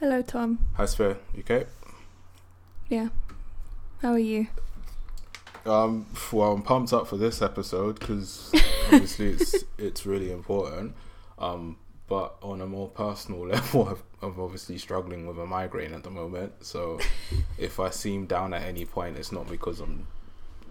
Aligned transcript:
Hello, 0.00 0.22
Tom. 0.22 0.58
Hi, 0.74 0.86
Sphere. 0.86 1.18
You 1.34 1.40
okay? 1.40 1.66
Yeah. 2.88 3.08
How 4.02 4.12
are 4.12 4.18
you? 4.18 4.48
Um, 5.64 6.06
well, 6.32 6.52
I'm 6.52 6.62
pumped 6.62 6.92
up 6.92 7.06
for 7.06 7.16
this 7.16 7.40
episode 7.40 8.00
because 8.00 8.52
obviously 8.92 9.30
it's 9.30 9.64
it's 9.78 10.04
really 10.04 10.32
important. 10.32 10.94
Um, 11.38 11.76
but 12.08 12.34
on 12.42 12.60
a 12.60 12.66
more 12.66 12.88
personal 12.88 13.46
level, 13.46 13.88
I've, 13.88 14.02
I'm 14.20 14.38
obviously 14.40 14.78
struggling 14.78 15.26
with 15.26 15.38
a 15.38 15.46
migraine 15.46 15.94
at 15.94 16.02
the 16.02 16.10
moment. 16.10 16.52
So 16.64 16.98
if 17.58 17.78
I 17.78 17.90
seem 17.90 18.26
down 18.26 18.52
at 18.52 18.62
any 18.62 18.84
point, 18.84 19.16
it's 19.16 19.32
not 19.32 19.48
because 19.48 19.80
I'm. 19.80 20.06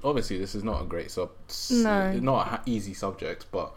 Obviously, 0.03 0.37
this 0.37 0.53
is 0.53 0.65
not 0.65 0.81
a 0.81 0.85
great 0.85 1.11
sub. 1.11 1.31
No. 1.71 2.11
Not 2.19 2.51
an 2.51 2.59
easy 2.65 2.93
subject, 2.93 3.45
but 3.53 3.73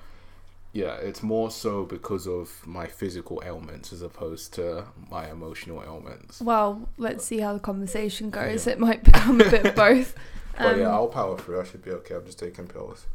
yeah, 0.76 0.96
it's 0.96 1.22
more 1.22 1.50
so 1.50 1.86
because 1.86 2.28
of 2.28 2.66
my 2.66 2.86
physical 2.86 3.42
ailments 3.42 3.94
as 3.94 4.02
opposed 4.02 4.52
to 4.54 4.84
my 5.10 5.30
emotional 5.30 5.82
ailments. 5.82 6.38
Well, 6.38 6.90
let's 6.98 7.24
see 7.24 7.38
how 7.38 7.54
the 7.54 7.60
conversation 7.60 8.28
goes. 8.28 8.66
Yeah. 8.66 8.74
It 8.74 8.78
might 8.78 9.02
become 9.02 9.40
a 9.40 9.50
bit 9.50 9.64
of 9.64 9.74
both. 9.86 10.14
But 10.58 10.76
yeah, 10.76 10.88
Um, 10.88 10.92
I'll 10.92 11.08
power 11.08 11.38
through. 11.38 11.62
I 11.62 11.64
should 11.64 11.82
be 11.82 11.92
okay. 11.92 12.14
I'm 12.14 12.26
just 12.26 12.38
taking 12.38 12.66
pills. 12.66 13.06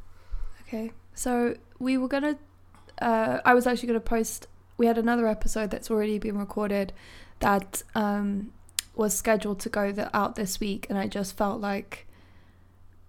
Okay. 0.68 0.92
So 1.14 1.56
we 1.78 2.00
were 2.00 2.08
gonna. 2.08 2.40
Uh, 3.00 3.42
I 3.46 3.54
was 3.54 3.68
actually 3.68 3.88
gonna 3.88 4.00
post. 4.00 4.48
We 4.78 4.88
had 4.88 4.98
another 4.98 5.28
episode 5.28 5.70
that's 5.70 5.92
already 5.92 6.18
been 6.18 6.40
recorded, 6.40 6.94
that 7.42 7.84
um, 7.94 8.54
was 8.96 9.16
scheduled 9.16 9.60
to 9.60 9.70
go 9.70 9.92
the, 9.92 10.16
out 10.18 10.36
this 10.36 10.60
week, 10.60 10.88
and 10.90 10.98
I 10.98 11.06
just 11.06 11.38
felt 11.38 11.62
like 11.62 12.08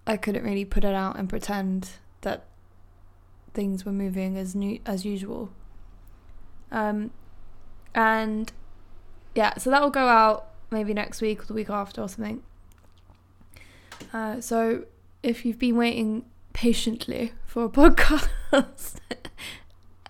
I 0.05 0.15
couldn't 0.17 0.43
really 0.43 0.65
put 0.65 0.83
it 0.83 0.93
out 0.93 1.17
and 1.17 1.27
pretend 1.27 1.89
that 2.21 2.45
things 3.53 3.85
were 3.85 3.91
moving 3.91 4.37
as 4.37 4.55
new 4.55 4.79
as 4.85 5.05
usual. 5.05 5.49
Um, 6.71 7.11
and 7.93 8.51
yeah, 9.35 9.57
so 9.57 9.69
that 9.69 9.81
will 9.81 9.89
go 9.89 10.07
out 10.07 10.47
maybe 10.71 10.93
next 10.93 11.21
week 11.21 11.43
or 11.43 11.45
the 11.45 11.53
week 11.53 11.69
after 11.69 12.01
or 12.01 12.09
something. 12.09 12.41
Uh, 14.11 14.41
so 14.41 14.85
if 15.21 15.45
you've 15.45 15.59
been 15.59 15.77
waiting 15.77 16.25
patiently 16.53 17.33
for 17.45 17.65
a 17.65 17.69
podcast 17.81 18.29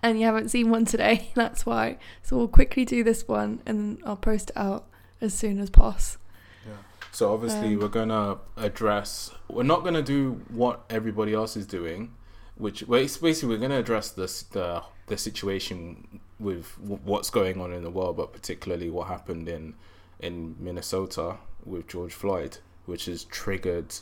and 0.02 0.18
you 0.18 0.26
haven't 0.26 0.48
seen 0.50 0.70
one 0.70 0.84
today, 0.84 1.30
that's 1.34 1.64
why. 1.66 1.98
So 2.22 2.36
we'll 2.36 2.48
quickly 2.48 2.84
do 2.84 3.04
this 3.04 3.28
one 3.28 3.60
and 3.66 3.98
I'll 4.04 4.16
post 4.16 4.50
it 4.50 4.56
out 4.56 4.86
as 5.20 5.34
soon 5.34 5.58
as 5.60 5.70
possible. 5.70 6.20
So 7.12 7.32
obviously 7.32 7.74
Um, 7.74 7.78
we're 7.78 7.88
gonna 7.88 8.38
address. 8.56 9.30
We're 9.48 9.62
not 9.62 9.84
gonna 9.84 10.02
do 10.02 10.40
what 10.48 10.84
everybody 10.90 11.32
else 11.32 11.56
is 11.56 11.64
doing, 11.64 12.12
which 12.56 12.86
basically 12.88 13.48
we're 13.48 13.58
gonna 13.58 13.78
address 13.78 14.10
this 14.10 14.42
the 14.42 14.82
the 15.06 15.16
situation 15.16 16.20
with 16.38 16.76
w- 16.80 17.00
what's 17.04 17.30
going 17.30 17.60
on 17.60 17.72
in 17.72 17.82
the 17.82 17.90
world, 17.90 18.16
but 18.16 18.32
particularly 18.32 18.90
what 18.90 19.08
happened 19.08 19.48
in 19.48 19.74
in 20.20 20.56
Minnesota 20.58 21.36
with 21.64 21.88
George 21.88 22.12
Floyd, 22.12 22.58
which 22.86 23.06
has 23.06 23.24
triggered 23.24 23.94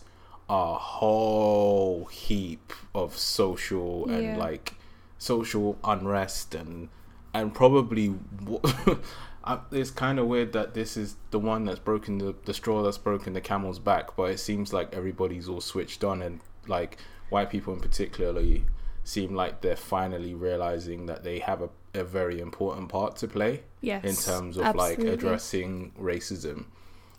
a 0.48 0.74
whole 0.74 2.04
heap 2.06 2.72
of 2.94 3.16
social 3.16 4.08
and 4.10 4.38
like 4.38 4.74
social 5.18 5.78
unrest 5.84 6.54
and 6.54 6.88
and 7.32 7.54
probably 7.54 8.14
it's 9.72 9.90
kind 9.90 10.18
of 10.18 10.26
weird 10.26 10.52
that 10.52 10.74
this 10.74 10.96
is 10.96 11.16
the 11.30 11.38
one 11.38 11.64
that's 11.64 11.78
broken 11.78 12.18
the, 12.18 12.34
the 12.44 12.52
straw 12.52 12.82
that's 12.82 12.98
broken 12.98 13.32
the 13.32 13.40
camel's 13.40 13.78
back 13.78 14.14
but 14.16 14.24
it 14.24 14.38
seems 14.38 14.72
like 14.72 14.92
everybody's 14.92 15.48
all 15.48 15.60
switched 15.60 16.04
on 16.04 16.20
and 16.20 16.40
like 16.66 16.98
white 17.32 17.50
people 17.50 17.72
in 17.74 17.80
particularly 17.80 18.64
seem 19.04 19.34
like 19.34 19.60
they're 19.62 19.74
finally 19.96 20.34
realizing 20.34 21.06
that 21.06 21.24
they 21.24 21.38
have 21.40 21.60
a, 21.62 21.70
a 21.94 22.04
very 22.04 22.38
important 22.40 22.88
part 22.88 23.16
to 23.16 23.26
play 23.26 23.62
Yes. 23.80 24.04
in 24.04 24.14
terms 24.32 24.56
of 24.56 24.64
absolutely. 24.64 25.04
like 25.06 25.14
addressing 25.14 25.92
racism 26.00 26.66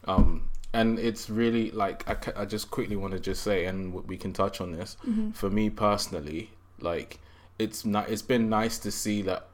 um 0.05 0.49
and 0.73 0.97
it's 0.97 1.29
really 1.29 1.71
like 1.71 1.99
I, 2.09 2.41
I 2.41 2.45
just 2.45 2.71
quickly 2.71 2.95
want 2.95 3.13
to 3.13 3.19
just 3.19 3.43
say 3.43 3.65
and 3.65 3.93
we 4.07 4.17
can 4.17 4.31
touch 4.33 4.61
on 4.61 4.71
this 4.71 4.95
Mhm. 5.05 5.35
for 5.35 5.49
me 5.49 5.69
personally 5.69 6.51
like 6.79 7.19
it's 7.59 7.83
not 7.85 8.09
it's 8.09 8.21
been 8.33 8.49
nice 8.49 8.77
to 8.79 8.91
see 8.91 9.21
that 9.23 9.47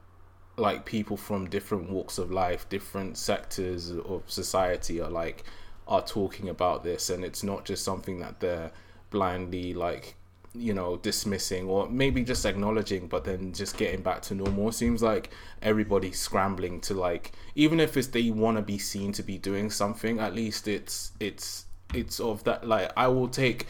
like 0.56 0.84
people 0.84 1.16
from 1.16 1.48
different 1.48 1.90
walks 1.90 2.16
of 2.18 2.30
life 2.30 2.68
different 2.68 3.16
sectors 3.16 3.90
of 3.90 4.22
society 4.26 5.00
are 5.00 5.10
like 5.10 5.44
are 5.88 6.02
talking 6.18 6.48
about 6.48 6.84
this 6.84 7.10
and 7.10 7.24
it's 7.24 7.42
not 7.42 7.64
just 7.64 7.82
something 7.84 8.20
that 8.20 8.38
they're 8.40 8.70
blindly 9.10 9.74
like 9.74 10.14
you 10.54 10.74
know 10.74 10.96
dismissing 10.96 11.68
or 11.68 11.88
maybe 11.88 12.24
just 12.24 12.44
acknowledging 12.44 13.06
but 13.06 13.24
then 13.24 13.52
just 13.52 13.76
getting 13.76 14.02
back 14.02 14.20
to 14.20 14.34
normal 14.34 14.72
seems 14.72 15.00
like 15.02 15.30
everybody's 15.62 16.18
scrambling 16.18 16.80
to 16.80 16.92
like 16.92 17.32
even 17.54 17.78
if 17.78 17.96
it's 17.96 18.08
they 18.08 18.30
want 18.30 18.56
to 18.56 18.62
be 18.62 18.76
seen 18.76 19.12
to 19.12 19.22
be 19.22 19.38
doing 19.38 19.70
something 19.70 20.18
at 20.18 20.34
least 20.34 20.66
it's 20.66 21.12
it's 21.20 21.66
it's 21.94 22.18
of 22.18 22.42
that 22.44 22.66
like 22.66 22.90
i 22.96 23.06
will 23.06 23.28
take 23.28 23.66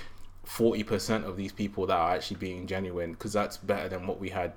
40% 0.46 1.24
of 1.24 1.36
these 1.36 1.52
people 1.52 1.86
that 1.86 1.94
are 1.96 2.14
actually 2.14 2.38
being 2.38 2.66
genuine 2.66 3.12
because 3.12 3.32
that's 3.32 3.56
better 3.56 3.88
than 3.88 4.06
what 4.06 4.18
we 4.18 4.30
had 4.30 4.52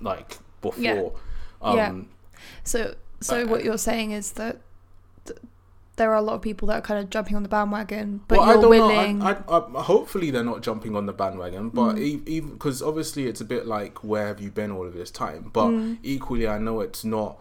like 0.00 0.38
before 0.60 0.82
Yeah. 0.82 1.08
um 1.62 1.76
Yeah. 1.76 2.40
So, 2.64 2.94
so 3.20 3.42
Uh, 3.42 3.46
what 3.46 3.64
you're 3.64 3.78
saying 3.78 4.10
is 4.10 4.32
that 4.32 4.58
th- 5.24 5.38
there 5.96 6.10
are 6.10 6.16
a 6.16 6.22
lot 6.22 6.34
of 6.34 6.42
people 6.42 6.68
that 6.68 6.78
are 6.78 6.80
kind 6.80 7.00
of 7.02 7.10
jumping 7.10 7.36
on 7.36 7.42
the 7.42 7.48
bandwagon, 7.48 8.20
but 8.28 8.38
well, 8.38 8.60
you're 8.60 8.68
willing. 8.68 9.22
I, 9.22 9.32
I, 9.48 9.58
I, 9.58 9.82
hopefully, 9.82 10.30
they're 10.30 10.44
not 10.44 10.62
jumping 10.62 10.96
on 10.96 11.06
the 11.06 11.12
bandwagon, 11.12 11.70
but 11.70 11.96
Mm. 11.96 12.26
even 12.26 12.50
because 12.52 12.82
obviously 12.82 13.26
it's 13.26 13.40
a 13.40 13.44
bit 13.44 13.66
like 13.66 14.02
where 14.02 14.26
have 14.26 14.40
you 14.40 14.50
been 14.50 14.70
all 14.70 14.86
of 14.86 14.94
this 14.94 15.10
time? 15.10 15.50
But 15.52 15.68
Mm. 15.70 15.98
equally, 16.02 16.48
I 16.48 16.58
know 16.58 16.80
it's 16.80 17.04
not. 17.04 17.38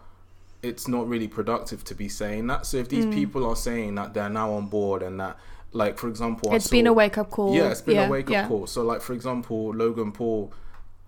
It's 0.61 0.87
not 0.87 1.09
really 1.09 1.27
productive 1.27 1.83
to 1.85 1.95
be 1.95 2.07
saying 2.07 2.47
that. 2.47 2.65
So 2.65 2.77
if 2.77 2.87
these 2.87 3.05
Mm. 3.05 3.11
people 3.11 3.45
are 3.45 3.55
saying 3.55 3.95
that 3.95 4.13
they're 4.13 4.29
now 4.29 4.53
on 4.53 4.67
board 4.67 5.01
and 5.03 5.19
that, 5.19 5.37
like 5.73 5.97
for 5.97 6.07
example, 6.07 6.53
it's 6.55 6.69
been 6.69 6.87
a 6.87 6.93
wake 6.93 7.17
up 7.17 7.31
call. 7.31 7.53
Yeah, 7.53 7.69
it's 7.69 7.81
been 7.81 7.95
yeah, 7.95 8.07
a 8.07 8.09
wake 8.09 8.27
up 8.27 8.31
yeah. 8.31 8.47
call. 8.47 8.67
So, 8.67 8.81
like 8.83 9.01
for 9.01 9.11
example, 9.13 9.73
Logan 9.75 10.11
Paul, 10.13 10.53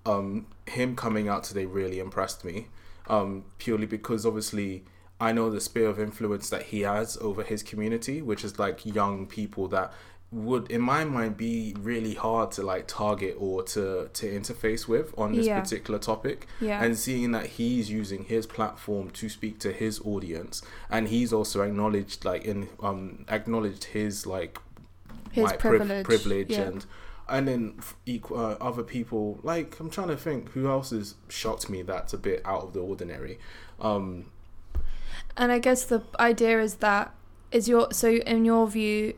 um, 0.05 0.47
him 0.67 0.95
coming 0.95 1.29
out 1.29 1.44
today 1.45 1.66
really 1.66 2.00
impressed 2.00 2.44
me, 2.44 2.67
um, 3.07 3.45
purely 3.59 3.85
because 3.85 4.25
obviously 4.25 4.84
I 5.20 5.31
know 5.31 5.50
the 5.50 5.62
sphere 5.62 5.88
of 5.88 6.00
influence 6.00 6.50
that 6.50 6.64
he 6.64 6.81
has 6.81 7.18
over 7.22 7.44
his 7.44 7.64
community, 7.64 8.22
which 8.22 8.44
is 8.44 8.59
like 8.59 8.86
young 8.86 9.28
people 9.28 9.68
that 9.70 9.94
would, 10.31 10.70
in 10.70 10.81
my 10.81 11.06
mind, 11.06 11.38
be 11.38 11.74
really 11.80 12.16
hard 12.16 12.52
to 12.53 12.64
like 12.64 12.88
target 12.88 13.36
or 13.40 13.64
to 13.64 14.09
to 14.12 14.26
interface 14.40 14.88
with 14.88 15.14
on 15.18 15.34
this 15.34 15.46
Yeah. 15.46 15.62
particular 15.62 16.00
topic 16.00 16.48
Yeah. 16.59 16.84
and 16.84 16.98
seeing 16.98 17.31
that 17.31 17.46
he's 17.46 17.90
using 17.90 18.26
his 18.26 18.46
platform 18.46 19.12
to 19.12 19.30
speak 19.30 19.59
to 19.59 19.72
his 19.72 20.02
audience 20.03 20.62
and 20.90 21.08
he's 21.08 21.32
also 21.32 21.62
acknowledged 21.62 22.26
like 22.26 22.44
in 22.44 22.68
um 22.82 23.24
acknowledged 23.30 23.86
his 23.86 24.26
like 24.26 24.59
His 25.32 25.53
privilege, 25.53 26.06
privilege 26.06 26.52
yeah. 26.52 26.62
and 26.64 26.86
and 27.30 27.47
then 27.47 27.80
equal, 28.06 28.38
uh, 28.40 28.56
other 28.59 28.84
people 28.84 29.40
like 29.44 29.80
i'm 29.80 29.90
trying 29.90 30.09
to 30.09 30.18
think 30.18 30.52
who 30.52 30.68
else 30.68 30.90
has 30.90 31.16
shocked 31.30 31.70
me 31.70 31.82
that's 31.82 32.14
a 32.14 32.18
bit 32.18 32.42
out 32.46 32.64
of 32.64 32.74
the 32.74 32.80
ordinary 32.82 33.40
um 33.80 34.26
And 35.38 35.51
I 35.51 35.59
guess 35.59 35.85
the 35.85 36.01
idea 36.19 36.62
is 36.62 36.75
that 36.75 37.13
is 37.51 37.68
your 37.68 37.91
so 37.91 38.09
in 38.09 38.46
your 38.46 38.68
view, 38.68 39.16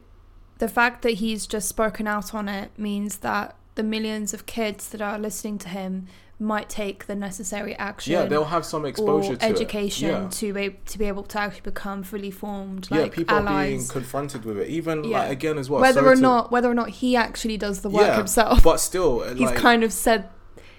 the 0.57 0.67
fact 0.67 1.01
that 1.03 1.11
he's 1.15 1.45
just 1.47 1.67
spoken 1.69 2.07
out 2.07 2.33
on 2.33 2.49
it 2.49 2.71
means 2.77 3.17
that 3.19 3.55
the 3.75 3.83
millions 3.83 4.33
of 4.33 4.45
kids 4.45 4.89
that 4.89 5.01
are 5.01 5.19
listening 5.19 5.57
to 5.59 5.69
him 5.69 6.07
might 6.39 6.69
take 6.69 7.07
the 7.07 7.15
necessary 7.15 7.73
action. 7.77 8.13
yeah 8.13 8.23
they'll 8.25 8.45
have 8.45 8.63
some 8.63 8.85
exposure 8.85 9.33
or 9.33 9.35
to 9.37 9.43
education 9.45 10.09
it. 10.09 10.11
yeah. 10.11 10.27
to 10.29 10.53
be 10.53 10.75
to 10.85 10.99
be 10.99 11.05
able 11.05 11.23
to 11.23 11.39
actually 11.39 11.61
become 11.61 12.03
fully 12.03 12.29
formed 12.29 12.87
yeah 12.91 12.99
like 13.01 13.11
people 13.11 13.35
are 13.35 13.63
being 13.65 13.83
confronted 13.87 14.45
with 14.45 14.59
it 14.59 14.67
even 14.67 15.03
Yeah. 15.03 15.17
like 15.21 15.31
again 15.31 15.57
as 15.57 15.67
well 15.67 15.81
whether 15.81 16.05
or 16.05 16.13
to- 16.13 16.21
not 16.21 16.51
whether 16.51 16.69
or 16.69 16.75
not 16.75 16.89
he 16.89 17.15
actually 17.15 17.57
does 17.57 17.81
the 17.81 17.89
work 17.89 18.05
Yeah, 18.05 18.17
himself, 18.17 18.63
but 18.63 18.77
still 18.77 19.21
he's 19.33 19.47
like, 19.49 19.55
kind 19.57 19.83
of 19.83 19.91
said 19.91 20.29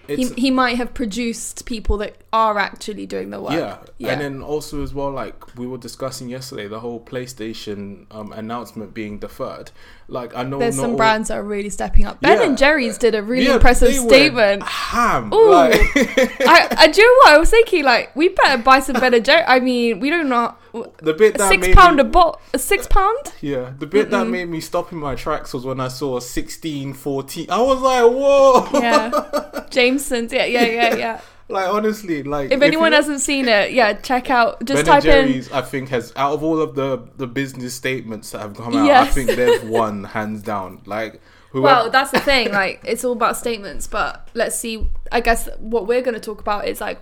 he, 0.09 0.29
he 0.31 0.51
might 0.51 0.77
have 0.77 0.95
produced 0.95 1.67
people 1.67 1.99
that 1.99 2.17
are 2.33 2.59
actually 2.59 3.07
doing 3.07 3.31
the 3.31 3.41
work. 3.41 3.53
Yeah. 3.53 3.79
Yeah. 3.99 4.13
and 4.13 4.21
then 4.21 4.43
also 4.43 4.83
as 4.83 4.95
well, 4.95 5.11
like 5.11 5.57
we 5.57 5.67
were 5.67 5.79
discussing 5.79 6.29
yesterday, 6.29 6.67
the 6.67 6.81
whole 6.81 7.01
PlayStation 7.01 8.07
um, 8.11 8.33
announcement 8.33 8.95
being 8.95 9.19
deferred. 9.19 9.71
Like 10.11 10.35
I 10.35 10.43
know 10.43 10.59
There's 10.59 10.77
some 10.77 10.93
all- 10.93 10.97
brands 10.97 11.29
that 11.29 11.37
are 11.37 11.43
really 11.43 11.69
stepping 11.69 12.07
up. 12.07 12.21
Ben 12.23 12.39
Yeah. 12.39 12.47
and 12.47 12.57
Jerry's 12.57 12.97
did 12.97 13.15
a 13.15 13.23
really 13.23 13.45
Yeah, 13.47 13.57
impressive 13.57 13.93
statement. 13.95 14.63
Ham. 14.63 15.31
Ooh. 15.35 15.51
Like, 15.51 15.75
I, 15.95 16.69
I 16.79 16.87
do 16.89 17.03
you 17.03 17.07
know 17.07 17.19
what 17.25 17.35
I 17.35 17.39
was 17.39 17.51
thinking? 17.51 17.85
Like, 17.85 18.17
we 18.17 18.29
better 18.31 18.63
buy 18.63 18.81
some 18.81 18.99
Ben 18.99 19.13
and 19.13 19.23
Jerry. 19.25 19.43
I 19.47 19.61
mean, 19.61 20.01
we 20.01 20.09
don't 20.09 20.31
know 20.31 20.55
the 21.03 21.13
bit 21.13 21.37
that 21.37 21.51
six 21.51 21.67
made 21.67 21.77
pound 21.77 21.97
me, 21.97 22.03
a 22.03 22.05
bot, 22.05 22.41
a 22.55 22.59
six 22.59 22.87
pound. 22.87 23.19
Yeah, 23.43 23.73
the 23.79 23.87
bit 23.87 24.11
that 24.11 24.27
Mm-mm. 24.27 24.31
made 24.31 24.49
me 24.49 24.61
stop 24.61 24.93
in 24.93 24.99
my 24.99 25.15
tracks 25.15 25.53
was 25.53 25.67
when 25.67 25.79
I 25.81 25.89
saw 25.89 26.21
16, 26.21 26.95
14. 26.95 27.51
I 27.51 27.61
was 27.61 27.81
like, 27.81 28.03
whoa. 28.05 28.81
Yeah, 28.81 29.65
Jameson's. 29.71 30.33
Yeah, 30.33 30.45
yeah, 30.47 30.65
yeah, 30.65 30.95
yeah. 30.97 31.21
Like 31.49 31.69
honestly, 31.69 32.23
like 32.23 32.51
If 32.51 32.61
anyone 32.63 32.93
hasn't 32.93 33.21
seen 33.21 33.49
it, 33.49 33.73
yeah, 33.73 33.95
check 33.95 34.31
out. 34.31 34.65
Just 34.65 34.85
Ben 34.85 34.95
and 34.95 35.03
type 35.03 35.05
in. 35.05 35.29
Jerry's, 35.29 35.51
I 35.53 35.63
think 35.63 35.89
has 35.89 36.13
out 36.17 36.33
of 36.35 36.43
all 36.43 36.61
of 36.61 36.75
the 36.75 37.09
the 37.17 37.27
business 37.27 37.75
statements 37.75 38.31
that 38.33 38.41
have 38.41 38.55
come 38.55 38.77
out, 38.77 38.91
I 38.91 39.07
think 39.07 39.31
they've 39.31 39.69
won 39.69 40.05
hands 40.05 40.43
down. 40.43 40.83
Like 40.85 41.21
whoever, 41.51 41.65
Well, 41.65 41.91
that's 41.91 42.11
the 42.11 42.21
thing. 42.21 42.53
Like, 42.53 42.83
it's 42.85 43.05
all 43.05 43.13
about 43.13 43.37
statements. 43.37 43.87
But 43.87 44.29
let's 44.35 44.59
see. 44.59 44.91
I 45.11 45.21
guess 45.21 45.49
what 45.59 45.87
we're 45.87 46.03
going 46.03 46.15
to 46.15 46.21
talk 46.21 46.41
about 46.41 46.69
is 46.69 46.81
like 46.81 47.01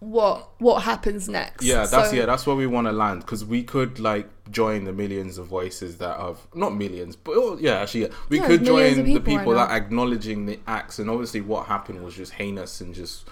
what 0.00 0.48
what 0.60 0.84
happens 0.84 1.28
next. 1.28 1.64
Yeah, 1.64 1.84
that's 1.86 2.10
So- 2.10 2.16
yeah, 2.16 2.26
that's 2.26 2.46
where 2.46 2.54
we 2.54 2.68
want 2.68 2.86
to 2.86 2.92
land 2.92 3.20
because 3.22 3.44
we 3.44 3.64
could 3.64 3.98
like 3.98 4.28
join 4.48 4.84
the 4.84 4.92
millions 4.92 5.38
of 5.38 5.46
voices 5.46 5.98
that 5.98 6.18
have 6.20 6.38
not 6.54 6.74
millions, 6.76 7.16
but 7.16 7.32
oh, 7.36 7.58
yeah, 7.60 7.80
actually, 7.80 8.02
yeah. 8.02 8.08
we 8.28 8.38
Yeah, 8.38 8.46
could 8.46 8.64
join 8.64 9.00
of 9.00 9.06
the 9.06 9.18
people 9.18 9.54
right 9.54 9.66
that 9.66 9.70
now. 9.70 9.74
acknowledging 9.74 10.46
the 10.46 10.60
acts, 10.68 11.00
and 11.00 11.10
obviously 11.10 11.40
what 11.40 11.66
happened 11.66 12.04
was 12.04 12.14
just 12.14 12.34
heinous 12.34 12.80
and 12.80 12.94
just. 12.94 13.28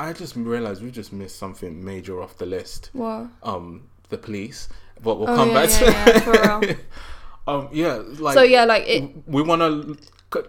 I 0.00 0.12
just 0.12 0.36
realized 0.36 0.82
we 0.82 0.90
just 0.90 1.12
missed 1.12 1.36
something 1.36 1.84
major 1.84 2.20
off 2.22 2.36
the 2.38 2.46
list. 2.46 2.90
What? 2.92 3.28
Um, 3.42 3.84
the 4.08 4.18
police, 4.18 4.68
but 5.02 5.18
we'll 5.18 5.30
Oh, 5.30 5.36
come 5.36 5.48
yeah, 5.50 5.54
back 5.54 5.70
to 5.70 5.84
yeah, 5.84 6.06
yeah, 6.08 6.18
for 6.20 6.32
real. 6.32 6.76
um, 7.46 7.68
yeah, 7.72 8.02
like 8.18 8.34
so 8.34 8.42
yeah, 8.42 8.64
like 8.64 8.84
it. 8.86 9.10
we 9.28 9.42
want 9.42 9.60
to 9.62 9.96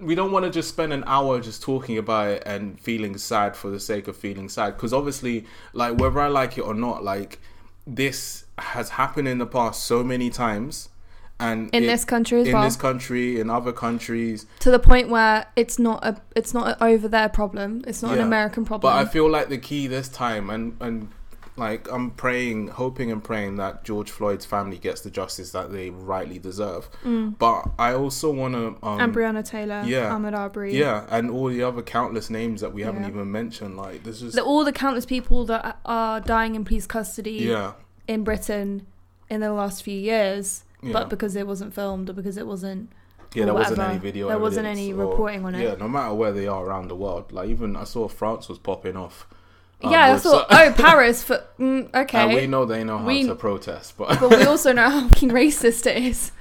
we 0.01 0.15
don't 0.15 0.31
want 0.31 0.44
to 0.45 0.50
just 0.51 0.69
spend 0.69 0.92
an 0.92 1.03
hour 1.06 1.39
just 1.39 1.62
talking 1.62 1.97
about 2.00 2.27
it 2.30 2.44
and 2.45 2.80
feeling 2.80 3.18
sad 3.18 3.56
for 3.56 3.69
the 3.69 3.80
sake 3.80 4.07
of 4.07 4.18
feeling 4.18 4.50
sad 4.50 4.75
because 4.75 4.92
obviously 4.92 5.45
like 5.74 5.95
whether 6.00 6.19
i 6.19 6.27
like 6.27 6.57
it 6.57 6.62
or 6.62 6.74
not 6.74 7.03
like 7.03 7.39
this 7.86 8.45
has 8.57 8.89
happened 8.89 9.27
in 9.27 9.38
the 9.38 9.45
past 9.45 9.83
so 9.83 10.03
many 10.03 10.31
times 10.31 10.89
and 11.40 11.70
In 11.74 11.84
it- 11.84 11.88
this 11.88 12.06
country 12.06 12.42
as 12.42 12.48
in 12.48 12.54
well, 12.54 12.64
this 12.64 12.76
country 12.78 13.40
in 13.40 13.50
other 13.50 13.72
countries 13.74 14.46
to 14.60 14.72
the 14.72 14.80
point 14.80 15.10
where 15.10 15.46
it's 15.56 15.78
not 15.78 16.04
a 16.06 16.16
it's 16.36 16.54
not 16.54 16.68
an 16.70 16.76
over 16.80 17.08
there 17.08 17.28
problem. 17.30 17.84
It's 17.88 18.02
not 18.02 18.14
an 18.14 18.22
american 18.22 18.64
problem 18.66 18.92
but 18.94 18.98
i 18.98 19.06
feel 19.10 19.30
like 19.30 19.50
the 19.50 19.58
key 19.58 19.88
this 19.88 20.08
time 20.08 20.50
and 20.50 20.78
and 20.80 21.10
like 21.58 21.90
i'm 21.92 22.12
praying 22.12 22.68
hoping 22.68 23.10
and 23.12 23.24
praying 23.24 23.56
that 23.56 23.84
george 23.86 24.12
floyd's 24.12 24.46
family 24.46 24.78
gets 24.78 25.00
the 25.02 25.10
justice 25.10 25.52
that 25.54 25.72
they 25.72 25.90
rightly 25.90 26.38
deserve 26.38 26.90
Mm. 27.06 27.38
but 27.40 27.66
i 27.80 27.94
also 27.94 28.30
want 28.31 28.56
to 28.56 28.76
um 28.86 29.00
and 29.00 29.14
Breonna 29.16 29.44
Taylor, 29.44 29.81
yeah. 29.86 30.10
Ahmaud 30.10 30.34
Arbery, 30.38 30.78
Yeah, 30.78 31.06
and 31.10 31.30
all 31.31 31.48
the 31.48 31.64
other 31.64 31.81
countless 31.81 32.30
names 32.30 32.60
that 32.62 32.74
we 32.74 32.81
haven't 32.84 33.04
Yeah. 33.04 33.10
even 33.10 33.31
mentioned. 33.31 33.78
Like 33.78 34.04
this 34.04 34.22
is 34.22 34.34
the, 34.34 34.44
all 34.44 34.66
the 34.66 34.74
countless 34.74 35.06
people 35.06 35.46
that 35.46 35.78
are 35.86 36.20
dying 36.20 36.56
in 36.56 36.66
police 36.66 36.88
custody 36.88 37.31
yeah, 37.54 37.74
in 38.08 38.24
Britain 38.26 38.86
in 39.30 39.40
the 39.40 39.54
last 39.54 39.81
few 39.81 39.98
years, 39.98 40.65
yeah. 40.86 40.94
but 40.94 41.10
because 41.10 41.36
it 41.36 41.46
wasn't 41.48 41.74
filmed 41.74 42.10
or 42.10 42.14
because 42.14 42.38
it 42.38 42.48
wasn't 42.48 42.92
yeah, 43.34 43.46
there 43.46 43.54
wasn't 43.54 43.80
whatever. 43.80 43.92
any 43.92 44.00
video. 44.00 44.28
There 44.30 44.40
wasn't 44.40 44.66
any 44.68 44.94
or- 44.94 45.08
reporting 45.10 45.44
on 45.44 45.56
it. 45.56 45.64
Yeah, 45.64 45.76
no 45.76 45.90
matter 45.90 46.14
where 46.14 46.32
they 46.32 46.48
are 46.48 46.64
around 46.66 46.88
the 46.88 46.96
world. 46.96 47.32
Like 47.34 47.50
even 47.50 47.76
I 47.76 47.84
saw 47.84 48.08
France 48.08 48.48
was 48.48 48.58
popping 48.58 48.96
off. 48.96 49.28
um, 49.84 49.92
yeah, 49.92 50.14
I 50.14 50.18
thought, 50.18 50.50
so- 50.50 50.58
oh, 50.58 50.74
Paris 50.78 51.22
for 51.22 51.44
mm, 51.60 51.94
okay, 51.94 52.20
And 52.20 52.34
we 52.34 52.48
know 52.48 52.64
they 52.66 52.84
know 52.86 52.98
how 53.00 53.06
We- 53.06 53.26
to 53.26 53.36
protest, 53.36 53.98
but 53.98 54.20
but 54.22 54.30
we 54.30 54.44
also 54.44 54.72
know 54.72 54.90
how 54.96 55.08
fucking 55.10 55.30
racist 55.32 55.86
it 55.86 55.98
is. 56.02 56.32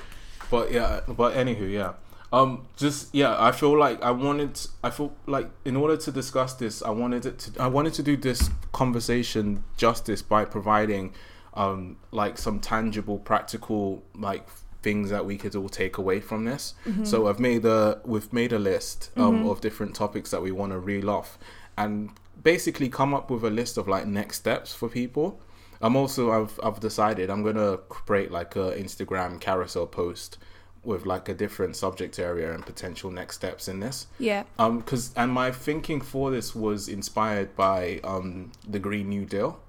but 0.51 0.71
yeah, 0.71 1.01
but 1.09 1.35
anywho, 1.35 1.69
yeah. 1.71 1.95
Um, 2.33 2.67
just 2.77 3.15
yeah, 3.15 3.37
I 3.39 3.53
feel 3.53 3.79
like 3.79 4.03
I 4.03 4.11
wanted. 4.11 4.59
I 4.83 4.91
feel 4.91 5.13
like 5.27 5.49
in 5.65 5.77
order 5.77 5.97
to 5.97 6.11
discuss 6.11 6.55
this, 6.55 6.83
I 6.83 6.91
wanted 6.91 7.27
it 7.27 7.39
to. 7.41 7.63
I 7.63 7.69
wanted 7.69 7.95
to 7.95 8.03
do 8.03 8.17
this 8.17 8.51
conversation 8.73 9.63
justice 9.77 10.21
by 10.21 10.45
providing, 10.45 11.13
um, 11.55 11.97
like 12.11 12.39
some 12.39 12.61
tangible, 12.61 13.19
practical, 13.19 14.03
like 14.15 14.47
things 14.83 15.09
that 15.11 15.25
we 15.25 15.39
could 15.39 15.57
all 15.57 15.69
take 15.69 15.97
away 15.99 16.21
from 16.21 16.45
this. 16.45 16.75
Mm-hmm. 16.87 17.05
So 17.05 17.27
I've 17.29 17.41
made 17.41 17.65
a 17.65 18.01
we've 18.05 18.33
made 18.33 18.53
a 18.53 18.59
list 18.59 19.11
um, 19.17 19.47
of 19.49 19.61
different 19.61 19.95
topics 19.95 20.31
that 20.31 20.43
we 20.43 20.53
want 20.53 20.73
to 20.73 20.79
reel 20.79 21.09
off, 21.09 21.39
and 21.79 22.11
basically 22.43 22.89
come 22.89 23.15
up 23.15 23.31
with 23.31 23.45
a 23.45 23.51
list 23.51 23.79
of 23.79 23.89
like 23.89 24.07
next 24.07 24.39
steps 24.39 24.75
for 24.75 24.89
people. 24.89 25.41
I'm 25.81 25.97
also 25.97 26.31
I've 26.31 26.59
I've 26.63 26.81
decided 26.81 27.31
I'm 27.31 27.43
gonna 27.43 27.79
create 27.89 28.31
like 28.31 28.57
a 28.57 28.73
Instagram 28.73 29.41
carousel 29.41 29.87
post 29.87 30.39
with 30.83 31.07
like 31.07 31.31
a 31.31 31.35
different 31.35 31.77
subject 31.77 32.19
area 32.19 32.53
and 32.53 32.65
potential 32.65 33.11
next 33.11 33.37
steps 33.37 33.69
in 33.69 33.81
this. 33.81 34.07
Yeah, 34.19 34.45
Um, 34.59 34.83
cause 34.83 35.13
and 35.17 35.33
my 35.33 35.51
thinking 35.51 36.01
for 36.03 36.31
this 36.31 36.55
was 36.55 36.89
inspired 36.89 37.57
by 37.57 38.01
um 38.05 38.53
the 38.69 38.79
Green 38.79 39.09
New 39.09 39.25
Deal. 39.25 39.61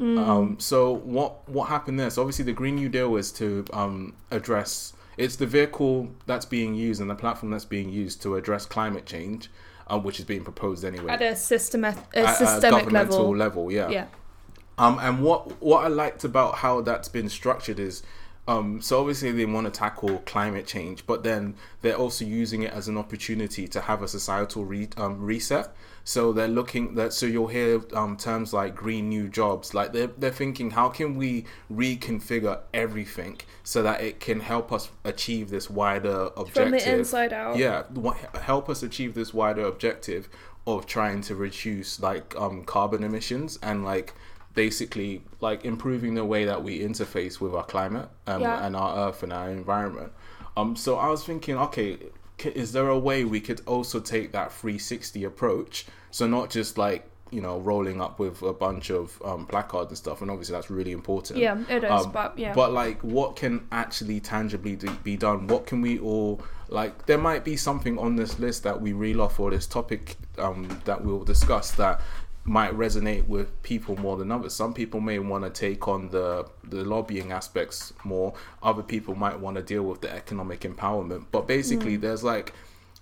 Um, 0.00 0.56
so 0.58 0.92
what 0.92 1.48
what 1.48 1.68
happened 1.68 2.00
there? 2.00 2.10
So 2.10 2.22
obviously 2.22 2.44
the 2.44 2.52
Green 2.52 2.74
New 2.76 2.88
Deal 2.88 3.14
is 3.16 3.30
to 3.32 3.64
um 3.72 4.14
address 4.30 4.92
it's 5.16 5.36
the 5.36 5.46
vehicle 5.46 6.08
that's 6.26 6.44
being 6.44 6.74
used 6.74 7.00
and 7.00 7.08
the 7.08 7.14
platform 7.14 7.52
that's 7.52 7.64
being 7.64 7.88
used 7.90 8.20
to 8.22 8.34
address 8.34 8.66
climate 8.66 9.06
change, 9.06 9.50
um, 9.86 10.02
which 10.02 10.18
is 10.18 10.24
being 10.24 10.42
proposed 10.42 10.84
anyway 10.84 11.12
at 11.12 11.22
a 11.22 11.36
systemic, 11.36 11.96
a 12.14 12.18
At 12.26 12.40
a 12.40 12.60
governmental 12.70 13.30
level. 13.30 13.36
level. 13.36 13.72
Yeah. 13.72 13.88
Yeah, 13.90 14.06
Um, 14.78 14.98
and 15.00 15.22
what 15.22 15.62
what 15.62 15.84
I 15.84 15.88
liked 15.88 16.24
about 16.24 16.56
how 16.56 16.80
that's 16.80 17.08
been 17.08 17.28
structured 17.28 17.78
is, 17.78 18.02
um, 18.48 18.80
so 18.82 18.98
obviously 18.98 19.30
they 19.30 19.46
want 19.46 19.66
to 19.66 19.70
tackle 19.70 20.18
climate 20.26 20.66
change, 20.66 21.06
but 21.06 21.22
then 21.22 21.54
they're 21.82 21.96
also 21.96 22.24
using 22.24 22.62
it 22.62 22.72
as 22.72 22.88
an 22.88 22.98
opportunity 22.98 23.68
to 23.68 23.80
have 23.82 24.02
a 24.02 24.08
societal 24.08 24.64
re- 24.64 24.88
um, 24.96 25.22
reset. 25.24 25.68
So 26.06 26.32
they're 26.34 26.48
looking 26.48 26.94
that 26.96 27.12
so 27.14 27.24
you'll 27.26 27.46
hear 27.46 27.80
um, 27.94 28.16
terms 28.16 28.52
like 28.52 28.74
green 28.76 29.08
new 29.08 29.28
jobs. 29.28 29.72
Like 29.72 29.92
they're 29.94 30.08
they're 30.08 30.30
thinking 30.30 30.72
how 30.72 30.90
can 30.90 31.16
we 31.16 31.46
reconfigure 31.72 32.60
everything 32.74 33.40
so 33.62 33.82
that 33.82 34.00
it 34.02 34.20
can 34.20 34.40
help 34.40 34.72
us 34.72 34.90
achieve 35.04 35.50
this 35.50 35.70
wider 35.70 36.30
objective 36.36 36.52
from 36.62 36.70
the 36.72 36.92
inside 36.92 37.32
out. 37.32 37.56
yeah 37.56 37.84
help 38.42 38.68
us 38.68 38.82
achieve 38.82 39.14
this 39.14 39.32
wider 39.32 39.64
objective 39.64 40.28
of 40.66 40.86
trying 40.86 41.20
to 41.22 41.34
reduce 41.34 42.00
like 42.00 42.34
um 42.36 42.64
carbon 42.64 43.02
emissions 43.02 43.58
and 43.62 43.84
like 43.84 44.12
basically 44.54 45.22
like 45.40 45.64
improving 45.64 46.14
the 46.14 46.24
way 46.24 46.44
that 46.44 46.62
we 46.62 46.80
interface 46.80 47.40
with 47.40 47.54
our 47.54 47.64
climate 47.64 48.08
um, 48.26 48.42
Yeah. 48.42 48.64
and 48.66 48.76
our 48.76 49.08
earth 49.08 49.22
and 49.22 49.32
our 49.32 49.50
environment 49.50 50.12
um 50.56 50.76
so 50.76 50.96
i 50.96 51.08
was 51.08 51.24
thinking 51.24 51.56
okay 51.58 51.98
is 52.44 52.72
there 52.72 52.88
a 52.88 52.98
way 52.98 53.24
we 53.24 53.40
could 53.40 53.60
also 53.66 54.00
take 54.00 54.32
that 54.32 54.52
360 54.52 55.24
approach 55.24 55.86
so 56.10 56.26
not 56.26 56.50
just 56.50 56.76
like 56.76 57.08
you 57.30 57.40
know 57.40 57.58
rolling 57.58 58.00
up 58.00 58.18
with 58.18 58.42
a 58.42 58.52
bunch 58.52 58.90
of 58.90 59.20
um, 59.24 59.46
placards 59.46 59.90
and 59.90 59.98
stuff 59.98 60.22
and 60.22 60.30
obviously 60.30 60.52
that's 60.52 60.70
really 60.70 60.92
important 60.92 61.38
Yeah, 61.38 61.58
it 61.68 61.82
is, 61.82 61.90
Um, 61.90 62.12
but 62.12 62.38
yeah, 62.38 62.52
but 62.54 62.72
like, 62.72 63.00
what 63.02 63.34
can 63.34 63.66
actually 63.72 64.20
tangibly 64.20 64.76
do, 64.76 64.90
be 65.02 65.16
done? 65.16 65.48
What 65.48 65.66
can 65.66 65.80
we 65.80 65.98
all 65.98 66.40
like? 66.68 67.06
There 67.06 67.18
might 67.18 67.44
be 67.44 67.56
something 67.56 67.98
on 67.98 68.16
this 68.16 68.38
list 68.38 68.62
that 68.62 68.80
we 68.80 68.92
reel 68.92 69.20
off 69.20 69.40
or 69.40 69.50
this 69.50 69.66
topic 69.66 70.16
um, 70.38 70.80
that 70.84 71.04
we'll 71.04 71.24
discuss 71.24 71.72
that 71.72 72.00
might 72.44 72.72
resonate 72.72 73.26
with 73.26 73.62
people 73.62 73.96
more 73.96 74.16
than 74.16 74.30
others. 74.30 74.54
Some 74.54 74.74
people 74.74 75.00
may 75.00 75.18
want 75.18 75.44
to 75.44 75.50
take 75.50 75.88
on 75.88 76.10
the 76.10 76.46
the 76.62 76.84
lobbying 76.84 77.32
aspects 77.32 77.92
more. 78.04 78.34
Other 78.62 78.82
people 78.82 79.14
might 79.14 79.40
want 79.40 79.56
to 79.56 79.62
deal 79.62 79.82
with 79.82 80.02
the 80.02 80.12
economic 80.12 80.60
empowerment. 80.60 81.26
But 81.30 81.46
basically, 81.46 81.96
mm. 81.96 82.02
there's 82.02 82.22
like 82.22 82.52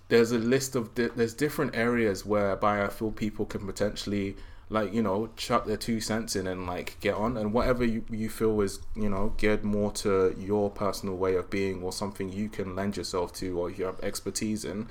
there's 0.07 0.31
a 0.31 0.37
list 0.37 0.75
of 0.75 0.95
di- 0.95 1.09
there's 1.15 1.33
different 1.33 1.75
areas 1.75 2.25
whereby 2.25 2.83
I 2.83 2.87
feel 2.87 3.11
people 3.11 3.45
can 3.45 3.65
potentially 3.65 4.37
like 4.69 4.93
you 4.93 5.01
know 5.01 5.29
chuck 5.35 5.65
their 5.65 5.77
two 5.77 5.99
cents 5.99 6.35
in 6.35 6.47
and 6.47 6.65
like 6.65 6.97
get 6.99 7.15
on 7.15 7.37
and 7.37 7.53
whatever 7.53 7.83
you, 7.83 8.03
you 8.09 8.29
feel 8.29 8.59
is 8.61 8.79
you 8.95 9.09
know 9.09 9.33
geared 9.37 9.63
more 9.63 9.91
to 9.91 10.35
your 10.39 10.69
personal 10.69 11.15
way 11.15 11.35
of 11.35 11.49
being 11.49 11.83
or 11.83 11.91
something 11.91 12.31
you 12.31 12.49
can 12.49 12.75
lend 12.75 12.97
yourself 12.97 13.33
to 13.33 13.59
or 13.59 13.69
you 13.69 13.85
have 13.85 13.99
expertise 14.01 14.65
in 14.65 14.87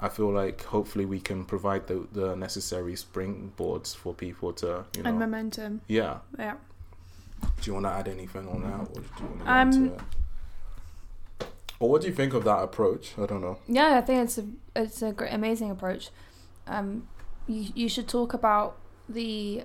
I 0.00 0.08
feel 0.08 0.30
like 0.32 0.62
hopefully 0.64 1.04
we 1.06 1.20
can 1.20 1.44
provide 1.44 1.86
the, 1.88 2.06
the 2.12 2.36
necessary 2.36 2.94
springboards 2.94 3.96
for 3.96 4.14
people 4.14 4.52
to 4.54 4.84
you 4.96 5.02
know 5.02 5.10
and 5.10 5.18
momentum. 5.18 5.80
yeah 5.88 6.18
Yeah. 6.38 6.54
do 7.60 7.62
you 7.70 7.74
want 7.74 7.86
to 7.86 7.90
add 7.92 8.08
anything 8.08 8.46
on 8.48 8.62
that 8.62 8.80
or 8.94 9.00
do 9.02 9.08
you 9.20 9.26
want 9.26 9.40
to 9.44 9.50
Um, 9.52 9.68
into 9.72 9.94
it 9.94 10.00
or 11.80 11.88
what 11.90 12.00
do 12.02 12.08
you 12.08 12.14
think 12.14 12.34
of 12.34 12.44
that 12.44 12.60
approach 12.62 13.14
I 13.18 13.26
don't 13.26 13.40
know 13.40 13.58
Yeah, 13.66 13.98
I 13.98 14.00
think 14.00 14.24
it's 14.24 14.38
a 14.38 14.44
it's 14.76 15.02
a 15.02 15.12
great, 15.12 15.32
amazing 15.32 15.70
approach. 15.70 16.10
Um, 16.66 17.08
you 17.46 17.70
you 17.74 17.88
should 17.88 18.08
talk 18.08 18.34
about 18.34 18.76
the 19.08 19.64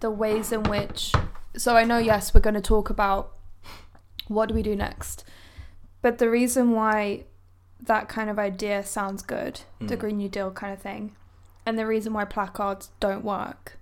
the 0.00 0.10
ways 0.10 0.52
in 0.52 0.62
which. 0.64 1.12
So 1.56 1.76
I 1.76 1.84
know, 1.84 1.98
yes, 1.98 2.32
we're 2.34 2.40
going 2.48 2.54
to 2.62 2.68
talk 2.74 2.88
about 2.90 3.32
what 4.28 4.48
do 4.48 4.54
we 4.54 4.62
do 4.62 4.76
next, 4.76 5.24
but 6.02 6.18
the 6.18 6.28
reason 6.30 6.72
why 6.72 7.24
that 7.80 8.08
kind 8.08 8.28
of 8.30 8.38
idea 8.38 8.84
sounds 8.84 9.22
good, 9.22 9.60
the 9.80 9.96
Mm. 9.96 10.00
Green 10.00 10.16
New 10.18 10.28
Deal 10.28 10.50
kind 10.50 10.72
of 10.72 10.80
thing, 10.80 11.14
and 11.64 11.78
the 11.78 11.86
reason 11.86 12.12
why 12.12 12.24
placards 12.24 12.90
don't 13.00 13.24
work 13.24 13.78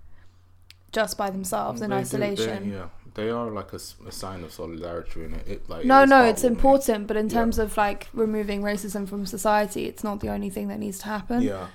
just 0.91 1.17
by 1.17 1.29
themselves 1.29 1.81
in 1.81 1.89
They 1.89 1.95
do- 1.97 2.01
isolation. 2.01 2.69
they, 2.69 2.75
yeah, 2.77 2.89
they 3.15 3.29
are 3.29 3.49
like 3.49 3.73
a 3.73 3.79
sign 3.79 4.43
of 4.43 4.53
solidarity, 4.53 5.23
and 5.25 5.33
it, 5.35 5.47
it 5.47 5.69
like 5.69 5.85
No, 5.85 6.03
it's 6.03 6.09
no, 6.09 6.23
it's 6.23 6.43
important, 6.43 7.07
but 7.07 7.17
in 7.17 7.27
Yeah. 7.27 7.33
terms 7.33 7.57
of 7.59 7.75
like 7.77 8.07
removing 8.13 8.61
racism 8.61 9.07
from 9.07 9.25
society, 9.25 9.85
it's 9.85 10.03
not 10.03 10.19
the 10.19 10.29
only 10.29 10.49
thing 10.49 10.67
that 10.69 10.79
needs 10.79 10.99
to 10.99 11.05
happen. 11.05 11.41
Yeah, 11.41 11.67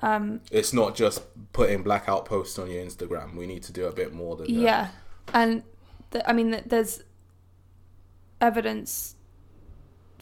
Um, 0.00 0.40
it's 0.50 0.72
not 0.72 0.94
just 0.94 1.22
putting 1.52 1.82
blackout 1.82 2.24
posts 2.26 2.58
on 2.58 2.70
your 2.70 2.84
Instagram. 2.84 3.34
We 3.36 3.46
need 3.46 3.62
to 3.64 3.72
do 3.72 3.86
a 3.86 3.92
bit 3.92 4.12
more 4.12 4.36
than 4.36 4.46
that. 4.46 4.52
yeah, 4.60 4.88
and 5.32 5.62
I 6.26 6.32
mean, 6.34 6.50
th- 6.52 6.64
there's 6.66 7.02
evidence 8.40 9.14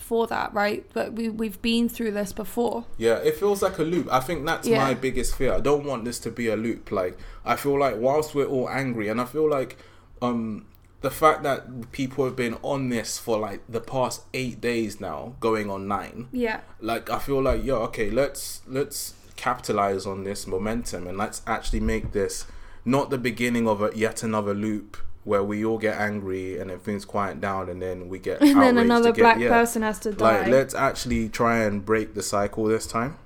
for 0.00 0.26
that, 0.26 0.52
right? 0.54 0.84
But 0.92 1.12
we 1.12 1.28
we've 1.28 1.60
been 1.62 1.88
through 1.88 2.12
this 2.12 2.32
before. 2.32 2.84
Yeah, 2.98 3.16
it 3.18 3.36
feels 3.36 3.62
like 3.62 3.78
a 3.78 3.82
loop. 3.84 4.08
I 4.10 4.20
think 4.20 4.44
that's 4.46 4.66
Yeah. 4.66 4.78
my 4.78 4.94
biggest 4.94 5.36
fear. 5.36 5.52
I 5.54 5.60
don't 5.60 5.84
want 5.84 6.04
this 6.04 6.18
to 6.20 6.30
be 6.30 6.48
a 6.48 6.56
loop. 6.56 6.90
Like 6.90 7.18
I 7.44 7.56
feel 7.56 7.78
like 7.78 7.96
whilst 7.98 8.34
we're 8.34 8.46
all 8.46 8.68
angry, 8.68 9.08
and 9.08 9.20
I 9.20 9.24
feel 9.24 9.48
like 9.48 9.76
um 10.22 10.66
the 11.02 11.10
fact 11.10 11.42
that 11.44 11.92
people 11.92 12.24
have 12.26 12.36
been 12.36 12.58
on 12.62 12.90
this 12.90 13.18
for 13.18 13.38
like 13.38 13.62
the 13.68 13.80
past 13.80 14.22
eight 14.34 14.60
days 14.60 15.00
now, 15.00 15.34
going 15.40 15.70
on 15.70 15.88
nine. 15.88 16.28
Yeah, 16.32 16.60
like 16.80 17.08
I 17.10 17.18
feel 17.18 17.40
like 17.42 17.64
yo, 17.64 17.76
okay, 17.84 18.10
let's 18.10 18.62
let's 18.66 19.14
capitalize 19.36 20.04
on 20.06 20.24
this 20.24 20.46
momentum 20.46 21.06
and 21.06 21.16
let's 21.16 21.40
actually 21.46 21.80
make 21.80 22.12
this 22.12 22.44
not 22.84 23.08
the 23.08 23.16
beginning 23.16 23.66
of 23.66 23.80
a 23.80 23.90
yet 23.94 24.22
another 24.22 24.52
loop 24.52 24.98
where 25.24 25.42
we 25.42 25.64
all 25.64 25.78
get 25.78 25.98
angry 25.98 26.58
and 26.58 26.70
then 26.70 26.78
things 26.78 27.04
quiet 27.04 27.40
down 27.40 27.68
and 27.68 27.80
then 27.82 28.08
we 28.08 28.18
get 28.18 28.40
and 28.42 28.60
then 28.60 28.78
another 28.78 29.12
black 29.12 29.38
Yeah. 29.38 29.48
person 29.48 29.82
has 29.82 29.98
to 30.00 30.12
die. 30.12 30.40
Like, 30.40 30.48
let's 30.48 30.74
actually 30.74 31.28
try 31.28 31.58
and 31.58 31.84
break 31.84 32.14
the 32.14 32.22
cycle 32.22 32.64
this 32.64 32.86
time. 32.86 33.18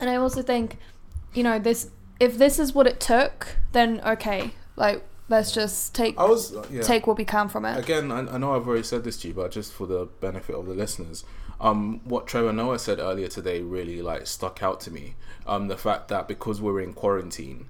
And 0.00 0.10
I 0.10 0.16
also 0.16 0.42
think, 0.42 0.78
you 1.34 1.42
know, 1.42 1.58
this 1.58 1.90
if 2.20 2.38
this 2.38 2.58
is 2.58 2.74
what 2.74 2.86
it 2.86 3.00
took, 3.00 3.56
then 3.72 4.00
okay, 4.06 4.52
like 4.76 5.04
let's 5.28 5.52
just 5.52 5.94
take 5.94 6.18
I 6.18 6.24
was 6.24 6.54
yeah. 6.70 6.82
take 6.82 7.06
what 7.06 7.18
we 7.18 7.24
can 7.24 7.48
from 7.48 7.64
it. 7.64 7.78
Again, 7.78 8.12
I, 8.12 8.20
I 8.34 8.38
know 8.38 8.54
I've 8.54 8.66
already 8.66 8.84
said 8.84 9.04
this 9.04 9.16
to 9.18 9.28
you, 9.28 9.34
but 9.34 9.50
just 9.50 9.72
for 9.72 9.86
the 9.86 10.06
benefit 10.20 10.54
of 10.54 10.66
the 10.66 10.74
listeners, 10.74 11.24
um, 11.60 12.00
what 12.04 12.26
Trevor 12.26 12.52
Noah 12.52 12.78
said 12.78 12.98
earlier 12.98 13.28
today 13.28 13.62
really 13.62 14.02
like 14.02 14.26
stuck 14.26 14.62
out 14.62 14.80
to 14.82 14.90
me. 14.90 15.14
Um, 15.46 15.68
the 15.68 15.76
fact 15.76 16.08
that 16.08 16.28
because 16.28 16.60
we're 16.60 16.80
in 16.80 16.92
quarantine, 16.92 17.66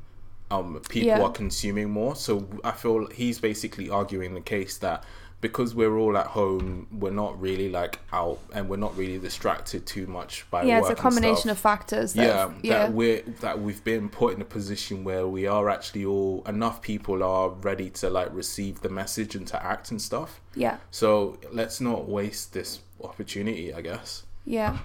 um, 0.51 0.81
people 0.89 1.09
Yeah. 1.09 1.23
are 1.23 1.31
consuming 1.31 1.91
more. 1.91 2.15
So 2.17 2.47
I 2.65 2.73
feel 2.73 3.07
he's 3.09 3.39
basically 3.41 3.91
arguing 3.91 4.35
the 4.35 4.41
case 4.41 4.79
that 4.79 5.05
because 5.43 5.75
we're 5.75 5.97
all 5.99 6.17
at 6.17 6.29
home, 6.29 6.87
we're 6.91 7.11
not 7.11 7.39
really 7.41 7.69
like 7.69 7.99
out 8.13 8.39
and 8.55 8.69
we're 8.71 8.79
not 8.79 8.97
really 8.97 9.19
distracted 9.19 9.85
too 9.87 10.07
much 10.07 10.47
by 10.51 10.63
yeah, 10.63 10.79
it's 10.79 10.89
a 10.89 10.95
combination 10.95 11.51
of 11.51 11.59
factors. 11.59 12.15
That 12.15 12.23
yeah, 12.27 12.39
have- 12.39 12.55
yeah, 12.63 12.79
that 12.79 12.93
we're 12.95 13.23
that 13.41 13.61
we've 13.61 13.85
been 13.85 14.09
put 14.09 14.35
in 14.35 14.41
a 14.41 14.47
position 14.47 15.05
where 15.05 15.29
we 15.29 15.47
are 15.47 15.69
actually 15.69 16.07
all 16.07 16.43
enough 16.49 16.81
people 16.81 17.23
are 17.23 17.51
ready 17.51 17.91
to 17.91 18.09
like 18.09 18.29
receive 18.33 18.81
the 18.81 18.89
message 18.89 19.35
and 19.35 19.47
to 19.49 19.63
act 19.63 19.91
and 19.91 20.01
stuff. 20.01 20.41
yeah, 20.55 20.79
So 20.91 21.39
let's 21.53 21.81
not 21.83 22.09
waste 22.09 22.55
this 22.55 22.81
opportunity, 23.05 23.75
I 23.75 23.83
guess. 23.83 24.23
yeah. 24.47 24.79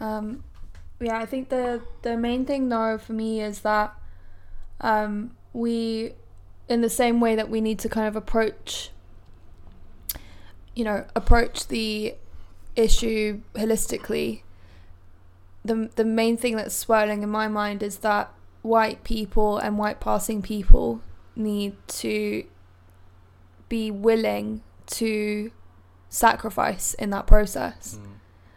Um, 0.00 0.44
yeah, 1.00 1.18
I 1.18 1.26
think 1.26 1.48
the 1.48 1.80
the 2.02 2.16
main 2.16 2.44
thing 2.44 2.68
though 2.68 2.98
for 2.98 3.14
me 3.14 3.40
is 3.40 3.60
that 3.60 3.94
um, 4.80 5.36
we, 5.52 6.12
in 6.68 6.80
the 6.80 6.90
same 6.90 7.20
way 7.20 7.34
that 7.34 7.48
we 7.48 7.60
need 7.60 7.78
to 7.80 7.88
kind 7.88 8.06
of 8.06 8.16
approach, 8.16 8.90
you 10.74 10.84
know, 10.84 11.04
approach 11.14 11.68
the 11.68 12.14
issue 12.76 13.40
holistically. 13.54 14.42
The 15.64 15.90
the 15.96 16.04
main 16.04 16.36
thing 16.36 16.56
that's 16.56 16.74
swirling 16.74 17.22
in 17.22 17.28
my 17.28 17.48
mind 17.48 17.82
is 17.82 17.98
that 17.98 18.32
white 18.62 19.04
people 19.04 19.58
and 19.58 19.76
white 19.78 20.00
passing 20.00 20.40
people 20.40 21.02
need 21.34 21.76
to 21.88 22.44
be 23.68 23.90
willing 23.90 24.62
to 24.86 25.50
sacrifice 26.08 26.94
in 26.94 27.10
that 27.10 27.26
process 27.26 27.98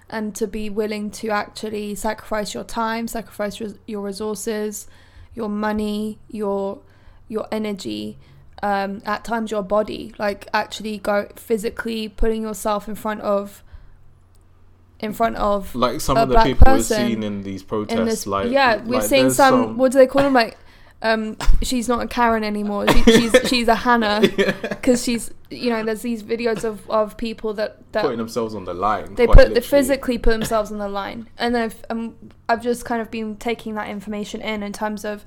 and 0.09 0.35
to 0.35 0.47
be 0.47 0.69
willing 0.69 1.09
to 1.11 1.29
actually 1.29 1.95
sacrifice 1.95 2.53
your 2.53 2.63
time, 2.63 3.07
sacrifice 3.07 3.59
res- 3.61 3.79
your 3.87 4.01
resources, 4.01 4.87
your 5.33 5.49
money, 5.49 6.19
your 6.29 6.79
your 7.27 7.47
energy, 7.51 8.17
um, 8.61 9.01
at 9.05 9.23
times 9.23 9.51
your 9.51 9.63
body, 9.63 10.13
like 10.17 10.47
actually 10.53 10.97
go 10.97 11.27
physically 11.35 12.09
putting 12.09 12.41
yourself 12.41 12.87
in 12.87 12.95
front 12.95 13.21
of 13.21 13.63
in 14.99 15.13
front 15.13 15.35
of 15.37 15.73
Like 15.73 15.99
some 15.99 16.15
of 16.17 16.29
the 16.29 16.43
people 16.43 16.65
person 16.65 17.07
seeing 17.07 17.23
in 17.23 17.41
these 17.41 17.63
protests, 17.63 17.99
in 17.99 18.05
this 18.05 18.27
like 18.27 18.51
yeah 18.51 18.77
we're 18.83 18.99
like 18.99 19.09
seeing 19.09 19.23
there's 19.23 19.35
some, 19.35 19.77
what 19.77 19.91
do 19.91 19.97
they 19.97 20.05
call 20.05 20.21
them 20.21 20.33
like 20.33 20.57
um 21.01 21.37
she's 21.61 21.87
not 21.87 22.01
a 22.01 22.07
Karen 22.07 22.43
anymore. 22.43 22.87
She, 22.87 23.03
she's 23.03 23.35
she's 23.49 23.67
a 23.67 23.75
Hannah. 23.75 24.21
Because 24.21 25.03
she's 25.03 25.31
you 25.49 25.69
know 25.69 25.83
there's 25.83 26.01
these 26.01 26.23
videos 26.23 26.63
of 26.63 26.89
of 26.89 27.17
people 27.17 27.53
that 27.55 27.91
that 27.91 28.03
putting 28.03 28.17
themselves 28.17 28.55
on 28.55 28.65
the 28.65 28.73
line. 28.73 29.15
they 29.15 29.27
put 29.27 29.53
they 29.53 29.61
physically 29.61 30.17
put 30.17 30.31
themselves 30.31 30.71
on 30.71 30.77
the 30.77 30.89
line. 30.89 31.27
And 31.37 31.57
I've 31.57 31.83
um, 31.89 32.15
I've 32.47 32.61
just 32.61 32.85
kind 32.85 33.01
of 33.01 33.11
been 33.11 33.37
taking 33.37 33.75
that 33.75 33.89
information 33.89 34.41
in 34.41 34.63
in 34.63 34.73
terms 34.73 35.05
of 35.05 35.25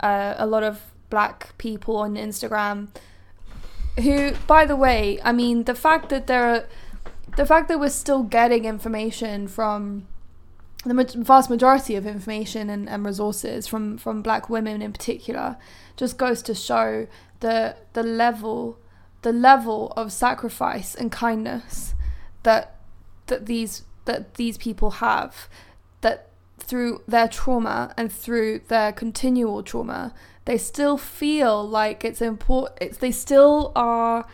uh, 0.00 0.34
a 0.36 0.46
lot 0.46 0.62
of 0.62 0.80
black 1.10 1.56
people 1.58 1.96
on 1.96 2.14
Instagram 2.16 2.88
who 4.02 4.32
by 4.46 4.64
the 4.64 4.76
way 4.76 5.20
I 5.22 5.32
mean 5.32 5.64
the 5.64 5.74
fact 5.74 6.08
that 6.08 6.26
there 6.26 6.44
are 6.46 6.64
the 7.36 7.46
fact 7.46 7.68
that 7.68 7.78
we're 7.78 7.88
still 7.88 8.22
getting 8.22 8.64
information 8.64 9.48
from 9.48 10.06
the 10.84 11.14
vast 11.18 11.48
majority 11.48 11.96
of 11.96 12.06
information 12.06 12.68
and, 12.68 12.88
and 12.88 13.04
resources 13.04 13.66
from 13.66 13.96
from 13.96 14.22
black 14.22 14.50
women 14.50 14.82
in 14.82 14.92
particular 14.92 15.56
just 15.96 16.18
goes 16.18 16.42
to 16.42 16.54
show 16.54 17.06
the 17.40 17.76
the 17.94 18.02
level 18.02 18.78
the 19.22 19.32
level 19.32 19.92
of 19.96 20.12
sacrifice 20.12 20.94
and 20.94 21.10
kindness 21.10 21.94
that 22.42 22.76
that 23.26 23.46
these 23.46 23.82
that 24.04 24.34
these 24.34 24.58
people 24.58 24.90
have 24.92 25.48
that 26.02 26.28
through 26.58 27.02
their 27.08 27.28
trauma 27.28 27.92
and 27.96 28.12
through 28.12 28.60
their 28.68 28.92
continual 28.92 29.62
trauma 29.62 30.14
they 30.44 30.58
still 30.58 30.98
feel 30.98 31.66
like 31.66 32.04
it's 32.04 32.20
important 32.20 32.76
it's 32.80 32.98
they 32.98 33.10
still 33.10 33.72
are 33.74 34.26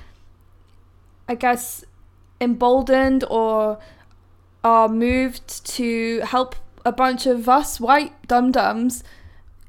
i 1.29 1.35
guess 1.35 1.85
emboldened 2.41 3.25
or 3.31 3.79
are 4.63 4.89
moved 4.89 5.65
to 5.67 6.21
help 6.21 6.55
a 6.85 6.93
bunch 6.93 7.27
of 7.27 7.49
us 7.49 7.81
white 7.81 8.27
dum 8.27 8.53
dums 8.53 9.05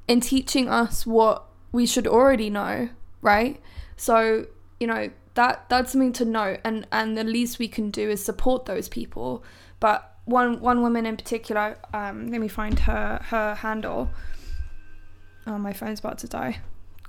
in 0.07 0.21
teaching 0.21 0.69
us 0.69 1.05
what 1.05 1.45
we 1.71 1.85
should 1.85 2.07
already 2.07 2.49
know, 2.49 2.89
right? 3.21 3.61
So, 3.95 4.47
you 4.79 4.87
know, 4.87 5.11
that 5.35 5.69
that's 5.69 5.93
something 5.93 6.13
to 6.13 6.25
note 6.25 6.59
and 6.65 6.85
and 6.91 7.17
the 7.17 7.23
least 7.23 7.59
we 7.59 7.67
can 7.67 7.91
do 7.91 8.09
is 8.09 8.23
support 8.23 8.65
those 8.65 8.89
people. 8.89 9.43
But 9.79 10.17
one 10.25 10.59
one 10.59 10.81
woman 10.81 11.05
in 11.05 11.17
particular, 11.17 11.77
um, 11.93 12.27
let 12.27 12.41
me 12.41 12.47
find 12.47 12.79
her 12.79 13.19
her 13.29 13.55
handle. 13.55 14.09
Oh, 15.47 15.57
my 15.57 15.73
phone's 15.73 15.99
about 15.99 16.19
to 16.19 16.27
die. 16.27 16.59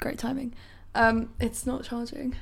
Great 0.00 0.18
timing. 0.18 0.54
Um, 0.94 1.30
it's 1.40 1.66
not 1.66 1.84
charging. 1.84 2.36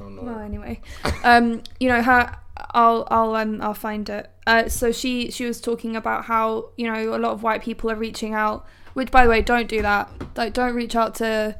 Oh, 0.00 0.08
no. 0.08 0.22
Well, 0.22 0.38
anyway, 0.38 0.80
um, 1.24 1.62
you 1.78 1.88
know 1.88 2.02
her. 2.02 2.36
I'll 2.74 3.06
I'll 3.10 3.34
um 3.34 3.60
I'll 3.60 3.74
find 3.74 4.08
it. 4.08 4.30
Uh, 4.46 4.68
so 4.68 4.92
she 4.92 5.30
she 5.30 5.44
was 5.44 5.60
talking 5.60 5.96
about 5.96 6.24
how 6.24 6.70
you 6.76 6.90
know 6.90 7.14
a 7.14 7.18
lot 7.18 7.32
of 7.32 7.42
white 7.42 7.62
people 7.62 7.90
are 7.90 7.96
reaching 7.96 8.34
out. 8.34 8.66
Which, 8.94 9.10
by 9.10 9.24
the 9.24 9.30
way, 9.30 9.40
don't 9.42 9.68
do 9.68 9.80
that. 9.82 10.10
Like, 10.36 10.52
don't 10.52 10.74
reach 10.74 10.94
out 10.94 11.14
to 11.16 11.56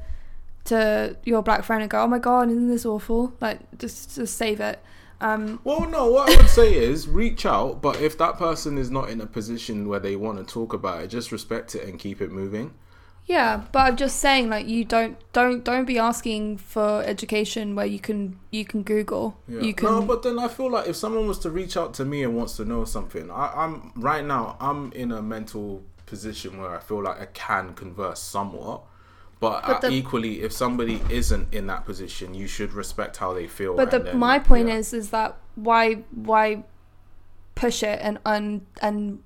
to 0.64 1.16
your 1.24 1.42
black 1.42 1.64
friend 1.64 1.82
and 1.82 1.90
go, 1.90 2.02
"Oh 2.02 2.06
my 2.06 2.18
god, 2.18 2.50
isn't 2.50 2.68
this 2.68 2.84
awful?" 2.86 3.32
Like, 3.40 3.60
just 3.78 4.14
just 4.14 4.36
save 4.36 4.60
it. 4.60 4.80
Um, 5.20 5.60
Well, 5.64 5.88
no. 5.88 6.10
What 6.10 6.30
I 6.30 6.36
would 6.36 6.50
say 6.50 6.74
is 6.74 7.08
reach 7.08 7.46
out, 7.46 7.80
but 7.80 8.00
if 8.00 8.18
that 8.18 8.38
person 8.38 8.76
is 8.76 8.90
not 8.90 9.08
in 9.08 9.20
a 9.20 9.26
position 9.26 9.88
where 9.88 10.00
they 10.00 10.16
want 10.16 10.38
to 10.38 10.44
talk 10.44 10.72
about 10.72 11.02
it, 11.02 11.08
just 11.08 11.30
respect 11.32 11.74
it 11.74 11.88
and 11.88 11.98
keep 11.98 12.20
it 12.20 12.30
moving. 12.32 12.74
Yeah, 13.26 13.62
but 13.70 13.78
I'm 13.80 13.96
just 13.96 14.18
saying, 14.18 14.50
like, 14.50 14.66
you 14.66 14.84
don't 14.84 15.16
don't 15.32 15.64
don't 15.64 15.84
be 15.84 15.98
asking 15.98 16.58
for 16.58 17.02
education 17.04 17.74
where 17.76 17.86
you 17.86 18.00
can 18.00 18.38
you 18.50 18.64
can 18.64 18.82
Google. 18.82 19.38
Yeah. 19.46 19.60
You 19.60 19.74
can. 19.74 19.88
No, 19.88 20.02
but 20.02 20.22
then 20.22 20.38
I 20.38 20.48
feel 20.48 20.70
like 20.70 20.88
if 20.88 20.96
someone 20.96 21.26
was 21.28 21.38
to 21.40 21.50
reach 21.50 21.76
out 21.76 21.94
to 21.94 22.04
me 22.04 22.24
and 22.24 22.36
wants 22.36 22.56
to 22.56 22.64
know 22.64 22.84
something, 22.84 23.30
I, 23.30 23.52
I'm 23.54 23.92
right 23.96 24.24
now. 24.24 24.56
I'm 24.60 24.92
in 24.92 25.12
a 25.12 25.22
mental 25.22 25.82
position 26.06 26.60
where 26.60 26.74
I 26.76 26.80
feel 26.80 27.02
like 27.02 27.20
I 27.20 27.26
can 27.26 27.74
converse 27.74 28.20
somewhat. 28.20 28.82
But, 29.40 29.66
But 29.66 29.76
uh, 29.76 29.80
the- 29.80 29.90
equally, 29.90 30.42
if 30.42 30.52
somebody 30.52 31.00
isn't 31.08 31.52
in 31.52 31.66
that 31.66 31.84
position, 31.84 32.34
you 32.34 32.46
should 32.46 32.72
respect 32.72 33.16
how 33.16 33.32
they 33.34 33.46
feel. 33.46 33.74
But 33.74 33.90
the 33.90 34.00
then- 34.00 34.18
my 34.18 34.38
point 34.38 34.68
yeah. 34.68 34.76
is 34.76 34.92
is 34.92 35.10
that 35.10 35.36
why 35.54 35.94
why 36.10 36.64
push 37.54 37.82
it 37.82 37.98
and 38.02 38.18
and 38.24 38.66
and 38.80 39.22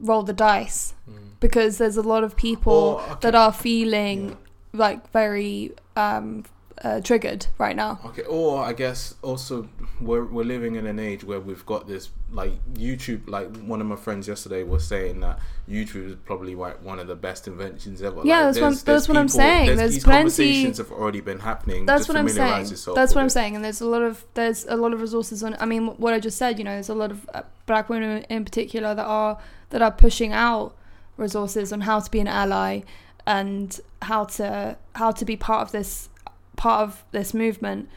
roll 0.00 0.22
the 0.22 0.32
dice 0.32 0.94
because 1.40 1.78
there's 1.78 1.96
a 1.96 2.02
lot 2.02 2.24
of 2.24 2.36
people 2.36 2.72
Or, 2.72 3.00
okay. 3.02 3.14
that 3.22 3.34
are 3.34 3.52
feeling 3.52 4.36
like 4.72 5.10
very 5.12 5.72
um 5.96 6.44
uh, 6.82 7.00
triggered 7.00 7.46
right 7.58 7.76
now. 7.76 8.00
Okay, 8.06 8.22
or 8.24 8.62
I 8.64 8.72
guess 8.72 9.14
also 9.22 9.68
we're 10.00 10.24
we're 10.24 10.44
living 10.44 10.74
in 10.74 10.86
an 10.86 10.98
age 10.98 11.22
where 11.24 11.38
we've 11.40 11.64
got 11.66 11.86
this 11.86 12.10
like 12.32 12.52
YouTube. 12.74 13.28
Like 13.28 13.54
one 13.58 13.80
of 13.80 13.86
my 13.86 13.94
friends 13.96 14.26
yesterday 14.26 14.64
was 14.64 14.84
saying 14.86 15.20
that 15.20 15.38
YouTube 15.68 16.08
is 16.10 16.16
probably 16.24 16.54
like 16.56 16.82
one 16.82 16.98
of 16.98 17.06
the 17.06 17.14
best 17.14 17.46
inventions 17.46 18.02
ever. 18.02 18.22
Yeah, 18.24 18.46
Like, 18.46 18.46
that's 18.46 18.56
what- 18.56 18.60
there's- 18.60 18.82
that's 18.82 19.08
what 19.08 19.16
I'm 19.16 19.28
saying. 19.28 19.66
There's, 19.66 19.78
There's 19.78 19.94
these 19.94 20.04
plenty- 20.04 20.18
conversations 20.22 20.78
have 20.78 20.90
already 20.90 21.20
been 21.20 21.38
happening. 21.38 21.86
That's 21.86 22.08
what 22.08 22.16
I'm 22.16 22.28
saying. 22.28 22.66
That's 22.94 23.14
what 23.14 23.18
I'm 23.20 23.26
it. 23.26 23.30
saying. 23.30 23.54
And 23.54 23.64
there's 23.64 23.80
a 23.80 23.86
lot 23.86 24.02
of 24.02 24.24
there's 24.34 24.64
a 24.66 24.76
lot 24.76 24.92
of 24.92 25.00
resources 25.00 25.42
on. 25.44 25.56
I 25.60 25.66
mean, 25.66 25.86
what 25.98 26.12
I 26.12 26.18
just 26.18 26.36
said. 26.38 26.58
You 26.58 26.64
know, 26.64 26.72
there's 26.72 26.88
a 26.88 26.94
lot 26.94 27.12
of 27.12 27.28
uh, 27.32 27.42
black 27.66 27.88
women 27.88 28.24
in 28.28 28.44
particular 28.44 28.94
that 28.96 29.06
are 29.06 29.38
that 29.70 29.80
are 29.80 29.92
pushing 29.92 30.32
out 30.32 30.74
resources 31.16 31.72
on 31.72 31.82
how 31.82 32.00
to 32.00 32.10
be 32.10 32.18
an 32.20 32.26
ally 32.26 32.80
and 33.26 33.80
how 34.02 34.24
to 34.24 34.76
how 34.96 35.10
to 35.12 35.24
be 35.24 35.36
part 35.36 35.62
of 35.62 35.72
this 35.72 36.08
part 36.56 36.82
of 36.82 37.04
this 37.12 37.34
movement. 37.34 37.88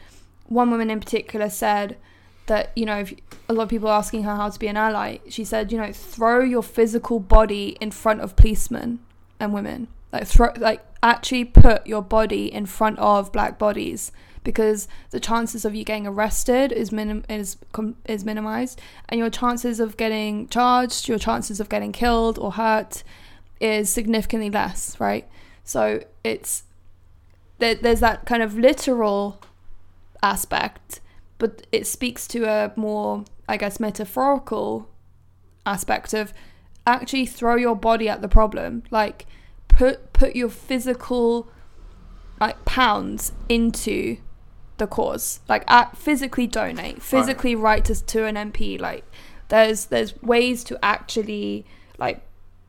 One 0.46 0.70
woman 0.70 0.90
in 0.90 1.00
particular 1.00 1.50
said 1.50 1.96
that 2.46 2.72
you 2.74 2.86
know 2.86 3.04
a 3.48 3.52
lot 3.52 3.64
of 3.64 3.68
people 3.68 3.88
are 3.88 3.98
asking 3.98 4.24
her 4.24 4.36
how 4.36 4.50
to 4.50 4.58
be 4.58 4.66
an 4.66 4.76
ally. 4.76 5.18
She 5.28 5.44
said, 5.44 5.72
you 5.72 5.78
know, 5.78 5.92
throw 5.92 6.40
your 6.40 6.62
physical 6.62 7.18
body 7.18 7.76
in 7.80 7.90
front 7.90 8.20
of 8.20 8.36
policemen 8.36 9.00
and 9.40 9.54
women. 9.54 9.88
Like 10.12 10.26
throw 10.26 10.52
like 10.56 10.84
actually 11.02 11.44
put 11.44 11.86
your 11.86 12.02
body 12.02 12.52
in 12.52 12.66
front 12.66 12.98
of 12.98 13.32
black 13.32 13.58
bodies 13.58 14.12
because 14.42 14.88
the 15.10 15.20
chances 15.20 15.64
of 15.64 15.74
you 15.74 15.84
getting 15.84 16.06
arrested 16.06 16.72
is 16.72 16.90
minim- 16.90 17.24
is 17.28 17.56
com- 17.72 17.96
is 18.06 18.24
minimized 18.24 18.80
and 19.08 19.18
your 19.18 19.30
chances 19.30 19.80
of 19.80 19.96
getting 19.96 20.48
charged, 20.48 21.08
your 21.08 21.18
chances 21.18 21.60
of 21.60 21.68
getting 21.68 21.92
killed 21.92 22.38
or 22.38 22.52
hurt 22.52 23.02
is 23.60 23.90
significantly 23.90 24.50
less, 24.50 24.98
right? 24.98 25.28
So 25.64 26.02
it's 26.24 26.62
there, 27.58 27.74
there's 27.74 28.00
that 28.00 28.26
kind 28.26 28.42
of 28.42 28.56
literal 28.56 29.40
aspect, 30.22 31.00
but 31.38 31.66
it 31.72 31.86
speaks 31.86 32.26
to 32.28 32.44
a 32.44 32.72
more, 32.76 33.24
I 33.48 33.56
guess, 33.56 33.78
metaphorical 33.78 34.88
aspect 35.66 36.14
of 36.14 36.32
actually 36.86 37.26
throw 37.26 37.56
your 37.56 37.76
body 37.76 38.08
at 38.08 38.22
the 38.22 38.28
problem. 38.28 38.82
Like 38.90 39.26
put 39.68 40.12
put 40.12 40.34
your 40.34 40.48
physical 40.48 41.48
like 42.40 42.64
pounds 42.64 43.32
into 43.48 44.18
the 44.78 44.86
cause. 44.86 45.40
Like 45.48 45.64
act, 45.66 45.96
physically 45.96 46.46
donate, 46.46 47.02
physically 47.02 47.54
write 47.54 47.84
to, 47.86 48.04
to 48.06 48.24
an 48.24 48.36
MP. 48.36 48.80
Like 48.80 49.04
there's 49.48 49.86
there's 49.86 50.20
ways 50.22 50.64
to 50.64 50.78
actually 50.82 51.66
like 51.98 52.22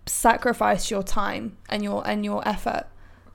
sacrifice 0.05 0.91
your 0.91 1.03
time 1.03 1.57
and 1.69 1.83
your 1.83 2.05
and 2.07 2.25
your 2.25 2.47
effort. 2.47 2.85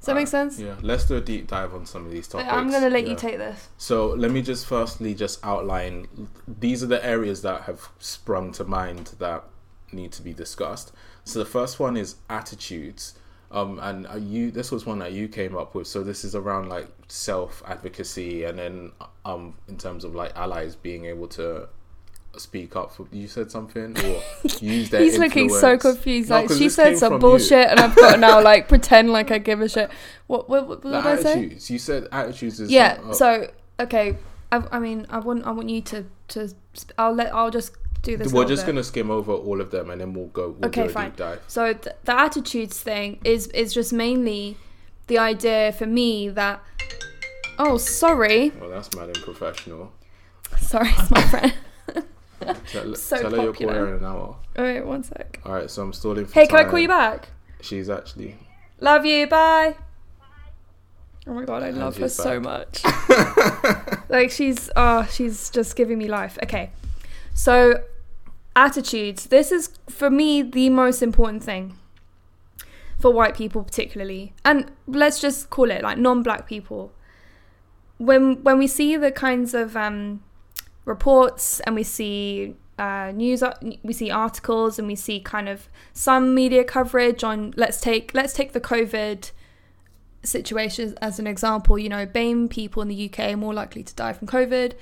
Does 0.04 0.12
that 0.12 0.20
make 0.20 0.28
sense? 0.28 0.58
Yeah, 0.58 0.74
let's 0.82 1.06
do 1.06 1.16
a 1.16 1.20
deep 1.20 1.46
dive 1.46 1.74
on 1.74 1.86
some 1.86 2.04
of 2.04 2.12
these 2.12 2.28
topics. 2.28 2.52
I'm 2.52 2.70
gonna 2.70 2.90
let 2.90 3.06
you 3.06 3.16
take 3.16 3.38
this. 3.38 3.68
So 3.78 4.08
let 4.08 4.30
me 4.30 4.42
just 4.42 4.66
firstly 4.66 5.14
just 5.14 5.42
outline. 5.42 6.28
These 6.46 6.82
are 6.82 6.86
the 6.86 7.04
areas 7.04 7.40
that 7.42 7.62
have 7.62 7.88
sprung 7.98 8.52
to 8.52 8.64
mind 8.64 9.12
that 9.18 9.44
need 9.92 10.12
to 10.12 10.22
be 10.22 10.34
discussed. 10.34 10.92
So 11.24 11.38
the 11.38 11.46
first 11.46 11.80
one 11.80 11.96
is 11.96 12.16
attitudes. 12.28 13.14
Um, 13.50 13.78
and 13.80 14.06
uh, 14.08 14.16
you, 14.16 14.50
this 14.50 14.70
was 14.70 14.84
one 14.84 14.98
that 14.98 15.12
you 15.12 15.28
came 15.28 15.56
up 15.56 15.74
with. 15.74 15.86
So 15.86 16.02
this 16.02 16.24
is 16.24 16.34
around 16.34 16.68
like 16.68 16.88
self 17.08 17.62
advocacy, 17.66 18.44
and 18.44 18.58
then 18.58 18.92
um, 19.24 19.54
in 19.68 19.78
terms 19.78 20.04
of 20.04 20.14
like 20.14 20.36
allies 20.36 20.76
being 20.76 21.06
able 21.06 21.28
to 21.28 21.68
speak 22.40 22.76
up. 22.76 22.92
For, 22.92 23.06
you 23.12 23.26
said 23.28 23.50
something 23.50 23.96
or 23.98 24.22
use. 24.60 24.90
He's 24.90 25.18
looking 25.18 25.48
so 25.48 25.76
confused. 25.78 26.30
No, 26.30 26.40
Like 26.42 26.50
she 26.50 26.68
said 26.68 26.96
some 26.98 27.18
bullshit, 27.18 27.68
and 27.68 27.80
I've 27.80 27.94
got 27.96 28.12
to 28.12 28.16
now 28.18 28.42
like 28.42 28.68
pretend 28.68 29.10
like 29.10 29.30
I 29.30 29.38
give 29.38 29.60
a 29.60 29.68
shit. 29.68 29.90
What 30.26 30.48
what, 30.48 30.68
what, 30.68 30.84
You. 30.84 30.90
did 30.92 31.04
The 31.04 31.08
I 31.08 31.16
say? 31.58 31.72
You 31.74 31.78
said 31.78 32.08
attitudes 32.12 32.60
is 32.60 32.70
Yeah. 32.70 32.98
oh, 33.04 33.12
So 33.12 33.50
okay, 33.80 34.16
I, 34.52 34.62
I 34.72 34.78
mean, 34.78 35.06
I 35.10 35.18
want 35.18 35.46
I 35.46 35.50
want 35.52 35.68
you 35.70 35.80
to 35.82 36.04
to. 36.28 36.48
I'll 36.98 37.12
let 37.14 37.34
I'll 37.34 37.50
just 37.50 37.72
do 38.02 38.16
this. 38.16 38.32
we're 38.32 38.44
just 38.44 38.66
bit. 38.66 38.72
gonna 38.72 38.84
skim 38.84 39.10
over 39.10 39.32
all 39.32 39.60
of 39.60 39.70
them 39.70 39.90
and 39.90 40.00
then 40.00 40.12
we'll 40.14 40.26
go. 40.26 40.50
We'll 40.50 40.66
Okay, 40.68 40.82
do 40.84 40.88
a 40.88 40.92
fine. 40.92 41.10
deep 41.10 41.16
dive. 41.16 41.40
So 41.48 41.72
th- 41.72 41.96
the 42.04 42.18
attitudes 42.18 42.78
thing 42.80 43.18
is 43.24 43.46
is 43.48 43.72
just 43.74 43.92
mainly 43.92 44.56
the 45.06 45.18
idea 45.18 45.72
for 45.72 45.86
me 45.86 46.28
that. 46.30 46.62
Oh, 47.56 47.78
sorry, 47.78 48.50
Well, 48.60 48.68
that's 48.70 48.92
mad 48.96 49.06
and 49.06 49.14
professional 49.22 49.92
sorry, 50.58 50.88
it's 50.98 51.10
my 51.10 51.22
friend. 51.30 51.54
Tell, 52.70 52.94
So 52.94 53.20
tell 53.20 53.30
her 53.30 53.42
you'll 53.42 53.52
call 53.54 53.68
her 53.68 53.88
in 53.88 53.94
an 53.94 54.04
hour. 54.04 54.36
All 54.56 54.64
right, 54.64 54.84
one 54.86 55.02
sec. 55.02 55.40
All 55.44 55.52
right, 55.52 55.70
so 55.70 55.82
I'm 55.82 55.92
stalling 55.92 56.26
for 56.26 56.34
Hey, 56.34 56.46
can 56.46 56.58
I 56.58 56.64
call 56.64 56.78
you 56.78 56.88
back? 56.88 57.28
She's 57.60 57.88
actually. 57.90 58.36
Love 58.80 59.04
you. 59.06 59.26
Bye. 59.26 59.76
Oh 61.26 61.32
my 61.32 61.44
god, 61.44 61.62
I 61.62 61.68
And 61.68 61.78
love 61.78 61.96
her 61.96 62.04
she's 62.04 62.14
so 62.14 62.38
much. 62.38 62.84
like 64.08 64.30
she's 64.30 64.70
oh, 64.76 65.08
she's 65.10 65.50
just 65.50 65.74
giving 65.74 65.98
me 65.98 66.06
life. 66.06 66.38
Okay. 66.42 66.70
So 67.32 67.82
attitudes. 68.54 69.26
This 69.26 69.50
is 69.50 69.70
for 69.88 70.10
me 70.10 70.42
the 70.42 70.68
most 70.68 71.02
important 71.02 71.42
thing. 71.42 71.78
For 73.00 73.10
white 73.10 73.34
people 73.34 73.64
particularly. 73.64 74.34
And 74.44 74.70
let's 74.86 75.20
just 75.20 75.50
call 75.50 75.70
it 75.70 75.82
like 75.82 75.98
non-black 75.98 76.46
people. 76.46 76.92
When 77.96 78.42
when 78.42 78.58
we 78.58 78.66
see 78.66 78.96
the 78.96 79.10
kinds 79.10 79.54
of 79.54 79.76
um 79.76 80.22
reports 80.84 81.60
and 81.60 81.74
we 81.74 81.82
see 81.82 82.54
uh, 82.78 83.12
news 83.14 83.42
we 83.82 83.92
see 83.92 84.10
articles 84.10 84.78
and 84.78 84.88
we 84.88 84.96
see 84.96 85.20
kind 85.20 85.48
of 85.48 85.68
some 85.92 86.34
media 86.34 86.64
coverage 86.64 87.22
on 87.22 87.54
let's 87.56 87.80
take 87.80 88.12
let's 88.14 88.32
take 88.32 88.52
the 88.52 88.60
covid 88.60 89.30
situation 90.24 90.96
as 91.00 91.18
an 91.18 91.26
example 91.26 91.78
you 91.78 91.88
know 91.88 92.04
BAME 92.04 92.48
people 92.48 92.82
in 92.82 92.88
the 92.88 93.08
UK 93.08 93.32
are 93.32 93.36
more 93.36 93.54
likely 93.54 93.82
to 93.82 93.94
die 93.94 94.12
from 94.12 94.26
covid 94.26 94.72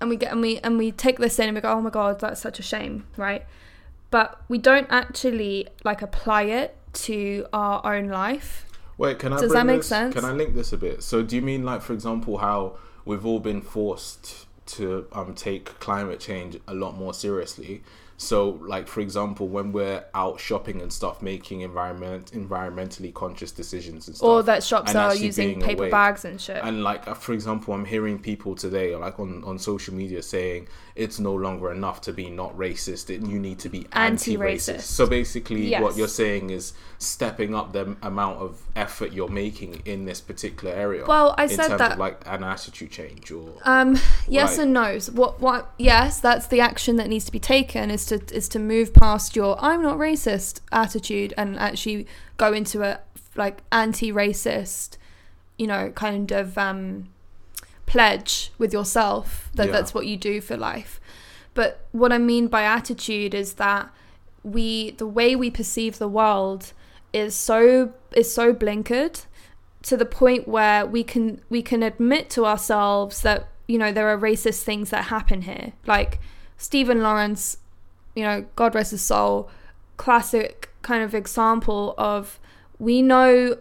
and 0.00 0.10
we 0.10 0.16
get 0.16 0.32
and 0.32 0.40
we 0.40 0.58
and 0.58 0.78
we 0.78 0.90
take 0.90 1.18
this 1.18 1.38
in 1.38 1.48
and 1.48 1.54
we 1.54 1.60
go 1.60 1.70
oh 1.70 1.80
my 1.80 1.90
god 1.90 2.18
that's 2.18 2.40
such 2.40 2.58
a 2.58 2.62
shame 2.62 3.06
right 3.16 3.44
but 4.10 4.42
we 4.48 4.58
don't 4.58 4.88
actually 4.90 5.68
like 5.84 6.02
apply 6.02 6.42
it 6.42 6.76
to 6.92 7.46
our 7.52 7.94
own 7.94 8.08
life 8.08 8.66
Wait, 8.98 9.18
can 9.18 9.32
I? 9.32 9.40
Does 9.40 9.52
that 9.52 9.66
make 9.66 9.78
this- 9.78 9.88
sense? 9.88 10.14
Can 10.14 10.24
I 10.24 10.32
link 10.32 10.54
this 10.54 10.72
a 10.72 10.76
bit? 10.76 11.02
So, 11.02 11.22
do 11.22 11.34
you 11.34 11.42
mean 11.42 11.64
like, 11.64 11.82
for 11.82 11.92
example, 11.92 12.38
how 12.38 12.76
we've 13.04 13.24
all 13.26 13.40
been 13.40 13.60
forced 13.60 14.46
to 14.66 15.06
um 15.12 15.34
take 15.34 15.64
climate 15.80 16.20
change 16.20 16.58
a 16.68 16.74
lot 16.74 16.96
more 16.96 17.14
seriously? 17.14 17.82
So, 18.22 18.50
like 18.50 18.86
for 18.86 19.00
example, 19.00 19.48
when 19.48 19.72
we're 19.72 20.04
out 20.14 20.38
shopping 20.38 20.80
and 20.80 20.92
stuff, 20.92 21.22
making 21.22 21.62
environment 21.62 22.30
environmentally 22.32 23.12
conscious 23.12 23.50
decisions 23.50 24.06
and 24.06 24.16
stuff, 24.16 24.28
or 24.28 24.42
that 24.44 24.62
shops 24.62 24.94
are 24.94 25.12
using 25.12 25.60
paper 25.60 25.90
bags 25.90 26.24
and 26.24 26.40
shit 26.40 26.60
And 26.62 26.84
like 26.84 27.08
uh, 27.08 27.14
for 27.14 27.32
example, 27.32 27.74
I'm 27.74 27.84
hearing 27.84 28.20
people 28.20 28.54
today, 28.54 28.94
like 28.94 29.18
on, 29.18 29.42
on 29.42 29.58
social 29.58 29.94
media, 29.94 30.22
saying 30.22 30.68
it's 30.94 31.18
no 31.18 31.32
longer 31.34 31.72
enough 31.72 32.00
to 32.02 32.12
be 32.12 32.28
not 32.28 32.56
racist. 32.56 33.08
It, 33.10 33.22
you 33.22 33.38
need 33.38 33.58
to 33.60 33.68
be 33.68 33.86
Anti-racist. 33.92 34.38
anti-racist. 34.72 34.80
So 34.82 35.06
basically, 35.06 35.68
Yes. 35.68 35.82
what 35.82 35.96
you're 35.96 36.08
saying 36.08 36.50
is 36.50 36.74
stepping 36.98 37.54
up 37.54 37.72
the 37.72 37.96
amount 38.02 38.38
of 38.40 38.60
effort 38.76 39.12
you're 39.12 39.28
making 39.28 39.82
in 39.86 40.04
this 40.04 40.20
particular 40.20 40.74
area. 40.74 41.04
Well, 41.06 41.34
I 41.38 41.44
in 41.44 41.48
said 41.48 41.68
terms 41.68 41.78
that- 41.78 41.92
of 41.92 41.98
like 41.98 42.20
an 42.26 42.44
attitude 42.44 42.90
change 42.90 43.30
or 43.30 43.54
Um, 43.64 43.98
yes 44.28 44.58
Right. 44.58 44.64
and 44.64 44.72
no. 44.72 44.98
What? 45.12 45.40
What? 45.40 45.72
Yes, 45.78 46.20
that's 46.20 46.46
the 46.46 46.60
action 46.60 46.96
that 46.96 47.08
needs 47.08 47.24
to 47.24 47.32
be 47.32 47.40
taken. 47.40 47.90
Is 47.90 48.04
to 48.06 48.20
is 48.32 48.48
to 48.50 48.58
move 48.58 48.92
past 48.92 49.34
your 49.34 49.56
"I'm 49.64 49.82
not 49.82 49.96
racist" 49.98 50.60
attitude 50.70 51.32
and 51.38 51.58
actually 51.58 52.06
go 52.36 52.52
into 52.52 52.82
a 52.82 53.00
like 53.34 53.62
anti-racist, 53.72 54.98
you 55.56 55.66
know, 55.66 55.90
kind 55.94 56.30
of 56.32 56.58
um, 56.58 57.08
pledge 57.86 58.52
with 58.58 58.72
yourself 58.72 59.50
that 59.54 59.66
Yeah. 59.66 59.72
that's 59.72 59.94
what 59.94 60.06
you 60.06 60.16
do 60.16 60.40
for 60.40 60.56
life. 60.56 61.00
But 61.54 61.84
what 61.92 62.12
I 62.12 62.18
mean 62.18 62.48
by 62.48 62.62
attitude 62.62 63.34
is 63.34 63.54
that 63.54 63.90
we 64.42 64.92
the 64.92 65.06
way 65.06 65.36
we 65.36 65.50
perceive 65.50 65.98
the 65.98 66.08
world 66.08 66.72
is 67.12 67.34
so 67.34 67.92
is 68.12 68.32
so 68.32 68.52
blinkered 68.54 69.26
to 69.82 69.96
the 69.96 70.06
point 70.06 70.48
where 70.48 70.86
we 70.86 71.04
can 71.04 71.40
we 71.50 71.62
can 71.62 71.82
admit 71.82 72.30
to 72.30 72.46
ourselves 72.46 73.20
that 73.22 73.48
you 73.68 73.78
know 73.78 73.92
there 73.92 74.08
are 74.08 74.18
racist 74.18 74.62
things 74.62 74.90
that 74.90 75.04
happen 75.04 75.42
here 75.42 75.72
like 75.86 76.18
Stephen 76.56 77.02
Lawrence 77.02 77.58
you 78.14 78.22
know 78.24 78.44
god 78.56 78.74
rest 78.74 78.90
his 78.90 79.02
soul 79.02 79.48
classic 79.96 80.70
kind 80.82 81.02
of 81.04 81.14
example 81.14 81.94
of 81.98 82.40
we 82.78 83.02
know 83.02 83.56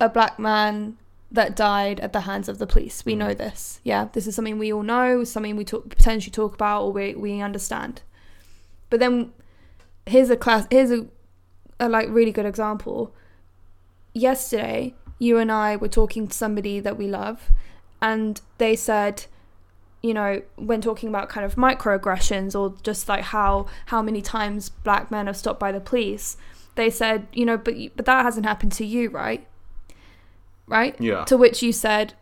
a 0.00 0.08
black 0.08 0.38
man 0.38 0.96
that 1.32 1.54
died 1.54 2.00
at 2.00 2.12
the 2.12 2.22
hands 2.22 2.48
of 2.48 2.58
the 2.58 2.66
police. 2.66 3.04
We 3.04 3.14
mm. 3.14 3.18
know 3.18 3.34
this. 3.34 3.80
Yeah 3.84 4.08
this 4.12 4.26
is 4.26 4.34
something 4.34 4.58
we 4.58 4.72
all 4.72 4.82
know 4.82 5.24
something 5.24 5.56
we 5.56 5.64
talk 5.64 5.88
potentially 5.88 6.32
talk 6.32 6.54
about 6.54 6.84
or 6.84 6.92
we, 6.92 7.14
we 7.14 7.40
understand. 7.40 8.02
But 8.88 9.00
then 9.00 9.32
here's 10.06 10.30
a 10.30 10.36
class 10.36 10.66
here's 10.70 10.90
a, 10.90 11.06
a 11.78 11.88
like 11.88 12.08
really 12.10 12.32
good 12.32 12.46
example. 12.46 13.14
Yesterday 14.12 14.94
you 15.20 15.38
and 15.38 15.52
I 15.52 15.76
were 15.76 15.88
talking 15.88 16.26
to 16.26 16.36
somebody 16.36 16.80
that 16.80 16.96
we 16.96 17.06
love, 17.06 17.50
and 18.02 18.40
they 18.58 18.74
said, 18.74 19.26
you 20.02 20.14
know, 20.14 20.42
when 20.56 20.80
talking 20.80 21.10
about 21.10 21.28
kind 21.28 21.44
of 21.44 21.54
microaggressions 21.54 22.58
or 22.58 22.74
just 22.82 23.08
like 23.08 23.22
how 23.24 23.66
how 23.86 24.02
many 24.02 24.22
times 24.22 24.70
black 24.70 25.10
men 25.10 25.26
have 25.26 25.36
stopped 25.36 25.60
by 25.60 25.70
the 25.70 25.80
police, 25.80 26.36
they 26.74 26.90
said, 26.90 27.28
you 27.32 27.44
know, 27.44 27.56
but 27.56 27.74
but 27.94 28.06
that 28.06 28.24
hasn't 28.24 28.46
happened 28.46 28.72
to 28.72 28.84
you, 28.84 29.10
right? 29.10 29.46
Right? 30.70 30.94
yeah, 31.00 31.24
To 31.26 31.36
which 31.36 31.62
you 31.62 31.72
said, 31.72 32.14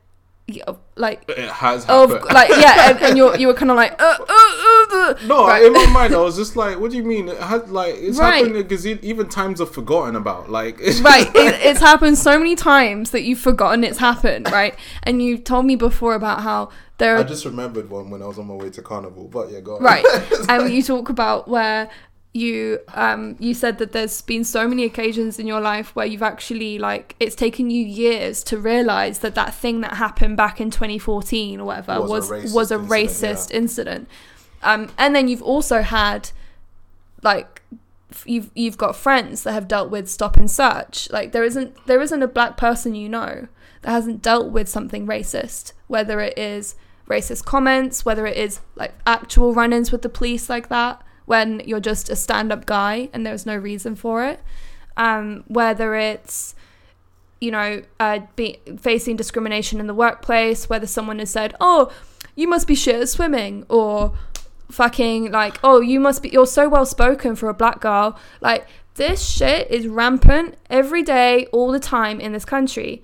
yeah, 0.46 0.64
like. 0.96 1.24
it 1.28 1.50
has 1.50 1.84
Of 1.86 2.10
like 2.10 2.48
yeah, 2.48 2.88
and, 2.90 2.98
and 3.00 3.16
you 3.18 3.36
you 3.40 3.46
were 3.48 3.54
kind 3.54 3.70
of 3.70 3.76
like 3.76 4.00
uh, 4.00 4.16
uh, 4.18 4.24
uh, 4.28 4.86
uh. 4.90 5.14
no, 5.26 5.46
Right. 5.46 5.62
in 5.66 5.72
my 5.74 5.86
mind, 5.92 6.14
I 6.14 6.18
was 6.28 6.36
just 6.36 6.56
like, 6.56 6.80
"What 6.80 6.90
do 6.90 6.96
you 6.96 7.04
mean? 7.04 7.28
It 7.28 7.36
had 7.38 7.68
like 7.68 7.96
it's 7.98 8.18
Right. 8.18 8.36
happened 8.46 8.54
because 8.54 8.86
even 8.86 9.28
times 9.28 9.60
are 9.60 9.66
forgotten 9.66 10.16
about. 10.16 10.48
Like, 10.50 10.78
it's 10.80 11.00
right 11.12 11.26
it, 11.36 11.54
it's 11.68 11.80
happened 11.80 12.16
so 12.16 12.38
many 12.38 12.56
times 12.56 13.10
that 13.10 13.22
you've 13.24 13.38
forgotten 13.40 13.84
it's 13.84 13.98
happened 13.98 14.50
right 14.50 14.74
and 15.02 15.20
you 15.22 15.36
told 15.36 15.66
me 15.66 15.76
before 15.76 16.14
about 16.14 16.40
how 16.42 16.70
there 16.96 17.16
I 17.18 17.22
just 17.24 17.44
remembered 17.44 17.90
one 17.90 18.08
when 18.10 18.22
I 18.22 18.26
was 18.26 18.38
on 18.38 18.46
my 18.46 18.54
way 18.54 18.70
to 18.70 18.82
carnival. 18.82 19.28
But 19.28 19.50
yeah, 19.52 19.60
go 19.60 19.76
on. 19.76 19.82
right 19.82 20.04
and 20.48 20.72
you 20.72 20.82
talk 20.82 21.10
about 21.10 21.46
where 21.46 21.90
you 22.34 22.78
um 22.94 23.36
you 23.38 23.54
said 23.54 23.78
that 23.78 23.92
there's 23.92 24.20
been 24.22 24.44
so 24.44 24.68
many 24.68 24.84
occasions 24.84 25.38
in 25.38 25.46
your 25.46 25.60
life 25.60 25.96
where 25.96 26.06
you've 26.06 26.22
actually 26.22 26.78
like 26.78 27.16
it's 27.18 27.34
taken 27.34 27.70
you 27.70 27.84
years 27.84 28.44
to 28.44 28.58
realize 28.58 29.20
that 29.20 29.34
that 29.34 29.54
thing 29.54 29.80
that 29.80 29.94
happened 29.94 30.36
back 30.36 30.60
in 30.60 30.70
2014 30.70 31.60
or 31.60 31.64
whatever 31.64 32.00
Was 32.00 32.10
a 32.10 32.14
was 32.14 32.30
racist 32.30 32.54
was 32.54 32.70
a 32.70 32.74
incident, 32.74 32.90
racist 32.90 33.50
incident. 33.52 34.08
Um 34.62 34.90
and 34.98 35.14
then 35.14 35.28
you've 35.28 35.42
also 35.42 35.80
had 35.82 36.30
like 37.22 37.62
you've 38.26 38.50
you've 38.54 38.78
got 38.78 38.94
friends 38.94 39.42
that 39.44 39.52
have 39.52 39.66
dealt 39.66 39.90
with 39.90 40.08
stop 40.08 40.36
and 40.36 40.50
search. 40.50 41.10
Like 41.10 41.32
there 41.32 41.44
isn't 41.44 41.86
there 41.86 42.00
isn't 42.02 42.22
a 42.22 42.28
black 42.28 42.56
person 42.56 42.94
you 42.94 43.08
know 43.08 43.48
that 43.82 43.90
hasn't 43.90 44.22
dealt 44.22 44.50
with 44.50 44.68
something 44.68 45.06
racist 45.06 45.72
whether 45.86 46.20
it 46.20 46.36
is 46.38 46.74
racist 47.08 47.44
comments 47.44 48.04
whether 48.04 48.26
it 48.26 48.36
is 48.36 48.60
like 48.74 48.92
actual 49.06 49.54
run-ins 49.54 49.90
with 49.90 50.02
the 50.02 50.08
police 50.08 50.50
like 50.50 50.68
that 50.68 51.00
when 51.28 51.60
you're 51.64 51.80
just 51.80 52.10
a 52.10 52.16
stand-up 52.16 52.66
guy 52.66 53.08
and 53.12 53.24
there's 53.24 53.46
no 53.46 53.56
reason 53.56 53.94
for 53.94 54.24
it 54.24 54.40
um 54.96 55.44
whether 55.46 55.94
it's 55.94 56.54
you 57.40 57.50
know, 57.50 57.82
uh, 58.00 58.20
be 58.36 58.58
facing 58.78 59.16
discrimination 59.16 59.80
in 59.80 59.86
the 59.86 59.94
workplace, 59.94 60.68
whether 60.68 60.86
someone 60.86 61.18
has 61.18 61.30
said, 61.30 61.54
"Oh, 61.60 61.92
you 62.34 62.48
must 62.48 62.66
be 62.66 62.74
shit 62.74 62.96
at 62.96 63.08
swimming," 63.08 63.64
or 63.68 64.14
fucking 64.70 65.30
like, 65.30 65.58
"Oh, 65.62 65.80
you 65.80 66.00
must 66.00 66.22
be 66.22 66.30
you're 66.30 66.46
so 66.46 66.68
well 66.68 66.86
spoken 66.86 67.36
for 67.36 67.48
a 67.48 67.54
black 67.54 67.80
girl." 67.80 68.18
Like 68.40 68.66
this 68.94 69.24
shit 69.24 69.70
is 69.70 69.86
rampant 69.86 70.56
every 70.68 71.02
day, 71.02 71.46
all 71.52 71.70
the 71.70 71.80
time 71.80 72.20
in 72.20 72.32
this 72.32 72.44
country. 72.44 73.02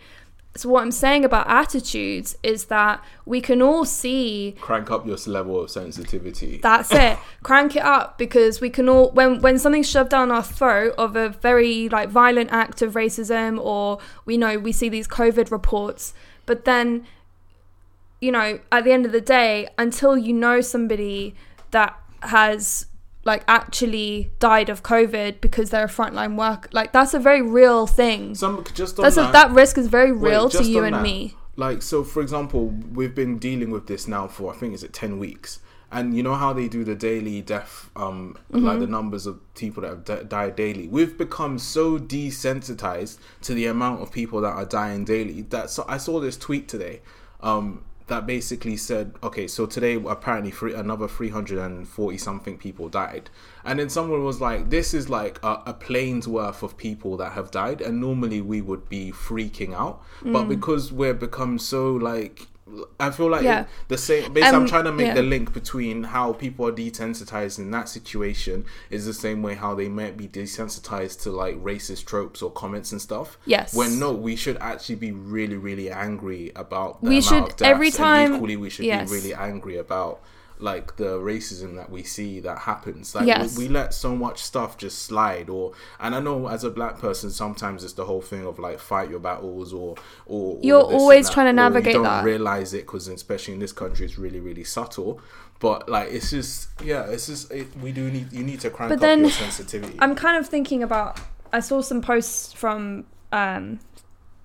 So 0.56 0.68
what 0.68 0.82
I'm 0.82 0.92
saying 0.92 1.24
about 1.24 1.48
attitudes 1.48 2.36
is 2.44 2.66
that 2.66 3.04
we 3.26 3.40
can 3.40 3.60
all 3.60 3.84
see 3.84 4.54
Crank 4.60 4.90
up 4.90 5.04
your 5.04 5.16
level 5.26 5.60
of 5.60 5.70
sensitivity. 5.70 6.60
that's 6.62 6.92
it. 6.92 7.18
Crank 7.42 7.74
it 7.74 7.82
up 7.82 8.18
because 8.18 8.60
we 8.60 8.70
can 8.70 8.88
all 8.88 9.10
when 9.10 9.40
when 9.40 9.58
something's 9.58 9.90
shoved 9.90 10.10
down 10.10 10.30
our 10.30 10.44
throat 10.44 10.94
of 10.96 11.16
a 11.16 11.30
very 11.30 11.88
like 11.88 12.08
violent 12.08 12.52
act 12.52 12.82
of 12.82 12.94
racism 12.94 13.58
or 13.58 13.98
we 14.24 14.36
know 14.36 14.58
we 14.58 14.70
see 14.70 14.88
these 14.88 15.08
COVID 15.08 15.50
reports, 15.50 16.14
but 16.46 16.64
then 16.64 17.04
you 18.20 18.32
know, 18.32 18.58
at 18.72 18.84
the 18.84 18.92
end 18.92 19.04
of 19.04 19.12
the 19.12 19.20
day, 19.20 19.68
until 19.76 20.16
you 20.16 20.32
know 20.32 20.62
somebody 20.62 21.34
that 21.72 21.98
has 22.22 22.86
like 23.24 23.42
actually 23.48 24.30
died 24.38 24.68
of 24.68 24.82
COVID 24.82 25.40
because 25.40 25.70
they're 25.70 25.84
a 25.87 25.88
frontline 25.88 26.37
worker. 26.37 26.68
like 26.72 26.92
that's 26.92 27.14
a 27.14 27.18
very 27.18 27.42
real 27.42 27.87
thing. 27.87 28.34
Some 28.34 28.64
just 28.74 28.98
on 28.98 29.04
That's 29.04 29.16
a, 29.16 29.22
that, 29.22 29.32
that 29.32 29.50
risk 29.52 29.78
is 29.78 29.87
very 29.88 30.12
Wait, 30.12 30.30
real 30.30 30.48
to 30.50 30.62
you 30.64 30.84
and 30.84 30.96
that, 30.96 31.02
me. 31.02 31.34
Like, 31.56 31.82
so 31.82 32.02
for 32.04 32.20
example, 32.20 32.66
we've 32.92 33.14
been 33.14 33.38
dealing 33.38 33.70
with 33.70 33.87
this 33.87 34.06
now 34.08 34.26
for 34.28 34.52
I 34.52 34.56
think 34.56 34.74
is 34.74 34.82
it 34.82 34.92
ten 34.92 35.18
weeks, 35.18 35.60
and 35.92 36.14
you 36.16 36.22
know 36.22 36.34
how 36.34 36.52
they 36.52 36.66
do 36.68 36.82
the 36.84 36.94
daily 36.96 37.40
death, 37.40 37.90
um, 37.96 38.37
Mm-hmm. 38.52 38.66
like 38.66 38.80
the 38.80 38.87
numbers 38.87 39.24
of 39.26 39.38
people 39.54 39.82
that 39.82 39.88
have 39.90 40.04
di- 40.04 40.22
died 40.24 40.56
daily. 40.56 40.88
We've 40.88 41.16
become 41.16 41.58
so 41.58 41.98
desensitized 41.98 43.18
to 43.42 43.54
the 43.54 43.66
amount 43.66 44.02
of 44.02 44.12
people 44.12 44.40
that 44.42 44.52
are 44.52 44.64
dying 44.64 45.04
daily. 45.04 45.42
That 45.42 45.70
so 45.70 45.84
I 45.88 45.98
saw 45.98 46.20
this 46.20 46.37
tweet 46.37 46.68
today. 46.68 47.00
Um, 47.40 47.84
that 48.06 48.26
basically 48.26 48.76
said, 48.76 49.14
okay, 49.22 49.46
so 49.46 49.64
today 49.64 49.94
apparently 49.94 50.50
three, 50.50 50.74
another 50.74 51.08
340 51.08 52.18
something 52.18 52.58
people 52.58 52.88
died. 52.88 53.30
And 53.64 53.78
then 53.78 53.88
someone 53.88 54.22
was 54.24 54.40
like, 54.40 54.68
this 54.68 54.92
is 54.92 55.08
like 55.08 55.38
a, 55.42 55.62
a 55.66 55.72
plane's 55.72 56.28
worth 56.28 56.62
of 56.62 56.76
people 56.76 57.16
that 57.16 57.32
have 57.32 57.50
died. 57.50 57.80
And 57.80 58.00
normally 58.00 58.42
we 58.42 58.60
would 58.60 58.88
be 58.90 59.10
freaking 59.10 59.72
out. 59.72 60.02
Mm. 60.22 60.34
But 60.34 60.44
because 60.44 60.92
we're 60.92 61.14
become 61.14 61.58
so 61.58 61.94
like, 61.94 62.48
I 63.00 63.10
feel 63.10 63.28
like 63.30 63.42
Yeah. 63.42 63.66
the 63.88 63.98
same. 63.98 64.32
Basically, 64.32 64.42
I'm 64.42 64.54
Um, 64.62 64.66
trying 64.66 64.84
to 64.84 64.92
make 64.92 65.08
yeah. 65.08 65.14
the 65.14 65.22
link 65.22 65.52
between 65.52 66.04
how 66.04 66.32
people 66.32 66.66
are 66.66 66.72
desensitized 66.72 67.58
in 67.58 67.70
that 67.72 67.88
situation 67.88 68.64
is 68.90 69.06
the 69.06 69.12
same 69.14 69.42
way 69.42 69.54
how 69.54 69.74
they 69.74 69.88
might 69.88 70.16
be 70.16 70.26
desensitized 70.28 71.22
to 71.22 71.30
like 71.30 71.62
racist 71.62 72.04
tropes 72.06 72.42
or 72.42 72.50
comments 72.50 72.92
and 72.92 73.00
stuff. 73.00 73.38
Yes. 73.46 73.74
When 73.74 73.98
no, 73.98 74.12
we 74.12 74.37
should 74.37 74.56
actually 74.60 74.96
be 74.96 75.12
really, 75.12 75.56
really 75.56 75.90
angry 75.90 76.52
about. 76.56 77.02
The 77.02 77.08
We 77.10 77.18
amount 77.18 77.58
should- 77.58 77.62
every 77.66 77.88
and 77.88 77.96
time- 77.96 78.34
equally, 78.37 78.56
we 78.56 78.70
should 78.70 78.84
yes. 78.87 79.08
be 79.10 79.16
really 79.16 79.34
angry 79.34 79.76
about 79.76 80.20
like 80.58 80.96
the 80.96 81.18
racism 81.18 81.76
that 81.76 81.90
we 81.90 82.02
see 82.04 82.40
that 82.40 82.58
happens. 82.58 83.14
Like 83.14 83.26
Yes. 83.26 83.56
we, 83.58 83.64
we 83.66 83.72
let 83.74 83.92
so 83.92 84.14
much 84.14 84.40
stuff 84.42 84.78
just 84.78 85.02
slide, 85.02 85.48
or 85.50 85.72
and 86.00 86.14
I 86.14 86.20
know 86.20 86.48
as 86.48 86.64
a 86.64 86.70
black 86.70 86.98
person, 86.98 87.30
sometimes 87.30 87.84
it's 87.84 87.94
the 87.94 88.04
whole 88.04 88.22
thing 88.22 88.46
of 88.46 88.58
like 88.58 88.78
fight 88.78 89.10
your 89.10 89.18
battles, 89.18 89.72
or 89.72 89.96
or 90.26 90.58
You're 90.62 90.76
all 90.78 90.84
of 90.84 90.88
this 90.90 90.94
and 90.94 91.00
always 91.00 91.30
trying 91.30 91.46
to 91.46 91.50
or 91.50 91.64
you 91.64 91.70
navigate 91.70 91.94
don't 91.94 92.04
that. 92.04 92.24
realize 92.24 92.72
it 92.74 92.82
because 92.86 93.08
especially 93.08 93.54
in 93.54 93.60
this 93.60 93.72
country, 93.72 94.06
it's 94.06 94.18
really, 94.18 94.40
really 94.40 94.64
subtle. 94.64 95.20
But 95.60 95.88
like 95.88 96.10
it's 96.10 96.30
just 96.30 96.68
yeah, 96.82 97.04
it's 97.06 97.26
just 97.26 97.50
it, 97.50 97.68
we 97.78 97.92
do 97.92 98.10
need 98.10 98.32
you 98.32 98.42
need 98.44 98.60
to 98.60 98.70
crank 98.70 98.90
But 98.90 98.96
up 98.96 99.00
then 99.00 99.20
your 99.20 99.30
sensitivity. 99.30 99.96
I'm 100.00 100.14
kind 100.14 100.36
of 100.36 100.48
thinking 100.48 100.82
about. 100.82 101.18
I 101.52 101.60
saw 101.60 101.80
some 101.82 102.02
posts 102.02 102.52
from, 102.52 103.04
um, 103.30 103.78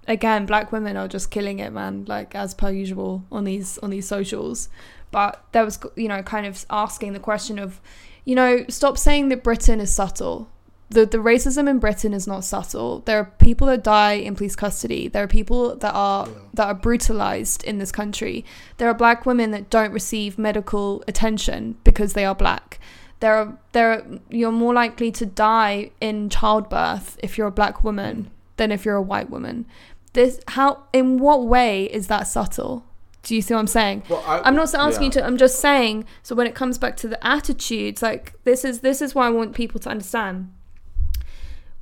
again, 0.10 0.46
black 0.46 0.74
women 0.74 0.98
are 0.98 1.08
just 1.08 1.32
killing 1.32 1.60
it, 1.60 1.72
man. 1.72 2.04
Like 2.06 2.36
as 2.36 2.54
per 2.54 2.70
usual 2.70 3.24
on 3.32 3.46
these 3.46 3.78
on 3.78 3.92
these 3.92 4.08
socials. 4.08 4.68
But 5.12 5.42
there 5.54 5.64
was, 5.64 5.80
you 5.96 6.08
know, 6.08 6.22
kind 6.22 6.46
of 6.46 6.66
asking 6.70 7.14
the 7.14 7.20
question 7.20 7.58
of, 7.58 7.80
you 8.26 8.36
know, 8.36 8.66
stop 8.68 8.98
saying 8.98 9.30
that 9.30 9.44
Britain 9.44 9.80
is 9.80 9.94
subtle. 9.94 10.50
The 10.90 11.06
the 11.06 11.20
racism 11.20 11.70
in 11.70 11.80
Britain 11.80 12.14
is 12.14 12.28
not 12.28 12.44
subtle. 12.44 13.00
There 13.06 13.20
are 13.20 13.26
people 13.26 13.68
that 13.68 13.84
die 13.84 14.14
in 14.14 14.36
police 14.36 14.56
custody. 14.56 15.08
There 15.08 15.24
are 15.24 15.28
people 15.28 15.76
that 15.78 15.94
are 15.94 16.28
that 16.56 16.68
are 16.68 16.74
brutalized 16.74 17.64
in 17.64 17.78
this 17.78 17.92
country. 17.92 18.44
There 18.78 18.90
are 18.90 18.96
black 18.96 19.26
women 19.26 19.52
that 19.52 19.70
don't 19.70 19.94
receive 19.94 20.38
medical 20.38 21.04
attention 21.08 21.78
because 21.84 22.14
they 22.14 22.26
are 22.26 22.36
black 22.36 22.80
there 23.20 23.36
are 23.36 23.58
there 23.74 23.92
are, 23.92 24.04
you're 24.30 24.52
more 24.52 24.74
likely 24.74 25.12
to 25.12 25.26
die 25.26 25.92
in 26.00 26.30
childbirth 26.30 27.20
if 27.22 27.38
you're 27.38 27.48
a 27.48 27.52
black 27.52 27.84
woman 27.84 28.32
than 28.60 28.72
if 28.72 28.86
you're 28.86 28.96
a 28.96 29.02
white 29.02 29.30
woman. 29.30 29.66
This 30.14 30.40
how 30.48 30.84
in 30.94 31.18
what 31.18 31.46
way 31.46 31.86
is 31.86 32.08
that 32.08 32.28
subtle? 32.28 32.86
Do 33.24 33.36
you 33.36 33.42
see 33.42 33.54
what 33.54 33.60
I'm 33.60 33.68
saying? 33.68 34.04
Well, 34.10 34.24
I, 34.26 34.40
I'm 34.40 34.56
not 34.56 34.74
asking 34.74 35.06
you 35.06 35.12
to. 35.12 35.26
I'm 35.26 35.38
just 35.38 35.60
saying. 35.60 36.06
So 36.24 36.36
when 36.36 36.48
it 36.48 36.56
comes 36.56 36.78
back 36.78 36.96
to 36.98 37.08
the 37.08 37.26
attitudes, 37.26 38.02
like 38.02 38.34
this 38.44 38.64
is 38.64 38.80
this 38.80 39.02
is 39.02 39.14
why 39.14 39.28
I 39.28 39.30
want 39.30 39.54
people 39.54 39.80
to 39.82 39.90
understand. 39.90 40.54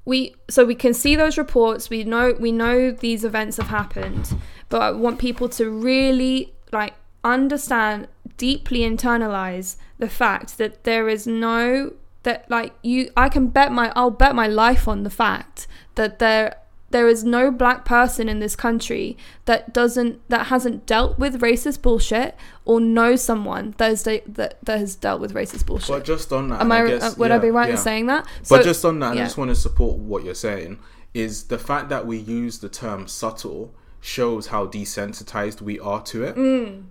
We 0.03 0.35
so 0.49 0.65
we 0.65 0.75
can 0.75 0.93
see 0.93 1.15
those 1.15 1.37
reports. 1.37 1.89
We 1.89 2.03
know 2.03 2.35
we 2.39 2.51
know 2.51 2.91
these 2.91 3.23
events 3.23 3.57
have 3.57 3.67
happened, 3.67 4.35
but 4.69 4.81
I 4.81 4.91
want 4.91 5.19
people 5.19 5.47
to 5.49 5.69
really 5.69 6.53
like 6.71 6.95
understand, 7.23 8.07
deeply 8.37 8.79
internalize 8.79 9.75
the 9.99 10.09
fact 10.09 10.57
that 10.57 10.83
there 10.85 11.07
is 11.07 11.27
no 11.27 11.93
that 12.23 12.49
like 12.49 12.73
you. 12.81 13.11
I 13.15 13.29
can 13.29 13.47
bet 13.47 13.71
my 13.71 13.91
I'll 13.95 14.09
bet 14.09 14.33
my 14.33 14.47
life 14.47 14.87
on 14.87 15.03
the 15.03 15.09
fact 15.09 15.67
that 15.95 16.19
there 16.19 16.57
there 16.89 17.08
is 17.08 17.23
no 17.23 17.52
black 17.52 17.86
person 17.86 18.30
in 18.30 18.39
this 18.39 18.56
country 18.56 19.17
that 19.45 19.73
doesn't 19.73 20.28
that 20.30 20.47
hasn't 20.47 20.86
dealt 20.86 21.19
with 21.19 21.41
racist 21.41 21.82
bullshit 21.82 22.36
or 22.65 22.80
knows 22.80 23.21
someone 23.21 23.73
that 23.78 23.89
has 23.89 24.04
de- 24.04 24.23
that, 24.26 24.58
that 24.63 24.80
has 24.80 24.95
dealt 24.95 25.19
with 25.19 25.34
racist 25.34 25.65
bullshit. 25.65 25.89
But 25.89 26.06
just 26.06 26.32
on 26.32 26.50
that, 26.50 26.62
Am 26.62 26.71
I, 26.71 26.88
guess, 26.88 27.04
uh, 27.04 27.15
would 27.17 27.32
I 27.32 27.39
be 27.39 27.52
right 27.52 27.69
in 27.69 27.78
saying 27.78 28.08
that? 28.08 28.26
But 28.50 28.63
just 28.63 28.84
on 28.86 29.00
that, 29.00 29.15
yeah. 29.15 29.21
I 29.21 29.26
just 29.26 29.38
want 29.38 29.50
to 29.50 29.56
support 29.56 29.97
what 29.97 30.23
you're 30.23 30.36
saying. 30.36 30.80
Is 31.13 31.45
the 31.45 31.58
fact 31.58 31.89
that 31.89 32.06
we 32.06 32.17
use 32.17 32.60
the 32.60 32.69
term 32.69 33.08
subtle 33.08 33.73
shows 34.07 34.47
how 34.47 34.65
desensitized 34.65 35.61
we 35.61 35.77
are 35.81 36.01
to 36.01 36.23
it. 36.23 36.35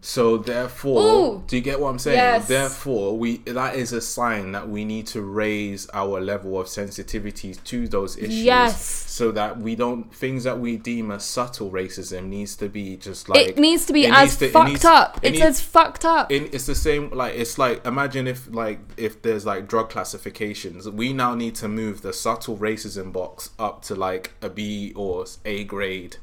So 0.02 0.36
therefore, 0.36 1.00
Mm. 1.00 1.14
Ooh. 1.38 1.42
do 1.46 1.56
you 1.56 1.62
get 1.62 1.80
what 1.80 1.88
I'm 1.88 1.98
saying? 1.98 2.18
Yes. 2.18 2.48
Therefore, 2.48 3.16
we 3.16 3.38
that 3.46 3.74
is 3.76 3.92
a 3.92 4.00
sign 4.02 4.52
that 4.52 4.68
we 4.68 4.84
need 4.84 5.06
to 5.08 5.22
raise 5.22 5.88
our 5.94 6.20
level 6.20 6.60
of 6.60 6.68
sensitivity 6.68 7.54
to 7.54 7.88
those 7.88 8.18
issues. 8.18 8.42
Yes. 8.42 8.84
So 9.10 9.32
that 9.32 9.58
we 9.58 9.74
don't 9.76 10.14
things 10.14 10.44
that 10.44 10.60
we 10.60 10.76
deem 10.76 11.10
as 11.10 11.24
subtle 11.24 11.70
racism 11.70 12.26
needs 12.28 12.54
to 12.56 12.68
be 12.68 12.96
just 12.98 13.28
like 13.30 13.48
it 13.48 13.58
needs 13.58 13.86
to 13.86 13.94
be 13.94 14.06
as 14.06 14.36
to- 14.36 14.46
it 14.46 14.52
fucked 14.52 14.68
needs- 14.68 14.84
up. 14.84 15.18
it 15.22 15.28
It's 15.28 15.32
needs- 15.38 15.46
as 15.46 15.60
fucked 15.62 16.04
up. 16.04 16.30
in, 16.30 16.50
it's 16.52 16.66
the 16.66 16.74
same 16.74 17.08
like 17.10 17.34
it's 17.34 17.56
like 17.56 17.84
imagine 17.86 18.26
if 18.26 18.46
like 18.52 18.78
if 18.98 19.22
there's 19.22 19.46
like 19.46 19.66
drug 19.68 19.88
classifications 19.88 20.88
we 20.90 21.12
now 21.14 21.34
need 21.34 21.54
to 21.54 21.68
move 21.68 22.02
the 22.02 22.12
subtle 22.12 22.56
racism 22.58 23.10
box 23.12 23.50
up 23.58 23.82
to 23.82 23.94
like 23.94 24.32
a 24.42 24.50
b 24.50 24.92
or 24.94 25.24
a 25.46 25.64
grade 25.64 26.16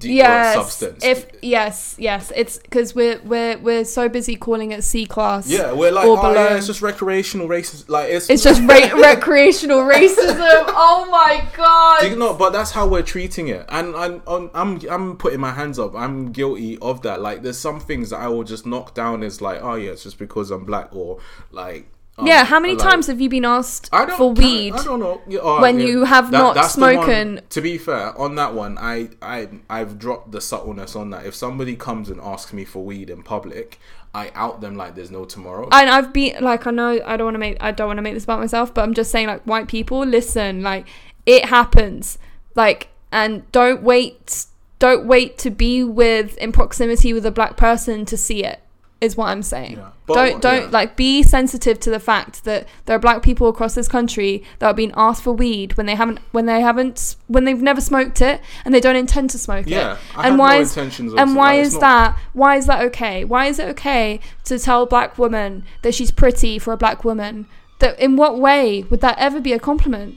yes. 0.00 0.54
substance 0.54 1.04
If 1.04 1.26
yes, 1.42 1.94
yes, 1.98 2.32
it's 2.34 2.58
because 2.58 2.94
we're 2.94 3.20
we're 3.24 3.58
we're 3.58 3.84
so 3.84 4.08
busy 4.08 4.36
calling 4.36 4.72
it 4.72 4.82
C 4.84 5.06
class. 5.06 5.46
yeah 5.48 5.72
we're 5.72 5.92
like 5.92 6.06
oh 6.06 6.16
below. 6.16 6.34
yeah 6.34 6.56
it's 6.56 6.66
just 6.66 6.82
recreational 6.82 7.48
racism 7.48 7.88
like 7.88 8.10
it's 8.10 8.28
It's 8.28 8.42
just 8.42 8.60
ra- 8.62 9.00
recreational 9.00 9.80
racism. 9.80 10.64
Oh 10.76 11.08
my 11.10 11.46
god. 11.56 12.00
Do 12.00 12.08
you 12.10 12.16
know, 12.16 12.34
but 12.34 12.50
that's 12.52 12.70
how 12.72 12.86
we're 12.86 13.02
treating 13.02 13.48
it, 13.48 13.64
and 13.68 13.94
I'm, 13.94 14.22
um, 14.26 14.50
I'm 14.54 14.74
I'm 14.74 14.90
I'm 14.90 15.16
putting 15.16 15.40
my 15.40 15.52
hands 15.52 15.78
up. 15.78 15.94
I'm 15.94 16.32
guilty 16.32 16.78
of 16.78 17.02
that. 17.02 17.20
Like, 17.20 17.42
there's 17.42 17.58
some 17.58 17.80
things 17.80 18.10
that 18.10 18.18
I 18.20 18.28
will 18.28 18.44
just 18.44 18.66
knock 18.66 18.94
down 18.94 19.22
as 19.22 19.40
like, 19.40 19.62
oh 19.62 19.74
yeah, 19.74 19.90
it's 19.92 20.02
just 20.02 20.18
because 20.18 20.50
I'm 20.50 20.64
black, 20.64 20.94
or 20.94 21.20
like, 21.50 21.86
um, 22.16 22.26
yeah, 22.26 22.44
how 22.44 22.60
many 22.60 22.74
like- 22.74 22.90
times 22.90 23.08
have 23.08 23.20
you 23.20 23.28
been 23.28 23.44
asked 23.44 23.90
for 23.90 23.96
I- 23.96 24.26
weed? 24.26 24.74
I, 24.74 24.84
don't 24.84 25.00
know. 25.00 25.20
Yeah, 25.26 25.40
alright, 25.40 25.62
when 25.62 25.80
yeah. 25.80 25.86
you 25.86 26.04
have 26.04 26.30
not 26.30 26.54
that's 26.54 26.74
the 26.74 27.42
to 27.50 27.60
be 27.60 27.76
fair, 27.78 28.16
on 28.18 28.36
that 28.36 28.54
one, 28.54 28.78
I 28.78 29.10
I 29.20 29.48
I've 29.68 29.98
dropped 29.98 30.30
the 30.30 30.40
subtleness 30.40 30.94
on 30.94 31.10
that. 31.10 31.26
If 31.26 31.34
somebody 31.34 31.74
comes 31.74 32.10
and 32.10 32.20
asks 32.20 32.52
me 32.52 32.64
for 32.64 32.84
weed 32.84 33.10
in 33.10 33.22
public, 33.22 33.80
I 34.14 34.30
out 34.34 34.60
them 34.60 34.76
like 34.76 34.94
there's 34.94 35.10
no 35.10 35.24
tomorrow. 35.24 35.68
and 35.72 35.90
I've 35.90 36.12
been 36.12 36.42
like 36.42 36.66
I 36.66 36.70
know 36.70 37.00
I 37.04 37.16
don't 37.16 37.26
want 37.26 37.34
to 37.34 37.40
make 37.40 37.56
I 37.60 37.72
don't 37.72 37.88
want 37.88 37.98
to 37.98 38.02
make 38.02 38.14
this 38.14 38.24
about 38.24 38.38
myself, 38.40 38.72
but 38.72 38.82
I'm 38.82 38.94
just 38.94 39.10
saying 39.10 39.26
like 39.26 39.42
white 39.42 39.66
people 39.66 40.04
listen, 40.06 40.62
like 40.62 40.86
it 41.26 41.46
happens. 41.46 42.18
Like 42.54 42.88
and 43.10 43.50
don't 43.50 43.82
wait 43.82 44.46
don't 44.78 45.06
wait 45.06 45.38
to 45.38 45.50
be 45.50 45.82
with 45.82 46.36
in 46.38 46.52
proximity 46.52 47.12
with 47.12 47.26
a 47.26 47.30
black 47.30 47.56
person 47.56 48.04
to 48.04 48.16
see 48.16 48.44
it 48.44 48.60
is 49.00 49.16
what 49.16 49.26
I'm 49.26 49.42
saying. 49.42 49.76
Yeah. 49.76 49.90
But- 50.06 50.14
don't 50.14 50.42
don't 50.42 50.62
yeah. 50.64 50.68
like 50.70 50.96
be 50.96 51.22
sensitive 51.22 51.78
to 51.80 51.90
the 51.90 52.00
fact 52.00 52.44
that 52.44 52.66
there 52.86 52.96
are 52.96 52.98
black 52.98 53.22
people 53.22 53.48
across 53.48 53.74
this 53.74 53.88
country 53.88 54.42
that 54.58 54.66
are 54.66 54.74
being 54.74 54.92
asked 54.96 55.22
for 55.22 55.32
weed 55.32 55.76
when 55.76 55.86
they 55.86 55.94
haven't 55.94 56.20
when 56.32 56.46
they 56.46 56.60
haven't 56.60 57.16
when 57.26 57.44
they've 57.44 57.60
never 57.60 57.80
smoked 57.80 58.20
it 58.22 58.40
and 58.64 58.74
they 58.74 58.80
don't 58.80 58.96
intend 58.96 59.30
to 59.30 59.38
smoke 59.38 59.66
yeah, 59.66 59.94
it. 59.94 59.98
I 60.16 60.22
and 60.28 60.32
have 60.32 60.38
why 60.38 60.56
no 60.56 60.60
is 60.62 60.76
intentions 60.76 61.12
of 61.12 61.18
and 61.18 61.36
why 61.36 61.54
is 61.54 61.72
not- 61.74 61.80
that 61.80 62.18
why 62.32 62.56
is 62.56 62.66
that 62.66 62.82
okay 62.86 63.24
why 63.24 63.46
is 63.46 63.58
it 63.58 63.68
okay 63.70 64.20
to 64.44 64.58
tell 64.58 64.82
a 64.82 64.86
black 64.86 65.18
woman 65.18 65.64
that 65.82 65.94
she's 65.94 66.10
pretty 66.10 66.58
for 66.58 66.72
a 66.72 66.76
black 66.76 67.04
woman 67.04 67.46
that 67.80 67.98
in 67.98 68.16
what 68.16 68.38
way 68.38 68.84
would 68.84 69.00
that 69.00 69.18
ever 69.18 69.40
be 69.40 69.52
a 69.52 69.58
compliment 69.58 70.16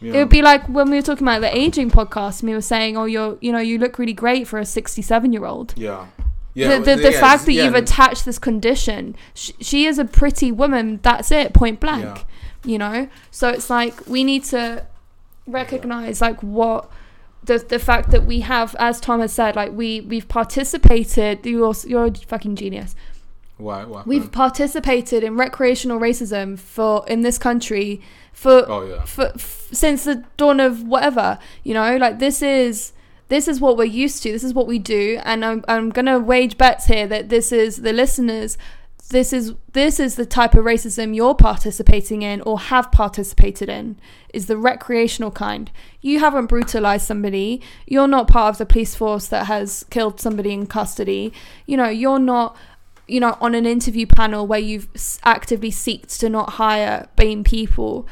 Yeah. 0.00 0.14
It 0.14 0.18
would 0.18 0.30
be 0.30 0.42
like 0.42 0.68
when 0.68 0.90
we 0.90 0.96
were 0.96 1.02
talking 1.02 1.26
about 1.26 1.42
the 1.42 1.56
aging 1.56 1.88
podcast, 1.90 2.40
and 2.40 2.48
we 2.50 2.54
were 2.56 2.60
saying, 2.60 2.96
"Oh, 2.96 3.04
you're, 3.04 3.38
you 3.40 3.52
know, 3.52 3.60
you 3.60 3.78
look 3.78 4.00
really 4.00 4.12
great 4.12 4.48
for 4.48 4.58
a 4.58 4.64
67 4.66 5.32
year 5.32 5.44
old." 5.46 5.74
yeah. 5.76 6.06
Yeah, 6.54 6.78
the 6.78 6.84
the, 6.96 7.02
the 7.02 7.12
yeah, 7.12 7.20
fact 7.20 7.46
that 7.46 7.52
yeah, 7.52 7.64
you've 7.64 7.74
attached 7.74 8.24
this 8.24 8.38
condition, 8.38 9.16
sh- 9.34 9.52
she 9.60 9.86
is 9.86 9.98
a 9.98 10.04
pretty 10.04 10.52
woman. 10.52 11.00
That's 11.02 11.30
it, 11.30 11.54
point 11.54 11.80
blank. 11.80 12.04
Yeah. 12.04 12.22
You 12.64 12.78
know, 12.78 13.08
so 13.30 13.48
it's 13.48 13.70
like 13.70 14.06
we 14.06 14.22
need 14.22 14.44
to 14.44 14.86
recognize 15.46 16.20
like 16.20 16.40
what 16.42 16.90
the 17.44 17.58
the 17.58 17.78
fact 17.78 18.10
that 18.10 18.24
we 18.24 18.40
have, 18.40 18.76
as 18.78 19.00
Tom 19.00 19.20
has 19.20 19.32
said, 19.32 19.56
like 19.56 19.72
we 19.72 20.00
we've 20.02 20.28
participated. 20.28 21.44
You're 21.44 21.74
you're 21.86 22.06
a 22.06 22.14
fucking 22.14 22.56
genius. 22.56 22.94
Why? 23.58 23.84
Why? 23.84 24.02
We've 24.06 24.30
participated 24.30 25.22
in 25.24 25.36
recreational 25.36 25.98
racism 26.00 26.58
for 26.58 27.04
in 27.08 27.22
this 27.22 27.38
country 27.38 28.00
for 28.32 28.64
Oh 28.68 28.84
yeah. 28.86 29.04
for 29.04 29.26
f- 29.34 29.68
since 29.72 30.04
the 30.04 30.24
dawn 30.36 30.58
of 30.58 30.82
whatever 30.82 31.38
you 31.62 31.74
know 31.74 31.96
like 31.96 32.18
this 32.18 32.42
is 32.42 32.92
this 33.28 33.48
is 33.48 33.60
what 33.60 33.76
we're 33.76 33.84
used 33.84 34.22
to 34.22 34.32
this 34.32 34.44
is 34.44 34.54
what 34.54 34.66
we 34.66 34.78
do 34.78 35.20
and 35.24 35.44
i'm, 35.44 35.64
I'm 35.68 35.90
gonna 35.90 36.18
wage 36.18 36.58
bets 36.58 36.86
here 36.86 37.06
that 37.06 37.28
this 37.28 37.52
is 37.52 37.82
the 37.82 37.92
listeners 37.92 38.58
this 39.12 39.32
is 39.32 39.54
this 39.72 40.00
is 40.00 40.16
the 40.16 40.26
type 40.26 40.54
of 40.54 40.64
racism 40.64 41.14
you're 41.14 41.34
participating 41.34 42.22
in 42.22 42.40
or 42.40 42.58
have 42.58 42.90
participated 42.90 43.68
in 43.68 43.96
is 44.32 44.46
the 44.46 44.56
recreational 44.56 45.30
kind. 45.30 45.70
You 46.00 46.18
haven't 46.18 46.46
brutalized 46.46 47.06
somebody. 47.06 47.60
You're 47.86 48.08
not 48.08 48.26
part 48.26 48.54
of 48.54 48.58
the 48.58 48.66
police 48.66 48.94
force 48.94 49.28
that 49.28 49.46
has 49.46 49.84
killed 49.90 50.20
somebody 50.20 50.52
in 50.52 50.66
custody. 50.66 51.32
You 51.66 51.76
know 51.76 51.88
you're 51.88 52.18
not 52.18 52.56
you 53.06 53.20
know 53.20 53.36
on 53.40 53.54
an 53.54 53.66
interview 53.66 54.06
panel 54.06 54.46
where 54.46 54.58
you've 54.58 54.88
actively 55.24 55.70
seeked 55.70 56.18
to 56.18 56.28
not 56.28 56.50
hire 56.54 57.08
BAME 57.16 57.44
people. 57.44 58.08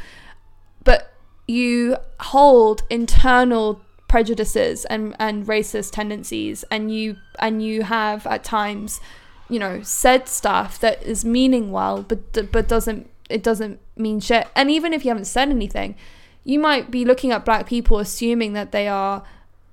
But 0.84 1.12
you 1.48 1.96
hold 2.20 2.82
internal 2.90 3.80
prejudices 4.10 4.84
and, 4.86 5.14
and 5.20 5.46
racist 5.46 5.92
tendencies 5.92 6.64
and 6.68 6.92
you 6.92 7.16
and 7.38 7.62
you 7.64 7.84
have 7.84 8.26
at 8.26 8.42
times 8.42 9.00
you 9.48 9.56
know 9.56 9.80
said 9.82 10.26
stuff 10.26 10.80
that 10.80 11.00
is 11.04 11.24
meaning 11.24 11.70
well 11.70 12.02
but 12.02 12.50
but 12.50 12.66
doesn't 12.66 13.08
it 13.28 13.44
doesn't 13.44 13.78
mean 13.96 14.18
shit. 14.18 14.48
And 14.56 14.68
even 14.68 14.92
if 14.92 15.04
you 15.04 15.10
haven't 15.10 15.26
said 15.26 15.48
anything 15.48 15.94
you 16.42 16.58
might 16.58 16.90
be 16.90 17.04
looking 17.04 17.30
at 17.30 17.44
black 17.44 17.68
people 17.68 18.00
assuming 18.00 18.52
that 18.54 18.72
they 18.72 18.88
are 18.88 19.22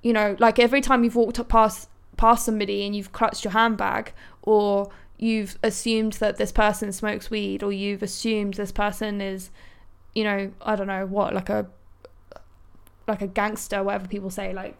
you 0.02 0.12
know 0.12 0.36
like 0.38 0.60
every 0.60 0.80
time 0.80 1.02
you've 1.02 1.16
walked 1.16 1.40
up 1.40 1.48
past 1.48 1.88
past 2.16 2.44
somebody 2.44 2.86
and 2.86 2.94
you've 2.94 3.10
clutched 3.10 3.42
your 3.42 3.52
handbag 3.54 4.12
or 4.42 4.88
you've 5.16 5.58
assumed 5.64 6.12
that 6.14 6.36
this 6.36 6.52
person 6.52 6.92
smokes 6.92 7.28
weed 7.28 7.64
or 7.64 7.72
you've 7.72 8.04
assumed 8.04 8.54
this 8.54 8.70
person 8.70 9.20
is 9.20 9.50
you 10.14 10.24
know, 10.24 10.50
I 10.62 10.74
don't 10.74 10.88
know 10.88 11.06
what, 11.06 11.32
like 11.32 11.48
a 11.48 11.66
like 13.08 13.22
a 13.22 13.26
gangster, 13.26 13.82
whatever 13.82 14.06
people 14.06 14.30
say. 14.30 14.52
Like, 14.52 14.76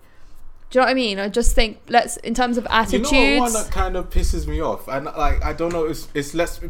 do 0.71 0.79
you 0.79 0.81
know 0.83 0.87
what 0.87 0.91
I 0.91 0.95
mean? 0.95 1.19
I 1.19 1.29
just 1.29 1.55
think 1.55 1.79
let's 1.88 2.19
in 2.19 2.35
terms 2.35 2.59
of 2.59 2.67
attitudes. 2.69 3.11
You 3.11 3.37
know 3.37 3.41
one 3.41 3.53
that 3.55 3.71
kind 3.71 3.97
of 3.97 4.11
pisses 4.11 4.47
me 4.47 4.61
off, 4.61 4.87
and 4.88 5.07
like 5.07 5.43
I 5.43 5.53
don't 5.53 5.73
know, 5.73 5.87
it's 5.87 6.09
it's 6.14 6.35
less, 6.35 6.61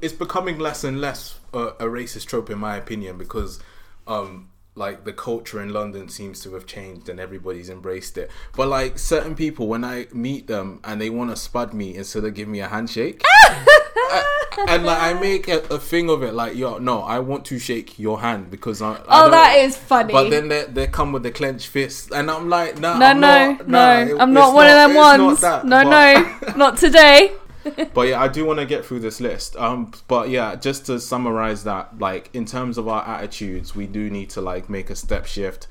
it's 0.00 0.14
becoming 0.14 0.58
less 0.58 0.84
and 0.84 1.00
less 1.00 1.38
uh, 1.52 1.72
a 1.80 1.84
racist 1.84 2.26
trope 2.26 2.50
in 2.50 2.58
my 2.58 2.76
opinion 2.76 3.18
because, 3.18 3.58
um, 4.06 4.50
like 4.76 5.04
the 5.04 5.12
culture 5.12 5.60
in 5.60 5.72
London 5.72 6.08
seems 6.08 6.40
to 6.42 6.54
have 6.54 6.66
changed 6.66 7.08
and 7.08 7.18
everybody's 7.18 7.68
embraced 7.68 8.16
it. 8.16 8.30
But 8.54 8.68
like 8.68 8.96
certain 8.98 9.34
people, 9.34 9.66
when 9.66 9.84
I 9.84 10.06
meet 10.12 10.46
them 10.46 10.80
and 10.84 11.00
they 11.00 11.10
want 11.10 11.30
to 11.30 11.36
spud 11.36 11.74
me 11.74 11.96
instead 11.96 12.24
of 12.24 12.34
give 12.34 12.48
me 12.48 12.60
a 12.60 12.68
handshake. 12.68 13.22
I- 13.98 14.64
and 14.68 14.84
like 14.84 15.00
I 15.00 15.12
make 15.20 15.48
a, 15.48 15.58
a 15.72 15.78
thing 15.78 16.10
of 16.10 16.22
it, 16.22 16.34
like 16.34 16.56
yo, 16.56 16.78
no, 16.78 17.02
I 17.02 17.18
want 17.20 17.44
to 17.46 17.58
shake 17.58 17.98
your 17.98 18.20
hand 18.20 18.50
because 18.50 18.82
I. 18.82 18.94
I 18.94 19.24
oh, 19.26 19.30
that 19.30 19.56
is 19.58 19.76
funny. 19.76 20.12
But 20.12 20.30
then 20.30 20.48
they, 20.48 20.64
they 20.64 20.86
come 20.86 21.12
with 21.12 21.22
the 21.22 21.30
clenched 21.30 21.68
fist, 21.68 22.10
and 22.10 22.30
I'm 22.30 22.48
like, 22.48 22.78
nah, 22.78 22.98
no, 22.98 23.06
I'm 23.06 23.20
no, 23.20 23.28
not, 23.52 23.68
no, 23.68 23.78
nah, 23.78 23.98
it- 24.14 24.20
I'm 24.20 24.32
not 24.32 24.54
one 24.54 24.66
of 24.66 24.72
them 24.74 24.94
not 24.94 25.18
ones. 25.20 25.40
that, 25.40 25.64
no, 25.64 25.84
but- 25.84 26.48
no, 26.48 26.54
not 26.56 26.76
today. 26.78 27.32
but 27.94 28.02
yeah, 28.08 28.20
I 28.20 28.28
do 28.28 28.44
want 28.44 28.60
to 28.60 28.66
get 28.66 28.84
through 28.84 29.00
this 29.00 29.20
list. 29.20 29.56
Um, 29.56 29.92
but 30.06 30.30
yeah, 30.30 30.54
just 30.56 30.86
to 30.86 30.98
summarize 30.98 31.64
that, 31.64 31.98
like 31.98 32.30
in 32.32 32.44
terms 32.46 32.78
of 32.78 32.88
our 32.88 33.06
attitudes, 33.06 33.74
we 33.74 33.86
do 33.86 34.08
need 34.10 34.30
to 34.30 34.40
like 34.40 34.70
make 34.70 34.90
a 34.90 34.96
step 34.96 35.26
shift. 35.26 35.66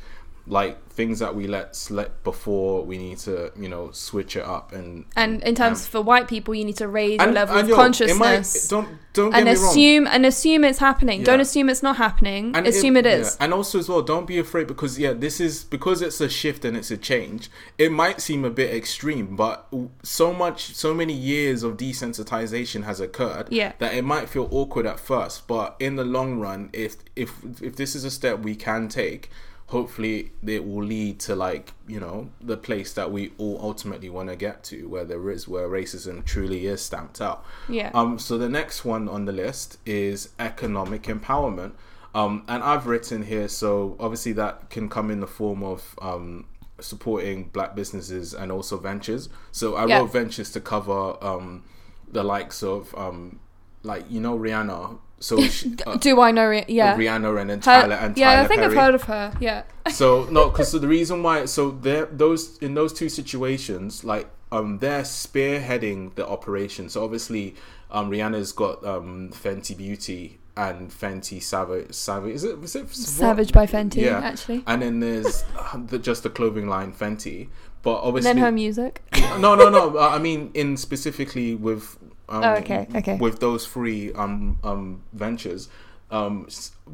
Like 0.49 0.89
things 0.91 1.19
that 1.19 1.35
we 1.35 1.45
let 1.45 1.75
slip 1.75 2.23
before, 2.23 2.83
we 2.83 2.97
need 2.97 3.17
to 3.19 3.51
you 3.59 3.67
know 3.67 3.91
switch 3.91 4.35
it 4.37 4.43
up 4.45 4.71
and 4.71 5.05
And 5.15 5.43
in 5.43 5.55
terms 5.55 5.85
for 5.85 6.01
white 6.01 6.27
people, 6.27 6.55
you 6.55 6.63
need 6.63 6.77
to 6.77 6.87
raise 6.87 7.19
your 7.21 7.31
level 7.33 7.57
of 7.57 7.67
yo, 7.67 7.75
consciousness 7.75 8.17
might- 8.17 8.69
don't 8.69 8.87
don't 9.13 9.31
get 9.31 9.37
and 9.39 9.45
me 9.45 9.55
wrong. 9.55 9.69
assume 9.69 10.07
and 10.07 10.25
assume 10.25 10.63
it's 10.63 10.79
happening. 10.79 11.23
Don't 11.23 11.39
assume 11.41 11.69
it's 11.69 11.83
not 11.83 11.97
happening. 11.97 12.55
And 12.55 12.65
assume 12.65 12.95
it 12.97 13.05
is. 13.05 13.35
yeah. 13.39 13.43
And 13.45 13.53
also 13.53 13.77
as 13.79 13.89
well, 13.89 14.01
don't 14.01 14.25
be 14.25 14.37
afraid 14.39 14.67
because 14.67 14.97
yeah, 14.97 15.13
this 15.13 15.39
is 15.41 15.63
because 15.65 16.01
it's 16.01 16.21
a 16.21 16.29
shift 16.29 16.63
and 16.63 16.77
it's 16.77 16.91
a 16.91 16.97
change. 16.97 17.49
It 17.77 17.91
might 17.91 18.21
seem 18.21 18.45
a 18.45 18.49
bit 18.49 18.73
extreme, 18.73 19.35
but 19.35 19.67
so 20.03 20.33
much, 20.33 20.75
so 20.75 20.93
many 20.93 21.13
years 21.13 21.61
of 21.63 21.75
desensitization 21.77 22.83
has 22.85 22.99
occurred 22.99 23.47
Yeah. 23.49 23.73
that 23.79 23.93
it 23.93 24.03
might 24.03 24.29
feel 24.29 24.47
awkward 24.51 24.85
at 24.85 24.99
first, 24.99 25.47
but 25.47 25.75
in 25.79 25.95
the 25.95 26.03
long 26.05 26.39
run, 26.39 26.69
if 26.73 26.95
if 27.15 27.31
if 27.61 27.75
this 27.75 27.95
is 27.95 28.03
a 28.03 28.11
step 28.11 28.39
we 28.39 28.55
can 28.55 28.87
take. 28.87 29.29
Hopefully, 29.67 30.31
it 30.45 30.65
will 30.65 30.83
lead 30.83 31.19
to 31.21 31.35
like 31.35 31.73
you 31.87 31.99
know 31.99 32.29
the 32.41 32.55
place 32.57 32.93
that 32.93 33.11
we 33.11 33.31
all 33.37 33.59
ultimately 33.61 34.09
want 34.09 34.29
to 34.29 34.35
get 34.35 34.63
to, 34.65 34.87
where 34.87 35.03
there 35.05 35.29
is 35.29 35.47
where 35.47 35.67
racism 35.67 36.23
truly 36.23 36.67
is 36.67 36.81
stamped 36.81 37.19
out. 37.21 37.43
Yeah. 37.67 37.91
Um, 37.93 38.17
so 38.17 38.37
the 38.37 38.49
next 38.49 38.85
one 38.85 39.09
on 39.09 39.25
the 39.25 39.33
list 39.33 39.77
is 39.85 40.29
economic 40.39 41.03
empowerment. 41.03 41.73
Um, 42.15 42.43
and 42.47 42.63
I've 42.63 42.87
written 42.87 43.23
here, 43.23 43.47
so 43.47 43.95
obviously 43.99 44.31
that 44.33 44.69
can 44.69 44.89
come 44.89 45.11
in 45.11 45.19
the 45.19 45.27
form 45.27 45.61
of 45.63 45.95
um, 46.01 46.45
supporting 46.79 47.49
black 47.49 47.75
businesses 47.75 48.33
and 48.33 48.51
also 48.51 48.77
ventures. 48.77 49.29
So 49.51 49.75
I 49.75 49.85
Yeah. 49.85 49.99
wrote 49.99 50.13
ventures 50.13 50.49
to 50.51 50.61
cover 50.61 51.23
um, 51.23 51.63
the 52.11 52.23
likes 52.23 52.63
of, 52.63 52.95
um, 52.95 53.39
like, 53.83 54.05
you 54.09 54.19
know, 54.21 54.37
Rihanna. 54.37 54.97
So 55.19 55.41
she, 55.47 55.75
uh, 55.85 55.97
Do 55.97 56.21
I 56.21 56.31
know? 56.31 56.51
Yeah. 56.67 56.95
Rihanna 56.95 57.41
and 57.41 57.49
then 57.49 57.57
Her- 57.59 57.63
Tyler 57.63 57.95
and 57.95 58.17
yeah, 58.17 58.33
Tyler 58.35 58.43
I 58.43 58.47
think 58.47 58.61
I've 58.61 58.73
heard 58.73 58.95
of 58.95 59.03
her. 59.03 59.33
Yeah. 59.39 59.63
So 59.91 60.25
no, 60.25 60.49
because 60.49 60.71
the 60.71 60.87
reason 60.87 61.23
why, 61.23 61.45
so 61.45 61.71
there, 61.71 62.05
those 62.05 62.57
in 62.59 62.73
those 62.75 62.93
two 62.93 63.09
situations, 63.09 64.03
like 64.03 64.29
um, 64.51 64.79
they're 64.79 65.01
spearheading 65.03 66.15
the 66.15 66.27
operation. 66.27 66.89
So 66.89 67.03
obviously, 67.03 67.55
um, 67.91 68.09
Rihanna's 68.11 68.51
got 68.51 68.85
um 68.85 69.29
Fenty 69.31 69.75
Beauty 69.77 70.39
and 70.55 70.89
Fenty 70.91 71.41
Savage. 71.41 71.93
Savage 71.93 72.33
is 72.35 72.43
it? 72.43 72.59
Is 72.63 72.75
it 72.75 72.89
Savage 72.93 73.51
by 73.53 73.65
Fenty, 73.67 73.97
Yeah. 74.03 74.19
actually. 74.19 74.63
And 74.67 74.81
then 74.81 74.99
there's 74.99 75.43
uh, 75.57 75.77
the, 75.85 75.99
just 75.99 76.23
the 76.23 76.29
clothing 76.29 76.67
line 76.67 76.93
Fenty, 76.93 77.49
but 77.83 77.97
And 77.99 78.07
obviously 78.07 78.33
then 78.33 78.37
her 78.43 78.51
music. 78.51 79.01
no, 79.39 79.55
no, 79.55 79.69
no. 79.69 79.97
I 79.99 80.17
mean, 80.17 80.51
in 80.53 80.75
specifically 80.77 81.53
with 81.55 81.97
um, 82.29 82.43
Oh, 82.43 82.53
okay, 82.55 82.87
okay. 82.95 83.17
with 83.17 83.39
those 83.39 83.65
three 83.67 84.11
um 84.13 84.59
um 84.63 85.03
ventures. 85.13 85.69
Um, 86.09 86.47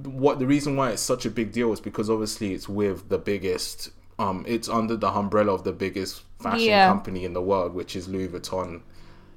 what 0.03 0.39
the 0.39 0.47
reason 0.47 0.75
why 0.75 0.89
it's 0.91 1.01
such 1.01 1.25
a 1.25 1.29
big 1.29 1.51
deal 1.51 1.71
is 1.71 1.79
because 1.79 2.09
obviously 2.09 2.53
it's 2.53 2.67
with 2.67 3.09
the 3.09 3.17
biggest. 3.19 3.91
Um, 4.19 4.43
it's 4.47 4.69
under 4.69 4.95
the 4.95 5.07
umbrella 5.09 5.53
of 5.53 5.63
the 5.63 5.71
biggest 5.73 6.21
fashion 6.39 6.67
Yeah. 6.67 6.87
company 6.87 7.25
in 7.25 7.33
the 7.33 7.41
world, 7.41 7.73
which 7.73 7.95
is 7.95 8.07
Louis 8.07 8.27
Vuitton, 8.27 8.81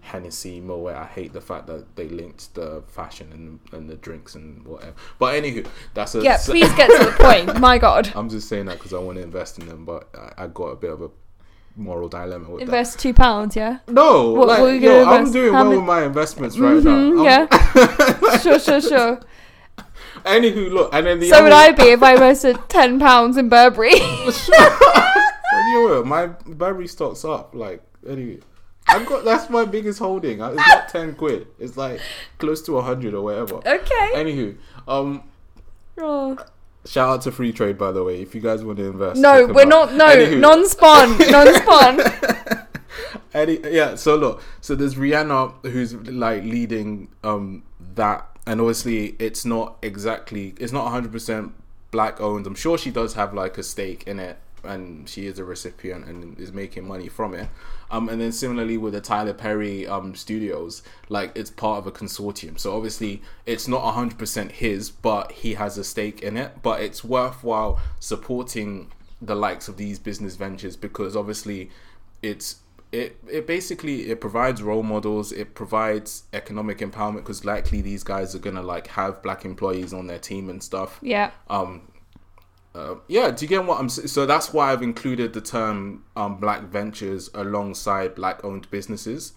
Hennessy, 0.00 0.60
Moet. 0.60 0.94
I 0.94 1.04
hate 1.06 1.32
the 1.32 1.40
fact 1.40 1.66
that 1.66 1.96
they 1.96 2.08
linked 2.08 2.54
the 2.54 2.82
fashion 2.86 3.28
and 3.32 3.60
and 3.72 3.88
the 3.90 3.96
drinks 3.96 4.34
and 4.34 4.64
whatever. 4.66 4.94
But 5.18 5.34
anywho, 5.42 5.66
that's 5.94 6.14
a. 6.14 6.22
Yeah, 6.22 6.38
please 6.44 6.72
get 6.74 6.88
to 6.90 7.04
the 7.10 7.16
point. 7.18 7.58
My 7.60 7.78
God. 7.86 8.12
I'm 8.14 8.28
just 8.28 8.48
saying 8.48 8.66
that 8.66 8.78
because 8.78 8.92
I 8.94 8.98
want 8.98 9.16
to 9.18 9.22
invest 9.24 9.58
in 9.58 9.66
them, 9.66 9.84
but 9.84 10.08
I, 10.14 10.44
I 10.44 10.46
got 10.46 10.66
a 10.68 10.76
bit 10.76 10.90
of 10.90 11.00
a 11.02 11.10
moral 11.76 12.08
dilemma 12.08 12.48
with 12.50 12.60
that. 12.60 12.64
Invest 12.64 12.98
two 12.98 13.12
pounds, 13.14 13.54
yeah? 13.56 13.78
No, 13.88 14.30
What- 14.32 14.48
like, 14.48 14.60
what 14.60 14.80
yo, 14.80 15.04
I'm 15.04 15.30
doing 15.30 15.52
How 15.52 15.68
well 15.68 15.76
with 15.78 15.84
my 15.86 16.04
investments 16.04 16.58
right 16.58 16.82
Mhm, 16.82 16.84
now. 16.84 17.24
I'm- 17.24 17.48
yeah. 17.48 18.38
sure, 18.38 18.58
sure, 18.58 18.80
sure. 18.80 19.20
Anywho, 20.24 20.72
look, 20.72 20.92
and 20.94 21.06
then 21.06 21.20
the 21.20 21.28
So 21.28 21.36
other, 21.36 21.44
would 21.44 21.52
I 21.52 21.72
be 21.72 21.84
if 21.90 22.02
I 22.02 22.14
invested 22.14 22.58
ten 22.68 22.98
pounds 22.98 23.36
in 23.36 23.48
Burberry. 23.48 23.92
Well? 25.74 26.04
My 26.04 26.26
Burberry 26.26 26.86
stocks 26.88 27.24
up. 27.24 27.54
Like, 27.54 27.82
anyway, 28.08 28.38
I've 28.88 29.04
got 29.06 29.24
that's 29.24 29.50
my 29.50 29.64
biggest 29.66 29.98
holding. 29.98 30.40
It's 30.40 30.56
not 30.56 30.88
ten 30.88 31.14
quid. 31.14 31.46
It's 31.58 31.76
like 31.76 32.00
close 32.38 32.62
to 32.62 32.78
a 32.78 32.82
hundred 32.82 33.12
or 33.14 33.22
whatever. 33.22 33.56
okay. 33.56 34.10
Anywho, 34.14 34.56
um, 34.88 35.22
Oh. 35.98 36.36
Shout 36.86 37.08
out 37.08 37.22
to 37.22 37.30
Freetrade 37.30 37.78
by 37.78 37.92
the 37.92 38.02
way. 38.02 38.22
If 38.22 38.34
you 38.34 38.40
guys 38.40 38.64
want 38.64 38.78
to 38.78 38.86
invest, 38.86 39.20
No, 39.20 39.46
we're 39.46 39.66
not. 39.66 39.94
No, 39.94 40.06
Anywho, 40.06 40.40
non-spawn, 40.40 41.18
non-spawn. 41.30 42.00
Any, 43.34 43.58
yeah, 43.70 43.96
so 43.96 44.16
look, 44.16 44.42
so 44.60 44.74
there's 44.74 44.94
Rihanna 44.94 45.66
who's 45.70 45.94
like 45.94 46.42
leading 46.44 47.08
um 47.22 47.64
that, 47.94 48.26
and 48.46 48.60
obviously 48.60 49.16
it's 49.18 49.44
not 49.44 49.76
exactly, 49.82 50.54
it's 50.58 50.72
not 50.72 50.84
100 50.84 51.12
percent 51.12 51.52
black 51.90 52.20
owned. 52.20 52.46
I'm 52.46 52.54
sure 52.54 52.78
she 52.78 52.90
does 52.90 53.14
have 53.14 53.34
like 53.34 53.58
a 53.58 53.62
stake 53.62 54.04
in 54.06 54.20
it, 54.20 54.38
and 54.64 55.08
she 55.08 55.26
is 55.26 55.38
a 55.38 55.44
recipient 55.44 56.06
and 56.06 56.38
is 56.38 56.52
making 56.52 56.86
money 56.86 57.08
from 57.08 57.34
it. 57.34 57.48
Um, 57.90 58.08
and 58.08 58.20
then 58.20 58.32
similarly 58.32 58.76
with 58.76 58.94
the 58.94 59.00
Tyler 59.00 59.32
Perry 59.34 59.86
um, 59.86 60.14
studios, 60.14 60.82
like 61.08 61.32
it's 61.34 61.50
part 61.50 61.78
of 61.78 61.86
a 61.86 61.92
consortium. 61.92 62.58
So 62.58 62.74
obviously 62.76 63.22
it's 63.46 63.68
not 63.68 63.82
hundred 63.94 64.18
percent 64.18 64.52
his, 64.52 64.90
but 64.90 65.32
he 65.32 65.54
has 65.54 65.78
a 65.78 65.84
stake 65.84 66.20
in 66.22 66.36
it. 66.36 66.62
But 66.62 66.80
it's 66.80 67.04
worthwhile 67.04 67.80
supporting 68.00 68.90
the 69.22 69.34
likes 69.34 69.68
of 69.68 69.76
these 69.76 69.98
business 69.98 70.36
ventures 70.36 70.76
because 70.76 71.16
obviously 71.16 71.70
it's 72.22 72.56
it 72.92 73.16
it 73.28 73.46
basically 73.46 74.10
it 74.10 74.20
provides 74.20 74.62
role 74.62 74.82
models 74.82 75.32
it 75.32 75.54
provides 75.54 76.24
economic 76.32 76.78
empowerment 76.78 77.16
because 77.16 77.44
likely 77.44 77.80
these 77.80 78.04
guys 78.04 78.34
are 78.34 78.38
gonna 78.38 78.62
like 78.62 78.86
have 78.88 79.20
black 79.22 79.44
employees 79.44 79.92
on 79.92 80.06
their 80.06 80.18
team 80.18 80.48
and 80.48 80.62
stuff 80.62 80.98
Yeah. 81.02 81.30
um 81.48 81.82
uh, 82.76 82.94
yeah 83.08 83.30
do 83.30 83.44
you 83.44 83.48
get 83.48 83.64
what 83.64 83.80
i'm 83.80 83.88
so 83.88 84.26
that's 84.26 84.52
why 84.52 84.70
i've 84.70 84.82
included 84.82 85.32
the 85.32 85.40
term 85.40 86.04
um 86.14 86.36
black 86.36 86.62
ventures 86.64 87.30
alongside 87.34 88.14
black 88.14 88.44
owned 88.44 88.70
businesses. 88.70 89.32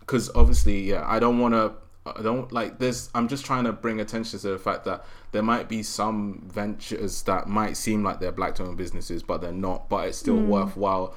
Because 0.00 0.30
obviously 0.34 0.82
yeah 0.82 1.02
i 1.06 1.18
don't 1.18 1.38
want 1.38 1.54
to 1.54 1.72
i 2.04 2.20
don't 2.20 2.52
like 2.52 2.78
this 2.78 3.08
i'm 3.14 3.26
just 3.26 3.46
trying 3.46 3.64
to 3.64 3.72
bring 3.72 4.00
attention 4.00 4.38
to 4.38 4.48
the 4.48 4.58
fact 4.58 4.84
that 4.84 5.02
there 5.32 5.42
might 5.42 5.66
be 5.66 5.82
some 5.82 6.42
ventures 6.46 7.22
that 7.22 7.48
might 7.48 7.78
seem 7.78 8.04
like 8.04 8.20
they're 8.20 8.30
black 8.32 8.60
owned 8.60 8.76
businesses 8.76 9.22
but 9.22 9.40
they're 9.40 9.52
not 9.52 9.88
but 9.88 10.06
it's 10.08 10.18
still 10.18 10.36
worthwhile 10.36 11.14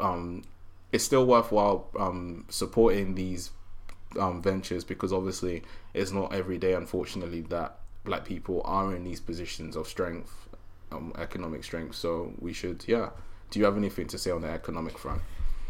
um 0.00 0.42
it's 0.90 1.04
still 1.04 1.24
worthwhile 1.24 1.88
um 1.96 2.44
supporting 2.48 3.14
these 3.14 3.52
um 4.18 4.42
ventures 4.42 4.82
because 4.82 5.12
obviously 5.12 5.62
it's 5.92 6.10
not 6.10 6.34
every 6.34 6.58
day 6.58 6.74
unfortunately 6.74 7.40
that 7.40 7.78
black 8.02 8.24
people 8.24 8.62
are 8.64 8.94
in 8.96 9.04
these 9.04 9.20
positions 9.20 9.76
of 9.76 9.86
strength 9.86 10.48
um 10.94 11.12
economic 11.18 11.64
strength 11.64 11.94
so 11.96 12.32
we 12.40 12.52
should 12.52 12.84
yeah 12.86 13.08
do 13.50 13.58
you 13.58 13.64
have 13.64 13.76
anything 13.76 14.06
to 14.06 14.18
say 14.18 14.30
on 14.30 14.40
the 14.42 14.48
economic 14.48 14.96
front 14.98 15.20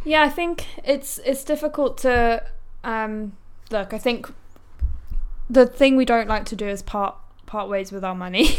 Yeah, 0.04 0.22
I 0.22 0.30
think 0.30 0.66
it's 0.84 1.18
it's 1.24 1.44
difficult 1.44 1.96
to 1.98 2.42
um, 2.84 3.32
look. 3.70 3.92
I 3.94 3.98
think 3.98 4.26
the 5.48 5.66
thing 5.66 5.96
we 5.96 6.04
don't 6.04 6.28
like 6.28 6.44
to 6.46 6.56
do 6.56 6.66
is 6.68 6.82
part 6.82 7.14
part 7.46 7.68
ways 7.68 7.92
with 7.92 8.04
our 8.04 8.14
money. 8.14 8.46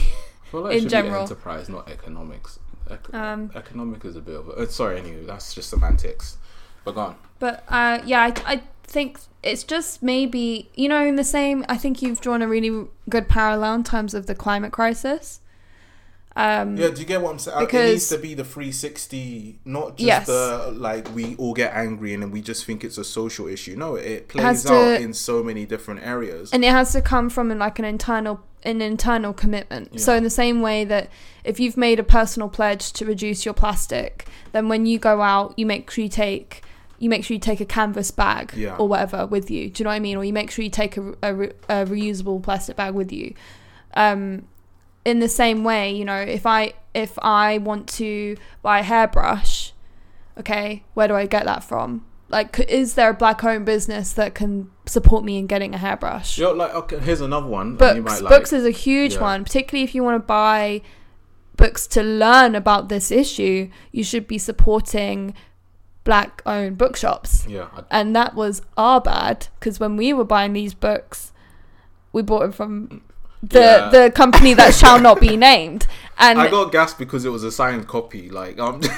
Like 0.53 0.77
In 0.83 0.87
general. 0.89 1.21
enterprise, 1.23 1.67
not 1.69 1.89
economics. 1.89 2.59
Ec- 2.89 3.13
Um, 3.13 3.51
economic 3.55 4.05
is 4.05 4.15
a 4.15 4.21
bit 4.21 4.35
of 4.41 4.47
a. 4.47 4.51
Uh, 4.51 4.67
sorry, 4.67 4.99
anyway, 4.99 5.25
that's 5.25 5.53
just 5.53 5.69
semantics. 5.69 6.37
But 6.85 6.95
go 6.95 7.01
on. 7.01 7.15
But 7.39 7.63
uh, 7.67 7.99
yeah, 8.05 8.21
I, 8.29 8.53
I 8.53 8.61
think 8.83 9.19
it's 9.43 9.63
just 9.65 10.01
maybe 10.01 10.69
you 10.75 10.87
know 10.87 11.03
in 11.05 11.15
the 11.17 11.23
same. 11.25 11.65
I 11.67 11.77
think 11.77 12.01
you've 12.01 12.21
drawn 12.21 12.41
a 12.41 12.47
really 12.47 12.87
good 13.09 13.27
parallel 13.27 13.73
in 13.75 13.83
terms 13.83 14.13
of 14.13 14.27
the 14.27 14.35
climate 14.35 14.71
crisis. 14.71 15.41
Um, 16.37 16.75
Yeah, 16.75 16.89
do 16.89 16.99
you 16.99 17.05
get 17.07 17.21
what 17.21 17.31
I'm 17.31 17.39
saying? 17.39 17.67
it 17.69 17.73
needs 17.73 18.09
to 18.09 18.17
be 18.17 18.33
the 18.33 18.43
360, 18.43 19.59
not 19.65 19.91
just 19.97 19.99
Yes. 20.05 20.27
the 20.27 20.73
like 20.75 21.13
we 21.15 21.35
all 21.37 21.53
get 21.53 21.73
angry 21.73 22.13
and 22.13 22.21
then 22.23 22.31
we 22.31 22.41
just 22.41 22.65
think 22.65 22.83
it's 22.83 22.97
a 22.97 23.03
social 23.05 23.47
issue. 23.47 23.75
No, 23.77 23.95
it 23.95 24.27
plays 24.27 24.43
has 24.43 24.65
out 24.65 24.97
to- 24.97 25.01
in 25.01 25.13
so 25.13 25.41
many 25.43 25.65
different 25.65 26.01
areas. 26.03 26.51
and 26.51 26.63
it 26.65 26.71
has 26.71 26.91
to 26.91 27.01
come 27.01 27.29
from 27.29 27.51
an, 27.51 27.59
like 27.59 27.79
an 27.79 27.85
internal 27.85 28.41
an 28.63 28.81
internal 28.81 29.31
commitment. 29.31 29.99
So 30.01 30.15
in 30.15 30.23
the 30.23 30.29
same 30.31 30.59
way 30.63 30.85
that 30.85 31.07
if 31.43 31.59
you've 31.59 31.77
made 31.77 31.99
a 31.99 32.03
personal 32.03 32.49
pledge 32.49 32.91
to 32.93 33.05
reduce 33.05 33.45
your 33.45 33.53
plastic, 33.53 34.25
then 34.53 34.69
when 34.69 34.87
you 34.87 34.97
go 34.97 35.21
out, 35.21 35.53
you 35.55 35.67
make 35.67 35.89
sure 35.91 36.03
you 36.03 36.09
take 36.09 36.63
you 36.97 37.07
make 37.09 37.23
sure 37.23 37.35
you 37.35 37.39
take 37.39 37.61
a 37.61 37.65
canvas 37.65 38.09
bag 38.09 38.53
Yeah. 38.55 38.75
or 38.77 38.87
whatever 38.87 39.27
with 39.27 39.51
you. 39.51 39.69
Do 39.69 39.81
you 39.81 39.83
know 39.83 39.89
what 39.91 39.95
I 39.95 39.99
mean? 39.99 40.17
Or 40.17 40.25
you 40.25 40.33
make 40.33 40.49
sure 40.49 40.63
you 40.63 40.71
take 40.71 40.97
a, 40.97 41.09
a, 41.21 41.33
a 41.69 41.85
reusable 41.85 42.41
plastic 42.41 42.75
bag 42.75 42.93
with 42.95 43.11
you. 43.11 43.33
Um, 43.95 44.47
in 45.05 45.19
the 45.19 45.29
same 45.29 45.63
way, 45.63 45.91
you 45.91 46.03
know, 46.03 46.19
if 46.19 46.45
I 46.45 46.73
if 46.93 47.17
I 47.21 47.59
want 47.59 47.87
to 47.89 48.35
buy 48.61 48.79
a 48.79 48.83
hairbrush, 48.83 49.71
okay, 50.37 50.83
where 50.95 51.07
do 51.07 51.15
I 51.15 51.27
get 51.27 51.45
that 51.45 51.63
from? 51.63 52.05
Like, 52.27 52.59
is 52.67 52.95
there 52.95 53.11
a 53.11 53.13
black-owned 53.13 53.65
business 53.65 54.11
that 54.13 54.33
can 54.33 54.71
support 54.87 55.23
me 55.23 55.37
in 55.37 55.45
getting 55.45 55.75
a 55.75 55.77
hairbrush? 55.77 56.39
Yo, 56.39 56.51
like 56.53 56.73
okay, 56.73 56.97
here's 56.99 57.21
another 57.21 57.47
one. 57.47 57.75
books 57.75 57.95
you 57.95 58.01
might 58.01 58.21
like- 58.21 58.29
books 58.29 58.51
is 58.51 58.65
a 58.65 58.71
huge 58.71 59.13
Yeah. 59.13 59.21
one 59.21 59.43
particularly 59.43 59.83
if 59.83 59.93
you 59.93 60.03
want 60.03 60.15
to 60.15 60.25
buy 60.25 60.81
books 61.55 61.87
to 61.87 62.03
learn 62.03 62.53
about 62.53 62.89
this 62.89 63.11
issue 63.11 63.69
you 63.91 64.03
should 64.03 64.27
be 64.27 64.37
supporting 64.37 65.33
black 66.03 66.41
owned 66.45 66.77
bookshops 66.77 67.45
yeah, 67.47 67.67
I, 67.75 67.83
and 67.89 68.15
that 68.15 68.35
was 68.35 68.61
our 68.75 68.99
bad 68.99 69.47
because 69.59 69.79
when 69.79 69.95
we 69.95 70.11
were 70.11 70.25
buying 70.25 70.51
these 70.53 70.73
books 70.73 71.31
we 72.11 72.21
bought 72.21 72.41
them 72.41 72.51
from 72.51 72.87
mm. 72.89 73.01
The 73.49 73.59
Yeah. 73.59 73.89
the 73.89 74.11
company 74.11 74.53
that 74.55 74.73
shall 74.73 74.99
not 74.99 75.19
be 75.19 75.35
named 75.37 75.87
and 76.17 76.39
I 76.39 76.49
got 76.49 76.71
gas 76.71 76.93
because 76.93 77.25
it 77.25 77.29
was 77.29 77.43
a 77.43 77.51
signed 77.51 77.87
copy. 77.87 78.29
Like, 78.29 78.59
um, 78.59 78.81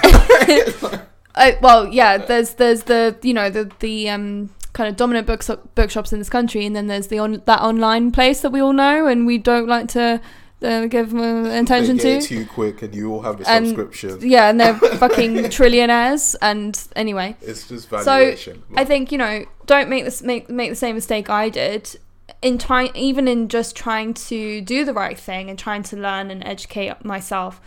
Uh, 1.34 1.52
well, 1.60 1.86
yeah. 1.86 2.18
There's 2.18 2.54
there's 2.54 2.82
the 2.84 3.16
you 3.22 3.32
know 3.32 3.48
the 3.48 3.70
the 3.78 4.08
um 4.10 4.50
kind 4.72 4.88
of 4.88 4.96
dominant 4.96 5.26
books 5.26 5.48
bookshops 5.76 6.12
in 6.12 6.18
this 6.18 6.28
country, 6.28 6.66
and 6.66 6.74
then 6.74 6.88
there's 6.88 7.06
the 7.08 7.18
on 7.20 7.42
that 7.44 7.60
online 7.60 8.10
place 8.10 8.40
that 8.40 8.50
we 8.50 8.60
all 8.60 8.72
know 8.72 9.06
and 9.06 9.24
we 9.26 9.38
don't 9.38 9.68
like 9.68 9.86
to 9.88 10.20
uh, 10.62 10.86
give 10.86 11.14
uh, 11.14 11.18
attention 11.62 11.96
they 11.98 12.02
get 12.14 12.22
to. 12.22 12.28
too 12.28 12.46
quick, 12.46 12.82
and 12.82 12.92
you 12.92 13.12
all 13.12 13.22
have 13.22 13.40
a 13.40 13.48
And- 13.48 13.66
subscription. 13.68 14.18
Yeah, 14.22 14.48
and 14.50 14.58
they're 14.60 14.74
fucking 14.74 15.34
trillionaires. 15.56 16.34
And 16.42 16.76
anyway, 16.96 17.36
It's 17.40 17.68
just 17.68 17.88
So. 17.88 18.34
I 18.76 18.84
think 18.84 19.12
you 19.12 19.18
know 19.18 19.44
don't 19.66 19.88
make 19.88 20.04
this 20.04 20.22
make 20.22 20.50
make 20.50 20.70
the 20.70 20.76
same 20.76 20.96
mistake 20.96 21.30
I 21.30 21.50
did 21.50 22.00
in 22.40 22.58
trying 22.58 22.94
even 22.94 23.26
in 23.26 23.48
just 23.48 23.74
trying 23.74 24.14
to 24.14 24.60
do 24.60 24.84
the 24.84 24.92
right 24.92 25.18
thing 25.18 25.50
and 25.50 25.58
trying 25.58 25.82
to 25.84 25.96
learn 25.96 26.30
and 26.30 26.44
educate 26.44 27.04
myself. 27.04 27.60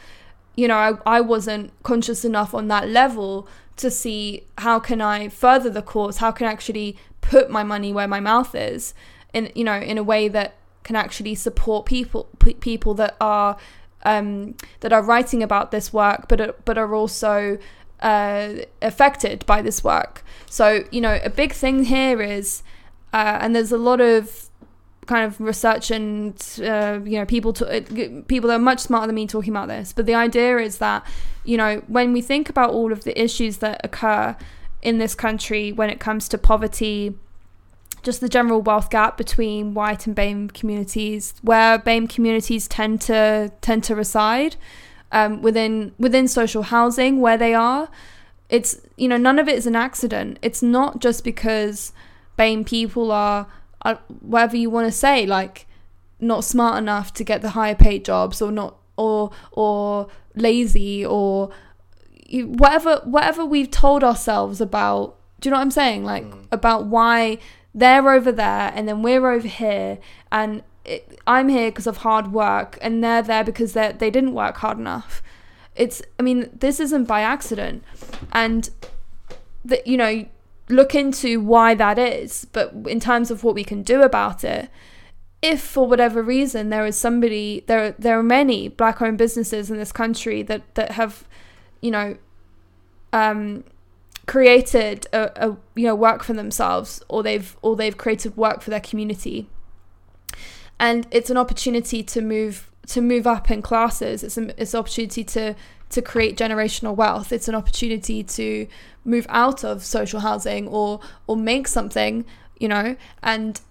You 0.55 0.67
know, 0.67 0.75
I, 0.75 1.17
I 1.17 1.21
wasn't 1.21 1.71
conscious 1.83 2.25
enough 2.25 2.53
on 2.53 2.67
that 2.67 2.89
level 2.89 3.47
to 3.77 3.89
see 3.89 4.45
how 4.59 4.79
can 4.79 5.01
I 5.01 5.29
further 5.29 5.69
the 5.69 5.81
cause, 5.81 6.17
how 6.17 6.31
can 6.31 6.47
I 6.47 6.51
actually 6.51 6.97
put 7.21 7.49
my 7.49 7.63
money 7.63 7.93
where 7.93 8.07
my 8.07 8.19
mouth 8.19 8.53
is, 8.55 8.93
in 9.33 9.51
you 9.55 9.63
know 9.63 9.79
in 9.79 9.97
a 9.97 10.03
way 10.03 10.27
that 10.27 10.55
can 10.83 10.95
actually 10.95 11.35
support 11.35 11.85
people 11.85 12.29
p- 12.39 12.53
people 12.55 12.93
that 12.95 13.15
are 13.21 13.57
um, 14.03 14.55
that 14.81 14.91
are 14.93 15.01
writing 15.01 15.43
about 15.43 15.71
this 15.71 15.93
work, 15.93 16.27
but 16.27 16.41
are, 16.41 16.55
but 16.65 16.77
are 16.77 16.93
also 16.93 17.57
uh, 18.01 18.53
affected 18.81 19.45
by 19.45 19.61
this 19.61 19.83
work. 19.83 20.23
So 20.49 20.83
you 20.91 21.01
know, 21.01 21.19
a 21.23 21.29
big 21.29 21.53
thing 21.53 21.85
here 21.85 22.21
is, 22.21 22.63
uh, 23.13 23.37
and 23.41 23.55
there's 23.55 23.71
a 23.71 23.77
lot 23.77 24.01
of 24.01 24.49
kind 25.07 25.25
of 25.25 25.39
research 25.41 25.91
and 25.91 26.35
uh, 26.61 26.99
you 27.03 27.17
know 27.17 27.25
people 27.25 27.53
to, 27.53 27.65
uh, 27.67 28.21
people 28.27 28.47
that 28.47 28.55
are 28.55 28.59
much 28.59 28.79
smarter 28.79 29.07
than 29.07 29.15
me 29.15 29.27
talking 29.27 29.51
about 29.51 29.67
this. 29.67 29.93
But 29.93 30.05
the 30.05 30.15
idea 30.15 30.57
is 30.57 30.77
that 30.77 31.05
you 31.43 31.57
know 31.57 31.81
when 31.87 32.13
we 32.13 32.21
think 32.21 32.49
about 32.49 32.71
all 32.71 32.91
of 32.91 33.03
the 33.03 33.19
issues 33.21 33.57
that 33.57 33.81
occur 33.83 34.35
in 34.81 34.97
this 34.97 35.15
country 35.15 35.71
when 35.71 35.89
it 35.89 35.99
comes 35.99 36.27
to 36.29 36.37
poverty 36.37 37.15
just 38.03 38.21
the 38.21 38.29
general 38.29 38.61
wealth 38.61 38.89
gap 38.89 39.17
between 39.17 39.73
white 39.73 40.07
and 40.07 40.15
BAME 40.15 40.53
communities, 40.53 41.33
where 41.41 41.77
BAME 41.77 42.09
communities 42.09 42.67
tend 42.67 43.01
to 43.01 43.51
tend 43.61 43.83
to 43.85 43.95
reside 43.95 44.55
um, 45.11 45.41
within 45.41 45.93
within 45.99 46.27
social 46.27 46.63
housing 46.63 47.21
where 47.21 47.37
they 47.37 47.53
are. 47.53 47.89
It's 48.49 48.81
you 48.97 49.07
know 49.07 49.17
none 49.17 49.39
of 49.39 49.47
it 49.47 49.55
is 49.55 49.67
an 49.67 49.75
accident. 49.75 50.39
It's 50.41 50.63
not 50.63 50.99
just 50.99 51.23
because 51.23 51.93
BAME 52.37 52.65
people 52.65 53.11
are, 53.11 53.47
are 53.83 53.99
whatever 54.21 54.55
you 54.57 54.69
want 54.69 54.87
to 54.87 54.91
say 54.91 55.25
like 55.25 55.67
not 56.19 56.43
smart 56.43 56.77
enough 56.77 57.13
to 57.13 57.23
get 57.23 57.41
the 57.41 57.49
higher 57.49 57.75
paid 57.75 58.05
jobs 58.05 58.41
or 58.41 58.51
not 58.51 58.77
or 58.95 59.31
or 59.51 60.07
lazy 60.35 61.05
or 61.05 61.49
you- 62.27 62.47
whatever 62.47 63.01
whatever 63.03 63.43
we've 63.43 63.71
told 63.71 64.03
ourselves 64.03 64.61
about 64.61 65.17
do 65.39 65.49
you 65.49 65.51
know 65.51 65.57
what 65.57 65.63
i'm 65.63 65.71
saying? 65.71 66.05
Like 66.05 66.23
mm. 66.23 66.45
about 66.51 66.85
why 66.85 67.39
they're 67.73 68.09
over 68.09 68.31
there 68.31 68.71
and 68.75 68.87
then 68.87 69.01
we're 69.01 69.29
over 69.31 69.47
here 69.47 69.97
and 70.31 70.61
it, 70.83 71.19
i'm 71.25 71.47
here 71.47 71.69
because 71.69 71.87
of 71.87 71.97
hard 71.97 72.33
work 72.33 72.77
and 72.81 73.03
they're 73.03 73.21
there 73.21 73.43
because 73.43 73.73
they 73.73 73.91
they 73.97 74.09
didn't 74.11 74.33
work 74.33 74.57
hard 74.57 74.77
enough. 74.77 75.23
It's 75.75 76.01
i 76.19 76.23
mean 76.23 76.49
this 76.53 76.79
isn't 76.79 77.05
by 77.05 77.21
accident. 77.21 77.83
And 78.31 78.69
that 79.65 79.87
you 79.87 79.97
know 79.97 80.25
look 80.71 80.95
into 80.95 81.39
why 81.39 81.73
that 81.75 81.99
is 81.99 82.45
but 82.51 82.73
in 82.87 82.99
terms 82.99 83.29
of 83.29 83.43
what 83.43 83.55
we 83.55 83.63
can 83.63 83.83
do 83.83 84.01
about 84.01 84.43
it 84.43 84.69
if 85.41 85.61
for 85.61 85.87
whatever 85.87 86.21
reason 86.21 86.69
there 86.69 86.85
is 86.85 86.97
somebody 86.97 87.63
there 87.67 87.91
there 87.97 88.17
are 88.17 88.23
many 88.23 88.67
black 88.67 89.01
owned 89.01 89.17
businesses 89.17 89.69
in 89.69 89.77
this 89.77 89.91
country 89.91 90.41
that 90.41 90.75
that 90.75 90.91
have 90.91 91.27
you 91.81 91.91
know 91.91 92.15
um 93.11 93.63
created 94.31 95.07
a, 95.11 95.49
a 95.49 95.57
you 95.75 95.85
know 95.85 95.95
work 95.95 96.23
for 96.23 96.33
themselves 96.33 97.03
or 97.09 97.23
they've 97.23 97.57
or 97.61 97.75
they've 97.75 97.97
created 97.97 98.37
work 98.37 98.61
for 98.61 98.69
their 98.69 98.79
community. 98.79 99.49
And 100.79 101.05
it's 101.11 101.29
an 101.29 101.37
opportunity 101.37 102.01
to 102.03 102.21
move 102.21 102.71
to 102.87 103.01
move 103.01 103.27
up 103.27 103.51
in 103.51 103.61
classes. 103.61 104.23
It's 104.23 104.37
an 104.37 104.53
it's 104.57 104.73
an 104.73 104.79
opportunity 104.79 105.23
to 105.25 105.55
to 105.91 106.01
create 106.01 106.37
generational 106.37 106.95
wealth 106.95 107.31
it's 107.31 107.47
an 107.47 107.55
opportunity 107.55 108.23
to 108.23 108.67
move 109.05 109.25
out 109.29 109.63
of 109.63 109.83
social 109.83 110.19
housing 110.19 110.67
or 110.67 110.99
or 111.27 111.35
make 111.35 111.67
something 111.67 112.25
you 112.59 112.67
know 112.67 112.95
and 113.21 113.61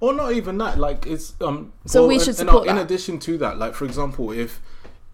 or 0.00 0.12
not 0.12 0.32
even 0.32 0.58
that 0.58 0.78
like 0.78 1.06
it's 1.06 1.34
um 1.40 1.72
So 1.86 2.06
we 2.06 2.18
should 2.18 2.28
and, 2.28 2.36
support 2.36 2.66
in 2.66 2.76
that. 2.76 2.84
addition 2.84 3.18
to 3.20 3.38
that 3.38 3.58
like 3.58 3.74
for 3.74 3.84
example 3.84 4.30
if 4.30 4.60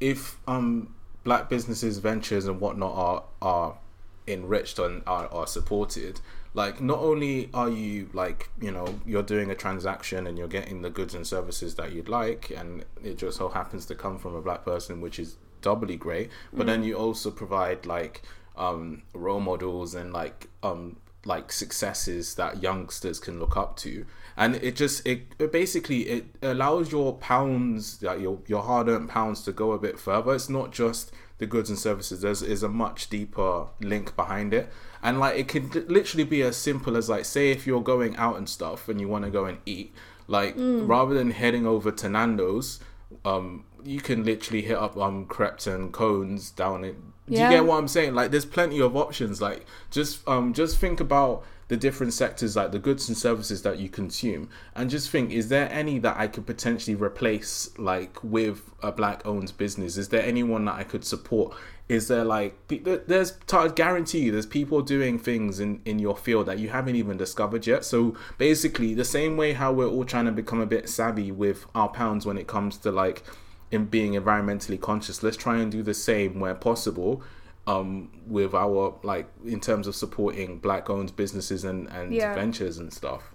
if 0.01 0.39
um 0.49 0.95
black 1.25 1.49
businesses, 1.49 1.99
ventures, 1.99 2.47
and 2.47 2.61
whatnot 2.61 2.95
are 2.95 3.23
are 3.41 3.79
enriched 4.27 4.79
and 4.79 5.03
are, 5.07 5.29
are 5.33 5.47
supported, 5.47 6.21
like 6.55 6.81
not 6.81 6.99
only 6.99 7.49
are 7.55 7.69
you 7.69 8.09
like 8.13 8.51
you 8.61 8.71
know 8.71 8.99
you're 9.07 9.23
doing 9.23 9.51
a 9.51 9.55
transaction 9.55 10.27
and 10.27 10.37
you're 10.39 10.49
getting 10.49 10.83
the 10.83 10.91
goods 10.91 11.15
and 11.15 11.27
services 11.27 11.75
that 11.77 11.93
you'd 11.93 12.09
like, 12.09 12.51
and 12.51 12.85
it 13.03 13.19
just 13.19 13.39
so 13.39 13.49
happens 13.49 13.87
to 13.87 13.95
come 13.95 14.19
from 14.19 14.35
a 14.35 14.41
black 14.41 14.65
person, 14.65 15.01
which 15.01 15.19
is 15.19 15.37
doubly 15.63 15.97
great. 15.97 16.31
But 16.53 16.65
mm. 16.65 16.67
then 16.67 16.85
you 16.85 16.97
also 16.97 17.31
provide 17.31 17.87
like 17.87 18.23
um, 18.57 19.03
role 19.15 19.41
models 19.41 19.95
and 19.95 20.13
like 20.13 20.49
um, 20.63 20.97
like 21.25 21.53
successes 21.53 22.35
that 22.35 22.63
youngsters 22.63 23.21
can 23.21 23.39
look 23.39 23.57
up 23.57 23.77
to 23.77 24.05
and 24.37 24.57
it 24.57 24.75
just 24.75 25.07
it, 25.07 25.23
it 25.39 25.53
basically 25.53 26.03
it 26.09 26.27
allows 26.43 26.91
your 26.91 27.15
pounds 27.15 28.03
like 28.03 28.21
your 28.21 28.39
your 28.47 28.63
hard-earned 28.63 29.09
pounds 29.09 29.43
to 29.43 29.53
go 29.53 29.73
a 29.73 29.79
bit 29.79 29.99
further 29.99 30.35
it's 30.35 30.49
not 30.49 30.73
just 30.73 31.13
the 31.39 31.47
goods 31.47 31.71
and 31.71 31.79
services 31.79 32.23
there's 32.23 32.43
is 32.43 32.63
a 32.63 32.69
much 32.69 33.09
deeper 33.09 33.67
link 33.81 34.17
behind 34.17 34.53
it 34.55 34.71
and 35.03 35.21
like 35.21 35.39
it 35.39 35.49
can 35.49 35.71
literally 35.89 36.25
be 36.25 36.43
as 36.43 36.57
simple 36.57 36.97
as 36.97 37.09
like 37.09 37.25
say 37.25 37.51
if 37.51 37.67
you're 37.67 37.83
going 37.83 38.17
out 38.17 38.37
and 38.37 38.49
stuff 38.49 38.89
and 38.89 39.01
you 39.01 39.09
want 39.09 39.25
to 39.25 39.31
go 39.31 39.45
and 39.45 39.59
eat 39.67 39.95
like 40.27 40.57
mm. 40.57 40.89
rather 40.89 41.15
than 41.15 41.31
heading 41.31 41.67
over 41.67 41.91
to 41.91 42.09
nando's 42.09 42.81
um 43.25 43.65
you 43.85 44.01
can 44.01 44.25
literally 44.25 44.63
hit 44.63 44.77
up 44.77 44.97
um 44.97 45.27
crepes 45.27 45.67
and 45.67 45.93
cones 45.93 46.51
down 46.51 46.85
it. 46.85 46.97
do 47.27 47.35
yeah. 47.35 47.51
you 47.51 47.57
get 47.57 47.65
what 47.65 47.79
I'm 47.79 47.89
saying? 47.89 48.15
Like, 48.15 48.31
there's 48.31 48.47
plenty 48.47 48.81
of 48.81 48.97
options. 48.97 49.41
Like, 49.41 49.67
just 49.91 50.27
um, 50.29 50.53
just 50.53 50.79
think 50.79 51.01
about 51.01 51.45
the 51.69 51.77
different 51.77 52.13
sectors, 52.13 52.55
like 52.55 52.71
the 52.71 52.79
goods 52.79 53.09
and 53.09 53.17
services 53.17 53.63
that 53.63 53.79
you 53.79 53.89
consume, 53.89 54.51
and 54.75 54.91
just 54.91 55.11
think: 55.11 55.31
is 55.31 55.49
there 55.49 55.71
any 55.71 55.99
that 56.01 56.19
I 56.19 56.29
could 56.29 56.47
potentially 56.47 56.95
replace, 56.95 57.71
like 57.79 58.23
with 58.23 58.71
a 58.83 58.93
black-owned 58.93 59.57
business? 59.57 59.97
Is 59.97 60.11
there 60.11 60.23
anyone 60.23 60.67
that 60.67 60.75
I 60.75 60.85
could 60.85 61.05
support? 61.05 61.55
Is 61.89 62.09
there 62.09 62.25
like 62.25 62.57
there's 62.69 63.39
I 63.53 63.69
guarantee 63.69 64.21
you 64.21 64.33
there's 64.33 64.47
people 64.47 64.83
doing 64.83 65.19
things 65.19 65.61
in 65.61 65.81
in 65.85 65.99
your 65.99 66.17
field 66.17 66.47
that 66.47 66.59
you 66.59 66.69
haven't 66.69 66.97
even 66.97 67.17
discovered 67.17 67.67
yet. 67.67 67.85
So 67.85 68.17
basically, 68.39 68.95
the 68.95 69.05
same 69.05 69.37
way 69.37 69.53
how 69.53 69.73
we're 69.73 69.89
all 69.89 70.05
trying 70.05 70.27
to 70.27 70.33
become 70.33 70.61
a 70.61 70.67
bit 70.67 70.89
savvy 70.89 71.33
with 71.33 71.67
our 71.75 71.89
pounds 71.89 72.25
when 72.25 72.39
it 72.39 72.47
comes 72.47 72.77
to 72.79 72.91
like 72.91 73.25
in 73.73 73.87
being 73.87 74.13
environmentally 74.13 74.81
conscious 74.81 75.23
let's 75.23 75.37
try 75.37 75.59
and 75.59 75.73
do 75.73 75.83
the 75.83 75.95
same 75.95 76.39
where 76.39 76.55
possible 76.55 77.23
um, 77.67 78.11
with 78.27 78.55
our 78.55 78.95
like 79.03 79.29
in 79.45 79.61
terms 79.61 79.87
of 79.87 79.95
supporting 79.95 80.59
black 80.59 80.91
owned 80.91 81.15
businesses 81.17 81.65
and 81.65 81.89
and 81.89 82.15
yeah. 82.15 82.35
ventures 82.35 82.79
and 82.79 82.93
stuff 82.93 83.35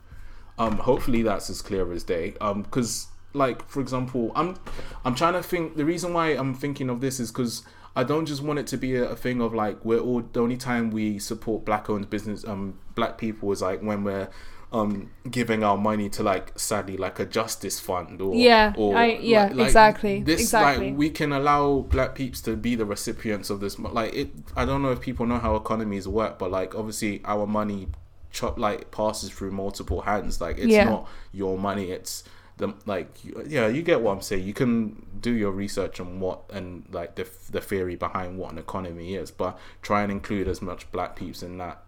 um 0.60 0.78
hopefully 0.78 1.22
that's 1.22 1.50
as 1.50 1.62
clear 1.62 1.92
as 1.92 2.04
day 2.04 2.34
um 2.40 2.62
because 2.62 3.08
like 3.34 3.68
for 3.70 3.80
example 3.80 4.32
i'm 4.36 4.58
i'm 5.06 5.14
trying 5.16 5.34
to 5.34 5.44
think 5.44 5.76
the 5.76 5.86
reason 5.86 6.14
why 6.14 6.30
i'm 6.30 6.54
thinking 6.54 6.90
of 6.90 7.02
this 7.02 7.20
is 7.20 7.32
because 7.32 7.64
I 7.96 8.04
don't 8.04 8.28
just 8.28 8.44
want 8.44 8.60
it 8.60 8.68
to 8.68 8.78
be 8.78 8.96
a, 8.96 9.10
a, 9.10 9.16
thing 9.16 9.42
of 9.42 9.56
like 9.56 9.84
we're 9.84 9.98
all 9.98 10.22
the 10.22 10.40
only 10.40 10.56
time 10.56 10.92
we 10.92 11.18
support 11.18 11.66
black 11.66 11.90
owned 11.90 12.12
business 12.12 12.46
um 12.46 12.78
black 12.94 13.18
people 13.18 13.52
is 13.52 13.64
like 13.64 13.82
when 13.82 14.04
we're 14.04 14.30
um 14.74 15.10
giving 15.30 15.64
our 15.64 15.78
money 15.78 16.10
to 16.10 16.22
like 16.22 16.58
sadly 16.60 16.98
like 16.98 17.20
a 17.20 17.26
justice 17.26 17.80
fund 17.80 18.22
or 18.22 18.36
yeah 18.36 18.74
or 18.76 18.98
I, 18.98 19.18
yeah 19.22 19.44
like, 19.44 19.56
like 19.56 19.68
exactly 19.68 20.22
this 20.22 20.42
exactly. 20.42 20.90
like 20.90 20.98
we 20.98 21.10
can 21.10 21.32
allow 21.32 21.80
black 21.80 22.16
peeps 22.16 22.42
to 22.42 22.58
be 22.58 22.76
the 22.76 22.86
recipients 22.86 23.50
of 23.50 23.62
this 23.62 23.80
like 23.80 24.14
it 24.14 24.30
i 24.58 24.66
don't 24.66 24.82
know 24.82 24.92
if 24.92 25.00
people 25.00 25.26
know 25.26 25.40
how 25.40 25.56
economies 25.56 26.06
work 26.06 26.38
but 26.38 26.52
like 26.52 26.76
obviously 26.76 27.22
our 27.24 27.48
money 27.48 27.88
chop 28.30 28.60
like 28.60 28.92
passes 28.92 29.30
through 29.30 29.52
multiple 29.52 30.02
hands 30.02 30.42
like 30.42 30.58
it's 30.58 30.68
yeah. 30.68 30.84
not 30.84 31.08
your 31.32 31.58
money 31.58 31.92
it's 31.92 32.26
the 32.58 32.74
like 32.86 33.10
yeah 33.46 33.68
you 33.68 33.82
get 33.82 34.02
what 34.02 34.12
i'm 34.12 34.22
saying 34.22 34.44
you 34.44 34.54
can 34.54 35.06
do 35.22 35.32
your 35.32 35.52
research 35.52 36.00
on 36.02 36.20
what 36.20 36.42
and 36.52 36.84
like 36.92 37.16
the 37.16 37.26
the 37.52 37.62
theory 37.62 37.96
behind 37.96 38.38
what 38.38 38.52
an 38.52 38.58
economy 38.58 39.16
is 39.16 39.32
but 39.32 39.58
try 39.82 40.02
and 40.02 40.12
include 40.12 40.48
as 40.48 40.62
much 40.62 40.92
black 40.92 41.16
peeps 41.16 41.42
in 41.42 41.58
that 41.58 41.82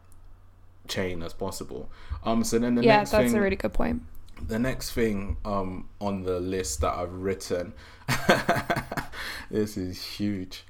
chain 0.90 1.24
as 1.24 1.34
possible. 1.34 1.90
Um, 2.24 2.44
so 2.44 2.60
then 2.60 2.76
the 2.76 2.84
yeah, 2.84 2.98
next 2.98 3.12
that's 3.12 3.32
thing, 3.32 3.38
a 3.38 3.42
really 3.42 3.56
good 3.56 3.74
point. 3.74 4.02
The 4.48 4.60
next 4.60 4.92
thing 4.92 5.38
um 5.46 5.90
on 6.00 6.24
the 6.24 6.40
list 6.40 6.82
that 6.82 6.94
I've 6.94 7.14
written, 7.14 7.74
this 9.52 9.78
is 9.78 10.02
huge. 10.04 10.66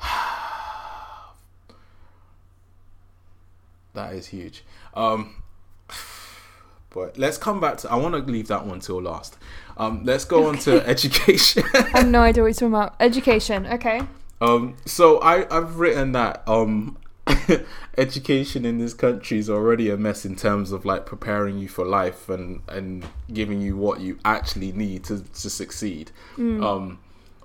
that 3.94 4.12
is 4.14 4.26
huge. 4.28 4.64
Um, 4.94 5.42
but 6.90 7.16
let's 7.18 7.38
come 7.38 7.60
back 7.60 7.78
to. 7.78 7.90
I 7.90 7.96
want 7.96 8.14
to 8.14 8.20
leave 8.30 8.48
that 8.48 8.66
one 8.66 8.80
till 8.80 9.00
last. 9.00 9.38
Um, 9.76 10.02
let's 10.04 10.24
go 10.24 10.46
on 10.46 10.58
to 10.58 10.86
education. 10.88 11.64
I 11.74 11.98
have 11.98 12.08
no 12.08 12.20
idea 12.20 12.42
what 12.42 12.48
you're 12.48 12.54
talking 12.54 12.68
about. 12.68 12.94
Education, 13.00 13.66
okay. 13.66 14.02
Um, 14.40 14.76
so 14.86 15.18
I 15.20 15.46
I've 15.54 15.78
written 15.78 16.12
that 16.12 16.42
um 16.46 16.98
education 17.98 18.64
in 18.64 18.78
this 18.78 18.94
country 18.94 19.38
is 19.38 19.48
already 19.48 19.90
a 19.90 19.96
mess 19.96 20.24
in 20.24 20.36
terms 20.36 20.72
of 20.72 20.84
like 20.84 21.06
preparing 21.06 21.58
you 21.58 21.68
for 21.68 21.84
life 21.84 22.28
and 22.28 22.62
and 22.68 23.04
giving 23.32 23.60
you 23.60 23.76
what 23.76 24.00
you 24.00 24.18
actually 24.24 24.72
need 24.72 25.04
to 25.04 25.20
to 25.20 25.50
succeed. 25.50 26.10
Mm. 26.36 26.64
Um, 26.64 26.98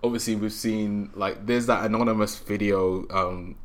obviously, 0.04 0.36
we've 0.36 0.54
seen 0.54 1.12
like 1.14 1.46
there's 1.46 1.68
that 1.68 1.86
anonymous 1.86 2.38
video. 2.38 3.08
Um, 3.10 3.56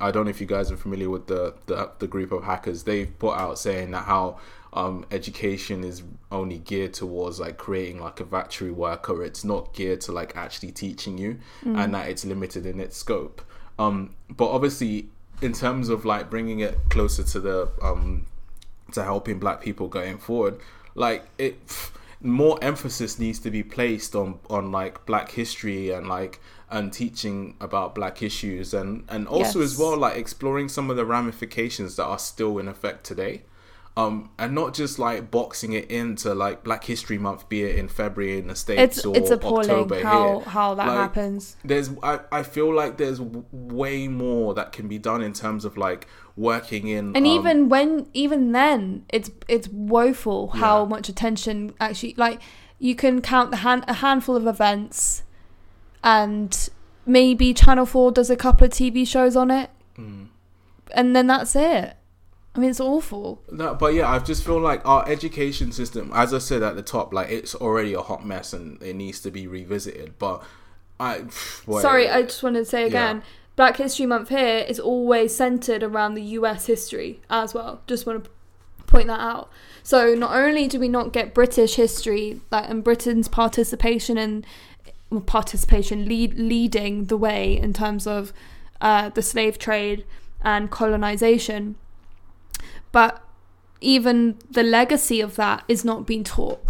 I 0.00 0.10
don't 0.10 0.24
know 0.24 0.30
if 0.30 0.40
you 0.40 0.46
guys 0.46 0.70
are 0.70 0.76
familiar 0.76 1.10
with 1.10 1.26
the 1.26 1.54
the, 1.66 1.90
the 1.98 2.06
group 2.06 2.32
of 2.32 2.44
hackers. 2.44 2.84
They've 2.84 3.18
put 3.18 3.36
out 3.36 3.58
saying 3.58 3.90
that 3.92 4.04
how 4.04 4.38
um, 4.72 5.04
education 5.10 5.82
is 5.82 6.02
only 6.30 6.58
geared 6.58 6.94
towards 6.94 7.40
like 7.40 7.58
creating 7.58 8.00
like 8.00 8.20
a 8.20 8.24
factory 8.24 8.70
worker. 8.70 9.24
It's 9.24 9.44
not 9.44 9.74
geared 9.74 10.00
to 10.02 10.12
like 10.12 10.36
actually 10.36 10.72
teaching 10.72 11.18
you, 11.18 11.38
mm. 11.64 11.82
and 11.82 11.94
that 11.94 12.08
it's 12.08 12.24
limited 12.24 12.66
in 12.66 12.78
its 12.78 12.96
scope. 12.96 13.42
Um, 13.78 14.14
but 14.28 14.50
obviously, 14.50 15.08
in 15.40 15.52
terms 15.52 15.88
of 15.88 16.04
like 16.04 16.30
bringing 16.30 16.60
it 16.60 16.78
closer 16.88 17.22
to 17.22 17.40
the 17.40 17.70
um 17.82 18.26
to 18.92 19.02
helping 19.02 19.38
black 19.38 19.60
people 19.60 19.88
going 19.88 20.18
forward 20.18 20.58
like 20.94 21.24
it 21.38 21.56
more 22.20 22.58
emphasis 22.62 23.18
needs 23.18 23.38
to 23.38 23.50
be 23.50 23.62
placed 23.62 24.14
on 24.14 24.38
on 24.50 24.70
like 24.70 25.04
black 25.06 25.30
history 25.30 25.90
and 25.90 26.08
like 26.08 26.40
and 26.70 26.92
teaching 26.92 27.54
about 27.60 27.94
black 27.94 28.22
issues 28.22 28.74
and 28.74 29.04
and 29.08 29.26
also 29.26 29.60
yes. 29.60 29.72
as 29.72 29.78
well 29.78 29.96
like 29.96 30.16
exploring 30.16 30.68
some 30.68 30.90
of 30.90 30.96
the 30.96 31.04
ramifications 31.04 31.96
that 31.96 32.04
are 32.04 32.18
still 32.18 32.58
in 32.58 32.68
effect 32.68 33.04
today 33.04 33.42
um, 34.00 34.30
and 34.38 34.54
not 34.54 34.74
just 34.74 34.98
like 34.98 35.30
boxing 35.30 35.72
it 35.72 35.90
into 35.90 36.34
like 36.34 36.64
Black 36.64 36.84
History 36.84 37.18
Month, 37.18 37.48
be 37.48 37.62
it 37.62 37.76
in 37.76 37.88
February 37.88 38.38
in 38.38 38.48
the 38.48 38.56
states 38.56 38.98
it's, 38.98 39.06
or 39.06 39.16
it's 39.16 39.30
appalling 39.30 39.70
October 39.70 40.02
how 40.02 40.40
here. 40.40 40.48
how 40.48 40.74
that 40.74 40.86
like, 40.86 40.96
happens. 40.96 41.56
There's 41.64 41.90
I, 42.02 42.20
I 42.32 42.42
feel 42.42 42.72
like 42.72 42.96
there's 42.96 43.18
w- 43.18 43.44
way 43.52 44.08
more 44.08 44.54
that 44.54 44.72
can 44.72 44.88
be 44.88 44.98
done 44.98 45.22
in 45.22 45.32
terms 45.32 45.64
of 45.64 45.76
like 45.76 46.06
working 46.36 46.88
in 46.88 47.08
and 47.16 47.18
um, 47.18 47.26
even 47.26 47.68
when 47.68 48.08
even 48.14 48.52
then 48.52 49.04
it's 49.10 49.30
it's 49.48 49.68
woeful 49.68 50.48
how 50.48 50.82
yeah. 50.82 50.88
much 50.88 51.08
attention 51.08 51.74
actually 51.80 52.14
like 52.16 52.40
you 52.78 52.94
can 52.94 53.20
count 53.20 53.50
the 53.50 53.58
hand 53.58 53.84
a 53.88 53.94
handful 53.94 54.36
of 54.36 54.46
events 54.46 55.22
and 56.02 56.70
maybe 57.04 57.52
Channel 57.52 57.84
Four 57.84 58.12
does 58.12 58.30
a 58.30 58.36
couple 58.36 58.66
of 58.66 58.72
TV 58.72 59.06
shows 59.06 59.36
on 59.36 59.50
it, 59.50 59.68
mm. 59.98 60.28
and 60.92 61.14
then 61.14 61.26
that's 61.26 61.54
it 61.54 61.96
I 62.54 62.58
mean, 62.58 62.70
it's 62.70 62.80
awful. 62.80 63.40
No, 63.50 63.74
but 63.74 63.94
yeah, 63.94 64.10
I 64.10 64.18
just 64.18 64.44
feel 64.44 64.60
like 64.60 64.84
our 64.84 65.08
education 65.08 65.70
system, 65.70 66.10
as 66.14 66.34
I 66.34 66.38
said 66.38 66.62
at 66.62 66.74
the 66.74 66.82
top, 66.82 67.14
like 67.14 67.30
it's 67.30 67.54
already 67.54 67.94
a 67.94 68.02
hot 68.02 68.26
mess 68.26 68.52
and 68.52 68.82
it 68.82 68.96
needs 68.96 69.20
to 69.20 69.30
be 69.30 69.46
revisited. 69.46 70.14
But 70.18 70.42
I, 70.98 71.24
sorry, 71.30 72.08
I 72.08 72.22
just 72.22 72.42
wanted 72.42 72.60
to 72.60 72.64
say 72.64 72.84
again, 72.84 73.18
yeah. 73.18 73.22
Black 73.54 73.76
History 73.76 74.06
Month 74.06 74.30
here 74.30 74.64
is 74.68 74.80
always 74.80 75.34
centered 75.34 75.82
around 75.82 76.14
the 76.14 76.22
U.S. 76.22 76.66
history 76.66 77.20
as 77.30 77.54
well. 77.54 77.82
Just 77.86 78.04
want 78.06 78.24
to 78.24 78.30
point 78.86 79.06
that 79.06 79.20
out. 79.20 79.48
So 79.84 80.14
not 80.14 80.34
only 80.34 80.66
do 80.66 80.80
we 80.80 80.88
not 80.88 81.12
get 81.12 81.32
British 81.32 81.76
history, 81.76 82.40
like 82.50 82.68
and 82.68 82.82
Britain's 82.82 83.28
participation 83.28 84.18
in 84.18 84.44
participation 85.26 86.06
lead 86.06 86.34
leading 86.34 87.06
the 87.06 87.16
way 87.16 87.56
in 87.56 87.72
terms 87.72 88.06
of 88.06 88.32
uh, 88.80 89.08
the 89.10 89.22
slave 89.22 89.58
trade 89.58 90.04
and 90.42 90.70
colonization 90.70 91.76
but 92.92 93.22
even 93.80 94.36
the 94.50 94.62
legacy 94.62 95.20
of 95.20 95.36
that 95.36 95.64
is 95.68 95.84
not 95.84 96.06
being 96.06 96.24
taught. 96.24 96.62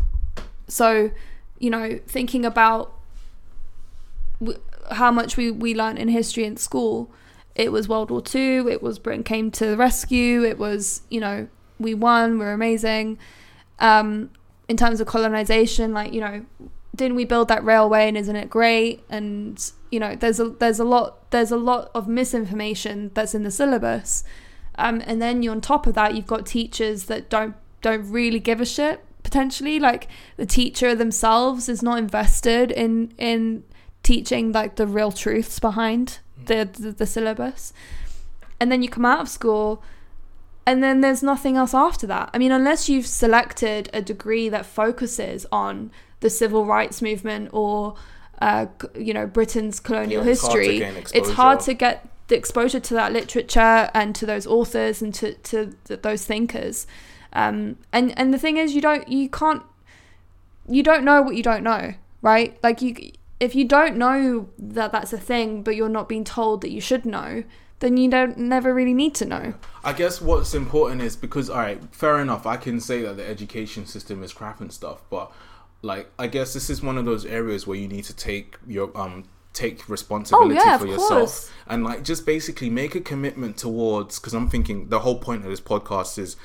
So, 0.68 1.10
you 1.58 1.70
know, 1.70 1.98
thinking 2.06 2.44
about 2.44 2.92
w- 4.40 4.60
how 4.92 5.10
much 5.10 5.36
we, 5.36 5.50
we 5.50 5.74
learned 5.74 5.98
in 5.98 6.08
history 6.08 6.44
in 6.44 6.56
school, 6.56 7.10
it 7.54 7.72
was 7.72 7.88
World 7.88 8.10
War 8.10 8.22
II, 8.32 8.70
it 8.70 8.82
was 8.82 8.98
Britain 8.98 9.24
came 9.24 9.50
to 9.52 9.66
the 9.66 9.76
rescue, 9.76 10.44
it 10.44 10.58
was, 10.58 11.02
you 11.10 11.20
know, 11.20 11.48
we 11.78 11.94
won, 11.94 12.38
we're 12.38 12.52
amazing. 12.52 13.18
Um, 13.78 14.30
in 14.68 14.76
terms 14.76 15.00
of 15.00 15.06
colonization, 15.06 15.92
like, 15.92 16.12
you 16.12 16.20
know, 16.20 16.44
didn't 16.94 17.16
we 17.16 17.24
build 17.24 17.48
that 17.48 17.64
railway 17.64 18.08
and 18.08 18.16
isn't 18.16 18.36
it 18.36 18.50
great? 18.50 19.02
And, 19.08 19.72
you 19.90 19.98
know, 19.98 20.14
there's 20.14 20.38
a 20.38 20.50
there's 20.50 20.78
a 20.78 20.84
lot 20.84 21.30
there's 21.30 21.50
a 21.50 21.56
lot 21.56 21.90
of 21.94 22.06
misinformation 22.06 23.10
that's 23.14 23.34
in 23.34 23.42
the 23.42 23.50
syllabus 23.50 24.22
um, 24.80 25.02
and 25.06 25.20
then 25.20 25.42
you 25.42 25.50
on 25.50 25.60
top 25.60 25.86
of 25.86 25.94
that, 25.94 26.14
you've 26.14 26.26
got 26.26 26.46
teachers 26.46 27.04
that 27.04 27.28
don't 27.28 27.54
don't 27.82 28.10
really 28.10 28.40
give 28.40 28.60
a 28.60 28.66
shit 28.66 29.04
potentially. 29.22 29.78
Like 29.78 30.08
the 30.36 30.46
teacher 30.46 30.94
themselves 30.94 31.68
is 31.68 31.82
not 31.82 31.98
invested 31.98 32.70
in 32.70 33.12
in 33.18 33.64
teaching 34.02 34.52
like 34.52 34.76
the 34.76 34.86
real 34.86 35.12
truths 35.12 35.58
behind 35.58 36.18
the, 36.46 36.68
the 36.72 36.92
the 36.92 37.06
syllabus. 37.06 37.72
And 38.58 38.70
then 38.70 38.82
you 38.82 38.88
come 38.88 39.06
out 39.06 39.20
of 39.20 39.28
school 39.28 39.82
and 40.66 40.82
then 40.82 41.00
there's 41.00 41.22
nothing 41.22 41.56
else 41.56 41.74
after 41.74 42.06
that. 42.06 42.30
I 42.34 42.38
mean 42.38 42.52
unless 42.52 42.88
you've 42.88 43.06
selected 43.06 43.90
a 43.92 44.02
degree 44.02 44.48
that 44.48 44.66
focuses 44.66 45.46
on 45.50 45.90
the 46.20 46.30
civil 46.30 46.66
rights 46.66 47.00
movement 47.02 47.50
or 47.52 47.96
uh, 48.40 48.66
you 48.94 49.12
know 49.12 49.26
britain's 49.26 49.80
colonial 49.80 50.24
Yeah, 50.24 50.30
it's 50.30 50.40
hard 50.40 50.52
to 50.52 50.70
history 50.70 51.18
it's 51.18 51.30
hard 51.30 51.60
to 51.60 51.74
get 51.74 52.08
the 52.30 52.36
exposure 52.36 52.80
to 52.80 52.94
that 52.94 53.12
literature 53.12 53.90
and 53.92 54.14
to 54.14 54.24
those 54.24 54.46
authors 54.46 55.02
and 55.02 55.14
to, 55.14 55.34
to 55.34 55.74
th- 55.84 56.00
those 56.00 56.24
thinkers 56.24 56.86
um, 57.34 57.76
and 57.92 58.18
and 58.18 58.32
the 58.32 58.38
thing 58.38 58.56
is 58.56 58.74
you 58.74 58.80
don't 58.80 59.06
you 59.08 59.28
can't 59.28 59.62
you 60.68 60.82
don't 60.82 61.04
know 61.04 61.20
what 61.20 61.36
you 61.36 61.42
don't 61.42 61.62
know 61.62 61.92
right 62.22 62.58
like 62.62 62.80
you 62.80 63.12
if 63.38 63.54
you 63.54 63.64
don't 63.64 63.96
know 63.96 64.48
that 64.58 64.92
that's 64.92 65.12
a 65.12 65.18
thing 65.18 65.62
but 65.62 65.76
you're 65.76 65.88
not 65.88 66.08
being 66.08 66.24
told 66.24 66.62
that 66.62 66.70
you 66.70 66.80
should 66.80 67.04
know 67.04 67.44
then 67.80 67.96
you 67.96 68.10
don't 68.10 68.38
never 68.38 68.74
really 68.74 68.94
need 68.94 69.14
to 69.14 69.24
know 69.24 69.54
I 69.82 69.92
guess 69.92 70.20
what's 70.20 70.54
important 70.54 71.00
is 71.00 71.16
because 71.16 71.48
all 71.48 71.58
right, 71.58 71.82
fair 71.94 72.20
enough. 72.20 72.46
I 72.46 72.56
can 72.56 72.80
say 72.80 73.02
that 73.02 73.16
the 73.16 73.26
education 73.26 73.86
system 73.86 74.22
is 74.22 74.32
crap 74.32 74.60
and 74.60 74.70
stuff, 74.70 75.02
but 75.08 75.32
like 75.82 76.10
I 76.18 76.26
guess 76.26 76.52
this 76.52 76.68
is 76.68 76.82
one 76.82 76.98
of 76.98 77.06
those 77.06 77.24
areas 77.24 77.66
where 77.66 77.78
you 77.78 77.88
need 77.88 78.04
to 78.04 78.14
take 78.14 78.56
your 78.66 78.90
um 78.94 79.24
take 79.52 79.88
responsibility 79.88 80.56
Oh, 80.58 80.64
yeah, 80.64 80.78
for 80.78 80.86
yourself 80.86 81.08
course. 81.10 81.50
and 81.66 81.82
like 81.82 82.04
just 82.04 82.24
basically 82.24 82.70
make 82.70 82.94
a 82.94 83.00
commitment 83.00 83.56
towards 83.56 84.18
because 84.20 84.32
I'm 84.32 84.48
thinking 84.48 84.88
the 84.90 85.00
whole 85.00 85.18
point 85.18 85.44
of 85.44 85.50
this 85.50 85.60
podcast 85.60 86.18
is 86.18 86.36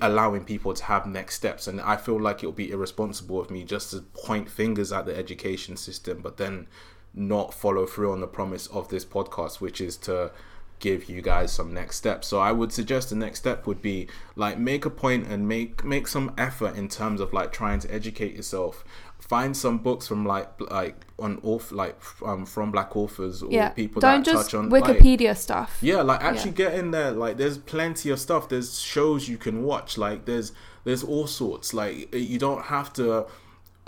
allowing 0.00 0.44
people 0.44 0.72
to 0.72 0.84
have 0.84 1.06
next 1.06 1.34
steps 1.34 1.68
and 1.68 1.80
I 1.82 1.96
feel 1.96 2.18
like 2.20 2.42
it 2.42 2.46
will 2.46 2.52
be 2.54 2.70
irresponsible 2.70 3.38
of 3.40 3.50
me 3.50 3.62
just 3.62 3.90
to 3.90 4.00
point 4.00 4.50
fingers 4.50 4.90
at 4.90 5.04
the 5.04 5.14
education 5.16 5.76
system 5.76 6.20
but 6.22 6.38
then 6.38 6.66
not 7.14 7.52
follow 7.52 7.84
through 7.86 8.10
on 8.12 8.20
the 8.20 8.26
promise 8.26 8.66
of 8.68 8.88
this 8.88 9.04
podcast 9.04 9.60
which 9.60 9.80
is 9.80 9.96
to 9.98 10.30
give 10.78 11.08
you 11.08 11.22
guys 11.22 11.50
some 11.50 11.72
next 11.72 11.96
steps. 11.96 12.26
So 12.28 12.38
I 12.38 12.52
would 12.52 12.70
suggest 12.70 13.08
the 13.08 13.16
next 13.16 13.38
step 13.38 13.66
would 13.66 13.80
be 13.80 14.08
like 14.34 14.58
make 14.58 14.84
a 14.84 14.90
point 14.90 15.26
and 15.26 15.48
make 15.48 15.82
make 15.84 16.06
some 16.06 16.34
effort 16.36 16.76
in 16.76 16.88
terms 16.88 17.18
of 17.22 17.32
like 17.32 17.50
trying 17.50 17.80
to 17.80 17.90
educate 17.94 18.34
yourself. 18.36 18.84
Find 19.28 19.56
some 19.56 19.78
books 19.78 20.06
from 20.06 20.24
like 20.24 20.48
like 20.70 21.04
on 21.18 21.40
author 21.42 21.74
like 21.74 22.00
um 22.24 22.46
from 22.46 22.70
black 22.70 22.94
authors 22.96 23.42
or 23.42 23.50
yeah 23.50 23.70
people 23.70 24.00
don't 24.00 24.24
that 24.24 24.32
touch 24.32 24.54
on 24.54 24.68
like, 24.68 24.84
wikipedia 24.84 25.36
stuff 25.36 25.78
yeah, 25.80 26.00
like 26.02 26.22
actually 26.22 26.50
Yeah. 26.52 26.56
get 26.70 26.74
in 26.74 26.90
there. 26.92 27.10
Like 27.10 27.36
there's 27.36 27.58
plenty 27.58 28.10
of 28.10 28.20
stuff. 28.20 28.48
There's 28.48 28.78
shows 28.80 29.28
you 29.28 29.36
can 29.36 29.64
watch. 29.64 29.98
Like 29.98 30.26
there's 30.26 30.52
there's 30.84 31.02
all 31.02 31.26
sorts. 31.26 31.74
Like 31.74 32.14
you 32.14 32.38
don't 32.38 32.66
have 32.66 32.92
to. 32.94 33.26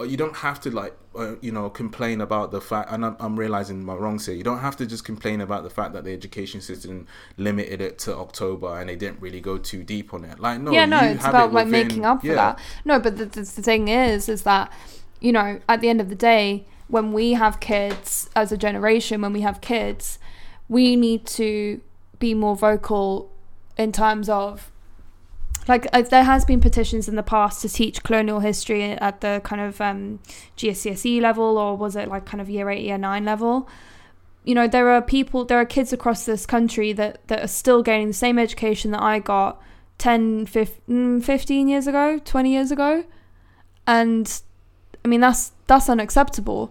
uh, 0.01 0.05
You 0.05 0.17
don't 0.17 0.37
have 0.37 0.61
to 0.61 0.71
like 0.71 0.95
uh, 1.17 1.35
you 1.41 1.51
know 1.53 1.69
complain 1.71 2.21
about 2.21 2.51
the 2.53 2.61
fact, 2.61 2.91
and 2.93 3.05
I'm, 3.05 3.17
I'm 3.19 3.37
realizing 3.37 3.85
my 3.85 3.95
wrongs 3.95 4.27
here. 4.27 4.37
You 4.37 4.45
don't 4.45 4.61
have 4.61 4.77
to 4.77 4.87
just 4.87 5.05
complain 5.05 5.41
about 5.41 5.63
the 5.65 5.71
fact 5.71 5.93
that 5.95 6.05
the 6.05 6.13
education 6.13 6.61
system 6.61 7.07
limited 7.37 7.81
it 7.81 7.99
to 8.05 8.17
October 8.17 8.79
and 8.79 8.89
they 8.89 8.97
didn't 8.97 9.21
really 9.21 9.41
go 9.41 9.59
too 9.59 9.83
deep 9.85 10.15
on 10.15 10.25
it. 10.25 10.39
Like 10.39 10.61
no, 10.61 10.71
yeah 10.71 10.87
no 10.87 11.01
you 11.01 11.11
it's 11.15 11.25
have 11.25 11.35
about 11.35 11.51
it 11.51 11.55
like 11.55 11.67
making 11.69 12.05
up 12.05 12.21
for 12.21 12.29
yeah. 12.29 12.35
that 12.35 12.59
no 12.85 13.01
but 13.01 13.17
the, 13.19 13.27
the, 13.27 13.41
the 13.41 13.63
thing 13.71 13.89
is 13.89 14.29
is 14.29 14.43
that 14.43 14.71
you 15.21 15.33
know 15.33 15.61
at 15.69 15.81
the 15.81 15.89
end 15.89 16.01
of 16.01 16.09
the 16.09 16.15
day 16.15 16.65
when 16.89 17.13
we 17.13 17.33
have 17.33 17.61
kids 17.61 18.31
as 18.35 18.53
a 18.53 18.57
generation 18.57 19.21
when 19.21 19.33
we 19.33 19.41
have 19.41 19.61
kids 19.61 20.19
we 20.69 20.97
need 20.97 21.27
to 21.27 21.81
be 22.19 22.35
more 22.35 22.57
vocal 22.57 23.31
in 23.77 23.93
terms 23.93 24.29
of 24.29 24.71
like 25.67 25.91
there 26.09 26.25
has 26.25 26.45
been 26.45 26.61
petitions 26.61 27.09
in 27.09 27.17
the 27.17 27.23
past 27.23 27.61
to 27.61 27.69
teach 27.69 28.03
colonial 28.03 28.41
history 28.41 28.83
at 28.85 29.21
the 29.21 29.41
kind 29.45 29.61
of 29.61 29.81
um, 29.83 30.19
GCSE 30.57 31.21
level 31.21 31.59
or 31.59 31.77
was 31.77 31.95
it 31.95 32.09
like 32.09 32.25
kind 32.25 32.41
of 32.41 32.49
year 32.49 32.71
8 32.71 32.83
year 32.83 32.97
9 32.97 33.25
level 33.25 33.69
you 34.45 34.55
know 34.55 34.67
there 34.67 34.89
are 34.89 35.03
people 35.03 35.45
there 35.45 35.61
are 35.61 35.67
kids 35.67 35.93
across 35.93 36.25
this 36.25 36.47
country 36.47 36.93
that 36.95 37.27
that 37.29 37.45
are 37.45 37.49
still 37.49 37.83
getting 37.83 38.09
the 38.09 38.15
same 38.15 38.39
education 38.39 38.93
that 38.93 39.03
I 39.03 39.19
got 39.19 39.61
10 39.99 40.47
fif- 40.47 40.81
mm, 40.87 41.23
15 41.23 41.69
years 41.69 41.87
ago 41.87 42.19
20 42.25 42.53
years 42.53 42.71
ago. 42.71 43.05
And 43.87 44.41
I 45.09 45.11
mean 45.11 45.21
that's 45.21 45.53
that's 45.67 45.89
unacceptable 45.89 46.71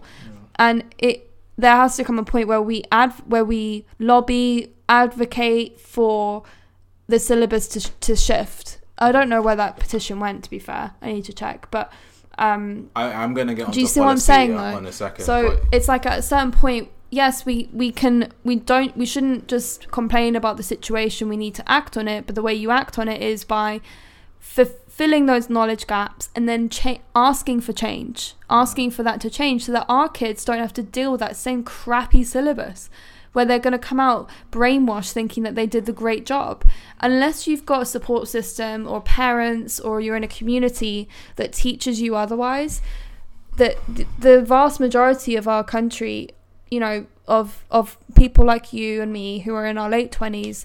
and 0.60 0.84
it 0.98 1.28
there 1.56 1.74
has 1.74 1.96
to 1.96 2.04
come 2.04 2.20
a 2.20 2.24
point 2.24 2.46
where 2.46 2.62
we 2.62 2.84
add 2.92 3.10
where 3.26 3.44
we 3.44 3.84
lobby 3.98 4.72
advocate 4.88 5.80
for 5.80 6.44
the 7.08 7.18
syllabus 7.18 7.66
to, 7.66 7.80
to 7.98 8.14
shift 8.14 8.78
I 8.96 9.10
don't 9.10 9.28
know 9.28 9.42
where 9.42 9.56
that 9.56 9.76
petition 9.76 10.20
went 10.20 10.44
to 10.44 10.50
be 10.50 10.60
fair 10.60 10.92
I 11.02 11.10
need 11.14 11.24
to 11.24 11.32
check 11.32 11.68
but 11.72 11.92
um 12.38 12.90
I, 12.94 13.12
I'm 13.12 13.34
gonna 13.34 13.56
get. 13.56 13.72
Do 13.72 13.80
you 13.80 13.88
see 13.88 13.98
what 13.98 14.10
I'm 14.10 14.18
saying, 14.18 14.56
uh, 14.56 14.78
though? 14.80 14.90
Second. 14.92 15.24
so 15.24 15.50
but- 15.50 15.64
it's 15.72 15.88
like 15.88 16.06
at 16.06 16.20
a 16.20 16.22
certain 16.22 16.52
point 16.52 16.90
yes 17.10 17.44
we 17.44 17.68
we 17.72 17.90
can 17.90 18.32
we 18.44 18.54
don't 18.54 18.96
we 18.96 19.04
shouldn't 19.04 19.48
just 19.48 19.90
complain 19.90 20.36
about 20.36 20.56
the 20.58 20.62
situation 20.62 21.28
we 21.28 21.36
need 21.36 21.56
to 21.56 21.68
act 21.68 21.96
on 21.96 22.06
it 22.06 22.24
but 22.26 22.36
the 22.36 22.42
way 22.42 22.54
you 22.54 22.70
act 22.70 23.00
on 23.00 23.08
it 23.08 23.20
is 23.20 23.42
by 23.42 23.80
fulfilling 24.98 25.26
those 25.26 25.48
knowledge 25.48 25.86
gaps 25.86 26.28
and 26.34 26.48
then 26.48 26.68
cha- 26.68 26.98
asking 27.14 27.60
for 27.60 27.72
change 27.72 28.34
asking 28.50 28.90
for 28.90 29.04
that 29.04 29.20
to 29.20 29.30
change 29.30 29.64
so 29.64 29.70
that 29.70 29.86
our 29.88 30.08
kids 30.08 30.44
don't 30.44 30.58
have 30.58 30.72
to 30.72 30.82
deal 30.82 31.12
with 31.12 31.20
that 31.20 31.36
same 31.36 31.62
crappy 31.62 32.24
syllabus 32.24 32.90
where 33.32 33.44
they're 33.44 33.60
going 33.60 33.72
to 33.72 33.78
come 33.78 34.00
out 34.00 34.28
brainwashed 34.50 35.12
thinking 35.12 35.44
that 35.44 35.54
they 35.54 35.66
did 35.66 35.86
the 35.86 35.92
great 35.92 36.26
job. 36.26 36.64
Unless 37.00 37.46
you've 37.46 37.64
got 37.64 37.82
a 37.82 37.84
support 37.84 38.26
system 38.26 38.88
or 38.88 39.00
parents 39.00 39.78
or 39.78 40.00
you're 40.00 40.16
in 40.16 40.24
a 40.24 40.28
community 40.28 41.08
that 41.36 41.52
teaches 41.52 42.00
you 42.00 42.16
otherwise 42.16 42.82
that 43.56 43.76
the 44.18 44.42
vast 44.42 44.80
majority 44.80 45.36
of 45.36 45.46
our 45.46 45.62
country 45.62 46.30
you 46.70 46.80
know 46.80 47.06
of 47.28 47.64
of 47.70 47.96
people 48.16 48.44
like 48.44 48.72
you 48.72 49.00
and 49.02 49.12
me 49.12 49.40
who 49.40 49.54
are 49.54 49.66
in 49.66 49.78
our 49.78 49.88
late 49.88 50.10
20s 50.10 50.64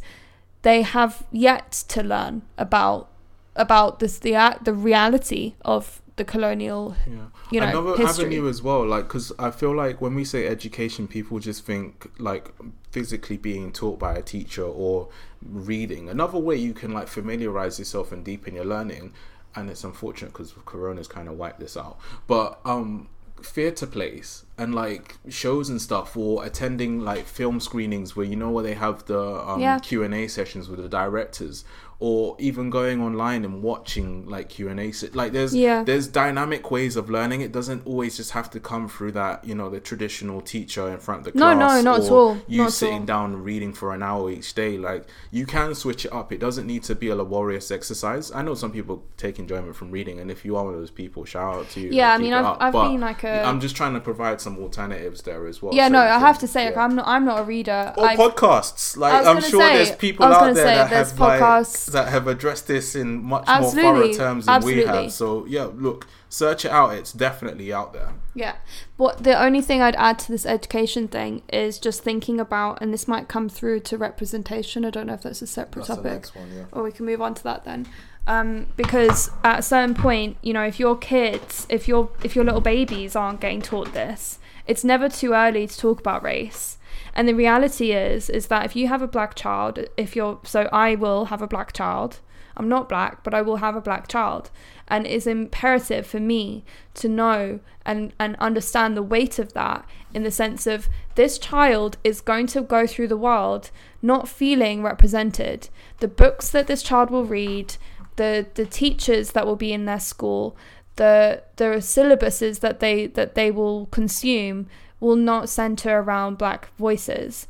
they 0.63 0.81
have 0.81 1.23
yet 1.31 1.71
to 1.87 2.01
learn 2.01 2.41
about 2.57 3.09
about 3.55 3.99
this 3.99 4.19
the 4.19 4.33
act 4.35 4.65
the 4.65 4.73
reality 4.73 5.53
of 5.63 6.01
the 6.15 6.23
colonial 6.23 6.95
Yeah. 7.07 7.25
you 7.51 7.59
know 7.59 7.67
Another 7.67 7.97
history 7.97 8.25
avenue 8.25 8.47
as 8.47 8.61
well, 8.61 8.85
like 8.85 9.05
because 9.07 9.31
I 9.39 9.49
feel 9.49 9.75
like 9.75 9.99
when 9.99 10.13
we 10.13 10.23
say 10.25 10.47
education, 10.47 11.07
people 11.07 11.39
just 11.39 11.65
think 11.65 12.11
like 12.19 12.53
physically 12.91 13.37
being 13.37 13.71
taught 13.71 13.97
by 13.97 14.13
a 14.15 14.21
teacher 14.21 14.63
or 14.63 15.09
reading. 15.41 16.09
Another 16.09 16.37
way 16.37 16.55
you 16.55 16.73
can 16.73 16.91
like 16.93 17.07
familiarize 17.07 17.79
yourself 17.79 18.11
and 18.11 18.23
deepen 18.23 18.53
your 18.55 18.65
learning, 18.65 19.13
and 19.55 19.69
it's 19.71 19.83
unfortunate 19.83 20.33
because 20.33 20.53
Corona's 20.65 21.07
kind 21.07 21.27
of 21.27 21.35
wiped 21.35 21.59
this 21.59 21.75
out. 21.75 21.97
But 22.27 22.59
um, 22.63 23.09
theater 23.41 23.87
plays 23.87 24.45
and 24.57 24.73
like 24.75 25.17
shows 25.29 25.67
and 25.69 25.81
stuff, 25.81 26.15
or 26.15 26.45
attending 26.45 26.99
like 26.99 27.25
film 27.25 27.59
screenings 27.59 28.15
where 28.15 28.25
you 28.25 28.35
know 28.35 28.51
where 28.51 28.63
they 28.63 28.75
have 28.75 29.05
the 29.05 29.19
um, 29.19 29.59
Yeah. 29.59 29.79
Q 29.79 30.03
and 30.03 30.13
A 30.13 30.27
sessions 30.27 30.69
with 30.69 30.79
the 30.79 30.87
directors. 30.89 31.65
Or 31.99 32.35
even 32.39 32.69
going 32.69 33.01
online 33.01 33.45
and 33.45 33.63
watching 33.63 34.27
like 34.27 34.49
Q 34.49 34.67
and 34.67 34.79
A, 34.79 34.91
like 35.13 35.31
there's 35.31 35.55
Yeah. 35.55 35.83
there's 35.83 36.07
dynamic 36.07 36.69
ways 36.69 36.95
of 36.97 37.09
learning. 37.09 37.41
It 37.41 37.51
doesn't 37.53 37.85
always 37.85 38.17
just 38.17 38.31
have 38.31 38.49
to 38.51 38.59
come 38.59 38.89
through 38.89 39.13
that, 39.13 39.45
you 39.45 39.55
know, 39.55 39.69
the 39.69 39.79
traditional 39.79 40.41
teacher 40.41 40.89
in 40.89 40.97
front 40.97 41.25
of 41.25 41.33
the 41.33 41.39
No, 41.39 41.53
class. 41.55 41.59
no, 41.59 41.91
no, 41.91 41.97
not 41.97 42.05
at 42.05 42.11
all. 42.11 42.37
You 42.47 42.63
Not 42.63 42.73
sitting 42.73 42.99
all. 43.01 43.05
down 43.05 43.33
and 43.33 43.45
reading 43.45 43.71
for 43.73 43.93
an 43.93 44.03
hour 44.03 44.29
each 44.29 44.53
day. 44.53 44.77
Like 44.77 45.05
you 45.31 45.45
can 45.45 45.75
switch 45.75 46.03
it 46.05 46.11
up. 46.13 46.33
It 46.33 46.39
doesn't 46.39 46.67
need 46.67 46.83
to 46.83 46.95
be 46.95 47.07
a 47.09 47.15
laborious 47.15 47.71
exercise. 47.71 48.31
I 48.33 48.41
know 48.41 48.53
some 48.55 48.71
people 48.71 49.03
take 49.15 49.39
enjoyment 49.39 49.75
from 49.75 49.89
reading, 49.91 50.19
and 50.19 50.29
if 50.29 50.43
you 50.43 50.57
are 50.57 50.65
one 50.65 50.73
of 50.73 50.79
those 50.81 50.91
people, 50.91 51.23
shout 51.23 51.55
out 51.55 51.69
to 51.69 51.79
you. 51.79 51.89
Yeah, 51.91 52.13
I 52.13 52.17
mean, 52.17 52.33
I've- 52.33 52.57
I've 52.59 52.73
been 52.73 52.99
like 52.99 53.23
a- 53.23 53.43
I'm 53.45 53.59
just 53.61 53.75
trying 53.77 53.93
to 53.93 53.99
provide 54.01 54.41
some 54.41 54.57
alternatives 54.57 55.21
there 55.21 55.47
as 55.47 55.61
well. 55.61 55.73
yeah 55.73 55.87
so 55.87 55.93
no 55.93 55.99
i 56.01 56.19
have 56.19 56.37
to 56.39 56.47
say 56.47 56.65
like 56.65 56.77
i'm 56.77 56.95
not 56.95 57.07
i'm 57.07 57.23
not 57.25 57.39
a 57.39 57.43
reader 57.43 57.93
or 57.97 58.07
podcasts. 58.09 58.97
Like 58.97 59.25
I'm 59.25 59.41
sure 59.41 59.61
say- 59.61 59.75
there's 59.77 59.91
people 59.95 60.25
out 60.25 60.53
there 60.53 60.55
say 60.55 60.75
that 60.75 60.89
have 60.89 61.19
like, 61.19 61.39
podcasts- 61.41 61.91
that 61.93 62.09
have 62.09 62.27
addressed 62.27 62.67
this 62.67 62.95
in 62.95 63.23
much 63.23 63.47
more 63.47 63.57
Absolutely, 63.57 64.13
thorough 64.13 64.25
terms 64.25 64.45
than 64.45 64.63
we 64.63 64.83
have. 64.83 65.11
So 65.11 65.45
yeah, 65.45 65.69
look, 65.73 66.07
search 66.29 66.65
it 66.65 66.71
out. 66.71 66.93
It's 66.93 67.13
definitely 67.13 67.71
out 67.71 67.93
there. 67.93 68.13
Yeah. 68.35 68.55
But 68.97 69.23
the 69.23 69.41
only 69.41 69.61
thing 69.61 69.81
I'd 69.81 69.95
add 69.95 70.19
to 70.19 70.31
this 70.31 70.45
education 70.45 71.07
thing 71.07 71.41
is 71.51 71.79
just 71.79 72.03
thinking 72.03 72.39
about, 72.39 72.81
and 72.81 72.93
this 72.93 73.07
might 73.07 73.27
come 73.27 73.49
through 73.49 73.81
to 73.81 73.97
representation. 73.97 74.85
I 74.85 74.89
don't 74.89 75.07
know 75.07 75.13
if 75.13 75.23
that's 75.23 75.41
a 75.41 75.47
separate 75.47 75.85
topic, 75.85 76.27
one, 76.33 76.51
yeah. 76.53 76.65
or 76.71 76.83
we 76.83 76.91
can 76.91 77.05
move 77.05 77.21
on 77.21 77.33
to 77.35 77.43
that 77.43 77.63
then. 77.63 77.87
Um, 78.25 78.67
because 78.77 79.29
at 79.43 79.59
a 79.59 79.61
certain 79.61 79.95
point, 79.95 80.37
you 80.41 80.53
know, 80.53 80.63
if 80.63 80.79
your 80.79 80.97
kids, 80.97 81.67
if 81.69 81.87
your 81.87 82.09
if 82.23 82.35
your 82.35 82.45
little 82.45 82.61
babies 82.61 83.15
aren't 83.15 83.41
getting 83.41 83.61
taught 83.61 83.93
this, 83.93 84.39
it's 84.65 84.83
never 84.83 85.09
too 85.09 85.33
early 85.33 85.67
to 85.67 85.77
talk 85.77 85.99
about 85.99 86.23
race. 86.23 86.77
And 87.13 87.27
the 87.27 87.35
reality 87.35 87.91
is, 87.91 88.29
is 88.29 88.47
that 88.47 88.65
if 88.65 88.75
you 88.75 88.87
have 88.87 89.01
a 89.01 89.07
black 89.07 89.35
child, 89.35 89.79
if 89.97 90.15
you're 90.15 90.39
so, 90.43 90.67
I 90.71 90.95
will 90.95 91.25
have 91.25 91.41
a 91.41 91.47
black 91.47 91.73
child. 91.73 92.19
I'm 92.55 92.69
not 92.69 92.87
black, 92.87 93.23
but 93.23 93.33
I 93.33 93.41
will 93.41 93.57
have 93.57 93.75
a 93.75 93.81
black 93.81 94.07
child, 94.07 94.51
and 94.87 95.07
it's 95.07 95.25
imperative 95.25 96.05
for 96.05 96.19
me 96.19 96.63
to 96.93 97.09
know 97.09 97.59
and 97.83 98.13
and 98.19 98.35
understand 98.35 98.95
the 98.95 99.01
weight 99.01 99.39
of 99.39 99.53
that 99.53 99.87
in 100.13 100.21
the 100.21 100.29
sense 100.29 100.67
of 100.67 100.87
this 101.15 101.39
child 101.39 101.97
is 102.03 102.21
going 102.21 102.45
to 102.47 102.61
go 102.61 102.85
through 102.85 103.07
the 103.07 103.17
world 103.17 103.71
not 104.03 104.27
feeling 104.27 104.83
represented. 104.83 105.69
The 105.99 106.07
books 106.07 106.49
that 106.49 106.67
this 106.67 106.83
child 106.83 107.09
will 107.09 107.25
read, 107.25 107.77
the 108.17 108.45
the 108.53 108.65
teachers 108.65 109.31
that 109.31 109.47
will 109.47 109.55
be 109.55 109.73
in 109.73 109.85
their 109.85 109.99
school, 109.99 110.55
the 110.97 111.43
the 111.55 111.65
syllabuses 111.79 112.59
that 112.59 112.79
they 112.79 113.07
that 113.07 113.33
they 113.33 113.49
will 113.49 113.87
consume 113.87 114.67
will 115.03 115.15
not 115.15 115.49
center 115.49 115.99
around 115.99 116.37
black 116.37 116.69
voices. 116.77 117.47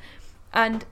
And 0.53 0.85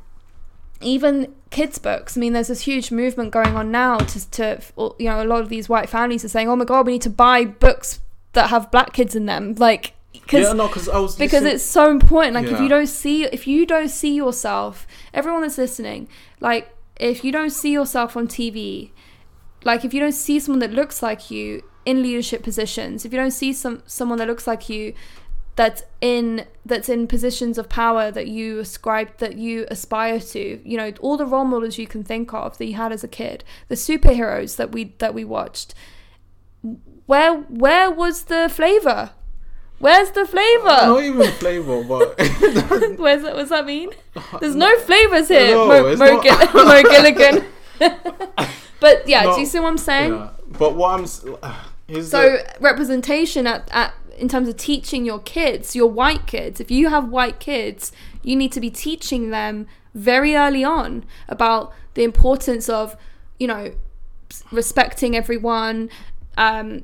even 0.81 1.33
kids 1.49 1.77
books. 1.77 2.17
I 2.17 2.19
mean, 2.19 2.33
there's 2.33 2.47
this 2.47 2.61
huge 2.61 2.91
movement 2.91 3.31
going 3.31 3.55
on 3.55 3.71
now 3.71 3.97
to, 3.97 4.31
to 4.31 4.61
you 4.97 5.05
know, 5.09 5.21
a 5.21 5.25
lot 5.25 5.41
of 5.41 5.49
these 5.49 5.69
white 5.69 5.89
families 5.89 6.23
are 6.25 6.29
saying, 6.29 6.49
"Oh 6.49 6.55
my 6.55 6.65
god, 6.65 6.85
we 6.85 6.93
need 6.93 7.01
to 7.03 7.09
buy 7.09 7.45
books 7.45 7.99
that 8.33 8.49
have 8.49 8.71
black 8.71 8.93
kids 8.93 9.15
in 9.15 9.25
them." 9.25 9.53
Like, 9.57 9.93
cause, 10.27 10.41
yeah, 10.43 10.53
no, 10.53 10.67
because 10.67 10.89
I 10.89 10.97
was 10.99 11.15
because 11.15 11.43
listening- 11.43 11.55
it's 11.55 11.63
so 11.63 11.91
important. 11.91 12.33
Like, 12.33 12.47
Yeah. 12.47 12.53
if 12.55 12.61
you 12.61 12.69
don't 12.69 12.87
see, 12.87 13.25
if 13.25 13.47
you 13.47 13.65
don't 13.65 13.89
see 13.89 14.15
yourself, 14.15 14.87
everyone 15.13 15.41
that's 15.41 15.57
listening, 15.57 16.07
like, 16.39 16.73
if 16.99 17.23
you 17.23 17.31
don't 17.31 17.51
see 17.51 17.71
yourself 17.71 18.15
on 18.17 18.27
TV, 18.27 18.91
like, 19.63 19.85
if 19.85 19.93
you 19.93 19.99
don't 19.99 20.13
see 20.13 20.39
someone 20.39 20.59
that 20.59 20.71
looks 20.73 21.03
like 21.03 21.29
you 21.29 21.63
in 21.85 22.01
leadership 22.01 22.41
positions, 22.43 23.05
if 23.05 23.11
you 23.13 23.19
don't 23.19 23.31
see 23.31 23.53
some 23.53 23.83
someone 23.85 24.17
that 24.17 24.27
looks 24.27 24.47
like 24.47 24.67
you 24.69 24.93
that's 25.55 25.83
in 25.99 26.45
that's 26.65 26.89
in 26.89 27.07
positions 27.07 27.57
of 27.57 27.67
power 27.67 28.09
that 28.11 28.27
you 28.27 28.59
ascribe 28.59 29.17
that 29.17 29.35
you 29.37 29.65
aspire 29.69 30.19
to 30.19 30.61
you 30.63 30.77
know 30.77 30.93
all 31.01 31.17
the 31.17 31.25
role 31.25 31.45
models 31.45 31.77
you 31.77 31.87
can 31.87 32.03
think 32.03 32.33
of 32.33 32.57
that 32.57 32.65
you 32.65 32.75
had 32.75 32.91
as 32.91 33.03
a 33.03 33.07
kid 33.07 33.43
the 33.67 33.75
superheroes 33.75 34.55
that 34.55 34.71
we 34.71 34.95
that 34.99 35.13
we 35.13 35.25
watched 35.25 35.73
where 37.05 37.33
where 37.35 37.91
was 37.91 38.23
the 38.25 38.47
flavor 38.49 39.11
where's 39.79 40.11
the 40.11 40.25
flavor 40.25 40.67
not 40.67 41.03
even 41.03 41.31
flavor, 41.33 41.83
but 41.83 42.17
where's 42.97 43.23
that 43.23 43.33
what's 43.35 43.49
that 43.49 43.65
mean 43.65 43.89
there's 44.39 44.55
no 44.55 44.77
flavors 44.79 45.27
here 45.27 45.53
No, 45.53 45.67
mo, 45.67 45.95
mo, 45.95 46.21
not. 46.21 46.53
Mo 46.53 46.83
Gilligan 46.89 47.45
but 48.79 49.07
yeah 49.07 49.23
No. 49.23 49.35
do 49.35 49.41
you 49.41 49.45
see 49.45 49.59
what 49.59 49.67
i'm 49.67 49.77
saying 49.77 50.13
yeah. 50.13 50.29
But 50.57 50.75
what 50.75 50.99
I'm 50.99 51.03
is 51.87 52.09
So 52.11 52.37
representation 52.59 53.47
at, 53.47 53.69
at 53.71 53.93
in 54.21 54.29
terms 54.29 54.47
of 54.47 54.55
teaching 54.55 55.03
your 55.03 55.19
kids, 55.19 55.75
your 55.75 55.89
white 55.89 56.27
kids, 56.27 56.61
if 56.61 56.69
you 56.69 56.89
have 56.89 57.09
white 57.09 57.39
kids, 57.39 57.91
you 58.21 58.35
need 58.35 58.51
to 58.51 58.61
be 58.61 58.69
teaching 58.69 59.31
them 59.31 59.65
very 59.95 60.35
early 60.35 60.63
on 60.63 61.03
about 61.27 61.73
the 61.95 62.03
importance 62.03 62.69
of, 62.69 62.95
you 63.39 63.47
know, 63.47 63.73
respecting 64.51 65.15
everyone, 65.17 65.89
um, 66.37 66.83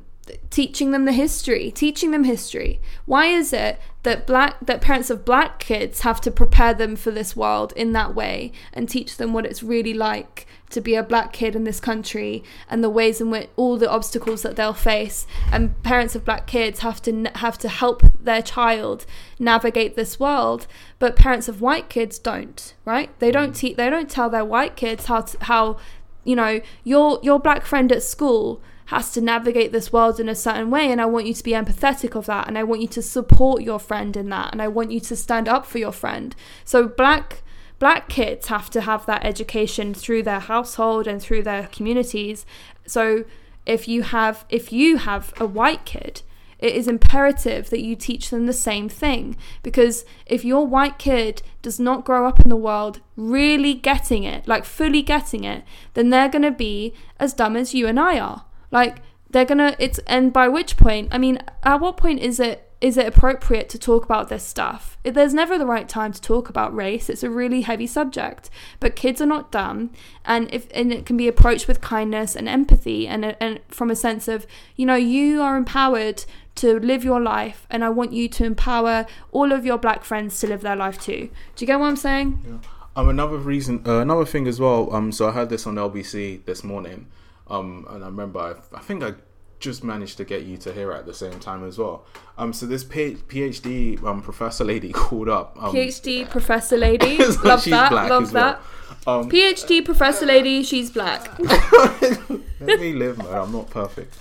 teaching 0.49 0.89
them 0.91 1.05
the 1.05 1.11
history, 1.11 1.69
teaching 1.69 2.09
them 2.09 2.23
history. 2.23 2.81
Why 3.05 3.27
is 3.27 3.53
it 3.53 3.79
that 4.07 4.25
black 4.25 4.55
that 4.61 4.79
parents 4.79 5.09
of 5.09 5.25
black 5.25 5.59
kids 5.59 5.99
have 5.99 6.21
to 6.21 6.31
prepare 6.31 6.73
them 6.73 6.95
for 6.95 7.11
this 7.11 7.35
world 7.35 7.73
in 7.75 7.91
that 7.91 8.15
way 8.15 8.53
and 8.71 8.87
teach 8.87 9.17
them 9.17 9.33
what 9.33 9.45
it's 9.45 9.61
really 9.61 9.93
like 9.93 10.47
to 10.69 10.79
be 10.79 10.95
a 10.95 11.03
black 11.03 11.33
kid 11.33 11.57
in 11.57 11.65
this 11.65 11.81
country 11.81 12.41
and 12.69 12.81
the 12.81 12.89
ways 12.89 13.19
in 13.19 13.29
which 13.29 13.49
all 13.57 13.75
the 13.75 13.89
obstacles 13.89 14.43
that 14.43 14.55
they'll 14.55 14.73
face. 14.73 15.27
And 15.51 15.83
parents 15.83 16.15
of 16.15 16.23
black 16.23 16.47
kids 16.47 16.79
have 16.79 17.01
to 17.01 17.29
have 17.35 17.57
to 17.57 17.67
help 17.67 18.01
their 18.17 18.41
child 18.41 19.05
navigate 19.39 19.97
this 19.97 20.17
world 20.17 20.67
but 20.99 21.17
parents 21.17 21.49
of 21.49 21.59
white 21.59 21.89
kids 21.89 22.17
don't 22.17 22.75
right? 22.85 23.09
They 23.19 23.29
don't 23.29 23.51
mm. 23.51 23.57
te- 23.57 23.73
they 23.73 23.89
don't 23.89 24.09
tell 24.09 24.29
their 24.29 24.45
white 24.45 24.77
kids 24.77 25.07
how 25.07 25.21
to, 25.21 25.37
how 25.43 25.77
you 26.23 26.37
know 26.37 26.61
your 26.85 27.19
your 27.23 27.39
black 27.39 27.65
friend 27.65 27.91
at 27.91 28.03
school 28.03 28.61
has 28.87 29.11
to 29.11 29.21
navigate 29.21 29.71
this 29.71 29.91
world 29.91 30.19
in 30.19 30.29
a 30.29 30.35
certain 30.35 30.69
way 30.69 30.91
and 30.91 31.01
I 31.01 31.05
want 31.05 31.25
you 31.25 31.33
to 31.33 31.43
be 31.43 31.51
empathetic 31.51 32.15
of 32.15 32.25
that 32.27 32.47
and 32.47 32.57
I 32.57 32.63
want 32.63 32.81
you 32.81 32.87
to 32.89 33.01
support 33.01 33.61
your 33.61 33.79
friend 33.79 34.15
in 34.15 34.29
that 34.29 34.51
and 34.51 34.61
I 34.61 34.67
want 34.69 34.91
you 34.91 34.99
to 35.01 35.15
stand 35.15 35.47
up 35.47 35.65
for 35.65 35.77
your 35.77 35.91
friend. 35.91 36.35
So 36.63 36.87
black 36.87 37.43
black 37.79 38.09
kids 38.09 38.47
have 38.47 38.69
to 38.71 38.81
have 38.81 39.05
that 39.05 39.25
education 39.25 39.93
through 39.93 40.23
their 40.23 40.39
household 40.39 41.05
and 41.05 41.21
through 41.21 41.43
their 41.43 41.67
communities. 41.67 42.45
So 42.85 43.25
if 43.65 43.87
you 43.87 44.03
have 44.03 44.45
if 44.49 44.71
you 44.71 44.97
have 44.97 45.33
a 45.37 45.45
white 45.45 45.83
kid 45.83 46.21
it 46.59 46.73
is 46.73 46.87
imperative 46.87 47.69
that 47.69 47.83
you 47.83 47.95
teach 47.95 48.29
them 48.29 48.45
the 48.45 48.53
same 48.53 48.89
thing 48.89 49.35
because 49.63 50.05
if 50.25 50.43
your 50.43 50.65
white 50.65 50.97
kid 50.97 51.41
does 51.61 51.79
not 51.79 52.05
grow 52.05 52.27
up 52.27 52.39
in 52.39 52.49
the 52.49 52.55
world 52.55 52.99
really 53.15 53.73
getting 53.73 54.23
it, 54.23 54.47
like 54.47 54.65
fully 54.65 55.01
getting 55.01 55.43
it, 55.43 55.63
then 55.93 56.09
they're 56.09 56.29
going 56.29 56.41
to 56.41 56.51
be 56.51 56.93
as 57.19 57.33
dumb 57.33 57.55
as 57.55 57.75
you 57.75 57.85
and 57.85 57.99
I 57.99 58.19
are. 58.19 58.45
Like 58.71 58.97
they're 59.29 59.45
to 59.45 59.75
it's 59.79 59.99
and 60.07 60.31
by 60.31 60.47
which 60.47 60.77
point, 60.77 61.09
I 61.11 61.17
mean, 61.17 61.39
at 61.63 61.79
what 61.79 61.97
point 61.97 62.19
is 62.19 62.39
it 62.39 62.63
is 62.79 62.95
it 62.95 63.07
appropriate 63.07 63.69
to 63.69 63.79
talk 63.79 64.05
about 64.05 64.29
this 64.29 64.43
stuff? 64.43 64.97
There's 65.03 65.33
never 65.33 65.57
the 65.57 65.65
right 65.65 65.89
time 65.89 66.11
to 66.11 66.21
talk 66.21 66.47
about 66.47 66.75
race. 66.75 67.09
It's 67.09 67.23
a 67.23 67.29
really 67.29 67.61
heavy 67.61 67.87
subject, 67.87 68.51
but 68.79 68.95
kids 68.95 69.19
are 69.19 69.25
not 69.25 69.51
dumb, 69.51 69.91
and 70.25 70.53
if 70.53 70.67
and 70.73 70.93
it 70.93 71.05
can 71.05 71.17
be 71.17 71.27
approached 71.27 71.67
with 71.67 71.81
kindness 71.81 72.35
and 72.35 72.47
empathy, 72.47 73.07
and 73.07 73.35
and 73.39 73.59
from 73.67 73.89
a 73.89 73.95
sense 73.95 74.27
of 74.27 74.45
you 74.75 74.85
know 74.85 74.95
you 74.95 75.41
are 75.41 75.57
empowered 75.57 76.25
to 76.55 76.79
live 76.79 77.03
your 77.03 77.19
life, 77.19 77.65
and 77.69 77.83
I 77.83 77.89
want 77.89 78.13
you 78.13 78.29
to 78.29 78.45
empower 78.45 79.07
all 79.31 79.51
of 79.51 79.65
your 79.65 79.77
black 79.77 80.03
friends 80.03 80.39
to 80.41 80.47
live 80.47 80.61
their 80.61 80.75
life 80.75 81.01
too. 81.01 81.29
Do 81.55 81.65
you 81.65 81.67
get 81.67 81.79
what 81.79 81.87
I'm 81.87 81.95
saying? 81.95 82.43
Yeah. 82.47 82.57
Um, 82.95 83.09
another 83.09 83.37
reason, 83.37 83.83
uh, 83.85 83.99
another 83.99 84.25
thing 84.25 84.47
as 84.47 84.59
well. 84.59 84.91
Um, 84.93 85.11
so 85.11 85.29
I 85.29 85.31
heard 85.31 85.49
this 85.49 85.67
on 85.67 85.75
LBC 85.75 86.45
this 86.45 86.63
morning. 86.63 87.07
Um, 87.49 87.85
and 87.89 88.03
I 88.03 88.07
remember, 88.07 88.39
I, 88.39 88.77
I 88.77 88.79
think 88.81 89.03
I 89.03 89.13
just 89.59 89.83
managed 89.83 90.17
to 90.17 90.25
get 90.25 90.43
you 90.43 90.57
to 90.57 90.71
hear 90.71 90.91
it 90.91 90.97
at 90.97 91.05
the 91.05 91.13
same 91.13 91.39
time 91.39 91.65
as 91.67 91.77
well. 91.77 92.05
Um, 92.37 92.53
so 92.53 92.65
this 92.65 92.83
PhD 92.83 94.03
um 94.03 94.21
professor 94.21 94.63
lady 94.63 94.91
called 94.93 95.29
up. 95.29 95.57
Um, 95.61 95.73
PhD 95.73 96.29
professor 96.29 96.77
lady, 96.77 97.17
so 97.31 97.41
love 97.41 97.63
she's 97.63 97.71
that, 97.71 97.89
black 97.91 98.09
love 98.09 98.23
as 98.23 98.33
well. 98.33 98.53
that. 98.53 99.09
Um, 99.09 99.29
PhD 99.29 99.83
professor 99.83 100.25
lady, 100.25 100.63
she's 100.63 100.91
black. 100.91 101.37
let 101.39 102.79
me 102.79 102.93
live, 102.93 103.17
man. 103.17 103.27
I'm 103.33 103.51
not 103.51 103.69
perfect. 103.69 104.13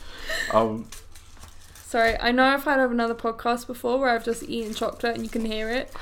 Um, 0.52 0.88
Sorry, 1.74 2.16
I 2.20 2.32
know 2.32 2.44
I've 2.44 2.64
had 2.64 2.80
another 2.80 3.14
podcast 3.14 3.66
before 3.66 3.98
where 3.98 4.10
I've 4.10 4.24
just 4.24 4.42
eaten 4.44 4.74
chocolate 4.74 5.14
and 5.14 5.24
you 5.24 5.30
can 5.30 5.44
hear 5.44 5.70
it. 5.70 5.92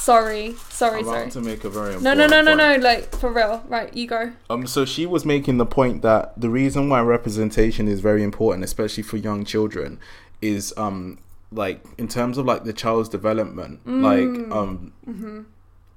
Sorry, 0.00 0.54
sorry, 0.70 1.04
sorry. 1.04 1.30
to 1.30 1.42
make 1.42 1.62
a 1.62 1.68
very 1.68 2.00
No, 2.00 2.14
no, 2.14 2.26
no, 2.26 2.40
no, 2.40 2.54
no, 2.54 2.76
like 2.76 3.14
for 3.16 3.30
real. 3.30 3.62
Right, 3.68 3.94
you 3.94 4.06
go. 4.06 4.32
Um, 4.48 4.66
so 4.66 4.86
she 4.86 5.04
was 5.04 5.26
making 5.26 5.58
the 5.58 5.66
point 5.66 6.00
that 6.00 6.32
the 6.40 6.48
reason 6.48 6.88
why 6.88 7.02
representation 7.02 7.86
is 7.86 8.00
very 8.00 8.22
important, 8.22 8.64
especially 8.64 9.02
for 9.02 9.18
young 9.18 9.44
children, 9.44 10.00
is 10.40 10.72
um 10.78 11.18
like 11.52 11.84
in 11.98 12.08
terms 12.08 12.38
of 12.38 12.46
like 12.46 12.64
the 12.64 12.72
child's 12.72 13.10
development, 13.10 13.80
like 13.86 14.50
um 14.50 14.94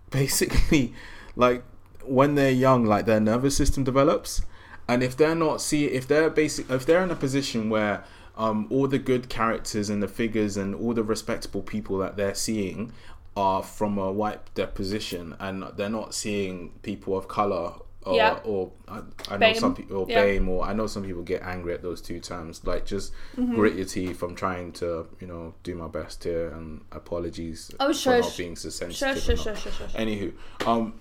basically 0.09 0.93
like 1.37 1.63
when 2.03 2.35
they're 2.35 2.51
young, 2.51 2.85
like 2.85 3.05
their 3.05 3.21
nervous 3.21 3.55
system 3.55 3.85
develops, 3.85 4.41
and 4.85 5.01
if 5.01 5.15
they're 5.15 5.33
not 5.33 5.61
see 5.61 5.85
if 5.85 6.05
they're 6.09 6.29
basic 6.29 6.69
if 6.69 6.85
they're 6.85 7.03
in 7.03 7.09
a 7.09 7.15
position 7.15 7.69
where 7.69 8.03
um 8.35 8.67
all 8.69 8.87
the 8.87 8.99
good 8.99 9.29
characters 9.29 9.89
and 9.89 10.03
the 10.03 10.07
figures 10.07 10.57
and 10.57 10.75
all 10.75 10.93
the 10.93 11.03
respectable 11.03 11.61
people 11.61 11.99
that 11.99 12.17
they're 12.17 12.35
seeing 12.35 12.91
are 13.35 13.63
from 13.63 13.97
a 13.97 14.11
white 14.11 14.53
deposition 14.53 15.35
and 15.39 15.63
they're 15.75 15.89
not 15.89 16.13
seeing 16.13 16.69
people 16.83 17.17
of 17.17 17.27
color 17.27 17.73
or, 18.05 18.15
Yeah. 18.15 18.39
or 18.43 18.71
I, 18.87 19.01
I 19.31 19.37
know 19.37 19.53
some 19.53 19.73
people 19.75 19.97
or 19.97 20.05
Yeah. 20.09 20.23
BAME 20.25 20.47
or 20.49 20.65
I 20.65 20.73
know 20.73 20.87
some 20.87 21.03
people 21.03 21.23
get 21.23 21.41
angry 21.41 21.73
at 21.73 21.81
those 21.81 22.01
two 22.01 22.19
terms 22.19 22.61
like 22.65 22.85
just 22.85 23.11
Mm-hmm. 23.37 23.55
grit 23.55 23.75
your 23.75 23.85
teeth 23.85 24.21
I'm 24.21 24.35
trying 24.35 24.71
to 24.73 25.07
you 25.19 25.27
know 25.27 25.53
do 25.63 25.73
my 25.75 25.87
best 25.87 26.23
here 26.25 26.49
and 26.49 26.81
apologies 26.91 27.71
Oh, 27.79 27.87
for 27.87 27.93
shush. 27.93 28.23
not 28.25 28.37
being 28.37 28.55
so 28.55 28.69
sensitive 28.69 29.15
shush, 29.23 29.27
not- 29.29 29.37
shush, 29.39 29.63
shush, 29.63 29.77
shush. 29.77 29.93
Anywho, 29.95 30.33
um, 30.67 30.93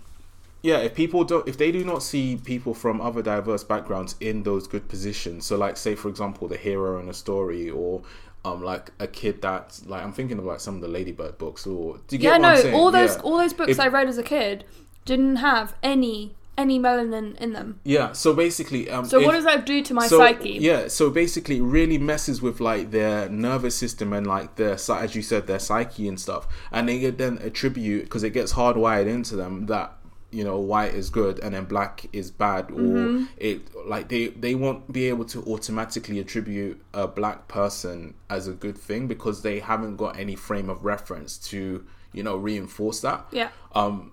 yeah, 0.63 0.79
if 0.79 0.95
people 0.95 1.25
don't, 1.25 1.47
if 1.49 1.59
they 1.59 1.73
do 1.73 1.85
not 1.85 2.05
see 2.05 2.37
people 2.37 2.73
from 2.73 3.01
other 3.01 3.21
diverse 3.21 3.65
backgrounds 3.65 4.15
in 4.21 4.45
those 4.45 4.69
good 4.69 4.89
positions, 4.89 5.45
so 5.45 5.57
like 5.57 5.77
say 5.77 5.97
for 5.97 6.09
example 6.09 6.47
the 6.47 6.57
hero 6.57 7.01
in 7.01 7.09
a 7.09 7.15
story, 7.15 7.69
or 7.69 8.01
um, 8.45 8.63
like 8.63 8.91
a 8.99 9.07
kid 9.07 9.41
that's 9.43 9.87
like 9.87 10.03
I'm 10.05 10.13
thinking 10.13 10.39
of 10.39 10.45
like 10.45 10.61
some 10.61 10.75
of 10.77 10.81
the 10.81 10.89
Ladybird 10.89 11.39
books, 11.39 11.67
or 11.67 11.99
do 12.09 12.17
you 12.17 12.19
get 12.23 12.29
Yeah, 12.29 12.31
what 12.33 12.41
no, 12.43 12.49
I'm 12.49 12.57
saying? 12.59 12.75
all 12.75 12.91
those 12.91 13.17
Yeah. 13.17 13.23
all 13.23 13.39
those 13.39 13.53
books 13.53 13.71
If- 13.73 13.81
I 13.81 13.89
read 13.89 14.09
as 14.09 14.19
a 14.19 14.23
kid 14.23 14.65
didn't 15.05 15.37
have 15.37 15.75
any 15.83 16.35
any 16.59 16.79
melanin 16.79 17.35
in 17.41 17.55
them. 17.55 17.81
Yeah, 17.83 18.13
so 18.13 18.35
basically, 18.35 18.91
um, 18.91 19.07
So 19.07 19.23
what 19.23 19.33
does 19.33 19.45
that 19.45 19.65
do 19.65 19.81
to 19.83 19.95
my 19.95 20.07
so, 20.07 20.19
psyche? 20.19 20.51
Yeah, 20.61 20.89
so 20.89 21.09
basically, 21.09 21.57
it 21.57 21.63
really 21.63 21.97
messes 21.97 22.43
with 22.43 22.61
like 22.61 22.91
their 22.91 23.27
nervous 23.31 23.75
system 23.75 24.13
and 24.13 24.27
like 24.27 24.57
their, 24.57 24.73
as 24.75 25.15
you 25.17 25.23
said, 25.23 25.47
their 25.47 25.59
psyche 25.59 26.07
and 26.07 26.21
stuff, 26.21 26.47
and 26.71 26.89
they 26.91 26.99
get 26.99 27.17
then 27.17 27.39
attribute 27.43 28.05
because 28.05 28.23
it 28.23 28.31
gets 28.31 28.53
hardwired 28.53 29.07
into 29.07 29.35
them 29.35 29.65
that 29.67 29.95
you 30.33 30.43
know 30.45 30.59
white 30.59 30.95
is 30.95 31.11
good 31.11 31.39
and 31.41 31.55
then 31.55 31.65
black 31.65 32.07
is 32.13 32.31
bad, 32.31 32.71
or 32.71 32.75
Mm-hmm. 32.77 33.25
it 33.37 33.61
like 33.87 34.09
they 34.09 34.29
they 34.29 34.55
won't 34.55 34.93
be 34.93 35.09
able 35.09 35.25
to 35.27 35.43
automatically 35.45 36.19
attribute 36.19 36.83
a 36.95 37.07
black 37.07 37.49
person 37.49 38.15
as 38.31 38.49
a 38.49 38.53
good 38.53 38.77
thing 38.79 39.07
because 39.07 39.43
they 39.43 39.61
haven't 39.61 39.97
got 39.97 40.19
any 40.19 40.35
frame 40.35 40.69
of 40.71 40.85
reference 40.85 41.37
to 41.51 41.85
you 42.13 42.23
know 42.23 42.37
reinforce 42.37 43.01
that 43.01 43.27
Yeah. 43.31 43.49
um 43.75 44.13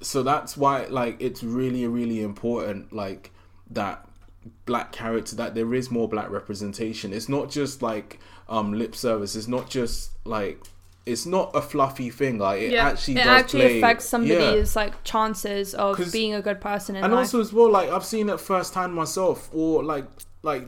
so 0.00 0.22
that's 0.22 0.56
why 0.56 0.86
like 0.86 1.16
it's 1.20 1.42
really 1.42 1.86
really 1.86 2.22
important 2.22 2.92
like 2.92 3.30
that 3.70 4.06
black 4.64 4.92
character 4.92 5.34
that 5.36 5.54
there 5.54 5.74
is 5.74 5.90
more 5.90 6.08
black 6.08 6.30
representation 6.30 7.12
it's 7.12 7.28
not 7.28 7.50
just 7.50 7.82
like 7.82 8.18
um 8.48 8.72
lip 8.72 8.94
service 8.94 9.34
it's 9.36 9.48
not 9.48 9.68
just 9.68 10.10
like 10.24 10.60
it's 11.08 11.26
not 11.26 11.50
a 11.54 11.62
fluffy 11.62 12.10
thing 12.10 12.38
like 12.38 12.60
it 12.62 12.70
Yeah, 12.72 12.88
actually 12.88 13.14
it 13.14 13.24
does 13.24 13.26
actually 13.26 13.60
play- 13.62 13.78
affects 13.78 14.04
yeah. 14.04 14.10
somebody's 14.10 14.76
like 14.76 15.02
chances 15.04 15.74
of 15.74 15.98
being 16.12 16.34
a 16.34 16.42
good 16.42 16.60
person 16.60 16.96
in 16.96 17.04
and 17.04 17.12
life. 17.12 17.20
also 17.26 17.40
as 17.40 17.52
well 17.52 17.70
like 17.70 17.88
i've 17.90 18.04
seen 18.04 18.28
it 18.28 18.38
firsthand 18.40 18.92
myself 18.94 19.48
or 19.52 19.82
like 19.82 20.04
like 20.42 20.64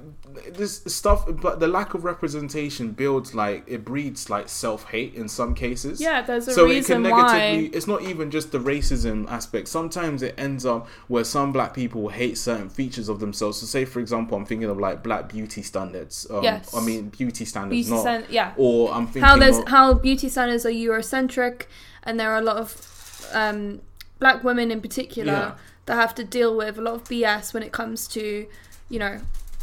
this 0.53 0.83
stuff 0.89 1.25
but 1.41 1.61
the 1.61 1.69
lack 1.69 1.95
of 1.95 2.03
representation 2.05 2.91
builds 2.91 3.37
like 3.37 3.63
it 3.69 3.85
breeds 3.85 4.29
like 4.29 4.49
self-hate 4.49 5.15
in 5.15 5.29
some 5.29 5.55
cases 5.55 6.01
Yeah, 6.01 6.23
there's 6.23 6.49
a 6.49 6.53
so 6.53 6.67
it 6.67 6.71
reason 6.71 6.95
can 6.97 7.03
negatively 7.05 7.69
why. 7.69 7.71
it's 7.73 7.87
not 7.87 8.03
even 8.03 8.33
just 8.33 8.51
the 8.51 8.59
racism 8.59 9.31
aspect 9.31 9.69
sometimes 9.69 10.23
it 10.23 10.35
ends 10.37 10.67
up 10.67 10.89
where 11.07 11.23
some 11.23 11.53
black 11.53 11.73
people 11.73 12.09
hate 12.09 12.37
certain 12.37 12.69
features 12.69 13.09
of 13.09 13.21
themselves 13.21 13.59
so 13.59 13.67
say 13.67 13.85
for 13.85 14.01
example 14.01 14.37
i'm 14.37 14.45
thinking 14.45 14.69
of 14.69 14.77
like 14.79 15.05
black 15.05 15.29
beauty 15.29 15.63
standards 15.63 16.27
um, 16.31 16.43
Yes. 16.43 16.75
i 16.75 16.81
mean 16.85 17.09
beauty 17.11 17.45
standards 17.45 17.77
Beauty 17.77 17.91
not 17.91 18.01
stand- 18.01 18.27
yeah. 18.29 18.53
or 18.57 18.93
i'm 18.93 19.07
thinking 19.07 19.23
How 19.23 19.37
there's 19.37 19.59
of, 19.59 19.69
how 19.69 19.95
beauty 19.95 20.29
standards 20.29 20.67
are 20.67 20.71
Eurocentric, 20.71 21.67
and 22.03 22.19
there 22.19 22.33
are 22.33 22.39
a 22.39 22.43
lot 22.45 22.57
of 22.57 23.27
um, 23.33 23.81
black 24.19 24.43
women 24.43 24.73
in 24.73 24.81
particular 24.81 25.33
Yeah. 25.33 25.53
that 25.87 25.95
have 25.95 26.15
to 26.17 26.25
deal 26.25 26.57
with 26.57 26.77
a 26.77 26.81
lot 26.83 26.95
of 26.95 27.05
BS 27.05 27.55
when 27.55 27.63
it 27.63 27.71
comes 27.73 28.09
to, 28.09 28.47
you 28.89 28.99
know, 28.99 29.19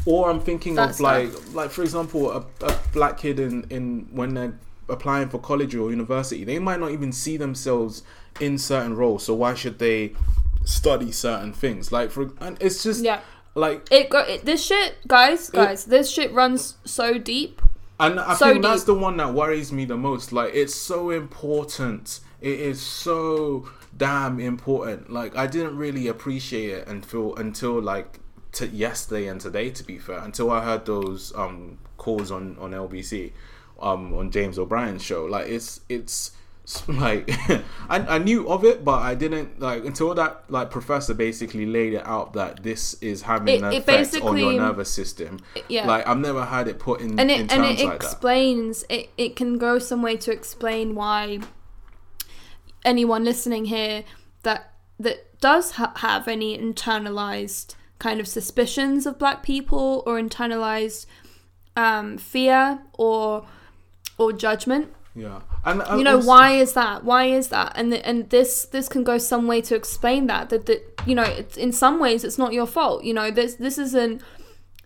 Or 0.08 0.30
I'm 0.30 0.40
thinking 0.40 0.80
of 0.80 1.00
like, 1.02 1.30
like 1.54 1.70
for 1.70 1.84
example, 1.84 2.32
a, 2.32 2.46
a 2.62 2.80
black 2.94 3.18
kid 3.18 3.40
in, 3.40 3.66
in 3.70 4.08
when 4.12 4.34
they're 4.36 4.58
applying 4.90 5.28
for 5.30 5.38
college 5.40 5.76
or 5.76 5.90
university, 5.90 6.44
they 6.46 6.60
might 6.60 6.80
not 6.80 6.92
even 6.92 7.12
see 7.12 7.36
themselves 7.38 8.04
in 8.40 8.58
certain 8.58 8.96
roles. 8.96 9.26
So 9.26 9.34
why 9.34 9.54
should 9.54 9.80
they 9.80 10.14
study 10.64 11.12
certain 11.12 11.52
things? 11.52 11.92
Like 11.92 12.10
for, 12.12 12.32
and 12.40 12.58
it's 12.62 12.84
just 12.84 13.04
yeah. 13.04 13.20
like, 13.54 13.88
It 13.92 14.10
go 14.10 14.20
it, 14.20 14.46
this 14.46 14.64
shit, 14.66 14.96
guys, 15.08 15.50
guys. 15.50 15.86
this 15.86 16.10
shit 16.10 16.32
runs 16.32 16.76
so 16.86 17.18
deep. 17.18 17.62
and 18.00 18.20
I 18.20 18.36
So 18.36 18.46
think 18.52 18.64
that's 18.64 18.84
the 18.86 18.94
one 18.94 19.18
that 19.18 19.34
worries 19.34 19.74
me 19.74 19.86
the 19.86 19.98
most. 19.98 20.32
Like 20.32 20.54
it's 20.54 20.76
so 20.76 21.10
important. 21.10 22.22
It 22.40 22.60
is 22.60 22.80
so 22.82 23.68
damn 23.98 24.40
important. 24.40 25.12
Like 25.12 25.36
I 25.36 25.48
didn't 25.48 25.76
really 25.76 26.08
appreciate 26.08 26.70
it 26.70 26.88
until 26.88 27.36
until 27.36 27.82
like 27.82 28.20
t- 28.52 28.66
yesterday 28.68 29.28
and 29.28 29.40
today. 29.42 29.70
To 29.72 29.84
be 29.84 29.98
fair, 29.98 30.20
until 30.20 30.52
I 30.52 30.64
heard 30.64 30.86
those 30.86 31.34
um 31.36 31.78
calls 31.98 32.32
on 32.32 32.58
on 32.60 32.72
LBC, 32.72 33.32
um 33.80 34.14
on 34.14 34.32
James 34.32 34.58
O'Brien's 34.60 35.04
show. 35.04 35.26
Like 35.26 35.48
it's 35.48 35.82
it's 35.90 36.32
like 36.88 37.30
I, 37.90 38.00
I 38.16 38.18
knew 38.18 38.50
of 38.50 38.66
it, 38.66 38.84
but 38.84 39.00
I 39.02 39.16
didn't 39.16 39.60
like 39.62 39.86
until 39.86 40.14
that 40.16 40.44
like 40.50 40.70
professor 40.70 41.14
basically 41.14 41.66
laid 41.66 41.94
it 41.94 42.06
out 42.06 42.34
that 42.34 42.62
this 42.62 42.96
is 42.96 43.22
having 43.22 43.56
It- 43.56 43.64
an 43.64 43.72
it 43.74 43.78
effect 43.78 44.22
on 44.22 44.38
your 44.38 44.52
nervous 44.54 44.90
system. 44.92 45.40
yeah. 45.70 45.88
Like 45.88 46.06
I've 46.06 46.18
never 46.18 46.44
had 46.44 46.68
it 46.68 46.78
put 46.78 47.00
in 47.00 47.18
and 47.20 47.32
in 47.32 47.46
it 47.46 47.52
and 47.54 47.64
it 47.64 47.80
like 47.80 47.86
that. 47.88 47.96
explains 47.96 48.84
it, 48.90 49.10
it 49.18 49.36
can 49.38 49.58
go 49.58 49.80
some 49.80 50.02
way 50.02 50.18
to 50.18 50.32
explain 50.32 50.94
why 50.94 51.40
anyone 52.84 53.24
listening 53.24 53.66
here 53.66 54.04
that 54.44 54.74
that 55.00 55.40
does 55.40 55.72
ha- 55.72 55.94
have 55.98 56.28
any 56.28 56.58
internalized 56.58 57.76
kind 58.00 58.20
of 58.20 58.28
suspicions 58.28 59.06
of 59.06 59.18
black 59.18 59.44
people 59.44 60.04
or 60.06 60.20
internalized 60.20 61.06
um, 61.76 62.18
fear 62.18 62.80
or 62.94 63.46
or 64.18 64.34
judgment. 64.34 64.94
Yeah, 65.16 65.42
and 65.66 65.82
I 65.82 65.98
you 65.98 66.04
know 66.04 66.18
also- 66.18 66.28
why 66.28 66.52
is 66.52 66.74
that? 66.74 67.04
Why 67.04 67.26
is 67.26 67.48
that? 67.48 67.74
And 67.76 67.92
the, 67.92 68.06
and 68.08 68.30
this 68.30 68.66
this 68.66 68.88
can 68.88 69.04
go 69.04 69.18
some 69.18 69.48
way 69.48 69.62
to 69.62 69.76
explain 69.76 70.28
that 70.28 70.50
that 70.50 70.66
that 70.68 71.02
you 71.06 71.16
know 71.16 71.24
it's, 71.24 71.58
in 71.58 71.72
some 71.72 72.00
ways 72.00 72.24
it's 72.24 72.38
not 72.38 72.54
your 72.54 72.68
fault. 72.68 73.04
You 73.04 73.14
know 73.14 73.32
this 73.32 73.56
this 73.56 73.78
isn't 73.78 74.22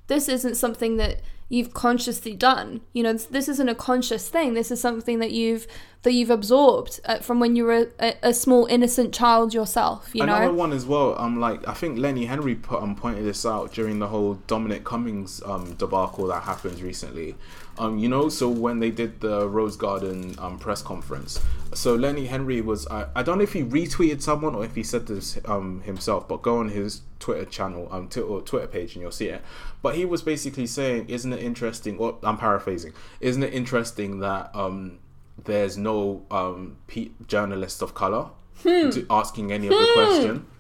this 0.07 0.29
isn't 0.29 0.55
something 0.55 0.97
that 0.97 1.21
you've 1.51 1.73
consciously 1.73 2.33
done 2.33 2.81
you 2.93 3.03
know 3.03 3.13
this, 3.13 3.25
this 3.25 3.47
isn't 3.49 3.69
a 3.69 3.75
conscious 3.75 4.29
thing 4.29 4.53
this 4.53 4.71
is 4.71 4.79
something 4.79 5.19
that 5.19 5.31
you've 5.31 5.67
that 6.03 6.13
you've 6.13 6.29
absorbed 6.29 6.99
uh, 7.05 7.17
from 7.17 7.39
when 7.39 7.55
you 7.55 7.65
were 7.65 7.91
a, 7.99 8.15
a 8.23 8.33
small 8.33 8.65
innocent 8.67 9.13
child 9.13 9.53
yourself 9.53 10.09
you 10.13 10.23
Another 10.23 10.45
know 10.45 10.53
one 10.53 10.71
as 10.71 10.85
well. 10.85 11.19
Um, 11.19 11.39
like 11.39 11.67
I 11.67 11.73
think 11.73 11.99
Lenny 11.99 12.25
Henry 12.25 12.55
put 12.55 12.81
um 12.81 12.95
pointed 12.95 13.25
this 13.25 13.45
out 13.45 13.73
during 13.73 13.99
the 13.99 14.07
whole 14.07 14.35
Dominic 14.47 14.83
Cummings 14.83 15.41
um 15.43 15.73
debacle 15.75 16.27
that 16.27 16.43
happened 16.43 16.79
recently. 16.81 17.35
Um, 17.77 17.97
you 17.97 18.09
know, 18.09 18.29
so 18.29 18.49
when 18.49 18.79
they 18.79 18.91
did 18.91 19.21
the 19.21 19.47
Rose 19.47 19.75
Garden 19.75 20.35
um 20.39 20.59
press 20.59 20.81
conference, 20.81 21.39
so 21.73 21.95
Lenny 21.95 22.25
Henry 22.25 22.61
was 22.61 22.85
I, 22.87 23.07
I 23.15 23.23
don't 23.23 23.37
know 23.37 23.43
if 23.43 23.53
he 23.53 23.63
retweeted 23.63 24.21
someone 24.21 24.55
or 24.55 24.65
if 24.65 24.75
he 24.75 24.83
said 24.83 25.07
this 25.07 25.39
um 25.45 25.81
himself, 25.81 26.27
but 26.27 26.41
go 26.41 26.57
on 26.57 26.69
his 26.69 27.01
Twitter 27.19 27.45
channel 27.45 27.87
um 27.91 28.07
t- 28.07 28.19
or 28.21 28.41
Twitter 28.41 28.67
page 28.67 28.93
and 28.95 29.01
you'll 29.01 29.11
see 29.11 29.27
it. 29.29 29.41
But 29.81 29.95
he 29.95 30.05
was 30.05 30.21
basically 30.21 30.67
saying, 30.67 31.09
isn't 31.09 31.31
it 31.33 31.41
interesting? 31.41 31.97
Or 31.97 32.17
I'm 32.23 32.37
paraphrasing. 32.37 32.93
Isn't 33.19 33.43
it 33.43 33.53
interesting 33.53 34.19
that 34.19 34.51
um 34.55 34.99
there's 35.43 35.77
no 35.77 36.25
um 36.29 36.77
pe- 36.87 37.11
journalists 37.27 37.81
of 37.81 37.93
color 37.93 38.29
Hmm. 38.63 38.91
to 38.91 39.07
asking 39.09 39.51
any 39.51 39.67
of 39.67 39.73
the 39.73 39.89
question. 39.93 40.45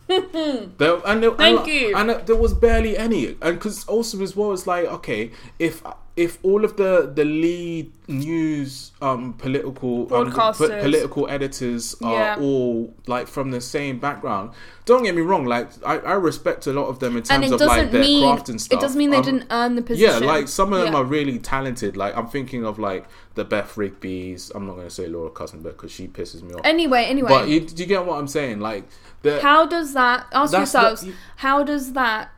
There, 0.77 0.99
and 1.05 1.23
there, 1.23 1.31
Thank 1.31 1.59
and, 1.61 1.67
you. 1.67 1.95
And 1.95 2.09
there 2.27 2.35
was 2.35 2.53
barely 2.53 2.97
any, 2.97 3.27
and 3.41 3.57
because 3.57 3.85
also 3.85 4.21
as 4.21 4.35
well, 4.35 4.51
it's 4.51 4.67
like 4.67 4.85
okay, 4.85 5.31
if 5.57 5.81
if 6.17 6.37
all 6.43 6.65
of 6.65 6.75
the 6.75 7.09
the 7.15 7.23
lead 7.23 7.89
news 8.07 8.91
um 9.01 9.33
political 9.33 10.13
um, 10.13 10.29
po- 10.31 10.51
political 10.53 11.27
editors 11.29 11.95
are 12.03 12.13
Yeah. 12.13 12.35
all 12.39 12.93
like 13.07 13.27
from 13.27 13.51
the 13.51 13.61
same 13.61 13.97
background. 13.99 14.51
Don't 14.85 15.03
get 15.03 15.15
me 15.15 15.21
wrong, 15.21 15.45
like 15.45 15.69
I, 15.85 15.99
I 15.99 16.13
respect 16.13 16.67
a 16.67 16.73
lot 16.73 16.87
of 16.87 16.99
them 16.99 17.15
in 17.15 17.23
terms 17.23 17.49
of 17.51 17.61
like 17.61 17.91
their 17.91 18.01
mean 18.01 18.23
craft 18.33 18.49
and 18.49 18.59
stuff. 18.59 18.77
it 18.77 18.81
doesn't 18.81 18.97
mean 18.97 19.09
they 19.11 19.17
Um, 19.17 19.23
didn't 19.23 19.45
earn 19.51 19.75
the 19.75 19.81
position 19.81 20.21
yeah, 20.23 20.27
like 20.33 20.47
some 20.49 20.73
of 20.73 20.81
them 20.81 20.93
Yeah. 20.93 20.99
are 20.99 21.05
really 21.05 21.39
talented. 21.39 21.95
Like 21.95 22.15
I'm 22.17 22.27
thinking 22.27 22.65
of 22.65 22.77
like 22.77 23.05
the 23.35 23.45
Beth 23.45 23.77
Rigby's. 23.77 24.51
I'm 24.53 24.65
not 24.67 24.73
going 24.73 24.87
to 24.87 24.93
say 24.93 25.07
Laura 25.07 25.29
Cousin 25.29 25.61
because 25.61 25.91
she 25.91 26.07
pisses 26.07 26.41
me 26.43 26.53
off. 26.55 26.61
anyway 26.65 27.05
anyway 27.05 27.29
But 27.29 27.47
you, 27.47 27.61
do 27.61 27.81
you 27.83 27.87
get 27.87 28.05
what 28.05 28.17
I'm 28.19 28.27
saying? 28.27 28.59
Like 28.59 28.83
the 29.21 29.41
How 29.41 29.65
does 29.65 29.93
that 29.93 30.25
ask 30.33 30.51
yourselves? 30.51 31.01
the- 31.01 31.07
you- 31.07 31.13
how 31.37 31.63
does 31.63 31.93
that 31.93 32.31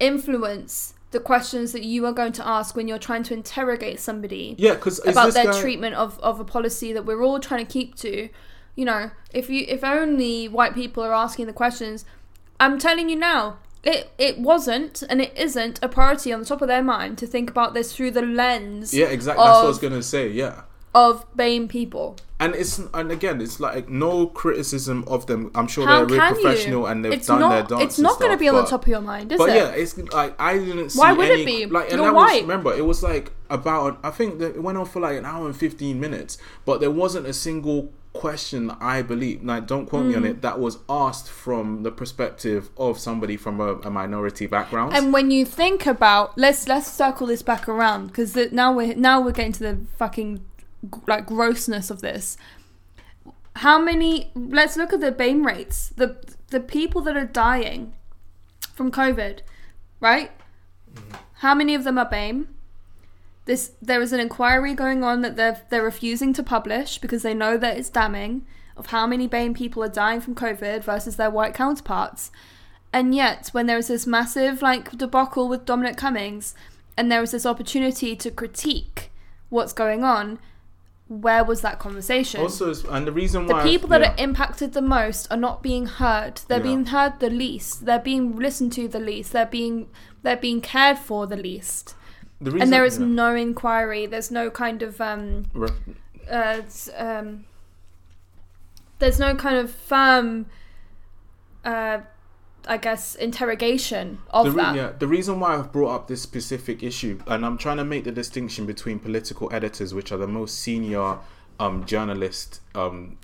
influence 0.00 0.94
the 1.12 1.20
questions 1.20 1.72
that 1.72 1.84
you 1.84 2.04
are 2.06 2.12
going 2.12 2.32
to 2.32 2.46
ask 2.46 2.74
when 2.74 2.88
you're 2.88 2.98
trying 2.98 3.22
to 3.22 3.34
interrogate 3.34 4.00
somebody 4.00 4.56
yeah, 4.58 4.74
because 4.74 5.00
about 5.06 5.34
their 5.34 5.52
treatment 5.52 5.94
of, 5.94 6.18
of 6.20 6.40
a 6.40 6.44
policy 6.44 6.92
that 6.92 7.04
we're 7.04 7.22
all 7.22 7.38
trying 7.38 7.64
to 7.64 7.70
keep 7.70 7.94
to? 7.96 8.28
You 8.74 8.84
know, 8.86 9.10
if 9.32 9.50
you 9.50 9.64
if 9.68 9.84
only 9.84 10.48
white 10.48 10.74
people 10.74 11.04
are 11.04 11.12
asking 11.12 11.46
the 11.46 11.52
questions, 11.52 12.04
I'm 12.58 12.78
telling 12.78 13.08
you 13.08 13.16
now, 13.16 13.58
it 13.84 14.10
it 14.16 14.38
wasn't 14.38 15.02
and 15.08 15.20
it 15.20 15.36
isn't 15.36 15.78
a 15.82 15.88
priority 15.88 16.32
on 16.32 16.40
the 16.40 16.46
top 16.46 16.62
of 16.62 16.68
their 16.68 16.82
mind 16.82 17.18
to 17.18 17.26
think 17.26 17.50
about 17.50 17.74
this 17.74 17.94
through 17.94 18.12
the 18.12 18.22
lens 18.22 18.94
Yeah, 18.94 19.06
exactly. 19.06 19.44
That's 19.44 19.56
what 19.56 19.64
I 19.64 19.68
was 19.68 19.78
gonna 19.78 20.02
say. 20.02 20.30
Yeah, 20.30 20.62
of 20.94 21.24
BAME 21.36 21.68
people. 21.68 22.16
and 22.38 22.54
it's 22.54 22.78
and 22.92 23.10
again, 23.12 23.40
it's 23.40 23.58
like 23.60 23.88
no 23.88 24.26
criticism 24.26 25.04
of 25.06 25.26
them. 25.26 25.50
I'm 25.54 25.68
sure 25.68 25.86
How 25.86 26.04
they're 26.04 26.18
really 26.18 26.34
professional 26.34 26.80
you? 26.82 26.86
and 26.86 27.04
they've 27.04 27.12
it's 27.14 27.28
done 27.28 27.40
not, 27.40 27.50
their 27.50 27.62
dance. 27.78 27.82
It's 27.84 27.98
not 27.98 28.18
going 28.18 28.32
to 28.32 28.36
be 28.36 28.48
on 28.48 28.56
the 28.56 28.64
top 28.64 28.82
of 28.82 28.88
your 28.88 29.00
mind, 29.00 29.32
is 29.32 29.38
But 29.38 29.50
it? 29.50 29.52
But 29.52 29.56
yeah, 29.56 29.82
it's 29.82 29.96
like 30.12 30.38
I 30.40 30.58
didn't 30.58 30.90
see 30.90 30.98
Why 30.98 31.12
would 31.12 31.28
it 31.30 31.46
be? 31.46 31.66
Like, 31.66 31.90
and 31.90 31.96
You're 32.02 32.06
that 32.12 32.14
was 32.14 32.40
remember 32.42 32.74
it 32.74 32.84
was 32.84 33.02
like 33.02 33.32
about 33.48 33.98
I 34.02 34.10
think 34.10 34.38
that 34.40 34.56
it 34.56 34.62
went 34.62 34.76
on 34.76 34.86
for 34.86 35.00
like 35.00 35.16
an 35.16 35.24
hour 35.24 35.46
and 35.46 35.56
fifteen 35.56 35.98
minutes, 36.00 36.36
but 36.66 36.80
there 36.80 36.90
wasn't 36.90 37.26
a 37.26 37.32
single 37.32 37.90
question 38.12 38.70
I 38.80 39.00
believe. 39.00 39.42
Like, 39.42 39.66
don't 39.66 39.86
quote 39.86 40.04
me 40.04 40.14
on 40.14 40.22
Mm. 40.24 40.30
it. 40.30 40.42
That 40.42 40.58
was 40.60 40.78
asked 40.88 41.28
from 41.30 41.82
the 41.84 41.90
perspective 41.90 42.68
of 42.76 42.98
somebody 42.98 43.36
from 43.38 43.58
a, 43.60 43.76
a 43.76 43.90
minority 43.90 44.46
background. 44.46 44.94
And 44.94 45.12
when 45.14 45.30
you 45.30 45.46
think 45.46 45.86
about 45.86 46.36
let's 46.36 46.68
let's 46.68 46.90
circle 46.90 47.26
this 47.28 47.40
back 47.42 47.68
around 47.68 48.08
because 48.08 48.36
now 48.52 48.72
we're 48.74 48.94
now 48.94 49.20
we're 49.22 49.32
getting 49.32 49.52
to 49.52 49.60
the 49.62 49.78
fucking 49.96 50.44
like 51.06 51.26
grossness 51.26 51.90
of 51.90 52.00
this. 52.00 52.36
How 53.56 53.80
many? 53.80 54.30
Let's 54.34 54.76
look 54.76 54.92
at 54.92 55.00
the 55.00 55.12
BAME 55.12 55.44
rates. 55.44 55.90
The 55.96 56.16
the 56.48 56.60
people 56.60 57.00
that 57.02 57.16
are 57.16 57.26
dying 57.26 57.94
from 58.74 58.90
COVID, 58.90 59.40
right? 60.00 60.30
How 61.34 61.54
many 61.54 61.74
of 61.74 61.84
them 61.84 61.98
are 61.98 62.08
BAME? 62.08 62.46
This 63.44 63.72
there 63.82 64.00
is 64.00 64.12
an 64.12 64.20
inquiry 64.20 64.74
going 64.74 65.02
on 65.02 65.22
that 65.22 65.36
they're 65.36 65.62
they're 65.70 65.82
refusing 65.82 66.32
to 66.34 66.42
publish 66.42 66.98
because 66.98 67.22
they 67.22 67.34
know 67.34 67.56
that 67.56 67.76
it's 67.76 67.90
damning 67.90 68.46
of 68.76 68.86
how 68.86 69.06
many 69.06 69.28
BAME 69.28 69.54
people 69.54 69.82
are 69.82 69.88
dying 69.88 70.20
from 70.20 70.34
COVID 70.34 70.82
versus 70.82 71.16
their 71.16 71.30
white 71.30 71.54
counterparts. 71.54 72.30
And 72.92 73.14
yet, 73.14 73.48
when 73.52 73.66
there 73.66 73.76
was 73.76 73.88
this 73.88 74.06
massive 74.06 74.62
like 74.62 74.96
debacle 74.96 75.48
with 75.48 75.64
Dominic 75.64 75.96
Cummings, 75.96 76.54
and 76.96 77.10
there 77.10 77.20
was 77.20 77.30
this 77.30 77.46
opportunity 77.46 78.14
to 78.16 78.30
critique 78.30 79.10
what's 79.48 79.72
going 79.72 80.04
on, 80.04 80.38
where 81.20 81.44
was 81.44 81.60
that 81.60 81.78
conversation? 81.78 82.40
also, 82.40 82.72
and 82.90 83.06
the 83.06 83.12
reason 83.12 83.46
why 83.46 83.62
the 83.62 83.68
people 83.70 83.88
that 83.90 84.00
yeah. 84.00 84.12
are 84.12 84.16
impacted 84.18 84.72
the 84.72 84.82
most 84.82 85.30
are 85.30 85.36
not 85.36 85.62
being 85.62 85.86
heard. 85.86 86.40
They're 86.48 86.58
Yeah. 86.58 86.62
being 86.64 86.86
heard 86.86 87.20
the 87.20 87.30
least. 87.30 87.84
They're 87.84 87.98
being 87.98 88.36
listened 88.36 88.72
to 88.74 88.88
the 88.88 89.00
least. 89.00 89.32
They're 89.32 89.46
being 89.46 89.88
they're 90.22 90.36
being 90.36 90.60
cared 90.60 90.98
for 90.98 91.26
the 91.26 91.36
least. 91.36 91.94
the 92.40 92.50
reason, 92.50 92.62
and 92.62 92.72
there 92.72 92.84
is 92.84 92.98
yeah. 92.98 93.06
no 93.06 93.34
inquiry. 93.34 94.06
There's 94.06 94.30
no 94.30 94.50
kind 94.50 94.82
of 94.82 95.00
um 95.00 95.46
Re- 95.52 95.68
uh 96.30 96.62
um. 96.96 97.44
There's 98.98 99.18
no 99.18 99.34
kind 99.34 99.56
of 99.56 99.70
firm. 99.70 100.46
Uh, 101.64 101.98
I 102.66 102.76
guess 102.76 103.14
interrogation 103.14 104.18
of 104.30 104.46
the, 104.46 104.52
re- 104.52 104.62
that. 104.62 104.76
yeah, 104.76 104.92
the 104.98 105.08
reason 105.08 105.40
why 105.40 105.54
I've 105.54 105.72
brought 105.72 105.94
up 105.94 106.08
this 106.08 106.22
specific 106.22 106.82
issue, 106.82 107.20
and 107.26 107.44
I'm 107.44 107.58
trying 107.58 107.78
to 107.78 107.84
make 107.84 108.04
the 108.04 108.12
distinction 108.12 108.66
between 108.66 108.98
political 108.98 109.52
editors, 109.52 109.92
which 109.94 110.12
are 110.12 110.18
the 110.18 110.28
most 110.28 110.58
senior 110.58 111.18
um, 111.58 111.84
journalist 111.84 112.60
um, 112.74 113.18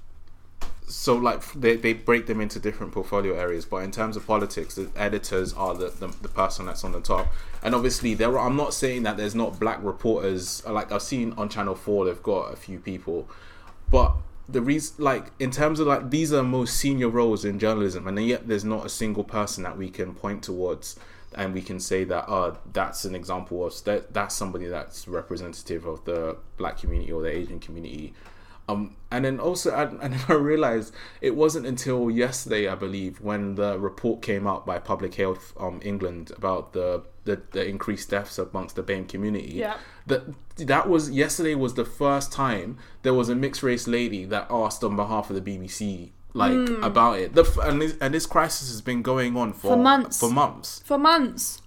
so 0.88 1.14
like 1.14 1.42
they, 1.52 1.76
they 1.76 1.92
break 1.92 2.26
them 2.26 2.40
into 2.40 2.58
different 2.58 2.92
portfolio 2.92 3.34
areas 3.34 3.64
but 3.64 3.78
in 3.78 3.90
terms 3.90 4.16
of 4.16 4.26
politics 4.26 4.74
the 4.74 4.90
editors 4.96 5.52
are 5.52 5.74
the, 5.74 5.90
the, 5.90 6.08
the 6.22 6.28
person 6.28 6.66
that's 6.66 6.82
on 6.82 6.92
the 6.92 7.00
top 7.00 7.26
and 7.62 7.74
obviously 7.74 8.14
there 8.14 8.38
are, 8.38 8.46
i'm 8.46 8.56
not 8.56 8.72
saying 8.72 9.02
that 9.02 9.16
there's 9.16 9.34
not 9.34 9.60
black 9.60 9.78
reporters 9.82 10.64
like 10.66 10.90
i've 10.90 11.02
seen 11.02 11.34
on 11.36 11.48
channel 11.48 11.74
4 11.74 12.06
they've 12.06 12.22
got 12.22 12.52
a 12.52 12.56
few 12.56 12.78
people 12.78 13.28
but 13.90 14.14
the 14.48 14.62
reason 14.62 14.94
like 14.98 15.30
in 15.38 15.50
terms 15.50 15.78
of 15.78 15.86
like 15.86 16.10
these 16.10 16.32
are 16.32 16.42
most 16.42 16.76
senior 16.76 17.08
roles 17.08 17.44
in 17.44 17.58
journalism 17.58 18.06
and 18.08 18.18
yet 18.26 18.48
there's 18.48 18.64
not 18.64 18.86
a 18.86 18.88
single 18.88 19.24
person 19.24 19.62
that 19.62 19.76
we 19.76 19.90
can 19.90 20.14
point 20.14 20.42
towards 20.42 20.98
and 21.34 21.52
we 21.52 21.60
can 21.60 21.78
say 21.78 22.04
that 22.04 22.26
uh 22.28 22.54
that's 22.72 23.04
an 23.04 23.14
example 23.14 23.66
of 23.66 23.84
that 23.84 24.12
that's 24.14 24.34
somebody 24.34 24.66
that's 24.66 25.06
representative 25.06 25.84
of 25.84 26.02
the 26.06 26.36
black 26.56 26.78
community 26.78 27.12
or 27.12 27.22
the 27.22 27.28
asian 27.28 27.60
community 27.60 28.14
um, 28.68 28.96
and 29.10 29.24
then 29.24 29.40
also, 29.40 29.70
I, 29.72 29.82
and 30.02 30.14
then 30.14 30.24
I 30.28 30.34
realized 30.34 30.94
it 31.20 31.34
wasn't 31.34 31.66
until 31.66 32.10
yesterday, 32.10 32.68
I 32.68 32.74
believe, 32.74 33.20
when 33.20 33.54
the 33.54 33.78
report 33.78 34.22
came 34.22 34.46
out 34.46 34.66
by 34.66 34.78
Public 34.78 35.14
Health 35.14 35.54
um, 35.58 35.80
England 35.82 36.32
about 36.36 36.74
the, 36.74 37.02
the, 37.24 37.40
the 37.52 37.66
increased 37.66 38.10
deaths 38.10 38.38
amongst 38.38 38.76
the 38.76 38.82
BAME 38.82 39.08
community. 39.08 39.54
Yeah. 39.54 39.78
That 40.06 40.34
that 40.56 40.88
was 40.88 41.10
yesterday 41.10 41.54
was 41.54 41.74
the 41.74 41.84
first 41.84 42.32
time 42.32 42.78
there 43.02 43.14
was 43.14 43.28
a 43.28 43.34
mixed 43.34 43.62
race 43.62 43.86
lady 43.86 44.24
that 44.24 44.46
asked 44.50 44.82
on 44.82 44.96
behalf 44.96 45.30
of 45.30 45.42
the 45.42 45.58
BBC 45.58 46.10
like 46.34 46.68
about 46.82 47.18
it. 47.18 47.34
The 47.34 47.44
and 47.62 47.82
this, 47.82 47.96
and 48.00 48.14
this 48.14 48.26
crisis 48.26 48.70
has 48.70 48.80
been 48.80 49.02
going 49.02 49.36
on 49.36 49.52
for. 49.52 49.72
For 49.72 49.76
months. 49.76 50.20
For 50.20 50.30
months. 50.30 50.82
For 50.84 50.98
months. 50.98 51.62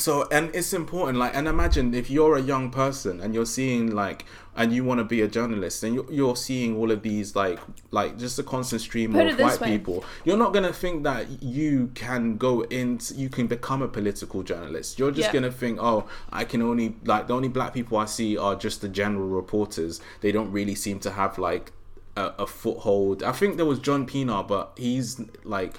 So 0.00 0.26
and 0.30 0.54
it's 0.54 0.72
important, 0.72 1.18
like, 1.18 1.36
and 1.36 1.46
imagine 1.46 1.92
if 1.94 2.10
you're 2.10 2.36
a 2.36 2.40
young 2.40 2.70
person 2.70 3.20
and 3.20 3.34
you're 3.34 3.46
seeing 3.46 3.94
like, 3.94 4.24
and 4.56 4.72
you 4.72 4.82
want 4.82 4.98
to 4.98 5.04
be 5.04 5.20
a 5.20 5.28
journalist, 5.28 5.82
and 5.84 5.94
you're, 5.94 6.10
you're 6.10 6.36
seeing 6.36 6.76
all 6.76 6.90
of 6.90 7.02
these 7.02 7.36
like, 7.36 7.58
like 7.90 8.18
just 8.18 8.38
a 8.38 8.42
constant 8.42 8.80
stream 8.82 9.12
Put 9.12 9.26
of 9.26 9.38
white 9.38 9.60
way. 9.60 9.76
people. 9.78 10.04
You're 10.24 10.36
not 10.38 10.52
gonna 10.52 10.72
think 10.72 11.04
that 11.04 11.42
you 11.42 11.90
can 11.94 12.36
go 12.38 12.62
in, 12.62 12.98
you 13.14 13.28
can 13.28 13.46
become 13.46 13.82
a 13.82 13.88
political 13.88 14.42
journalist. 14.42 14.98
You're 14.98 15.12
just 15.12 15.28
Yeah. 15.28 15.40
gonna 15.40 15.52
think, 15.52 15.78
oh, 15.80 16.06
I 16.32 16.44
can 16.44 16.62
only 16.62 16.96
like 17.04 17.28
the 17.28 17.34
only 17.34 17.48
black 17.48 17.74
people 17.74 17.98
I 17.98 18.06
see 18.06 18.36
are 18.38 18.54
just 18.54 18.80
the 18.80 18.88
general 18.88 19.28
reporters. 19.28 20.00
They 20.22 20.32
don't 20.32 20.50
really 20.50 20.74
seem 20.74 20.98
to 21.00 21.10
have 21.12 21.38
like 21.38 21.72
a, 22.16 22.32
a 22.40 22.46
foothold. 22.46 23.22
I 23.22 23.32
think 23.32 23.56
there 23.56 23.66
was 23.66 23.78
John 23.78 24.06
Pienaar, 24.06 24.46
but 24.48 24.72
he's 24.76 25.20
like 25.44 25.76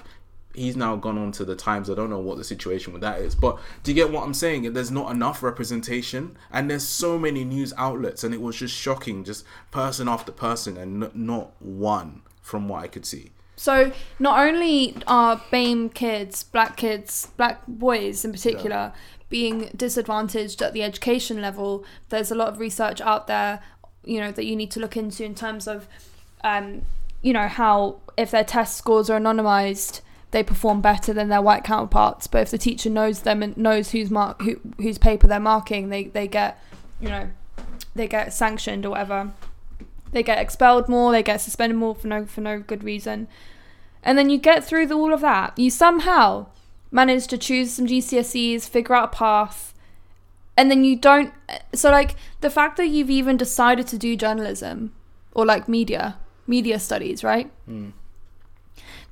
he's 0.54 0.76
now 0.76 0.96
gone 0.96 1.18
on 1.18 1.32
to 1.32 1.44
the 1.44 1.56
Times. 1.56 1.88
I 1.88 1.94
don't 1.94 2.10
know 2.10 2.18
what 2.18 2.38
the 2.38 2.44
situation 2.44 2.92
with 2.92 3.02
that 3.02 3.20
is, 3.20 3.34
but 3.34 3.58
do 3.82 3.90
you 3.90 3.94
get 3.94 4.10
what 4.10 4.24
I'm 4.24 4.34
saying? 4.34 4.72
There's 4.72 4.90
not 4.90 5.10
enough 5.10 5.42
representation, 5.42 6.36
and 6.50 6.70
there's 6.70 6.86
so 6.86 7.18
many 7.18 7.44
news 7.44 7.72
outlets, 7.76 8.24
and 8.24 8.34
it 8.34 8.40
was 8.40 8.56
just 8.56 8.74
shocking, 8.74 9.24
just 9.24 9.44
person 9.70 10.08
after 10.08 10.32
person, 10.32 10.76
and 10.76 11.04
n- 11.04 11.10
not 11.14 11.52
one 11.60 12.22
from 12.40 12.68
what 12.68 12.82
I 12.82 12.88
could 12.88 13.06
see. 13.06 13.30
So 13.56 13.92
not 14.18 14.44
only 14.44 14.96
are 15.06 15.40
BAME 15.52 15.94
kids, 15.94 16.42
black 16.42 16.76
kids, 16.76 17.28
black 17.36 17.62
boys 17.68 18.24
in 18.24 18.32
particular, 18.32 18.92
being 19.28 19.70
disadvantaged 19.76 20.60
at 20.62 20.72
the 20.72 20.82
education 20.82 21.40
level, 21.40 21.84
there's 22.08 22.30
a 22.30 22.34
lot 22.34 22.48
of 22.48 22.58
research 22.58 23.00
out 23.00 23.26
there, 23.28 23.60
you 24.04 24.20
know, 24.20 24.32
that 24.32 24.44
you 24.44 24.56
need 24.56 24.70
to 24.72 24.80
look 24.80 24.96
into 24.96 25.24
in 25.24 25.34
terms 25.34 25.68
of, 25.68 25.86
um, 26.42 26.82
you 27.22 27.32
know, 27.32 27.46
how 27.46 27.96
if 28.16 28.30
their 28.30 28.44
test 28.44 28.76
scores 28.76 29.08
are 29.08 29.18
anonymized, 29.18 30.00
they 30.32 30.42
perform 30.42 30.80
better 30.80 31.12
than 31.12 31.28
their 31.28 31.40
white 31.40 31.62
counterparts. 31.62 32.26
But 32.26 32.42
if 32.42 32.50
the 32.50 32.58
teacher 32.58 32.90
knows 32.90 33.20
them 33.20 33.42
and 33.42 33.56
knows 33.56 33.92
whose 33.92 34.10
mark, 34.10 34.42
who, 34.42 34.60
whose 34.78 34.98
paper 34.98 35.26
they're 35.26 35.40
marking, 35.40 35.88
they 35.88 36.04
they 36.04 36.26
get, 36.26 36.58
you 37.00 37.08
know, 37.08 37.30
they 37.94 38.08
get 38.08 38.32
sanctioned 38.32 38.84
or 38.84 38.90
whatever. 38.90 39.32
They 40.10 40.22
get 40.22 40.38
expelled 40.38 40.88
more. 40.88 41.12
They 41.12 41.22
get 41.22 41.40
suspended 41.40 41.78
more 41.78 41.94
for 41.94 42.08
no 42.08 42.26
for 42.26 42.40
no 42.40 42.58
good 42.58 42.82
reason. 42.82 43.28
And 44.02 44.18
then 44.18 44.30
you 44.30 44.38
get 44.38 44.64
through 44.64 44.86
the, 44.86 44.94
all 44.94 45.14
of 45.14 45.20
that. 45.20 45.56
You 45.56 45.70
somehow 45.70 46.46
manage 46.90 47.28
to 47.28 47.38
choose 47.38 47.72
some 47.72 47.86
GCSEs, 47.86 48.68
figure 48.68 48.96
out 48.96 49.14
a 49.14 49.16
path, 49.16 49.74
and 50.56 50.70
then 50.70 50.82
you 50.82 50.96
don't. 50.96 51.32
So, 51.74 51.90
like, 51.90 52.16
the 52.40 52.50
fact 52.50 52.76
that 52.78 52.88
you've 52.88 53.10
even 53.10 53.36
decided 53.36 53.86
to 53.88 53.98
do 53.98 54.16
journalism 54.16 54.92
or 55.34 55.46
like 55.46 55.68
media, 55.68 56.18
media 56.46 56.78
studies, 56.78 57.22
right? 57.22 57.50
Hmm. 57.66 57.90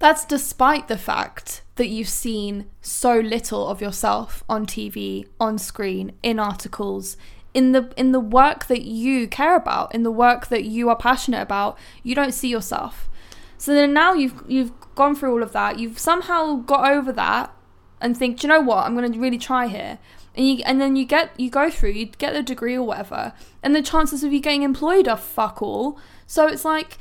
That's 0.00 0.24
despite 0.24 0.88
the 0.88 0.98
fact 0.98 1.62
that 1.76 1.88
you've 1.88 2.08
seen 2.08 2.70
so 2.80 3.20
little 3.20 3.68
of 3.68 3.82
yourself 3.82 4.42
on 4.48 4.66
TV, 4.66 5.26
on 5.38 5.58
screen, 5.58 6.12
in 6.22 6.40
articles, 6.40 7.18
in 7.52 7.72
the 7.72 7.92
in 7.98 8.12
the 8.12 8.20
work 8.20 8.66
that 8.66 8.82
you 8.82 9.28
care 9.28 9.56
about, 9.56 9.94
in 9.94 10.02
the 10.02 10.10
work 10.10 10.46
that 10.46 10.64
you 10.64 10.88
are 10.88 10.96
passionate 10.96 11.42
about. 11.42 11.78
You 12.02 12.14
don't 12.14 12.32
see 12.32 12.48
yourself. 12.48 13.10
So 13.58 13.74
then 13.74 13.92
now 13.92 14.14
you've 14.14 14.42
you've 14.48 14.72
gone 14.94 15.14
through 15.14 15.32
all 15.32 15.42
of 15.42 15.52
that. 15.52 15.78
You've 15.78 15.98
somehow 15.98 16.56
got 16.56 16.90
over 16.90 17.12
that 17.12 17.54
and 18.00 18.16
think, 18.16 18.42
you 18.42 18.48
know 18.48 18.60
what? 18.60 18.86
I'm 18.86 18.96
going 18.96 19.12
to 19.12 19.18
really 19.18 19.36
try 19.36 19.66
here. 19.66 19.98
And 20.34 20.48
you 20.48 20.62
and 20.64 20.80
then 20.80 20.96
you 20.96 21.04
get 21.04 21.38
you 21.38 21.50
go 21.50 21.68
through, 21.68 21.90
you 21.90 22.06
get 22.06 22.32
the 22.32 22.42
degree 22.42 22.74
or 22.74 22.84
whatever, 22.84 23.34
and 23.62 23.74
the 23.74 23.82
chances 23.82 24.24
of 24.24 24.32
you 24.32 24.40
getting 24.40 24.62
employed 24.62 25.08
are 25.08 25.18
fuck 25.18 25.60
all. 25.60 25.98
So 26.26 26.46
it's 26.46 26.64
like 26.64 26.96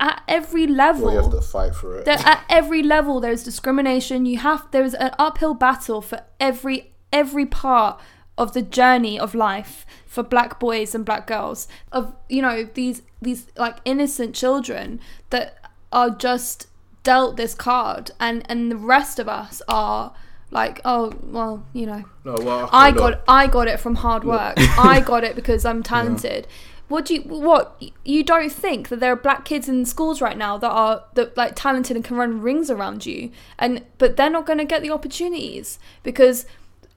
at 0.00 0.22
every 0.28 0.66
level 0.66 1.06
Well, 1.06 1.14
you 1.14 1.22
have 1.22 1.30
to 1.32 1.40
fight 1.40 1.74
for 1.74 1.98
it. 1.98 2.06
at 2.08 2.44
every 2.48 2.82
level 2.82 3.20
there's 3.20 3.42
discrimination 3.44 4.26
you 4.26 4.38
have 4.38 4.66
there's 4.70 4.94
an 4.94 5.12
uphill 5.18 5.54
battle 5.54 6.00
for 6.00 6.22
every 6.40 6.92
every 7.12 7.46
part 7.46 8.00
of 8.38 8.52
the 8.52 8.62
journey 8.62 9.18
of 9.18 9.34
life 9.34 9.86
for 10.06 10.22
black 10.22 10.60
boys 10.60 10.94
and 10.94 11.04
black 11.04 11.26
girls 11.26 11.66
of 11.92 12.14
you 12.28 12.42
know 12.42 12.64
these 12.74 13.02
these 13.22 13.46
like 13.56 13.76
innocent 13.84 14.34
children 14.34 15.00
that 15.30 15.56
are 15.92 16.10
just 16.10 16.66
dealt 17.02 17.36
this 17.36 17.54
card 17.54 18.10
and 18.20 18.42
and 18.50 18.70
the 18.70 18.76
rest 18.76 19.18
of 19.18 19.28
us 19.28 19.62
are 19.68 20.12
like 20.50 20.80
oh 20.84 21.12
well 21.22 21.64
you 21.72 21.86
know 21.86 22.04
No, 22.24 22.34
well, 22.40 22.68
I 22.72 22.90
got 22.92 23.20
I 23.26 23.46
got 23.46 23.68
it 23.68 23.78
from 23.80 23.96
hard 23.96 24.24
work. 24.24 24.54
I 24.58 25.00
got 25.06 25.24
it 25.24 25.34
because 25.34 25.64
I'm 25.64 25.82
talented. 25.82 26.46
What 26.88 27.06
do 27.06 27.14
you 27.14 27.22
what 27.22 27.82
you 28.04 28.22
don't 28.22 28.50
think 28.50 28.88
that 28.88 29.00
there 29.00 29.12
are 29.12 29.16
black 29.16 29.44
kids 29.44 29.68
in 29.68 29.84
schools 29.84 30.20
right 30.20 30.36
now 30.36 30.56
that 30.58 30.70
are 30.70 31.04
that 31.14 31.36
like 31.36 31.52
talented 31.56 31.96
and 31.96 32.04
can 32.04 32.16
run 32.16 32.40
rings 32.40 32.70
around 32.70 33.04
you 33.04 33.30
and 33.58 33.84
but 33.98 34.16
they're 34.16 34.30
not 34.30 34.46
going 34.46 34.58
to 34.58 34.64
get 34.64 34.82
the 34.82 34.90
opportunities 34.90 35.78
because 36.04 36.46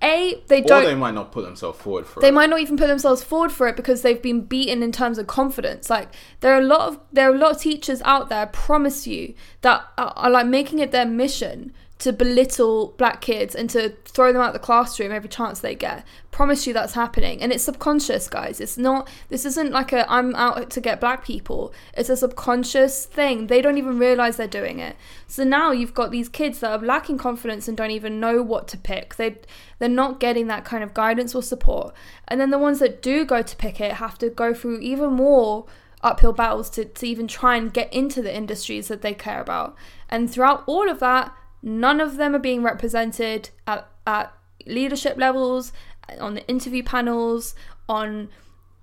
a 0.02 0.42
they 0.48 0.62
don't 0.62 0.84
or 0.84 0.86
they 0.86 0.96
might 0.96 1.14
not 1.14 1.32
put 1.32 1.44
themselves 1.44 1.78
forward 1.80 2.06
for 2.06 2.20
it. 2.20 2.22
they 2.22 2.30
it. 2.30 2.34
might 2.34 2.50
not 2.50 2.60
even 2.60 2.78
put 2.78 2.88
themselves 2.88 3.24
forward 3.24 3.52
for 3.52 3.68
it 3.68 3.76
because 3.76 4.02
they've 4.02 4.22
been 4.22 4.42
beaten 4.42 4.82
in 4.82 4.92
terms 4.92 5.18
of 5.18 5.28
confidence 5.28 5.90
like 5.90 6.10
there 6.40 6.54
are 6.54 6.60
a 6.60 6.66
lot 6.66 6.88
of 6.88 7.00
there 7.12 7.30
are 7.30 7.36
a 7.36 7.38
lot 7.38 7.52
of 7.56 7.62
teachers 7.62 8.02
out 8.04 8.30
there 8.30 8.44
I 8.44 8.46
promise 8.46 9.08
you 9.08 9.34
that 9.62 9.86
are, 9.98 10.14
are 10.16 10.30
like 10.30 10.48
making 10.48 10.80
it 10.80 10.92
their 10.92 11.06
mission 11.06 11.74
to 12.00 12.14
belittle 12.14 12.94
black 12.98 13.20
kids 13.20 13.54
and 13.54 13.70
to 13.70 13.90
throw 14.06 14.32
them 14.32 14.42
out 14.42 14.54
the 14.54 14.60
classroom 14.60 15.12
every 15.12 15.28
chance 15.28 15.60
they 15.60 15.76
get. 15.76 16.06
Promise 16.32 16.66
you 16.66 16.74
that's 16.74 16.94
happening. 16.94 17.42
And 17.42 17.52
it's 17.52 17.66
subconscious 17.66 18.30
guys. 18.30 18.62
It's 18.62 18.78
not 18.78 19.10
this 19.28 19.46
isn't 19.46 19.72
like 19.72 19.92
a 19.92 20.10
i'm 20.10 20.34
out 20.36 20.70
to 20.70 20.82
get 20.82 21.02
black 21.02 21.26
people. 21.26 21.74
It's 21.94 22.10
a 22.10 22.16
subconscious 22.16 23.06
thing. 23.06 23.48
They 23.48 23.62
don't 23.62 23.78
even 23.78 24.00
realize 24.00 24.38
they're 24.38 24.48
doing 24.48 24.80
it. 24.80 24.96
So 25.28 25.44
now 25.44 25.72
you've 25.72 25.94
got 25.94 26.10
these 26.10 26.30
kids 26.30 26.60
that 26.60 26.72
are 26.72 26.86
lacking 26.86 27.18
confidence 27.18 27.68
and 27.68 27.76
don't 27.76 27.92
even 27.92 28.22
know 28.22 28.42
what 28.42 28.70
to 28.70 28.78
pick. 28.78 29.16
They 29.16 29.36
they're 29.78 29.90
not 29.90 30.22
getting 30.22 30.48
that 30.48 30.64
kind 30.64 30.86
of 30.86 30.94
guidance 30.94 31.36
or 31.36 31.44
support. 31.44 31.94
And 32.30 32.40
then 32.40 32.50
the 32.50 32.58
ones 32.58 32.80
that 32.80 33.02
do 33.02 33.26
go 33.26 33.42
to 33.42 33.56
pick 33.58 33.82
it 33.82 33.94
have 33.94 34.18
to 34.20 34.30
go 34.30 34.54
through 34.54 34.80
even 34.80 35.12
more 35.12 35.66
uphill 36.02 36.32
battles 36.32 36.70
to, 36.70 36.86
to 36.86 37.06
even 37.06 37.28
try 37.28 37.58
and 37.58 37.74
get 37.74 37.92
into 37.94 38.22
the 38.22 38.34
industries 38.34 38.88
that 38.88 39.02
they 39.02 39.14
care 39.14 39.42
about. 39.42 39.76
And 40.10 40.32
throughout 40.32 40.64
all 40.66 40.90
of 40.90 41.02
that 41.02 41.34
none 41.62 42.00
of 42.00 42.18
them 42.18 42.36
are 42.36 42.40
being 42.40 42.64
represented 42.64 43.50
at, 43.68 43.88
at 44.06 44.34
leadership 44.66 45.18
levels 45.18 45.72
on 46.20 46.36
the 46.36 46.48
interview 46.48 46.84
panels 46.84 47.56
on 47.88 48.30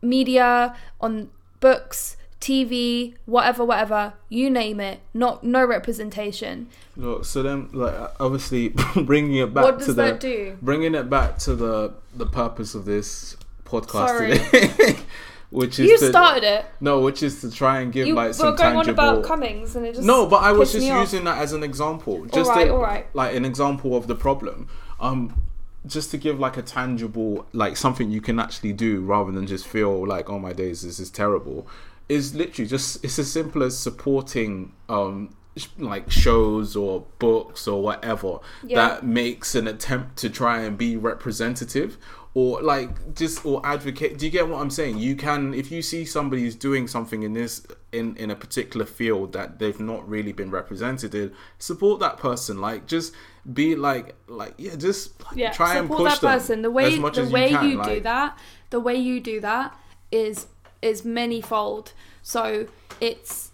media 0.03 0.77
on 1.01 1.31
books 1.61 2.17
tv 2.41 3.15
whatever 3.25 3.65
whatever. 3.65 4.13
You 4.29 4.51
name 4.51 4.79
it. 4.81 5.01
Not 5.15 5.43
no 5.43 5.65
representation. 5.65 6.69
Look, 6.97 7.25
so 7.25 7.43
then, 7.43 7.69
like, 7.73 7.95
obviously, 8.21 8.69
bringing 8.95 9.37
it 9.37 9.55
back 9.55 9.65
what 9.65 9.79
to 9.81 9.87
does 9.87 9.97
the 9.97 10.03
that 10.03 10.21
do? 10.21 10.59
bringing 10.63 10.95
it 10.95 11.09
back 11.11 11.39
to 11.39 11.55
the 11.55 11.95
the 12.15 12.27
purpose 12.27 12.75
of 12.75 12.85
this 12.85 13.37
podcast 13.65 14.09
Sorry. 14.09 14.39
today, 14.39 14.97
which 15.57 15.79
is 15.79 15.89
you 15.91 15.99
to, 15.99 16.09
started 16.09 16.45
it 16.45 16.67
no, 16.81 17.01
which 17.01 17.23
is 17.23 17.41
to 17.41 17.51
try 17.51 17.81
and 17.81 17.93
give 17.93 18.07
you 18.07 18.15
like 18.15 18.29
were 18.29 18.33
some 18.35 18.57
going 18.57 18.77
on 18.77 18.89
about 18.89 19.25
cummings 19.25 19.75
and 19.75 19.87
it 19.87 19.95
just 19.95 20.07
no, 20.07 20.27
but 20.27 20.43
I 20.43 20.53
was 20.53 20.73
just 20.73 20.87
using 20.87 21.25
that 21.25 21.39
as 21.39 21.53
an 21.53 21.63
example, 21.63 22.27
just 22.27 22.51
Alright, 22.51 22.67
to- 22.67 22.73
alright. 22.75 23.07
like 23.15 23.35
an 23.35 23.45
example 23.45 23.97
of 23.97 24.07
the 24.07 24.15
problem. 24.15 24.69
Um, 25.01 25.43
just 25.87 26.11
to 26.11 26.19
give 26.19 26.39
like 26.41 26.57
a 26.57 26.63
tangible, 26.63 27.47
like 27.53 27.77
something 27.77 28.11
you 28.11 28.21
can 28.21 28.39
actually 28.41 28.73
do 28.73 29.01
rather 29.01 29.31
than 29.33 29.47
just 29.47 29.67
feel 29.67 30.07
like, 30.07 30.29
oh 30.29 30.39
my 30.39 30.53
days, 30.53 30.83
this 30.83 30.99
is 30.99 31.11
terrible. 31.11 31.67
Is 32.09 32.35
literally 32.35 32.69
just 32.69 33.03
it's 33.05 33.19
as 33.19 33.31
simple 33.33 33.63
as 33.63 33.79
supporting 33.79 34.73
um 34.89 35.35
like 35.79 36.11
shows 36.11 36.77
or 36.77 37.07
books 37.19 37.67
or 37.67 37.83
whatever 37.83 38.41
Yeah. 38.63 38.77
that 38.89 39.07
makes 39.07 39.55
an 39.55 39.67
attempt 39.67 40.17
to 40.19 40.29
try 40.29 40.61
and 40.61 40.77
be 40.77 40.97
representative 40.99 41.97
or 42.37 42.61
like 42.61 43.15
just 43.15 43.47
or 43.47 43.65
advocate. 43.65 44.19
Do 44.19 44.27
you 44.27 44.31
get 44.31 44.47
what 44.47 44.61
I'm 44.61 44.69
saying? 44.69 44.99
You 44.99 45.17
can 45.17 45.55
if 45.55 45.71
you 45.73 45.81
see 45.81 46.05
somebody 46.05 46.43
who's 46.43 46.55
doing 46.55 46.87
something 46.87 47.23
in 47.23 47.33
this 47.33 47.67
in 47.93 48.15
in 48.17 48.31
a 48.31 48.37
particular 48.37 48.85
field 48.85 49.33
that 49.33 49.59
they've 49.59 49.81
not 49.81 50.07
really 50.07 50.33
been 50.33 50.51
represented 50.51 51.15
in, 51.15 51.33
support 51.59 51.99
that 52.01 52.19
person. 52.19 52.61
Like 52.61 52.87
just 52.87 53.15
be 53.55 53.75
like 53.75 54.17
like 54.29 54.53
yeah, 54.59 54.77
just 54.77 55.19
like, 55.25 55.37
yeah, 55.37 55.51
try 55.51 55.77
and 55.77 55.89
push 55.89 56.13
that 56.13 56.21
them 56.21 56.31
person. 56.33 56.61
The 56.61 56.71
way 56.71 56.99
the 56.99 57.31
way 57.33 57.53
you, 57.53 57.57
can. 57.57 57.71
you 57.71 57.83
do 57.83 58.01
that, 58.01 58.39
the 58.69 58.81
way 58.81 58.97
you 58.97 59.19
do 59.19 59.41
that 59.41 59.75
is 60.13 60.47
is 60.83 61.03
manyfold. 61.03 61.93
So 62.23 62.67
it's 63.01 63.51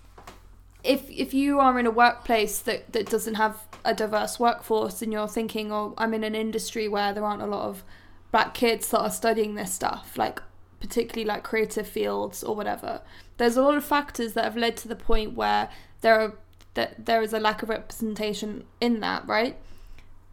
if 0.82 1.08
if 1.08 1.32
you 1.32 1.60
are 1.60 1.78
in 1.78 1.86
a 1.86 1.92
workplace 1.92 2.58
that 2.58 2.92
that 2.94 3.08
doesn't 3.08 3.36
have 3.36 3.58
a 3.84 3.94
diverse 3.94 4.40
workforce 4.40 5.02
and 5.02 5.12
you're 5.12 5.28
thinking, 5.28 5.70
oh, 5.70 5.94
I'm 5.96 6.14
in 6.14 6.24
an 6.24 6.34
industry 6.34 6.88
where 6.88 7.12
there 7.12 7.24
aren't 7.24 7.42
a 7.42 7.46
lot 7.46 7.68
of 7.68 7.84
black 8.32 8.54
kids 8.54 8.88
that 8.88 8.98
are 8.98 9.10
studying 9.10 9.54
this 9.54 9.72
stuff, 9.72 10.18
like 10.18 10.42
particularly 10.80 11.24
like 11.24 11.44
creative 11.44 11.86
fields 11.86 12.42
or 12.42 12.56
whatever. 12.56 13.02
There's 13.36 13.56
a 13.56 13.62
lot 13.62 13.76
of 13.76 13.84
factors 13.84 14.32
that 14.32 14.44
have 14.44 14.56
led 14.56 14.76
to 14.78 14.88
the 14.88 14.96
point 14.96 15.34
where 15.34 15.68
there 16.00 16.20
are 16.20 16.34
that 16.74 17.04
there 17.04 17.22
is 17.22 17.34
a 17.34 17.38
lack 17.38 17.62
of 17.62 17.68
representation 17.68 18.64
in 18.80 19.00
that, 19.00 19.26
right? 19.26 19.56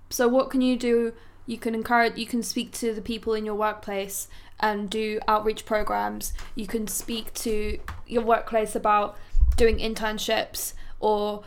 So 0.09 0.27
what 0.27 0.49
can 0.49 0.61
you 0.61 0.77
do? 0.77 1.13
You 1.45 1.57
can 1.57 1.75
encourage 1.75 2.17
you 2.17 2.25
can 2.25 2.41
speak 2.41 2.71
to 2.73 2.93
the 2.93 3.01
people 3.01 3.33
in 3.33 3.45
your 3.45 3.55
workplace 3.55 4.27
and 4.59 4.89
do 4.89 5.19
outreach 5.27 5.65
programs. 5.65 6.33
You 6.55 6.67
can 6.67 6.87
speak 6.87 7.33
to 7.35 7.79
your 8.07 8.23
workplace 8.23 8.75
about 8.75 9.17
doing 9.57 9.77
internships 9.77 10.73
or 10.99 11.43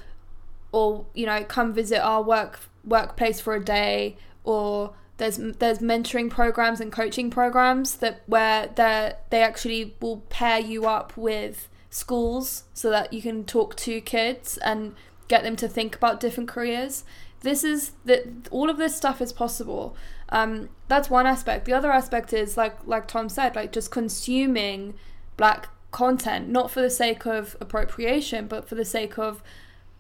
or 0.71 1.07
you 1.15 1.27
know 1.27 1.45
come 1.45 1.73
visit 1.73 2.01
our 2.01 2.23
work 2.23 2.61
workplace 2.85 3.41
for 3.41 3.55
a 3.55 3.65
day 3.65 4.17
or 4.45 4.93
there's 5.19 5.37
there's 5.37 5.79
mentoring 5.79 6.31
programs 6.31 6.81
and 6.81 6.91
coaching 6.91 7.31
programs 7.31 7.97
that 7.97 8.23
where 8.27 8.69
they 8.75 9.13
they 9.31 9.43
actually 9.43 9.95
will 10.01 10.19
pair 10.29 10.59
you 10.59 10.87
up 10.87 11.17
with 11.17 11.69
schools 11.91 12.65
so 12.73 12.91
that 12.91 13.13
you 13.13 13.21
can 13.21 13.45
talk 13.45 13.77
to 13.77 14.01
kids 14.01 14.59
and 14.59 14.95
get 15.29 15.43
them 15.43 15.57
to 15.57 15.69
think 15.69 15.95
about 15.95 16.21
different 16.21 16.49
careers. 16.49 17.05
This 17.41 17.65
is 17.65 17.93
that 18.05 18.27
all 18.51 18.71
of 18.71 18.79
this 18.79 18.97
stuff 18.97 19.21
is 19.21 19.33
possible. 19.33 19.97
Um, 20.29 20.71
that's 20.89 21.11
one 21.11 21.27
aspect. 21.27 21.67
The 21.67 21.73
other 21.73 21.93
aspect 21.93 22.33
is 22.33 22.57
like 22.57 22.77
like 22.87 23.07
tom 23.07 23.29
said 23.29 23.55
like 23.55 23.73
just 23.73 23.91
consuming 23.91 24.95
black 25.37 25.69
content 25.91 26.49
not 26.49 26.71
for 26.71 26.81
the 26.81 26.91
sake 26.91 27.27
of 27.27 27.55
appropriation 27.61 28.47
but 28.47 28.67
for 28.67 28.75
the 28.75 28.85
sake 28.85 29.19
of 29.19 29.43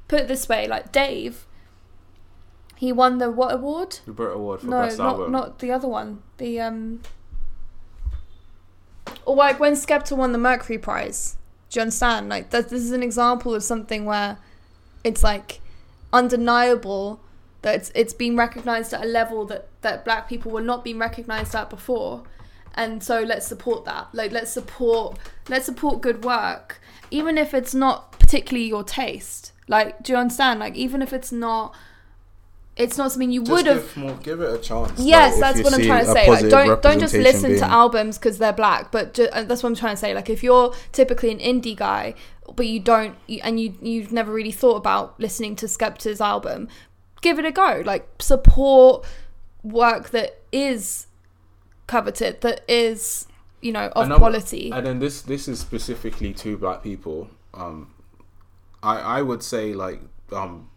put 0.08 0.20
it 0.20 0.28
this 0.28 0.48
way 0.48 0.66
like 0.66 0.90
dave 0.90 1.46
he 2.82 2.90
won 2.90 3.18
the 3.18 3.30
what 3.30 3.54
award? 3.54 4.00
The 4.06 4.12
Brit 4.12 4.34
Award 4.34 4.62
for 4.62 4.66
no 4.66 4.82
best 4.82 4.98
not 4.98 5.12
album. 5.12 5.30
not 5.30 5.60
the 5.60 5.70
other 5.70 5.86
one. 5.86 6.20
The 6.38 6.60
um 6.60 7.00
or 9.24 9.36
like 9.36 9.60
when 9.60 9.74
skepta 9.74 10.16
won 10.16 10.32
the 10.32 10.38
mercury 10.38 10.78
prize. 10.78 11.36
Do 11.70 11.78
you 11.78 11.82
understand? 11.82 12.28
Like 12.28 12.50
that 12.50 12.70
this 12.70 12.82
is 12.82 12.90
an 12.90 13.04
example 13.04 13.54
of 13.54 13.62
something 13.62 14.04
where 14.04 14.36
it's 15.04 15.22
like 15.22 15.60
undeniable 16.12 17.20
that 17.62 17.76
it's 17.76 17.92
it's 17.94 18.12
been 18.14 18.36
recognized 18.36 18.92
at 18.92 19.04
a 19.04 19.06
level 19.06 19.44
that 19.44 19.68
that 19.82 20.04
black 20.04 20.28
people 20.28 20.50
were 20.50 20.60
not 20.60 20.82
being 20.82 20.98
recognized 20.98 21.54
at 21.54 21.70
before. 21.70 22.24
And 22.74 23.00
so 23.00 23.20
let's 23.22 23.46
support 23.46 23.84
that. 23.84 24.08
Like 24.12 24.32
let's 24.32 24.50
support 24.50 25.20
let's 25.48 25.66
support 25.66 26.00
good 26.00 26.24
work 26.24 26.80
even 27.12 27.38
if 27.38 27.54
it's 27.54 27.76
not 27.76 28.18
particularly 28.18 28.66
your 28.66 28.82
taste. 28.82 29.52
Like 29.68 30.02
do 30.02 30.14
you 30.14 30.18
understand? 30.18 30.58
Like 30.58 30.74
even 30.74 31.00
if 31.00 31.12
it's 31.12 31.30
not 31.30 31.76
it's 32.76 32.96
not 32.96 33.12
something 33.12 33.30
you 33.30 33.42
would 33.42 33.66
have 33.66 33.94
give, 33.94 34.22
give 34.22 34.40
it 34.40 34.54
a 34.54 34.58
chance. 34.58 34.98
Yes, 34.98 35.38
like, 35.38 35.54
that's 35.56 35.64
what 35.64 35.74
I'm 35.74 35.84
trying 35.86 36.04
to 36.06 36.12
say. 36.12 36.28
Like, 36.28 36.48
don't 36.48 36.82
don't 36.82 36.98
just 37.00 37.14
listen 37.14 37.56
to 37.58 37.64
albums 37.64 38.18
because 38.18 38.38
they're 38.38 38.52
black, 38.52 38.90
but 38.90 39.14
ju- 39.14 39.28
uh, 39.32 39.44
that's 39.44 39.62
what 39.62 39.70
I'm 39.70 39.76
trying 39.76 39.94
to 39.94 40.00
say. 40.00 40.14
Like, 40.14 40.30
if 40.30 40.42
you're 40.42 40.74
typically 40.92 41.30
an 41.30 41.38
indie 41.38 41.76
guy, 41.76 42.14
but 42.56 42.66
you 42.66 42.80
don't, 42.80 43.16
you, 43.26 43.40
and 43.44 43.60
you 43.60 43.74
you've 43.82 44.12
never 44.12 44.32
really 44.32 44.52
thought 44.52 44.76
about 44.76 45.20
listening 45.20 45.54
to 45.56 45.66
Skepta's 45.66 46.20
album, 46.20 46.68
give 47.20 47.38
it 47.38 47.44
a 47.44 47.52
go. 47.52 47.82
Like, 47.84 48.08
support 48.20 49.04
work 49.62 50.10
that 50.10 50.40
is 50.50 51.06
coveted, 51.86 52.40
that 52.40 52.62
is 52.68 53.26
you 53.60 53.70
know 53.72 53.88
of 53.94 54.06
Another- 54.06 54.18
quality. 54.18 54.70
And 54.72 54.86
then 54.86 54.98
this 54.98 55.20
this 55.22 55.46
is 55.46 55.60
specifically 55.60 56.32
to 56.34 56.56
black 56.56 56.82
people. 56.82 57.28
Um, 57.52 57.92
I 58.82 58.98
I 59.18 59.22
would 59.22 59.42
say 59.42 59.74
like 59.74 60.00
um, 60.32 60.70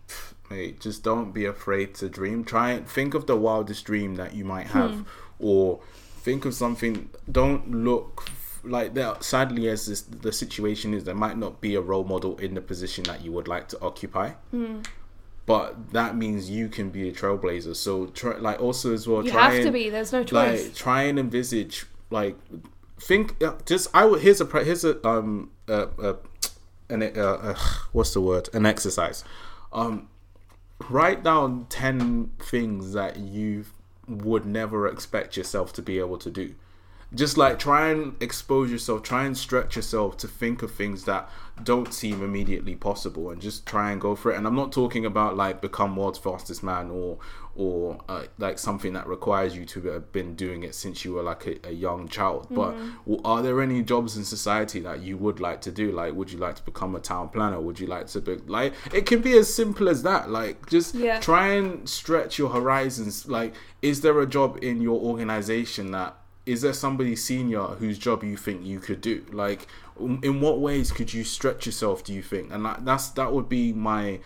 just 0.80 1.04
don't 1.04 1.32
be 1.34 1.46
afraid 1.46 1.94
to 1.96 2.10
dream. 2.10 2.44
Try 2.44 2.72
and 2.72 2.88
think 2.88 3.14
of 3.14 3.26
the 3.28 3.36
wildest 3.36 3.86
dream 3.86 4.16
that 4.16 4.34
you 4.36 4.46
might 4.46 4.68
have, 4.68 4.92
Hmm. 4.92 5.02
or 5.40 5.80
think 6.22 6.46
of 6.46 6.54
something. 6.54 7.10
Don't 7.32 7.72
look 7.72 8.30
like 8.64 8.94
that. 8.96 9.24
Sadly, 9.24 9.68
as 9.70 9.86
this, 9.88 10.02
the 10.02 10.32
situation 10.32 10.94
is, 10.94 11.04
there 11.04 11.16
might 11.16 11.38
not 11.38 11.62
be 11.62 11.76
a 11.76 11.82
role 11.82 12.04
model 12.04 12.38
in 12.38 12.54
the 12.56 12.62
position 12.62 13.04
that 13.06 13.24
you 13.24 13.32
would 13.32 13.48
like 13.48 13.68
to 13.70 13.82
occupy. 13.82 14.30
Hmm. 14.52 14.80
But 15.46 15.92
that 15.94 16.16
means 16.18 16.50
you 16.50 16.68
can 16.70 16.90
be 16.90 17.08
a 17.08 17.12
trailblazer. 17.12 17.76
So 17.76 18.08
try 18.08 18.38
like 18.38 18.60
also 18.60 18.94
as 18.94 19.08
well. 19.08 19.24
you 19.24 19.32
try 19.32 19.44
have 19.52 19.54
to 19.62 19.68
and- 19.68 19.74
be. 19.74 19.90
There's 19.90 20.12
no 20.12 20.24
choice. 20.24 20.64
like 20.66 20.74
try 20.76 21.04
and 21.04 21.20
envisage 21.20 21.86
like 22.10 22.36
think 23.00 23.44
uh, 23.44 23.54
just 23.66 23.90
i 23.94 24.06
would 24.06 24.22
here's 24.22 24.40
a 24.40 24.46
here's 24.64 24.86
a 24.86 25.06
um 25.06 25.50
uh, 25.68 25.88
uh 26.02 26.14
an 26.90 27.04
uh, 27.04 27.08
uh 27.20 27.56
what's 27.92 28.14
the 28.14 28.22
word 28.22 28.48
an 28.54 28.66
exercise 28.66 29.24
um 29.74 30.08
write 30.90 31.24
down 31.24 31.66
10 31.70 32.32
things 32.40 32.94
that 32.94 33.18
you 33.18 33.66
would 34.08 34.46
never 34.46 34.88
expect 34.88 35.36
yourself 35.38 35.74
to 35.74 35.82
be 35.82 36.00
able 36.00 36.18
to 36.18 36.30
do. 36.30 36.56
Just 37.14 37.38
like 37.38 37.60
try 37.60 37.90
and 37.90 38.22
expose 38.22 38.70
yourself 38.72 39.04
try 39.04 39.26
and 39.26 39.38
stretch 39.38 39.76
yourself 39.76 40.18
to 40.18 40.28
think 40.28 40.62
of 40.62 40.72
things 40.72 41.06
that 41.06 41.30
don't 41.64 41.94
seem 41.94 42.22
immediately 42.22 42.76
possible 42.76 43.30
and 43.30 43.42
just 43.42 43.66
try 43.66 43.92
and 43.92 44.02
go 44.02 44.16
for 44.16 44.32
it. 44.32 44.38
And 44.38 44.46
i'm 44.46 44.56
not 44.56 44.72
talking 44.72 45.06
about 45.06 45.38
like 45.38 45.62
become 45.62 45.96
world's 45.96 46.20
fastest 46.20 46.62
man 46.62 46.90
or 46.90 47.20
or 47.56 47.98
uh, 48.10 48.24
like 48.38 48.60
something 48.60 48.94
that 48.94 49.08
requires 49.08 49.56
you 49.56 49.66
to 49.66 49.82
have 49.84 50.12
been 50.12 50.36
doing 50.36 50.64
it 50.64 50.76
since 50.76 51.06
you 51.06 51.14
were 51.14 51.24
like 51.24 51.46
a, 51.48 51.68
a 51.70 51.72
young 51.72 52.08
child. 52.08 52.48
But 52.52 52.72
w- 53.06 53.22
are 53.24 53.42
there 53.42 53.62
any 53.62 53.82
jobs 53.82 54.18
in 54.18 54.26
society 54.26 54.82
that 54.82 55.02
you 55.02 55.18
would 55.18 55.40
like 55.40 55.62
to 55.62 55.72
do? 55.72 55.92
Like 55.92 56.14
would 56.14 56.32
you 56.32 56.38
like 56.38 56.56
to 56.58 56.64
become 56.64 56.96
a 56.96 57.00
town 57.00 57.30
planner? 57.30 57.62
Would 57.62 57.80
you 57.80 57.88
like 57.88 58.08
to 58.08 58.22
be 58.22 58.36
like 58.48 58.74
it 58.94 59.06
can 59.06 59.22
be 59.22 59.38
as 59.38 59.54
simple 59.54 59.88
as 59.88 60.04
that. 60.04 60.30
Like 60.30 60.70
just 60.70 60.96
Yeah. 60.96 61.20
try 61.20 61.48
and 61.54 61.88
stretch 61.88 62.38
your 62.38 62.50
horizons. 62.50 63.28
Like 63.28 63.54
is 63.82 64.02
there 64.02 64.20
a 64.20 64.28
job 64.28 64.60
in 64.62 64.82
your 64.82 65.00
organization 65.00 65.92
that 65.92 66.16
is 66.46 66.62
there 66.62 66.74
somebody 66.74 67.16
senior 67.16 67.64
whose 67.80 67.98
job 67.98 68.24
you 68.24 68.38
think 68.38 68.64
you 68.66 68.80
could 68.80 69.02
do? 69.02 69.26
Like 69.32 69.68
in 70.00 70.42
what 70.42 70.60
ways 70.60 70.92
could 70.92 71.14
you 71.14 71.24
stretch 71.24 71.66
yourself 71.66 72.04
do 72.04 72.14
you 72.14 72.22
think? 72.22 72.52
And 72.52 72.66
that, 72.66 72.86
that's 72.86 73.08
that 73.12 73.32
would 73.34 73.48
be 73.50 73.72
my 73.74 74.20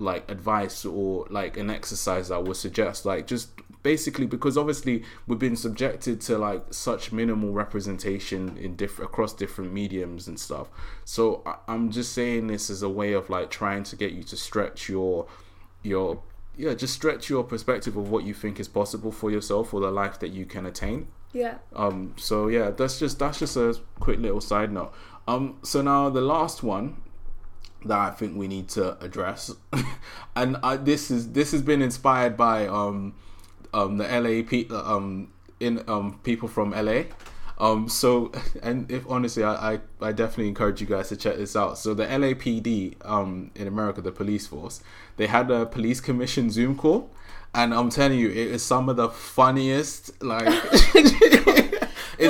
like 0.00 0.30
advice 0.30 0.84
or 0.84 1.26
like 1.30 1.56
an 1.56 1.70
exercise 1.70 2.30
I 2.30 2.38
would 2.38 2.56
suggest 2.56 3.04
like 3.04 3.26
just 3.26 3.50
basically 3.82 4.26
because 4.26 4.58
obviously 4.58 5.02
we've 5.26 5.38
been 5.38 5.56
subjected 5.56 6.20
to 6.20 6.36
like 6.38 6.62
such 6.72 7.12
minimal 7.12 7.52
representation 7.52 8.56
in 8.58 8.76
different 8.76 9.10
across 9.10 9.32
different 9.32 9.72
mediums 9.72 10.26
and 10.28 10.38
stuff. 10.38 10.68
So 11.04 11.42
I, 11.46 11.56
I'm 11.68 11.90
just 11.90 12.12
saying 12.12 12.48
this 12.48 12.70
as 12.70 12.82
a 12.82 12.88
way 12.88 13.12
of 13.12 13.30
like 13.30 13.50
trying 13.50 13.84
to 13.84 13.96
get 13.96 14.12
you 14.12 14.22
to 14.24 14.36
stretch 14.36 14.88
your 14.88 15.26
your 15.82 16.20
yeah 16.56 16.74
just 16.74 16.94
stretch 16.94 17.30
your 17.30 17.44
perspective 17.44 17.96
of 17.96 18.10
what 18.10 18.24
you 18.24 18.34
think 18.34 18.58
is 18.58 18.68
possible 18.68 19.12
for 19.12 19.30
yourself 19.30 19.72
or 19.72 19.80
the 19.80 19.90
life 19.90 20.18
that 20.20 20.30
you 20.30 20.44
can 20.44 20.66
attain. 20.66 21.08
Yeah. 21.32 21.58
um 21.74 22.14
so 22.16 22.48
yeah 22.48 22.70
that's 22.70 22.98
just 22.98 23.18
that's 23.18 23.38
just 23.38 23.56
a 23.56 23.78
quick 24.00 24.18
little 24.18 24.40
side 24.40 24.72
note. 24.72 24.92
Um 25.26 25.58
so 25.62 25.82
now 25.82 26.08
the 26.10 26.20
last 26.20 26.62
one 26.62 26.96
that 27.84 27.98
I 27.98 28.10
think 28.10 28.36
we 28.36 28.48
need 28.48 28.68
to 28.70 29.02
address. 29.02 29.54
And 30.36 30.56
I, 30.62 30.76
this 30.76 31.10
is 31.10 31.32
this 31.32 31.50
has 31.50 31.62
been 31.62 31.82
inspired 31.82 32.36
by 32.36 32.68
um 32.68 33.14
um 33.74 33.98
the 33.98 34.04
LA 34.04 34.48
pe- 34.48 34.68
um 34.68 35.32
in 35.58 35.82
um 35.88 36.20
people 36.22 36.48
from 36.48 36.70
LA 36.70 37.02
um 37.58 37.88
so 37.88 38.30
and 38.62 38.88
if 38.88 39.04
honestly 39.10 39.42
I, 39.42 39.72
I 39.72 39.80
I 40.00 40.12
definitely 40.12 40.46
encourage 40.46 40.80
you 40.80 40.86
guys 40.86 41.08
to 41.08 41.16
check 41.16 41.36
this 41.36 41.56
out. 41.56 41.76
So 41.78 41.92
the 41.92 42.06
LAPD 42.06 42.94
um 43.04 43.50
in 43.56 43.66
America 43.66 44.00
the 44.00 44.12
police 44.12 44.46
force 44.46 44.80
they 45.16 45.26
had 45.26 45.50
a 45.50 45.66
police 45.66 46.00
commission 46.00 46.50
zoom 46.50 46.76
call. 46.76 47.10
And 47.54 47.74
I'm 47.74 47.88
telling 47.90 48.18
you 48.18 48.28
it 48.28 48.36
is 48.36 48.62
some 48.62 48.88
of 48.88 48.96
the 48.96 49.08
funniest 49.08 50.22
like 50.22 50.46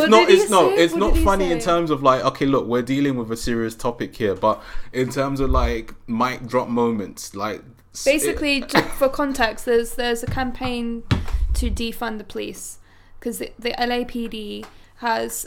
it's 0.02 0.10
not 0.10 0.30
it's 0.30 0.50
no 0.50 0.70
it's 0.70 0.92
What 0.94 1.00
not 1.00 1.16
funny 1.18 1.50
in 1.52 1.58
terms 1.60 1.90
of 1.90 2.02
like 2.02 2.24
okay 2.24 2.46
look 2.46 2.66
we're 2.66 2.82
dealing 2.82 3.16
with 3.16 3.30
a 3.30 3.36
serious 3.36 3.74
topic 3.74 4.14
here 4.16 4.34
but 4.34 4.62
in 4.92 5.08
terms 5.10 5.40
of 5.40 5.50
like 5.50 5.94
mic 6.08 6.46
drop 6.46 6.68
moments 6.68 7.34
like 7.34 7.62
s- 7.94 8.06
it- 8.06 8.10
Basically, 8.12 8.62
for 8.98 9.08
context, 9.08 9.64
there's 9.64 9.94
there's 9.96 10.22
a 10.22 10.26
campaign 10.26 11.02
to 11.54 11.70
defund 11.70 12.18
the 12.18 12.24
police 12.24 12.78
because 13.18 13.38
the, 13.38 13.52
the 13.58 13.70
LAPD 13.72 14.64
has 14.96 15.46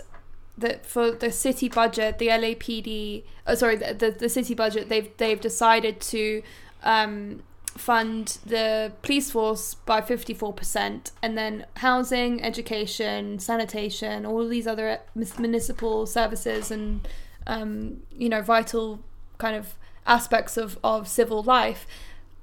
that 0.58 0.86
for 0.86 1.12
the 1.12 1.32
city 1.32 1.70
budget, 1.70 2.20
the 2.20 2.28
LAPD, 2.28 3.24
oh, 3.48 3.56
sorry, 3.56 3.78
the, 3.78 3.94
the 3.94 4.12
the 4.12 4.30
city 4.30 4.54
budget, 4.54 4.90
they've 4.90 5.10
they've 5.18 5.40
decided 5.40 6.00
to 6.02 6.44
um, 6.84 7.42
fund 7.78 8.38
the 8.46 8.92
police 9.02 9.32
force 9.32 9.74
by 9.74 10.02
54% 10.02 11.12
and 11.22 11.38
then 11.38 11.66
housing 11.78 12.44
education 12.44 13.40
sanitation 13.40 14.26
all 14.26 14.48
these 14.48 14.68
other 14.68 15.00
municipal 15.16 16.06
services 16.06 16.70
and 16.72 17.08
um, 17.48 18.02
you 18.12 18.30
know 18.30 18.42
vital 18.42 19.04
kind 19.38 19.56
of 19.56 19.76
aspects 20.06 20.58
of, 20.58 20.78
of 20.84 21.08
civil 21.08 21.42
life 21.44 21.88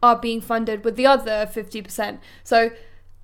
are 0.02 0.16
being 0.16 0.40
funded 0.40 0.84
with 0.84 0.96
the 0.96 1.06
other 1.06 1.48
50% 1.52 2.18
so 2.42 2.70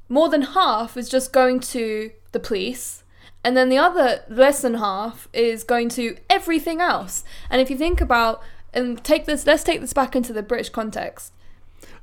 more 0.09 0.28
than 0.28 0.42
half 0.42 0.96
is 0.96 1.09
just 1.09 1.32
going 1.32 1.59
to 1.59 2.11
the 2.32 2.40
police 2.40 3.02
and 3.42 3.57
then 3.57 3.68
the 3.68 3.78
other 3.78 4.24
less 4.28 4.62
than 4.62 4.74
half 4.74 5.28
is 5.32 5.64
going 5.64 5.90
to 5.90 6.16
everything 6.30 6.80
else. 6.80 7.24
And 7.50 7.61
if 7.61 7.68
you 7.70 7.76
think 7.76 8.00
about 8.00 8.42
and 8.74 9.02
take 9.05 9.24
this 9.24 9.46
let's 9.46 9.62
take 9.62 9.80
this 9.80 9.92
back 9.92 10.16
into 10.16 10.32
the 10.32 10.42
british 10.42 10.68
context 10.68 11.32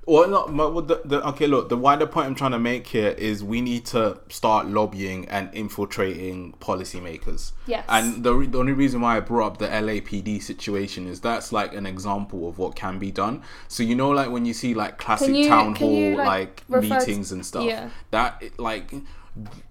well, 0.08 0.28
not 0.28 0.52
well, 0.52 0.82
the, 0.82 1.02
the, 1.06 1.28
okay. 1.30 1.46
Look, 1.46 1.70
the 1.70 1.78
wider 1.78 2.08
point 2.08 2.26
I'm 2.26 2.34
trying 2.34 2.52
to 2.52 2.60
make 2.60 2.88
here 2.88 3.10
is 3.10 3.44
we 3.44 3.62
need 3.62 3.86
to 3.88 4.20
start 4.30 4.66
lobbying 4.66 5.28
and 5.30 5.54
infiltrating 5.54 6.54
policymakers. 6.54 7.52
Yes. 7.68 7.86
And 7.88 8.24
the, 8.24 8.48
the 8.48 8.58
only 8.58 8.74
reason 8.74 9.02
why 9.02 9.18
I 9.18 9.20
brought 9.20 9.46
up 9.46 9.58
the 9.60 9.68
LAPD 9.68 10.42
situation 10.42 11.08
is 11.08 11.22
that's 11.22 11.52
like 11.54 11.76
an 11.76 11.86
example 11.86 12.50
of 12.50 12.58
what 12.58 12.76
can 12.76 12.98
be 12.98 13.12
done. 13.12 13.44
So 13.68 13.84
you 13.84 13.94
know, 13.94 14.10
like 14.10 14.32
when 14.32 14.44
you 14.46 14.56
see 14.56 14.74
like 14.74 14.98
classic 14.98 15.36
you, 15.36 15.48
town 15.48 15.76
hall 15.76 15.92
you, 15.92 16.18
like, 16.18 16.64
like 16.68 16.84
meetings 16.84 17.30
to, 17.30 17.36
and 17.36 17.46
stuff, 17.46 17.66
yeah. 17.66 17.92
that 18.10 18.42
like 18.58 18.92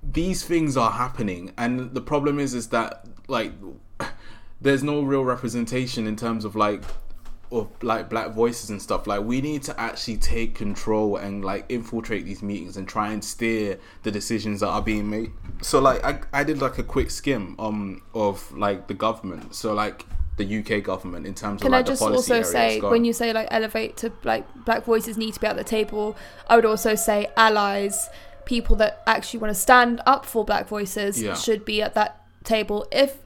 these 0.01 0.45
things 0.45 0.77
are 0.77 0.93
happening, 0.93 1.53
and 1.59 1.93
the 1.93 2.01
problem 2.01 2.39
is, 2.39 2.55
is 2.55 2.69
that 2.69 3.05
like 3.27 3.53
there's 4.61 4.85
no 4.85 5.03
real 5.03 5.25
representation 5.25 6.07
in 6.07 6.15
terms 6.15 6.45
of 6.45 6.55
like 6.55 6.85
of 7.53 7.69
like 7.83 8.09
black 8.09 8.31
voices 8.33 8.71
and 8.71 8.81
stuff 8.81 9.07
like 9.07 9.23
we 9.23 9.41
need 9.41 9.63
to 9.63 9.79
actually 9.81 10.17
take 10.17 10.55
control 10.55 11.17
and 11.17 11.45
like 11.45 11.65
infiltrate 11.69 12.25
these 12.25 12.43
meetings 12.43 12.77
and 12.77 12.87
try 12.87 13.13
and 13.13 13.25
steer 13.25 13.79
the 14.05 14.11
decisions 14.11 14.61
that 14.61 14.69
are 14.69 14.83
being 14.83 15.11
made 15.11 15.33
so 15.61 15.81
like 15.81 16.03
i, 16.05 16.21
I 16.33 16.45
did 16.45 16.61
like 16.61 16.79
a 16.79 16.85
quick 16.85 17.11
skim 17.11 17.57
um 17.59 18.03
of 18.15 18.51
like 18.53 18.87
the 18.87 18.95
government 18.95 19.55
so 19.55 19.75
like 19.75 20.07
the 20.37 20.59
UK 20.61 20.83
government 20.83 21.27
in 21.27 21.35
terms 21.35 21.61
Can 21.61 21.69
of 21.69 21.73
like, 21.73 21.85
I 21.85 21.89
just 21.89 22.03
also 22.03 22.43
say 22.43 22.81
when 22.81 23.05
you 23.05 23.13
say 23.13 23.33
like 23.33 23.49
elevate 23.51 23.99
to 23.99 24.13
like 24.25 24.47
black 24.65 24.85
voices 24.85 25.19
need 25.19 25.35
to 25.35 25.41
be 25.41 25.47
at 25.47 25.57
the 25.57 25.65
table, 25.65 26.17
I 26.49 26.57
would 26.57 26.65
also 26.65 26.95
say 26.95 27.29
allies, 27.37 28.09
people 28.47 28.75
that 28.77 29.03
actually 29.07 29.41
want 29.41 29.55
to 29.55 29.61
stand 29.61 30.01
up 30.07 30.25
for 30.25 30.45
black 30.45 30.67
voices 30.67 31.23
yeah. 31.23 31.35
should 31.35 31.67
be 31.67 31.83
at 31.83 31.95
that 31.95 32.25
table. 32.43 32.87
If 32.91 33.19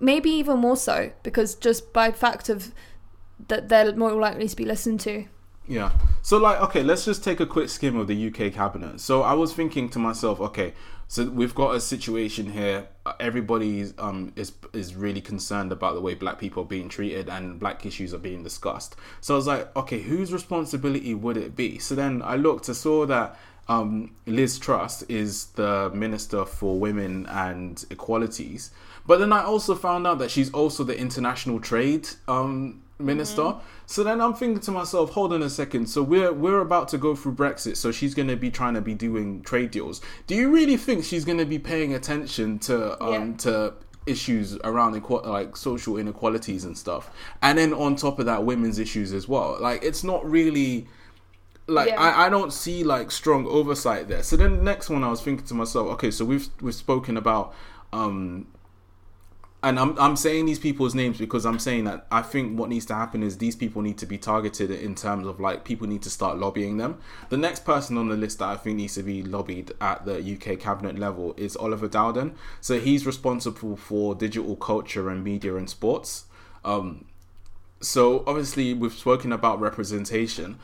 maybe 0.00 0.30
even 0.30 0.58
more 0.58 0.76
so 0.76 1.12
because 1.22 1.54
just 1.54 1.92
by 1.92 2.10
fact 2.10 2.48
of 2.48 2.72
that 3.46 3.68
they're 3.68 3.94
more 3.94 4.12
likely 4.12 4.48
to 4.48 4.56
be 4.56 4.64
listened 4.64 5.00
to. 5.00 5.26
Yeah. 5.68 5.92
So 6.22 6.38
like, 6.38 6.60
okay, 6.62 6.82
let's 6.82 7.04
just 7.04 7.22
take 7.22 7.40
a 7.40 7.46
quick 7.46 7.68
skim 7.68 7.96
of 7.96 8.06
the 8.06 8.28
UK 8.28 8.52
cabinet. 8.52 9.00
So 9.00 9.22
I 9.22 9.34
was 9.34 9.52
thinking 9.52 9.88
to 9.90 9.98
myself, 9.98 10.40
okay, 10.40 10.72
so 11.06 11.28
we've 11.28 11.54
got 11.54 11.74
a 11.74 11.80
situation 11.80 12.52
here. 12.52 12.88
Everybody 13.20 13.92
um, 13.98 14.32
is 14.36 14.52
is 14.72 14.94
really 14.94 15.22
concerned 15.22 15.72
about 15.72 15.94
the 15.94 16.00
way 16.00 16.14
black 16.14 16.38
people 16.38 16.64
are 16.64 16.66
being 16.66 16.88
treated 16.88 17.28
and 17.28 17.58
black 17.58 17.86
issues 17.86 18.12
are 18.12 18.18
being 18.18 18.42
discussed. 18.42 18.96
So 19.20 19.34
I 19.34 19.36
was 19.36 19.46
like, 19.46 19.74
okay, 19.76 20.00
whose 20.00 20.32
responsibility 20.32 21.14
would 21.14 21.36
it 21.36 21.56
be? 21.56 21.78
So 21.78 21.94
then 21.94 22.22
I 22.22 22.36
looked, 22.36 22.68
I 22.68 22.74
saw 22.74 23.06
that 23.06 23.38
um, 23.68 24.14
Liz 24.26 24.58
Truss 24.58 25.02
is 25.02 25.46
the 25.52 25.90
Minister 25.94 26.44
for 26.44 26.78
Women 26.78 27.26
and 27.26 27.84
Equalities. 27.90 28.70
But 29.06 29.18
then 29.18 29.32
I 29.32 29.42
also 29.42 29.74
found 29.74 30.06
out 30.06 30.18
that 30.18 30.30
she's 30.30 30.50
also 30.52 30.84
the 30.84 30.98
international 30.98 31.60
trade 31.60 32.08
um, 32.26 32.82
minister. 32.98 33.42
Mm-hmm. 33.42 33.66
So 33.86 34.04
then 34.04 34.20
I'm 34.20 34.34
thinking 34.34 34.60
to 34.60 34.70
myself, 34.70 35.10
hold 35.10 35.32
on 35.32 35.42
a 35.42 35.50
second. 35.50 35.86
So 35.86 36.02
we're 36.02 36.32
we're 36.32 36.60
about 36.60 36.88
to 36.88 36.98
go 36.98 37.14
through 37.14 37.34
Brexit. 37.34 37.76
So 37.76 37.92
she's 37.92 38.14
going 38.14 38.28
to 38.28 38.36
be 38.36 38.50
trying 38.50 38.74
to 38.74 38.80
be 38.80 38.94
doing 38.94 39.42
trade 39.42 39.70
deals. 39.70 40.00
Do 40.26 40.34
you 40.34 40.50
really 40.50 40.76
think 40.76 41.04
she's 41.04 41.24
going 41.24 41.38
to 41.38 41.46
be 41.46 41.58
paying 41.58 41.94
attention 41.94 42.58
to 42.60 43.02
um 43.02 43.30
yeah. 43.30 43.36
to 43.38 43.74
issues 44.06 44.56
around 44.64 44.94
equ- 45.00 45.26
like 45.26 45.56
social 45.56 45.96
inequalities 45.96 46.64
and 46.64 46.76
stuff? 46.76 47.10
And 47.42 47.58
then 47.58 47.72
on 47.72 47.96
top 47.96 48.18
of 48.18 48.26
that, 48.26 48.44
women's 48.44 48.78
issues 48.78 49.12
as 49.12 49.28
well. 49.28 49.58
Like 49.60 49.82
it's 49.82 50.04
not 50.04 50.28
really 50.28 50.86
like 51.66 51.88
yeah. 51.88 52.00
I, 52.00 52.26
I 52.26 52.28
don't 52.28 52.52
see 52.52 52.82
like 52.82 53.10
strong 53.10 53.46
oversight 53.46 54.08
there. 54.08 54.22
So 54.22 54.36
then 54.36 54.56
the 54.56 54.62
next 54.62 54.90
one 54.90 55.04
I 55.04 55.08
was 55.08 55.20
thinking 55.20 55.46
to 55.46 55.54
myself, 55.54 55.88
okay, 55.92 56.10
so 56.10 56.24
we've 56.24 56.48
we've 56.60 56.74
spoken 56.74 57.16
about 57.16 57.54
um 57.92 58.46
and 59.62 59.78
I'm 59.78 59.98
I'm 59.98 60.14
saying 60.14 60.46
these 60.46 60.60
people's 60.60 60.94
names 60.94 61.18
because 61.18 61.44
I'm 61.44 61.58
saying 61.58 61.84
that 61.84 62.06
I 62.12 62.22
think 62.22 62.56
what 62.56 62.68
needs 62.68 62.86
to 62.86 62.94
happen 62.94 63.24
is 63.24 63.38
these 63.38 63.56
people 63.56 63.82
need 63.82 63.98
to 63.98 64.06
be 64.06 64.16
targeted 64.16 64.70
in 64.70 64.94
terms 64.94 65.26
of 65.26 65.40
like 65.40 65.64
people 65.64 65.88
need 65.88 66.02
to 66.02 66.10
start 66.10 66.38
lobbying 66.38 66.76
them. 66.76 66.98
The 67.28 67.36
next 67.36 67.64
person 67.64 67.98
on 67.98 68.08
the 68.08 68.16
list 68.16 68.38
that 68.38 68.48
I 68.48 68.56
think 68.56 68.76
needs 68.76 68.94
to 68.94 69.02
be 69.02 69.22
lobbied 69.22 69.72
at 69.80 70.04
the 70.04 70.18
UK 70.18 70.60
cabinet 70.60 70.96
level 70.96 71.34
is 71.36 71.56
Oliver 71.56 71.88
Dowden. 71.88 72.36
So 72.60 72.78
he's 72.78 73.04
responsible 73.04 73.76
for 73.76 74.14
digital 74.14 74.54
culture 74.54 75.10
and 75.10 75.24
media 75.24 75.56
and 75.56 75.68
sports. 75.68 76.26
Um, 76.64 77.06
so 77.80 78.22
obviously 78.28 78.74
we've 78.74 78.92
spoken 78.92 79.32
about 79.32 79.60
representation 79.60 80.58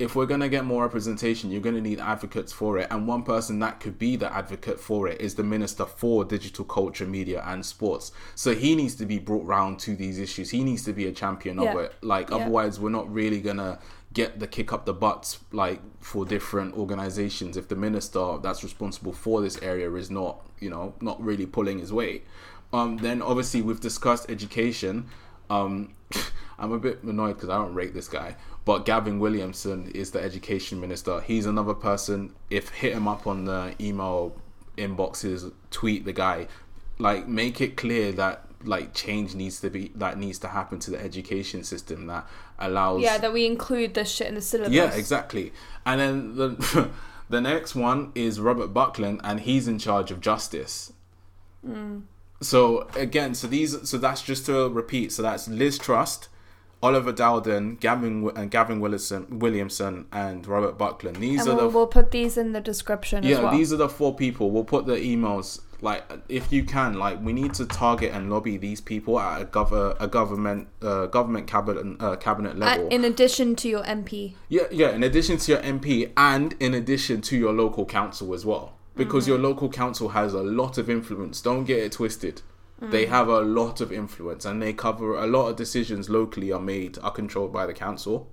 if 0.00 0.16
we're 0.16 0.26
going 0.26 0.40
to 0.40 0.48
get 0.48 0.64
more 0.64 0.82
representation, 0.82 1.50
you're 1.50 1.60
going 1.60 1.74
to 1.74 1.80
need 1.82 2.00
advocates 2.00 2.54
for 2.54 2.78
it. 2.78 2.88
And 2.90 3.06
one 3.06 3.22
person 3.22 3.58
that 3.58 3.80
could 3.80 3.98
be 3.98 4.16
the 4.16 4.34
advocate 4.34 4.80
for 4.80 5.06
it 5.06 5.20
is 5.20 5.34
the 5.34 5.44
Minister 5.44 5.84
for 5.84 6.24
Digital 6.24 6.64
Culture, 6.64 7.04
Media 7.04 7.44
and 7.46 7.64
Sports. 7.64 8.10
So 8.34 8.54
he 8.54 8.74
needs 8.74 8.94
to 8.94 9.04
be 9.04 9.18
brought 9.18 9.44
round 9.44 9.78
to 9.80 9.94
these 9.94 10.18
issues. 10.18 10.48
He 10.48 10.64
needs 10.64 10.84
to 10.84 10.94
be 10.94 11.06
a 11.06 11.12
champion 11.12 11.60
yeah. 11.60 11.72
of 11.72 11.80
it. 11.80 11.94
Like, 12.00 12.30
yeah. 12.30 12.36
otherwise, 12.36 12.80
we're 12.80 12.88
not 12.88 13.12
really 13.12 13.42
going 13.42 13.58
to 13.58 13.78
get 14.14 14.40
the 14.40 14.46
kick 14.46 14.72
up 14.72 14.86
the 14.86 14.94
butts 14.94 15.38
like 15.52 15.80
for 16.00 16.24
different 16.24 16.74
organizations 16.74 17.56
if 17.56 17.68
the 17.68 17.76
minister 17.76 18.38
that's 18.42 18.64
responsible 18.64 19.12
for 19.12 19.40
this 19.40 19.56
area 19.62 19.92
is 19.94 20.10
not 20.10 20.40
you 20.58 20.68
know 20.68 20.92
not 21.00 21.22
really 21.22 21.46
pulling 21.46 21.78
his 21.78 21.92
weight 21.92 22.26
um 22.72 22.96
then 22.96 23.22
obviously 23.22 23.62
we've 23.62 23.78
discussed 23.78 24.28
education 24.28 25.06
um 25.48 25.94
i'm 26.58 26.72
a 26.72 26.78
bit 26.78 27.00
annoyed 27.04 27.34
because 27.34 27.48
i 27.48 27.56
don't 27.56 27.72
rate 27.72 27.94
this 27.94 28.08
guy 28.08 28.34
but 28.64 28.84
Gavin 28.84 29.18
Williamson 29.18 29.90
is 29.94 30.10
the 30.10 30.20
education 30.20 30.80
minister. 30.80 31.20
He's 31.20 31.46
another 31.46 31.74
person. 31.74 32.34
If 32.50 32.68
hit 32.68 32.92
him 32.92 33.08
up 33.08 33.26
on 33.26 33.44
the 33.44 33.74
email 33.80 34.36
inboxes, 34.76 35.52
tweet 35.70 36.04
the 36.04 36.12
guy, 36.12 36.48
like 36.98 37.26
make 37.26 37.60
it 37.60 37.76
clear 37.76 38.12
that 38.12 38.44
like 38.64 38.92
change 38.92 39.34
needs 39.34 39.60
to 39.60 39.70
be 39.70 39.90
that 39.94 40.18
needs 40.18 40.38
to 40.38 40.48
happen 40.48 40.78
to 40.78 40.90
the 40.90 41.00
education 41.00 41.64
system 41.64 42.06
that 42.06 42.26
allows 42.58 43.00
yeah 43.00 43.16
that 43.16 43.32
we 43.32 43.46
include 43.46 43.94
this 43.94 44.10
shit 44.10 44.26
in 44.26 44.34
the 44.34 44.40
syllabus 44.40 44.72
yeah 44.72 44.92
exactly 44.94 45.52
and 45.86 46.00
then 46.00 46.36
the 46.36 46.90
the 47.30 47.40
next 47.40 47.74
one 47.74 48.12
is 48.14 48.38
robert 48.38 48.68
buckland 48.68 49.20
and 49.24 49.40
he's 49.40 49.66
in 49.66 49.78
charge 49.78 50.10
of 50.10 50.20
justice 50.20 50.92
mm. 51.66 52.02
so 52.42 52.86
again 52.94 53.34
so 53.34 53.46
these 53.46 53.88
so 53.88 53.96
that's 53.96 54.20
just 54.20 54.44
to 54.44 54.68
repeat 54.68 55.10
so 55.10 55.22
that's 55.22 55.48
liz 55.48 55.78
truss 55.78 56.28
Oliver 56.82 57.12
Dowden, 57.12 57.76
Gavin 57.76 58.30
and 58.34 58.50
Gavin 58.50 58.80
Williamson, 58.80 59.38
Williamson, 59.38 60.06
and 60.12 60.46
Robert 60.46 60.78
Buckland. 60.78 61.16
These 61.16 61.40
and 61.40 61.50
are 61.50 61.56
we'll, 61.56 61.70
the 61.70 61.76
we'll 61.76 61.86
put 61.86 62.10
these 62.10 62.38
in 62.38 62.52
the 62.52 62.60
description. 62.60 63.22
Yeah, 63.22 63.40
well. 63.40 63.52
these 63.52 63.72
are 63.72 63.76
the 63.76 63.88
four 63.88 64.14
people. 64.14 64.50
We'll 64.50 64.64
put 64.64 64.86
the 64.86 64.96
emails. 64.96 65.60
Like, 65.82 66.04
if 66.28 66.52
you 66.52 66.64
can, 66.64 66.94
like, 66.94 67.22
we 67.22 67.32
need 67.32 67.54
to 67.54 67.66
target 67.66 68.12
and 68.12 68.30
lobby 68.30 68.58
these 68.58 68.82
people 68.82 69.18
at 69.18 69.40
a 69.40 69.44
gov 69.46 69.96
a 69.98 70.08
government 70.08 70.68
uh, 70.82 71.06
government 71.06 71.46
cabinet 71.46 71.96
uh, 72.00 72.16
cabinet 72.16 72.58
level. 72.58 72.88
in 72.88 73.04
addition 73.04 73.56
to 73.56 73.68
your 73.68 73.82
MP. 73.84 74.34
Yeah, 74.48 74.64
yeah. 74.70 74.90
In 74.90 75.02
addition 75.02 75.38
to 75.38 75.52
your 75.52 75.62
MP, 75.62 76.12
and 76.16 76.54
in 76.60 76.74
addition 76.74 77.22
to 77.22 77.36
your 77.36 77.52
local 77.52 77.86
council 77.86 78.34
as 78.34 78.44
well, 78.44 78.74
because 78.94 79.24
mm-hmm. 79.24 79.32
your 79.32 79.38
local 79.38 79.70
council 79.70 80.10
has 80.10 80.34
a 80.34 80.42
lot 80.42 80.76
of 80.76 80.90
influence. 80.90 81.40
Don't 81.40 81.64
get 81.64 81.78
it 81.78 81.92
twisted. 81.92 82.42
They 82.80 83.06
mm. 83.06 83.08
have 83.10 83.28
a 83.28 83.40
lot 83.40 83.80
of 83.80 83.92
influence 83.92 84.44
and 84.44 84.62
they 84.62 84.72
cover 84.72 85.16
a 85.16 85.26
lot 85.26 85.48
of 85.48 85.56
decisions 85.56 86.08
locally 86.08 86.50
are 86.50 86.60
made 86.60 86.98
are 87.02 87.10
controlled 87.10 87.52
by 87.52 87.66
the 87.66 87.74
council. 87.74 88.30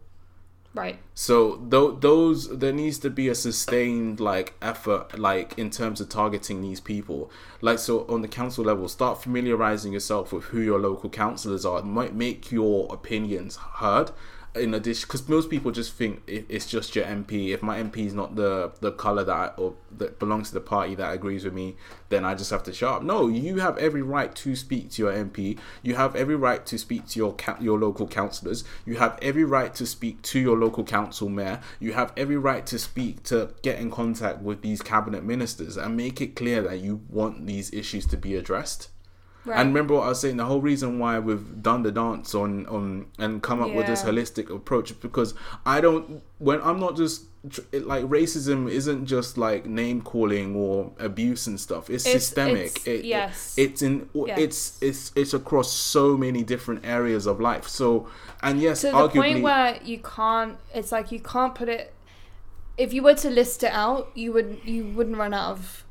Right. 0.73 0.99
So 1.15 1.57
th- 1.71 2.01
those 2.01 2.59
there 2.59 2.71
needs 2.71 2.99
to 2.99 3.09
be 3.09 3.29
a 3.29 3.35
sustained 3.35 4.19
like 4.19 4.53
effort 4.61 5.17
like 5.17 5.57
in 5.57 5.69
terms 5.69 5.99
of 5.99 6.09
targeting 6.09 6.61
these 6.61 6.79
people. 6.79 7.31
Like 7.61 7.79
so 7.79 8.05
on 8.07 8.21
the 8.21 8.27
council 8.27 8.63
level, 8.63 8.87
start 8.87 9.21
familiarizing 9.21 9.91
yourself 9.91 10.31
with 10.31 10.45
who 10.45 10.61
your 10.61 10.79
local 10.79 11.09
councillors 11.09 11.65
are. 11.65 11.79
It 11.79 11.85
might 11.85 12.13
make 12.13 12.51
your 12.51 12.87
opinions 12.93 13.55
heard 13.55 14.11
in 14.59 14.73
addition, 14.73 15.05
because 15.07 15.27
most 15.27 15.49
people 15.49 15.71
just 15.71 15.93
think 15.93 16.21
it's 16.27 16.65
just 16.65 16.95
your 16.95 17.05
MP. 17.05 17.49
If 17.53 17.61
my 17.61 17.81
MP 17.81 18.05
is 18.05 18.13
not 18.13 18.35
the 18.35 18.71
the 18.79 18.91
color 18.91 19.23
that 19.23 19.33
I, 19.33 19.47
or 19.57 19.75
that 19.97 20.19
belongs 20.19 20.49
to 20.49 20.55
the 20.55 20.61
party 20.61 20.95
that 20.95 21.13
agrees 21.13 21.43
with 21.43 21.53
me, 21.53 21.75
then 22.09 22.25
I 22.25 22.35
just 22.35 22.51
have 22.51 22.63
to 22.63 22.73
shut 22.73 22.93
up. 22.93 23.03
No, 23.03 23.27
you 23.27 23.59
have 23.59 23.77
every 23.77 24.01
right 24.01 24.33
to 24.35 24.55
speak 24.55 24.91
to 24.91 25.03
your 25.03 25.11
MP. 25.11 25.57
You 25.81 25.95
have 25.95 26.15
every 26.15 26.35
right 26.35 26.65
to 26.65 26.77
speak 26.77 27.07
to 27.09 27.19
your 27.19 27.35
your 27.59 27.79
local 27.79 28.07
councillors. 28.07 28.63
You 28.85 28.95
have 28.97 29.17
every 29.21 29.43
right 29.43 29.73
to 29.75 29.85
speak 29.85 30.21
to 30.23 30.39
your 30.39 30.57
local 30.57 30.83
council 30.83 31.29
mayor. 31.29 31.59
You 31.79 31.93
have 31.93 32.13
every 32.17 32.37
right 32.37 32.65
to 32.67 32.79
speak 32.79 33.23
to 33.23 33.53
get 33.61 33.79
in 33.79 33.91
contact 33.91 34.41
with 34.41 34.61
these 34.61 34.81
cabinet 34.81 35.23
ministers 35.23 35.77
and 35.77 35.95
make 35.95 36.21
it 36.21 36.35
clear 36.35 36.61
that 36.63 36.79
you 36.79 37.01
want 37.09 37.45
these 37.47 37.73
issues 37.73 38.05
to 38.07 38.17
be 38.17 38.35
addressed. 38.35 38.89
Right. 39.47 39.59
And 39.59 39.69
remember 39.69 39.95
what 39.95 40.03
I 40.03 40.09
was 40.09 40.19
saying. 40.19 40.37
The 40.37 40.45
whole 40.45 40.61
reason 40.61 40.99
why 40.99 41.19
we've 41.19 41.61
done 41.63 41.83
the 41.83 41.91
dance 41.91 42.35
on 42.35 42.65
on 42.67 43.07
and 43.17 43.41
come 43.41 43.61
up 43.61 43.73
with 43.73 43.87
this 43.87 44.03
holistic 44.03 44.53
approach 44.53 44.91
is 44.91 44.97
because 44.97 45.33
I 45.65 45.81
don't. 45.81 46.21
When 46.39 46.61
I'm 46.61 46.79
not 46.79 46.95
just 46.97 47.23
it, 47.71 47.87
like 47.87 48.03
racism 48.05 48.69
isn't 48.69 49.05
just 49.05 49.37
like 49.37 49.65
name 49.65 50.01
calling 50.01 50.55
or 50.55 50.91
abuse 50.99 51.47
and 51.47 51.57
stuff. 51.59 51.89
It's, 51.89 52.05
It's- 52.05 52.25
systemic. 52.25 52.65
it's- 52.77 52.87
it, 52.87 53.05
yes. 53.05 53.55
It's 53.57 53.81
in. 53.81 54.09
Yes. 54.13 54.37
It's 54.39 54.81
it's 54.81 55.11
it's 55.15 55.33
across 55.33 55.71
so 55.71 56.17
many 56.17 56.43
different 56.43 56.85
areas 56.85 57.25
of 57.25 57.39
life. 57.39 57.67
So 57.67 58.07
and 58.43 58.59
yes, 58.61 58.81
to 58.81 58.87
the 58.91 59.07
point 59.09 59.41
where 59.43 59.79
you 59.83 59.99
can't 59.99 60.57
it's 60.73 60.91
like 60.91 61.11
you 61.11 61.19
can't 61.19 61.55
put 61.55 61.69
it 61.69 61.93
if 62.77 62.93
you 62.93 63.01
were 63.01 63.15
to 63.15 63.29
list 63.29 63.63
it 63.63 63.71
out 63.71 64.11
you 64.13 64.31
would 64.31 64.59
you 64.63 64.85
wouldn't 64.85 65.17
run 65.17 65.33
out 65.33 65.49
of 65.51 65.83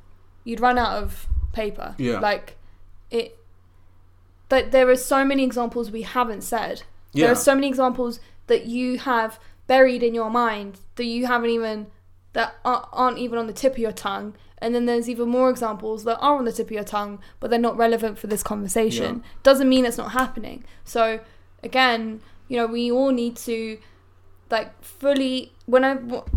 you'd 0.44 0.60
run 0.60 0.78
out 0.78 1.02
of 1.02 1.26
paper 1.52 1.96
Yeah. 1.98 2.20
like 2.20 2.54
it 3.10 3.36
that 4.48 4.70
there 4.72 4.88
are 4.88 4.96
so 4.96 5.24
many 5.24 5.42
examples 5.44 5.90
we 5.90 6.02
haven't 6.02 6.42
said. 6.42 6.82
Yeah. 7.12 7.24
there 7.26 7.32
are 7.32 7.36
so 7.36 7.54
many 7.54 7.68
examples 7.68 8.20
that 8.46 8.66
you 8.66 8.98
have 8.98 9.38
buried 9.66 10.02
in 10.02 10.14
your 10.14 10.30
mind 10.30 10.78
that 10.96 11.04
you 11.04 11.26
haven't 11.26 11.50
even 11.50 11.86
that 12.34 12.54
aren't 12.64 13.18
even 13.18 13.38
on 13.38 13.46
the 13.46 13.52
tip 13.52 13.72
of 13.72 13.78
your 13.78 13.92
tongue. 13.92 14.34
And 14.58 14.74
then 14.74 14.86
there's 14.86 15.08
even 15.08 15.28
more 15.28 15.50
examples 15.50 16.04
that 16.04 16.18
are 16.18 16.36
on 16.38 16.44
the 16.44 16.52
tip 16.52 16.66
of 16.66 16.72
your 16.72 16.84
tongue 16.84 17.18
but 17.40 17.50
they're 17.50 17.58
not 17.58 17.76
relevant 17.76 18.18
for 18.18 18.26
this 18.26 18.42
conversation. 18.42 19.22
Doesn't 19.42 19.68
mean 19.68 19.84
it's 19.86 19.98
not 19.98 20.12
happening. 20.12 20.64
So 20.84 21.20
again 21.62 22.20
you 22.48 22.56
know 22.56 22.66
we 22.66 22.90
all 22.92 23.10
need 23.10 23.36
to 23.36 23.78
like 24.50 24.70
fully 24.84 25.52
when 25.64 25.82
i 25.84 25.92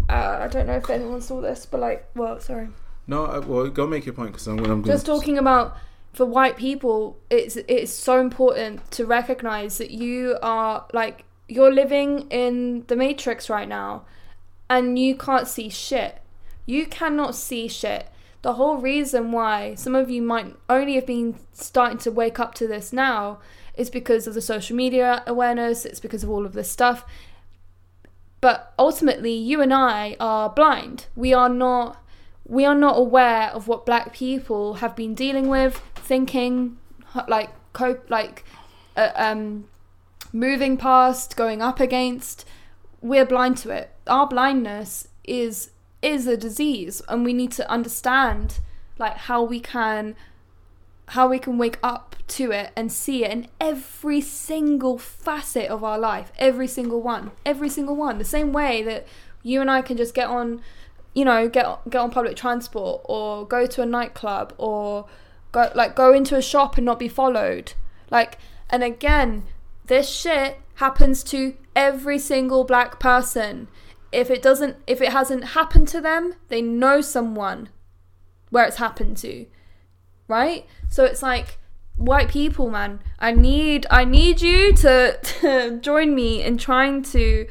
uh, 0.09 0.39
i 0.41 0.47
don't 0.47 0.65
know 0.65 0.77
if 0.77 0.89
anyone 0.89 1.21
saw 1.21 1.39
this 1.41 1.65
but 1.67 1.79
like 1.79 2.07
well 2.15 2.39
sorry. 2.39 2.69
No, 3.05 3.25
I- 3.25 3.39
well, 3.39 3.67
go 3.69 3.85
make 3.87 4.05
your 4.05 4.13
point 4.13 4.31
because 4.31 4.47
I'm, 4.47 4.59
I'm 4.65 4.83
just 4.83 5.05
talking 5.05 5.37
about 5.39 5.75
for 6.13 6.25
white 6.25 6.57
people 6.57 7.17
it's 7.29 7.55
it's 7.67 7.91
so 7.91 8.19
important 8.19 8.89
to 8.91 9.05
recognize 9.05 9.77
that 9.77 9.91
you 9.91 10.37
are 10.41 10.85
like 10.91 11.23
you're 11.47 11.73
living 11.73 12.27
in 12.29 12.83
the 12.87 12.95
matrix 12.95 13.49
right 13.49 13.67
now 13.67 14.03
and 14.69 14.99
you 14.99 15.15
can't 15.15 15.47
see 15.47 15.67
shit. 15.67 16.21
You 16.65 16.85
cannot 16.85 17.33
see 17.33 17.67
shit. 17.67 18.07
The 18.43 18.53
whole 18.53 18.77
reason 18.77 19.31
why 19.31 19.73
some 19.75 19.95
of 19.95 20.09
you 20.09 20.21
might 20.21 20.55
only 20.69 20.95
have 20.95 21.07
been 21.07 21.39
starting 21.51 21.97
to 21.99 22.11
wake 22.11 22.39
up 22.39 22.53
to 22.55 22.67
this 22.67 22.93
now 22.93 23.39
is 23.73 23.89
because 23.89 24.27
of 24.27 24.33
the 24.33 24.41
social 24.41 24.75
media 24.75 25.23
awareness 25.25 25.85
it's 25.85 25.99
because 25.99 26.23
of 26.23 26.29
all 26.29 26.45
of 26.45 26.53
this 26.53 26.69
stuff. 26.69 27.03
But 28.41 28.73
ultimately 28.79 29.33
you 29.33 29.61
and 29.61 29.73
i 29.73 30.15
are 30.19 30.49
blind. 30.49 31.07
We 31.15 31.33
are 31.33 31.49
not 31.49 32.01
we 32.45 32.65
are 32.65 32.75
not 32.75 32.97
aware 32.97 33.49
of 33.49 33.67
what 33.67 33.85
black 33.85 34.13
people 34.13 34.75
have 34.75 34.95
been 34.95 35.13
dealing 35.13 35.49
with 35.49 35.81
thinking 36.09 36.77
like 37.27 37.51
cope 37.71 38.09
like 38.09 38.43
uh, 38.97 39.11
um 39.15 39.65
moving 40.33 40.75
past 40.75 41.37
going 41.37 41.61
up 41.61 41.79
against 41.79 42.45
we're 43.01 43.25
blind 43.25 43.57
to 43.57 43.69
it. 43.69 43.91
Our 44.07 44.27
blindness 44.27 45.07
is 45.23 45.71
is 46.01 46.27
a 46.27 46.35
disease 46.35 47.01
and 47.07 47.23
we 47.23 47.33
need 47.33 47.51
to 47.51 47.69
understand 47.69 48.59
like 48.97 49.17
how 49.29 49.43
we 49.43 49.59
can 49.59 50.15
how 51.09 51.27
we 51.27 51.39
can 51.39 51.57
wake 51.57 51.77
up 51.83 52.15
to 52.27 52.51
it 52.51 52.71
and 52.75 52.91
see 52.91 53.23
it 53.23 53.31
in 53.31 53.47
every 53.59 54.21
single 54.21 54.97
facet 54.97 55.67
of 55.67 55.83
our 55.83 55.97
life 55.97 56.31
every 56.37 56.67
single 56.67 57.01
one 57.01 57.31
every 57.45 57.69
single 57.69 57.95
one. 57.95 58.17
The 58.17 58.25
same 58.25 58.51
way 58.51 58.81
that 58.83 59.07
you 59.43 59.61
and 59.61 59.69
I 59.69 59.81
can 59.81 59.95
just 59.95 60.13
get 60.13 60.27
on 60.27 60.61
you 61.13 61.23
know 61.23 61.47
get 61.47 61.65
get 61.89 62.01
on 62.01 62.11
public 62.11 62.35
transport 62.35 63.01
or 63.05 63.45
go 63.47 63.65
to 63.67 63.81
a 63.81 63.85
nightclub 63.85 64.53
or 64.57 65.05
go 65.51 65.71
like 65.75 65.95
go 65.95 66.13
into 66.13 66.35
a 66.35 66.41
shop 66.41 66.77
and 66.77 66.85
not 66.85 66.99
be 66.99 67.07
followed. 67.07 67.73
Like 68.09 68.37
and 68.69 68.83
again 68.83 69.43
this 69.85 70.09
shit 70.09 70.59
happens 70.75 71.23
to 71.25 71.55
every 71.75 72.19
single 72.19 72.63
black 72.63 72.99
person. 72.99 73.67
If 74.11 74.29
it 74.29 74.41
doesn't 74.41 74.77
if 74.87 75.01
it 75.01 75.11
hasn't 75.11 75.49
happened 75.49 75.87
to 75.89 76.01
them 76.01 76.35
they 76.49 76.61
know 76.61 77.01
someone 77.01 77.69
where 78.49 78.65
it's 78.65 78.77
happened 78.77 79.17
to 79.17 79.45
right? 80.27 80.65
So 80.89 81.05
it's 81.05 81.23
like 81.23 81.57
white 81.95 82.29
people 82.29 82.69
man 82.69 82.97
i 83.19 83.29
need 83.29 83.85
i 83.91 84.05
need 84.05 84.39
you 84.39 84.71
to, 84.73 85.19
to 85.21 85.77
join 85.81 86.15
me 86.15 86.41
in 86.41 86.57
trying 86.57 87.03
to 87.03 87.45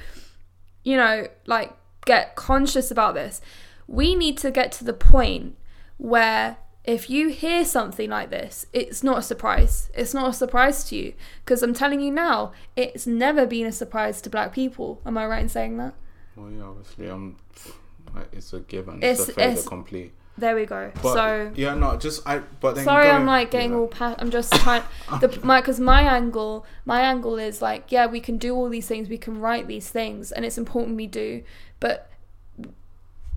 you 0.85 0.97
know 0.97 1.29
like 1.45 1.77
get 2.09 2.35
conscious 2.35 2.91
about 2.91 3.15
this. 3.15 3.41
We 3.87 4.15
need 4.15 4.39
to 4.39 4.51
get 4.51 4.73
to 4.73 4.85
the 4.85 4.95
point 4.95 5.57
where 5.99 6.57
if 6.89 7.11
you 7.11 7.29
hear 7.29 7.65
something 7.67 8.09
like 8.09 8.31
this 8.31 8.65
it's 8.73 9.03
not 9.05 9.19
a 9.19 9.23
surprise 9.23 9.91
it's 9.95 10.15
not 10.15 10.31
a 10.31 10.33
surprise 10.33 10.85
to 10.89 10.97
you 10.97 11.13
because 11.45 11.63
i'm 11.63 11.75
telling 11.75 12.01
you 12.01 12.11
now 12.11 12.51
it's 12.77 13.07
never 13.07 13.45
been 13.47 13.67
a 13.67 13.73
surprise 13.73 14.23
to 14.23 14.31
black 14.31 14.53
people 14.55 15.01
am 15.05 15.19
i 15.19 15.27
right 15.27 15.43
in 15.43 15.49
saying 15.51 15.77
that 15.77 15.93
Well, 16.35 16.51
yeah, 16.51 16.63
obviously, 16.65 17.11
um, 17.11 17.37
it's 18.33 18.53
a 18.55 18.61
given. 18.61 18.97
It's- 19.03 19.29
It's, 19.37 19.67
a 19.67 19.69
complete. 19.69 20.13
there 20.39 20.55
we 20.55 20.65
go 20.67 20.91
But 21.03 21.13
so 21.19 21.53
yeah, 21.57 21.75
no, 21.75 21.97
just 21.99 22.27
I. 22.27 22.39
But 22.63 22.77
then 22.77 22.85
sorry 22.85 23.11
i'm 23.11 23.27
like 23.27 23.51
getting 23.51 23.73
yeah. 23.73 23.79
all 23.81 23.89
pa- 23.89 24.17
i'm 24.21 24.31
just 24.31 24.51
trying 24.65 24.85
the 25.21 25.29
my 25.43 25.61
because 25.61 25.79
my 25.81 26.03
angle 26.03 26.65
my 26.87 27.01
angle 27.13 27.37
is 27.49 27.61
like 27.61 27.83
yeah 27.93 28.07
we 28.07 28.21
can 28.21 28.37
do 28.39 28.55
all 28.57 28.69
these 28.71 28.87
things 28.87 29.09
we 29.09 29.19
can 29.19 29.35
write 29.45 29.67
these 29.75 29.91
things 29.91 30.33
and 30.33 30.45
it's 30.47 30.57
important 30.57 30.97
we 30.97 31.07
do 31.07 31.43
but 31.81 32.11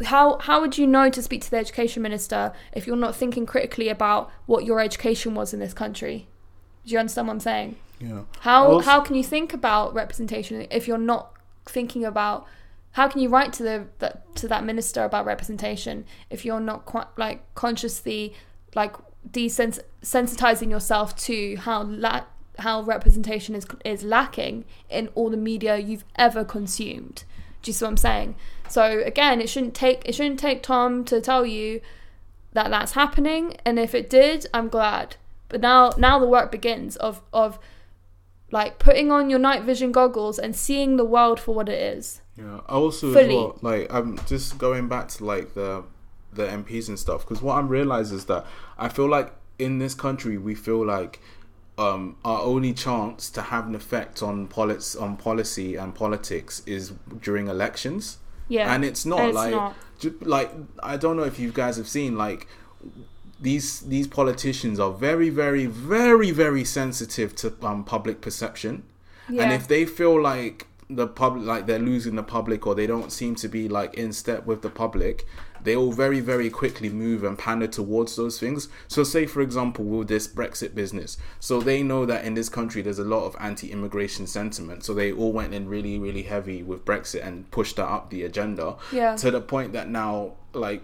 how 0.06 0.38
how 0.40 0.62
would 0.62 0.78
you 0.78 0.88
know 0.88 1.10
to 1.10 1.22
speak 1.22 1.42
to 1.44 1.52
the 1.52 1.58
education 1.58 2.02
minister 2.04 2.54
if 2.74 2.88
you're 2.88 2.96
not 2.96 3.16
thinking 3.16 3.46
critically 3.46 3.90
about 3.90 4.30
what 4.46 4.66
your 4.66 4.80
education 4.80 5.36
was 5.36 5.54
in 5.54 5.60
this 5.60 5.74
country? 5.74 6.28
Do 6.86 6.92
you 6.94 7.00
understand 7.00 7.28
what 7.28 7.34
i'm 7.36 7.40
saying? 7.40 7.76
Yeah. 8.00 8.22
how 8.40 8.66
Also- 8.68 8.86
how 8.90 9.02
can 9.02 9.16
you 9.16 9.24
think 9.24 9.54
about 9.54 9.94
representation 9.94 10.66
if 10.72 10.88
you're 10.88 10.98
not 10.98 11.34
thinking 11.66 12.04
about 12.04 12.48
how 12.94 13.08
can 13.08 13.22
you 13.22 13.30
write 13.30 13.54
to 13.54 13.64
the, 13.64 13.86
the 14.00 14.18
to 14.36 14.48
that 14.48 14.64
minister 14.66 15.04
about 15.04 15.26
representation 15.26 16.06
if 16.30 16.44
you're 16.44 16.60
not 16.60 16.86
quite 16.86 17.08
like 17.18 17.44
consciously 17.56 18.34
like 18.76 18.96
desensitizing 19.30 20.70
yourself 20.70 21.16
to 21.16 21.56
how 21.58 21.84
la- 21.84 22.26
how 22.60 22.82
representation 22.82 23.56
is 23.56 23.66
is 23.86 24.04
lacking 24.04 24.66
in 24.90 25.08
all 25.16 25.30
the 25.30 25.38
media 25.38 25.78
you've 25.78 26.06
ever 26.16 26.44
consumed? 26.44 27.24
Do 27.62 27.70
you 27.70 27.74
see 27.74 27.86
what 27.86 27.92
i'm 27.92 27.98
saying 27.98 28.36
so 28.72 29.02
again 29.06 29.42
it 29.42 29.50
shouldn't 29.50 29.74
take 29.74 30.02
it 30.06 30.14
shouldn't 30.16 30.40
take 30.40 30.64
tom 30.64 31.04
to 31.04 31.20
tell 31.22 31.46
you 31.46 31.82
that 32.54 32.70
that's 32.70 32.94
happening 32.94 33.56
and 33.66 33.80
if 33.80 33.94
it 33.94 34.10
did 34.10 34.46
i'm 34.54 34.68
glad 34.68 35.16
but 35.50 35.62
now 35.62 35.92
now 35.98 36.20
the 36.20 36.28
work 36.28 36.52
begins 36.52 36.96
of 36.98 37.22
of 37.34 37.60
like 38.52 38.80
putting 38.80 39.12
on 39.12 39.30
your 39.30 39.40
night 39.40 39.64
vision 39.64 39.92
goggles 39.92 40.38
and 40.38 40.56
seeing 40.56 40.98
the 40.98 41.06
world 41.06 41.40
for 41.40 41.56
what 41.56 41.70
it 41.70 41.80
is 41.80 42.22
Yeah. 42.38 42.60
I 42.68 42.74
also, 42.74 43.14
well, 43.14 43.58
like 43.62 43.92
I'm 43.94 44.18
just 44.26 44.58
going 44.58 44.88
back 44.88 45.08
to 45.10 45.26
like 45.26 45.54
the 45.54 45.84
the 46.34 46.48
MPs 46.48 46.88
and 46.88 46.98
stuff 46.98 47.22
because 47.22 47.42
what 47.42 47.58
I'm 47.58 47.68
realizing 47.68 48.18
is 48.18 48.26
that 48.26 48.46
I 48.78 48.88
feel 48.88 49.08
like 49.08 49.34
in 49.60 49.80
this 49.80 49.94
country 49.94 50.38
we 50.38 50.56
feel 50.56 50.86
like 50.86 51.20
um, 51.78 52.16
our 52.24 52.42
only 52.42 52.74
chance 52.74 53.30
to 53.32 53.42
have 53.42 53.68
an 53.68 53.76
effect 53.76 54.24
on 54.24 54.48
policy 54.48 54.98
on 54.98 55.18
policy 55.18 55.76
and 55.76 55.94
politics 55.94 56.62
is 56.66 56.94
during 57.22 57.48
elections. 57.48 58.18
Yeah. 58.52 58.74
And 58.74 58.84
it's 58.84 59.06
not 59.06 59.20
And 59.20 59.30
it's 59.30 59.36
like 59.36 59.52
not. 59.52 59.76
like 60.22 60.52
I 60.84 60.98
don't 60.98 61.16
know 61.16 61.24
if 61.24 61.40
you 61.40 61.52
guys 61.52 61.78
have 61.78 61.88
seen 61.88 62.18
like 62.18 62.48
these 63.40 63.80
these 63.82 64.08
politicians 64.08 64.80
are 64.80 64.92
very 64.92 65.30
very 65.30 65.66
very 65.66 66.32
very 66.32 66.66
sensitive 66.66 67.34
to 67.38 67.54
um, 67.64 67.84
public 67.84 68.20
perception. 68.22 68.84
And 69.30 69.54
if 69.54 69.68
they 69.70 69.86
feel 69.86 70.22
like 70.22 70.68
the 70.90 71.08
public 71.08 71.46
like 71.46 71.66
they're 71.66 71.80
losing 71.80 72.16
the 72.16 72.24
public 72.24 72.68
or 72.68 72.76
they 72.76 72.86
don't 72.86 73.12
seem 73.12 73.36
to 73.36 73.48
be 73.48 73.70
like 73.70 73.94
in 73.94 74.12
step 74.12 74.46
with 74.46 74.62
the 74.62 74.70
public 74.70 75.26
they 75.64 75.76
all 75.76 75.92
very 75.92 76.20
very 76.20 76.50
quickly 76.50 76.90
move 76.90 77.24
and 77.24 77.38
pander 77.38 77.68
towards 77.68 78.16
those 78.16 78.40
things. 78.40 78.68
So 78.88 79.04
say 79.04 79.26
for 79.26 79.42
example 79.42 79.86
with 79.86 80.08
this 80.08 80.28
brexit 80.28 80.74
business. 80.76 81.18
So 81.40 81.60
they 81.62 81.84
know 81.84 82.06
that 82.06 82.26
in 82.26 82.34
this 82.34 82.50
country 82.50 82.82
there's 82.82 83.00
a 83.00 83.04
lot 83.04 83.26
of 83.26 83.36
anti-immigration 83.40 84.28
sentiment. 84.28 84.84
So 84.84 84.94
they 84.94 85.12
all 85.12 85.32
went 85.32 85.54
in 85.54 85.68
really 85.68 86.00
really 86.00 86.24
heavy 86.24 86.64
with 86.64 86.86
brexit 86.86 87.26
and 87.26 87.50
pushed 87.52 87.76
that 87.78 87.88
up 87.88 88.10
the 88.10 88.24
agenda 88.24 88.76
Yeah. 88.92 89.16
to 89.18 89.32
the 89.32 89.42
point 89.42 89.74
that 89.74 89.90
now 89.90 90.34
like 90.54 90.82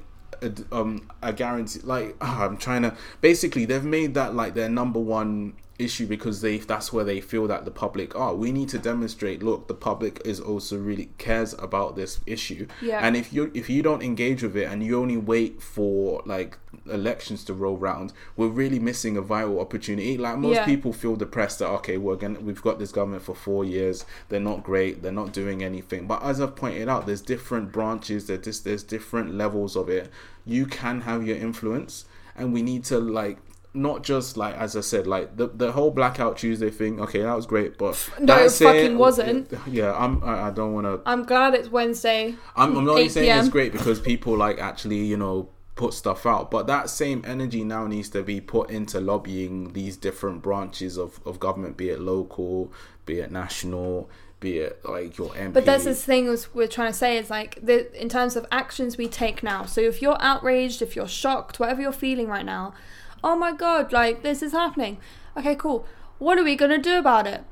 um 0.72 1.10
I 1.22 1.32
guarantee 1.32 1.80
like 1.84 2.16
I'm 2.22 2.58
trying 2.58 2.84
to 2.84 2.96
basically 3.22 3.66
they've 3.66 3.84
made 3.84 4.14
that 4.14 4.36
like 4.36 4.54
their 4.54 4.70
number 4.70 5.00
one 5.00 5.54
issue 5.80 6.08
because 6.08 6.42
they 6.42 6.58
that's 6.58 6.92
where 6.92 7.04
they 7.06 7.22
feel 7.22 7.46
that 7.48 7.64
the 7.64 7.70
public 7.72 8.16
are 8.16 8.34
we 8.34 8.52
need 8.52 8.68
to 8.68 8.80
demonstrate 8.80 9.44
look 9.44 9.68
the 9.68 9.74
public 9.76 10.20
is 10.26 10.40
also 10.40 10.76
really 10.78 11.10
cares 11.20 11.54
about 11.60 11.96
this 11.96 12.20
issue. 12.26 12.68
Yeah. 12.82 13.00
and 13.06 13.16
if 13.16 13.32
you 13.32 13.52
if 13.54 13.70
you 13.70 13.84
don't 13.84 14.02
engage 14.02 14.42
with 14.42 14.56
it 14.58 14.64
and 14.72 14.84
you 14.84 15.00
only 15.00 15.18
wait 15.18 15.62
for 15.62 16.24
like 16.26 16.58
elections 16.90 17.44
to 17.46 17.54
roll 17.54 17.78
round 17.78 18.12
we're 18.36 18.48
really 18.48 18.80
missing 18.80 19.18
a 19.18 19.22
vital 19.22 19.60
opportunity. 19.60 20.18
Like 20.18 20.38
most 20.38 20.56
Yeah. 20.56 20.66
people 20.66 20.94
feel 20.94 21.16
depressed 21.16 21.60
that 21.60 21.68
okay 21.70 21.98
we're 21.98 22.16
gonna 22.16 22.40
we've 22.40 22.62
got 22.62 22.80
this 22.80 22.92
government 22.92 23.24
for 23.24 23.36
four 23.36 23.64
years. 23.64 24.06
They're 24.30 24.40
not 24.40 24.64
great. 24.64 25.02
They're 25.04 25.12
not 25.12 25.32
doing 25.32 25.64
anything. 25.64 26.08
But 26.08 26.24
as 26.24 26.42
i've 26.42 26.56
pointed 26.56 26.90
out 26.90 27.06
there's 27.06 27.22
different 27.22 27.72
branches. 27.72 28.28
There's 28.28 28.44
just 28.44 28.64
there's 28.64 28.84
different 28.84 29.36
levels 29.36 29.76
of 29.76 29.90
it. 29.90 30.10
You 30.46 30.66
can 30.66 31.02
have 31.02 31.26
your 31.28 31.38
influence. 31.38 32.06
And 32.36 32.54
we 32.54 32.62
need 32.62 32.84
to 32.86 33.00
like 33.00 33.38
not 33.78 34.04
just 34.04 34.38
like 34.38 34.56
as 34.56 34.76
I 34.76 34.82
said, 34.82 35.08
like 35.08 35.38
the 35.38 35.48
the 35.48 35.72
whole 35.72 35.92
Blackout 35.92 36.38
Tuesday 36.38 36.70
thing. 36.70 37.00
Okay, 37.00 37.22
that 37.22 37.36
was 37.36 37.46
great, 37.46 37.78
but 37.78 38.10
No, 38.20 38.38
it 38.38 38.52
fucking 38.52 38.96
oh, 38.96 38.98
wasn't. 38.98 39.54
Yeah, 39.68 39.94
I'm. 39.94 40.24
I, 40.24 40.48
I 40.48 40.52
don't 40.52 40.74
want 40.74 40.86
to. 40.86 41.02
I'm 41.10 41.24
glad 41.24 41.54
it's 41.54 41.70
Wednesday. 41.70 42.36
I'm, 42.56 42.76
I'm 42.78 42.86
not 42.86 42.92
only 42.92 43.04
8 43.04 43.12
saying 43.12 43.40
it's 43.40 43.50
great 43.50 43.72
because 43.72 44.00
people 44.00 44.36
like 44.36 44.60
actually, 44.60 45.04
you 45.06 45.18
know, 45.18 45.50
put 45.76 45.94
stuff 45.94 46.26
out, 46.26 46.52
but 46.52 46.68
that 46.68 46.90
same 46.90 47.24
energy 47.26 47.64
now 47.64 47.88
needs 47.88 48.10
to 48.10 48.24
be 48.24 48.42
put 48.42 48.70
into 48.70 49.00
lobbying 49.00 49.74
these 49.74 49.96
different 49.96 50.42
branches 50.42 50.98
of, 50.98 51.20
of 51.26 51.40
government, 51.40 51.78
be 51.78 51.90
it 51.90 52.00
local, 52.00 52.74
be 53.06 53.20
it 53.20 53.32
national, 53.32 54.10
be 54.40 54.58
it 54.58 54.82
like 54.84 55.18
your 55.18 55.30
MP. 55.30 55.54
But 55.54 55.66
that's 55.66 55.86
the 55.86 55.96
thing 55.96 56.28
was 56.28 56.54
we're 56.54 56.68
trying 56.68 56.92
to 56.92 56.98
say 56.98 57.18
is 57.18 57.30
like 57.30 57.60
the 57.62 58.00
in 58.00 58.10
terms 58.10 58.36
of 58.36 58.46
actions 58.52 58.98
we 58.98 59.08
take 59.08 59.42
now. 59.44 59.66
So 59.66 59.82
if 59.82 60.02
you're 60.02 60.18
outraged, 60.20 60.82
if 60.82 60.96
you're 60.96 61.08
shocked, 61.08 61.60
whatever 61.60 61.82
you're 61.82 61.92
feeling 61.92 62.28
right 62.28 62.46
now, 62.46 62.74
oh 63.24 63.36
my 63.36 63.52
god, 63.52 63.92
like 63.92 64.24
this 64.24 64.42
is 64.42 64.52
happening. 64.52 64.98
Okay, 65.36 65.56
cool. 65.56 65.86
What 66.20 66.38
are 66.38 66.44
we 66.44 66.56
gonna 66.56 66.78
do 66.78 66.98
about 66.98 67.28
it? 67.28 67.44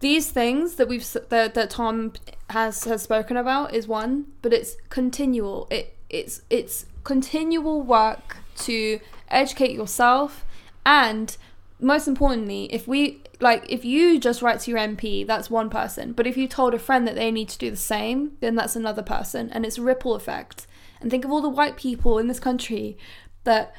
These 0.00 0.30
things 0.30 0.74
that 0.74 0.88
we've 0.88 1.06
that, 1.30 1.54
that 1.54 1.70
Tom 1.70 2.12
has 2.50 2.84
has 2.84 3.02
spoken 3.02 3.36
about 3.36 3.74
is 3.74 3.88
one, 3.88 4.26
but 4.42 4.52
it's 4.52 4.76
continual. 4.90 5.66
It 5.70 5.96
it's 6.10 6.42
it's 6.50 6.86
continual 7.04 7.82
work 7.82 8.38
to 8.56 9.00
educate 9.30 9.72
yourself 9.72 10.44
and 10.84 11.36
most 11.78 12.08
importantly, 12.08 12.72
if 12.72 12.88
we 12.88 13.22
like 13.40 13.66
if 13.68 13.84
you 13.84 14.18
just 14.18 14.40
write 14.40 14.60
to 14.60 14.70
your 14.70 14.80
MP, 14.80 15.26
that's 15.26 15.50
one 15.50 15.68
person. 15.68 16.12
But 16.12 16.26
if 16.26 16.36
you 16.36 16.48
told 16.48 16.72
a 16.74 16.78
friend 16.78 17.06
that 17.06 17.14
they 17.14 17.30
need 17.30 17.48
to 17.50 17.58
do 17.58 17.70
the 17.70 17.76
same, 17.76 18.32
then 18.40 18.54
that's 18.54 18.76
another 18.76 19.02
person 19.02 19.50
and 19.50 19.66
it's 19.66 19.78
a 19.78 19.82
ripple 19.82 20.14
effect. 20.14 20.66
And 21.00 21.10
think 21.10 21.24
of 21.24 21.30
all 21.30 21.42
the 21.42 21.48
white 21.48 21.76
people 21.76 22.18
in 22.18 22.28
this 22.28 22.40
country 22.40 22.96
that 23.44 23.74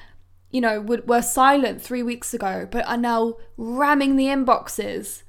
you 0.50 0.62
know 0.62 0.82
were 0.82 1.22
silent 1.22 1.82
3 1.82 2.04
weeks 2.04 2.34
ago 2.34 2.68
but 2.70 2.88
are 2.88 2.98
now 2.98 3.36
ramming 3.58 4.16
the 4.16 4.26
inboxes. 4.26 5.24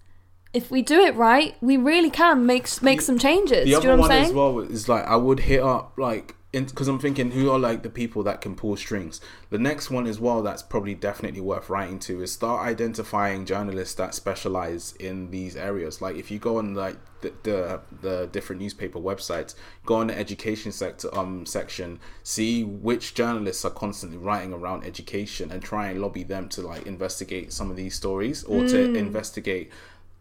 If 0.54 0.70
we 0.70 0.80
do 0.80 1.00
it 1.00 1.14
right, 1.14 1.56
we 1.60 1.76
really 1.76 2.08
can 2.08 2.46
make 2.46 2.66
make 2.82 3.02
some 3.02 3.18
changes. 3.18 3.64
the 3.64 3.64
do 3.64 3.70
you 3.70 3.76
other 3.76 3.88
know 3.88 3.96
what 3.96 4.08
one 4.08 4.18
I'm 4.18 4.24
as 4.24 4.32
well 4.32 4.60
is 4.60 4.88
like 4.88 5.04
I 5.04 5.16
would 5.16 5.40
hit 5.40 5.62
up 5.62 5.92
like 5.98 6.36
because 6.52 6.88
I'm 6.88 6.98
thinking 6.98 7.32
who 7.32 7.50
are 7.50 7.58
like 7.58 7.82
the 7.82 7.90
people 7.90 8.22
that 8.22 8.40
can 8.40 8.54
pull 8.54 8.76
strings. 8.76 9.20
The 9.50 9.58
next 9.58 9.90
one 9.90 10.06
as 10.06 10.18
well 10.18 10.42
that's 10.42 10.62
probably 10.62 10.94
definitely 10.94 11.42
worth 11.42 11.68
writing 11.68 11.98
to 12.00 12.22
is 12.22 12.32
start 12.32 12.66
identifying 12.66 13.44
journalists 13.44 13.94
that 13.96 14.14
specialize 14.14 14.94
in 14.98 15.30
these 15.30 15.56
areas. 15.56 16.00
Like 16.00 16.16
if 16.16 16.30
you 16.30 16.38
go 16.38 16.56
on 16.58 16.74
like 16.74 16.96
the 17.20 17.32
the, 17.42 17.80
the 18.00 18.28
different 18.32 18.62
newspaper 18.62 18.98
websites, 18.98 19.54
go 19.84 19.96
on 19.96 20.06
the 20.06 20.18
education 20.18 20.72
sector 20.72 21.14
um 21.16 21.44
section, 21.44 22.00
see 22.22 22.64
which 22.64 23.14
journalists 23.14 23.64
are 23.66 23.70
constantly 23.70 24.16
writing 24.18 24.54
around 24.54 24.84
education 24.84 25.50
and 25.52 25.62
try 25.62 25.88
and 25.88 26.00
lobby 26.00 26.22
them 26.22 26.48
to 26.50 26.62
like 26.62 26.86
investigate 26.86 27.52
some 27.52 27.70
of 27.70 27.76
these 27.76 27.94
stories 27.94 28.42
or 28.44 28.62
Mm. 28.62 28.70
to 28.70 28.98
investigate 28.98 29.70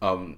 um 0.02 0.36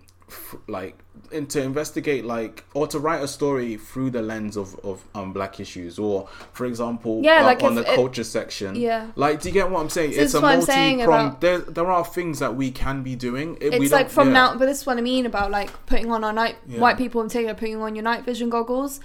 like 0.68 0.98
and 1.32 1.48
to 1.50 1.62
investigate 1.62 2.24
like 2.24 2.64
or 2.74 2.86
to 2.86 2.98
write 2.98 3.22
a 3.22 3.28
story 3.28 3.76
through 3.76 4.10
the 4.10 4.22
lens 4.22 4.56
of 4.56 4.74
of 4.84 5.02
um 5.14 5.32
black 5.32 5.60
issues 5.60 5.98
or 5.98 6.28
for 6.52 6.66
example 6.66 7.20
Yeah, 7.22 7.42
uh, 7.42 7.44
like 7.44 7.62
on 7.62 7.74
the 7.74 7.82
it- 7.82 7.94
culture 7.94 8.24
section 8.24 8.74
Yeah. 8.74 9.08
like 9.16 9.40
do 9.40 9.48
you 9.48 9.52
get 9.54 9.70
what 9.70 9.80
i'm 9.80 9.88
saying 9.90 10.12
So 10.12 10.20
it's 10.20 10.34
a 10.34 10.38
is 10.38 10.42
what 10.42 10.52
I'm 10.54 10.62
saying 10.62 10.96
multi-pronged 10.98 11.28
about- 11.28 11.40
there 11.40 11.58
there 11.58 11.90
are 11.90 12.04
things 12.04 12.38
that 12.40 12.54
we 12.56 12.70
can 12.70 13.02
be 13.02 13.14
doing 13.14 13.56
It- 13.60 13.74
it's 13.74 13.92
like 13.92 14.10
from 14.10 14.28
yeah. 14.28 14.34
now 14.34 14.56
but 14.56 14.66
this 14.66 14.80
is 14.80 14.86
what 14.86 14.98
i 14.98 15.00
mean 15.00 15.26
about 15.26 15.50
like 15.50 15.70
putting 15.86 16.10
on 16.10 16.24
our 16.24 16.32
night 16.32 16.56
Yeah. 16.66 16.80
white 16.80 16.96
people 16.98 17.20
in 17.20 17.28
particular 17.28 17.54
putting 17.54 17.76
on 17.80 17.94
your 17.94 18.04
night 18.04 18.24
vision 18.24 18.50
goggles 18.50 19.00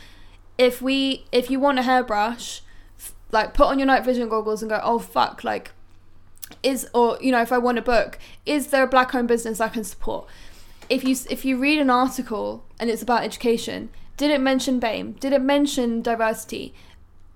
if 0.58 0.82
we 0.82 1.26
if 1.32 1.50
you 1.52 1.60
want 1.60 1.78
a 1.80 1.84
hairbrush 1.84 2.62
like 3.32 3.54
put 3.54 3.68
on 3.68 3.78
your 3.80 3.86
night 3.88 4.04
vision 4.06 4.30
goggles 4.30 4.62
and 4.64 4.70
go 4.70 4.80
oh 4.84 5.00
fuck 5.00 5.44
like 5.44 5.72
is 6.62 6.88
or 6.94 7.18
you 7.22 7.32
know 7.32 7.42
if 7.42 7.52
i 7.52 7.58
want 7.58 7.78
a 7.78 7.82
book 7.82 8.20
is 8.46 8.68
there 8.68 8.84
a 8.84 8.88
black 8.88 9.14
owned 9.16 9.28
business 9.28 9.60
i 9.60 9.68
can 9.68 9.84
support 9.84 10.28
if 10.90 11.04
you 11.04 11.16
if 11.30 11.46
you 11.46 11.58
read 11.58 11.80
an 11.80 11.90
article 11.90 12.64
and 12.80 12.90
it's 12.90 13.02
about 13.02 13.24
education 13.24 13.90
did 14.18 14.32
it 14.32 14.40
mention 14.40 14.80
BAME? 14.80 15.20
did 15.20 15.34
it 15.34 15.42
mention 15.42 16.02
diversity? 16.02 16.74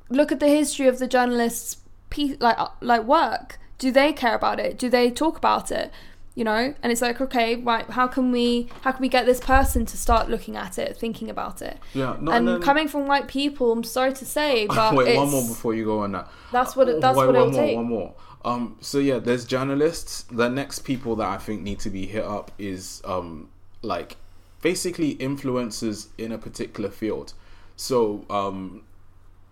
Look 0.09 0.31
at 0.31 0.39
the 0.39 0.47
history 0.47 0.87
of 0.87 0.99
the 0.99 1.07
journalists 1.07 1.77
pe- 2.09 2.37
like 2.39 2.57
uh, 2.57 2.69
like 2.81 3.03
work. 3.03 3.59
Do 3.77 3.91
they 3.91 4.13
care 4.13 4.35
about 4.35 4.59
it? 4.59 4.77
Do 4.77 4.89
they 4.89 5.11
talk 5.11 5.37
about 5.37 5.71
it? 5.71 5.91
You 6.35 6.45
know? 6.45 6.73
And 6.81 6.91
it's 6.91 7.01
like 7.01 7.19
okay 7.19 7.55
right 7.57 7.89
how 7.89 8.07
can 8.07 8.31
we 8.31 8.69
how 8.81 8.93
can 8.93 9.01
we 9.01 9.09
get 9.09 9.25
this 9.25 9.41
person 9.41 9.85
to 9.87 9.97
start 9.97 10.29
looking 10.29 10.55
at 10.55 10.77
it 10.79 10.95
thinking 10.95 11.29
about 11.29 11.61
it? 11.61 11.77
Yeah 11.93 12.15
no, 12.19 12.31
and 12.31 12.47
then- 12.47 12.61
coming 12.61 12.87
from 12.87 13.07
white 13.07 13.27
people 13.27 13.71
i'm 13.73 13.83
sorry 13.83 14.13
to 14.13 14.25
say 14.25 14.65
but 14.67 14.95
wait 14.95 15.09
it's, 15.09 15.17
one 15.17 15.29
more 15.29 15.47
before 15.47 15.73
you 15.73 15.83
go 15.83 15.99
on 15.99 16.13
that. 16.13 16.31
That's 16.51 16.75
what 16.75 16.87
it, 16.87 17.01
that's 17.01 17.17
what 17.17 17.29
it'll 17.29 17.51
more, 17.51 17.61
take. 17.61 17.75
one 17.75 17.87
more 17.87 18.15
um 18.45 18.77
so 18.81 18.99
yeah 18.99 19.19
there's 19.19 19.45
journalists. 19.45 20.23
The 20.31 20.49
next 20.49 20.79
people 20.79 21.15
that 21.17 21.27
i 21.27 21.37
think 21.37 21.61
need 21.61 21.79
to 21.79 21.89
be 21.89 22.05
hit 22.05 22.23
up 22.23 22.51
is 22.57 23.01
um 23.05 23.49
like 23.81 24.17
basically 24.61 25.15
influencers 25.15 26.07
in 26.17 26.31
a 26.31 26.37
particular 26.37 26.89
field. 26.89 27.33
So 27.75 28.25
um 28.29 28.83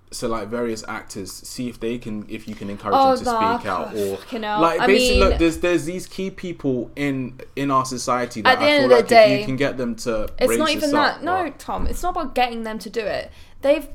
so 0.09 0.29
like 0.29 0.47
various 0.47 0.85
actors. 0.87 1.31
See 1.33 1.67
if 1.67 1.81
they 1.81 1.97
can 1.97 2.25
if 2.29 2.47
you 2.47 2.55
can 2.55 2.69
encourage 2.69 2.95
Oh, 2.97 3.15
them 3.15 3.25
to 3.25 3.57
speak 3.57 3.65
out 3.69 3.93
or 3.93 4.39
like 4.61 4.79
I 4.79 4.87
basically 4.87 5.19
mean- 5.19 5.29
look 5.29 5.37
there's 5.39 5.57
there's 5.59 5.83
these 5.85 6.07
key 6.07 6.31
people 6.31 6.89
in 6.95 7.39
in 7.57 7.71
our 7.71 7.83
society 7.83 8.41
that 8.41 8.53
At 8.53 8.59
the 8.59 8.65
i 8.65 8.69
end 8.69 8.83
of 8.85 8.89
the 8.89 8.95
like 8.97 9.07
day, 9.07 9.39
you 9.41 9.45
can 9.45 9.57
get 9.57 9.75
them 9.77 9.95
to 9.97 10.29
it's 10.39 10.57
not 10.57 10.69
even 10.69 10.91
that. 10.91 11.17
Up, 11.17 11.23
no 11.23 11.49
tom 11.57 11.87
it's 11.87 12.03
not 12.03 12.11
about 12.11 12.35
getting 12.35 12.63
them 12.63 12.79
to 12.79 12.89
do 12.89 13.01
it. 13.01 13.31
They've 13.61 13.87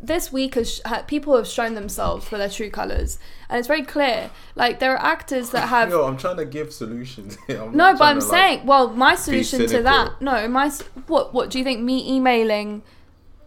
this 0.00 0.30
week 0.30 0.54
has 0.54 0.80
ha- 0.84 1.02
people 1.06 1.34
have 1.36 1.46
shown 1.46 1.74
themselves 1.74 2.28
for 2.28 2.36
their 2.36 2.50
true 2.50 2.68
colors 2.70 3.18
and 3.48 3.58
it's 3.58 3.66
very 3.66 3.82
clear 3.82 4.30
like 4.54 4.78
there 4.78 4.92
are 4.92 5.02
actors 5.02 5.50
that 5.50 5.68
have 5.68 5.88
no, 5.88 6.04
I'm 6.04 6.16
trying 6.18 6.36
to 6.36 6.44
give 6.44 6.72
solutions. 6.72 7.38
No, 7.48 7.70
but 7.72 8.02
I'm 8.02 8.20
to, 8.20 8.26
like- 8.26 8.30
saying, 8.30 8.66
well, 8.66 8.90
my 8.90 9.14
solution 9.14 9.66
to 9.66 9.82
that, 9.82 10.20
no, 10.20 10.46
my 10.48 10.70
what 11.06 11.32
what 11.32 11.48
do 11.50 11.58
you 11.58 11.64
think? 11.64 11.80
Me 11.80 12.14
emailing, 12.14 12.82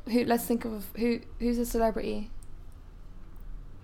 who? 0.05 0.26
Let's 0.26 0.45
think 0.45 0.65
of 0.65 0.88
who 0.97 1.19
who's 1.39 1.59
a 1.59 1.65
celebrity. 1.65 2.31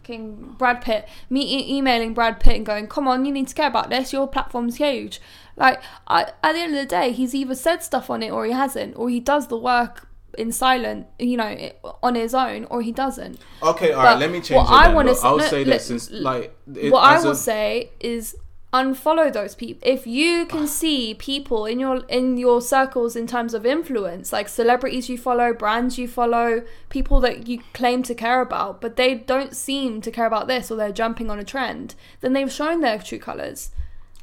King 0.04 0.56
Brad 0.58 0.82
Pitt. 0.82 1.08
Me 1.30 1.42
e- 1.42 1.78
emailing 1.78 2.14
Brad 2.14 2.40
Pitt 2.40 2.56
and 2.58 2.66
going, 2.66 2.88
"Come 2.88 3.08
on, 3.08 3.26
you 3.26 3.32
need 3.32 3.48
to 3.48 3.56
care 3.56 3.68
about 3.68 3.90
this. 3.90 4.14
Your 4.14 4.28
platform's 4.28 4.76
huge." 4.78 5.20
Like, 5.58 5.82
I, 6.08 6.24
at 6.44 6.54
the 6.54 6.60
end 6.60 6.74
of 6.76 6.80
the 6.80 6.86
day, 6.86 7.12
he's 7.12 7.34
either 7.34 7.56
said 7.56 7.82
stuff 7.82 8.10
on 8.10 8.22
it 8.22 8.30
or 8.32 8.46
he 8.46 8.52
hasn't, 8.52 8.96
or 8.98 9.10
he 9.10 9.20
does 9.20 9.48
the 9.48 9.58
work 9.58 10.08
in 10.38 10.52
silent, 10.52 11.08
you 11.20 11.38
know, 11.38 11.72
on 12.04 12.16
his 12.16 12.34
own, 12.34 12.66
or 12.66 12.82
he 12.82 12.92
doesn't. 12.92 13.40
Okay, 13.64 13.92
all 13.92 14.04
But 14.04 14.08
right. 14.10 14.20
Let 14.20 14.32
me 14.32 14.42
change 14.42 14.58
what 14.58 14.68
it. 14.68 14.74
I 14.90 14.94
Look, 14.94 15.08
s- 15.18 15.24
I'll 15.24 15.38
no, 15.38 15.48
say 15.48 15.64
this 15.64 15.86
since 15.88 16.12
like 16.12 16.56
it, 16.76 16.92
what 16.92 17.04
I 17.04 17.20
will 17.22 17.32
a- 17.32 17.36
say 17.36 17.92
is 18.00 18.36
unfollow 18.74 19.32
those 19.32 19.56
people 19.56 19.82
if 19.90 20.06
you 20.06 20.46
can 20.48 20.68
see 20.82 21.14
people 21.14 21.66
in 21.66 21.80
your 21.80 22.04
in 22.10 22.36
your 22.38 22.60
circles 22.60 23.16
in 23.16 23.26
terms 23.26 23.54
of 23.54 23.66
influence 23.66 24.34
like 24.34 24.50
celebrities 24.50 25.08
you 25.08 25.18
follow 25.18 25.54
brands 25.54 25.98
you 25.98 26.06
follow 26.06 26.62
people 26.90 27.22
that 27.22 27.48
you 27.48 27.60
claim 27.74 28.04
to 28.04 28.14
care 28.14 28.42
about 28.42 28.82
but 28.82 28.98
they 28.98 29.16
don't 29.16 29.56
seem 29.56 30.02
to 30.02 30.12
care 30.12 30.26
about 30.26 30.48
this 30.48 30.70
or 30.70 30.76
they're 30.76 30.92
jumping 30.92 31.30
on 31.30 31.40
a 31.40 31.44
trend 31.44 31.96
then 32.20 32.34
they've 32.34 32.52
shown 32.52 32.82
their 32.82 33.00
true 33.00 33.20
colors 33.20 33.72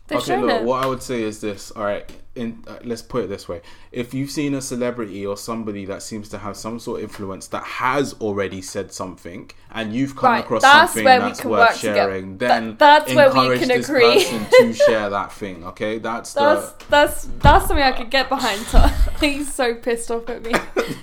they've 0.09 0.19
Okay, 0.19 0.37
look. 0.37 0.61
it 0.61 0.65
What 0.65 0.85
I 0.85 0.87
would 0.87 1.03
say 1.03 1.23
is 1.23 1.41
this. 1.41 1.71
All 1.71 1.85
right. 1.85 2.11
In 2.35 2.65
uh, 2.67 2.79
let's 2.83 3.03
put 3.03 3.25
it 3.25 3.27
this 3.29 3.47
way: 3.47 3.61
if 3.93 4.15
you've 4.15 4.31
seen 4.31 4.55
a 4.55 4.63
celebrity 4.63 5.27
or 5.27 5.37
somebody 5.37 5.85
that 5.85 6.03
seems 6.03 6.31
to 6.31 6.39
have 6.39 6.57
some 6.57 6.79
sort 6.79 7.01
of 7.01 7.05
influence 7.11 7.47
that 7.49 7.63
has 7.63 8.15
already 8.23 8.63
said 8.63 8.91
something, 8.91 9.51
and 9.71 9.95
you've 9.95 10.17
come 10.17 10.31
Right, 10.33 10.45
across 10.45 10.63
that's 10.63 10.93
something 10.93 11.05
where 11.05 11.21
we 11.21 11.27
that's 11.27 11.41
can 11.41 11.51
worth 11.51 11.69
work 11.69 11.77
together. 11.77 11.95
sharing, 12.11 12.39
That- 12.39 12.49
then 12.49 12.77
that's 12.79 13.15
where 13.15 13.29
we 13.35 13.59
can 13.59 13.69
this 13.69 13.87
agree. 13.87 14.15
person 14.25 14.47
to 14.51 14.73
share 14.87 15.11
that 15.11 15.31
thing. 15.33 15.63
Okay, 15.67 15.99
that's 15.99 16.33
the. 16.33 16.41
that's 16.41 16.73
that's 16.89 17.25
that's 17.41 17.67
something 17.67 17.85
i 17.85 17.93
could 17.93 18.09
get 18.11 18.31
behind 18.31 18.61
he's 19.21 19.53
so 19.53 19.75
pissed 19.75 20.11
off 20.11 20.27
at 20.31 20.43
me 20.43 20.53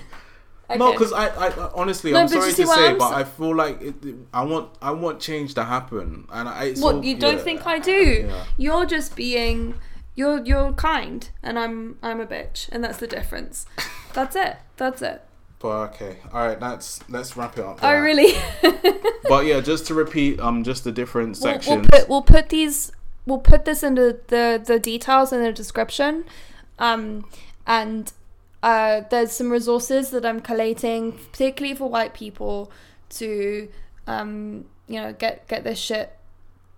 No, 0.76 0.92
because 0.92 1.12
I, 1.12 1.26
I, 1.28 1.70
honestly, 1.74 2.12
No, 2.12 2.20
I'm 2.20 2.28
sorry 2.28 2.52
to 2.52 2.66
say, 2.66 2.88
I'm 2.90 2.98
but 2.98 3.12
I 3.12 3.24
feel 3.24 3.56
like 3.56 3.82
it, 3.82 3.94
I 4.32 4.44
want, 4.44 4.70
I 4.80 4.92
want 4.92 5.18
change 5.18 5.54
to 5.54 5.64
happen, 5.64 6.28
and 6.30 6.48
I. 6.48 6.74
What 6.74 6.94
all- 6.96 7.04
you 7.04 7.16
don't 7.16 7.38
yeah. 7.38 7.42
think 7.42 7.66
I 7.66 7.80
do? 7.80 8.26
Yeah. 8.28 8.44
You're 8.56 8.86
just 8.86 9.16
being 9.16 9.74
you're 10.20 10.44
you're 10.44 10.72
kind 10.74 11.30
and 11.42 11.58
I'm 11.58 11.96
I'm 12.02 12.20
a 12.20 12.26
bitch 12.26 12.68
and 12.70 12.84
that's 12.84 12.98
the 12.98 13.06
difference. 13.06 13.66
That's 14.12 14.34
it. 14.34 14.56
That's 14.76 15.02
it. 15.02 15.24
But 15.60 15.68
okay, 15.90 16.16
all 16.32 16.44
right. 16.44 16.58
That's 16.58 16.98
let's 17.08 17.36
wrap 17.36 17.56
it 17.56 17.64
up. 17.64 17.78
Oh 17.82 17.96
really? 17.98 18.34
But 19.28 19.46
yeah, 19.46 19.60
just 19.60 19.86
to 19.86 19.94
repeat, 19.94 20.40
um, 20.40 20.64
just 20.64 20.82
the 20.82 20.90
different 20.90 21.38
we'll, 21.40 21.52
we'll 21.52 21.60
sections. 21.60 21.86
put 21.88 22.08
we'll 22.08 22.22
put 22.22 22.48
these 22.48 22.90
we'll 23.24 23.38
put 23.38 23.64
this 23.64 23.84
into 23.84 24.18
the 24.26 24.60
the 24.64 24.78
details 24.80 25.32
in 25.32 25.42
the 25.42 25.52
description. 25.52 26.24
Um 26.78 27.24
and 27.66 28.12
uh 28.62 29.02
there's 29.10 29.32
some 29.32 29.50
resources 29.50 30.10
that 30.10 30.26
I'm 30.26 30.40
collating 30.40 31.12
particularly 31.12 31.76
for 31.76 31.88
white 31.88 32.14
people 32.14 32.72
to 33.20 33.68
um 34.08 34.64
you 34.88 35.00
know 35.00 35.12
get 35.12 35.46
get 35.46 35.62
this 35.62 35.78
shit 35.78 36.16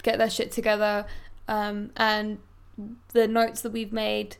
get 0.02 0.18
their 0.18 0.30
shit 0.30 0.52
together 0.52 1.06
um 1.48 1.90
and 1.96 2.38
the 3.12 3.28
notes 3.28 3.60
that 3.62 3.72
we've 3.72 3.92
made 3.92 4.36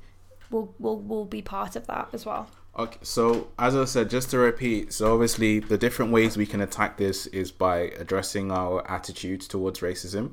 will 0.50 0.74
will 0.78 1.00
will 1.00 1.24
be 1.24 1.42
part 1.42 1.76
of 1.76 1.86
that 1.86 2.08
as 2.12 2.24
well. 2.26 2.48
Okay, 2.78 2.98
so 3.02 3.48
as 3.58 3.76
I 3.76 3.84
said, 3.84 4.08
just 4.08 4.30
to 4.30 4.38
repeat, 4.38 4.92
so 4.94 5.12
obviously 5.12 5.58
the 5.60 5.76
different 5.76 6.10
ways 6.10 6.36
we 6.38 6.46
can 6.46 6.60
attack 6.62 6.96
this 6.96 7.26
is 7.26 7.52
by 7.52 7.80
addressing 7.98 8.50
our 8.50 8.90
attitudes 8.90 9.46
towards 9.46 9.80
racism. 9.80 10.32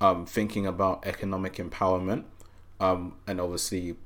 um, 0.00 0.24
thinking 0.26 0.66
about 0.66 1.06
economic 1.06 1.56
empowerment, 1.56 2.24
um, 2.80 3.14
and 3.26 3.40
obviously 3.40 3.96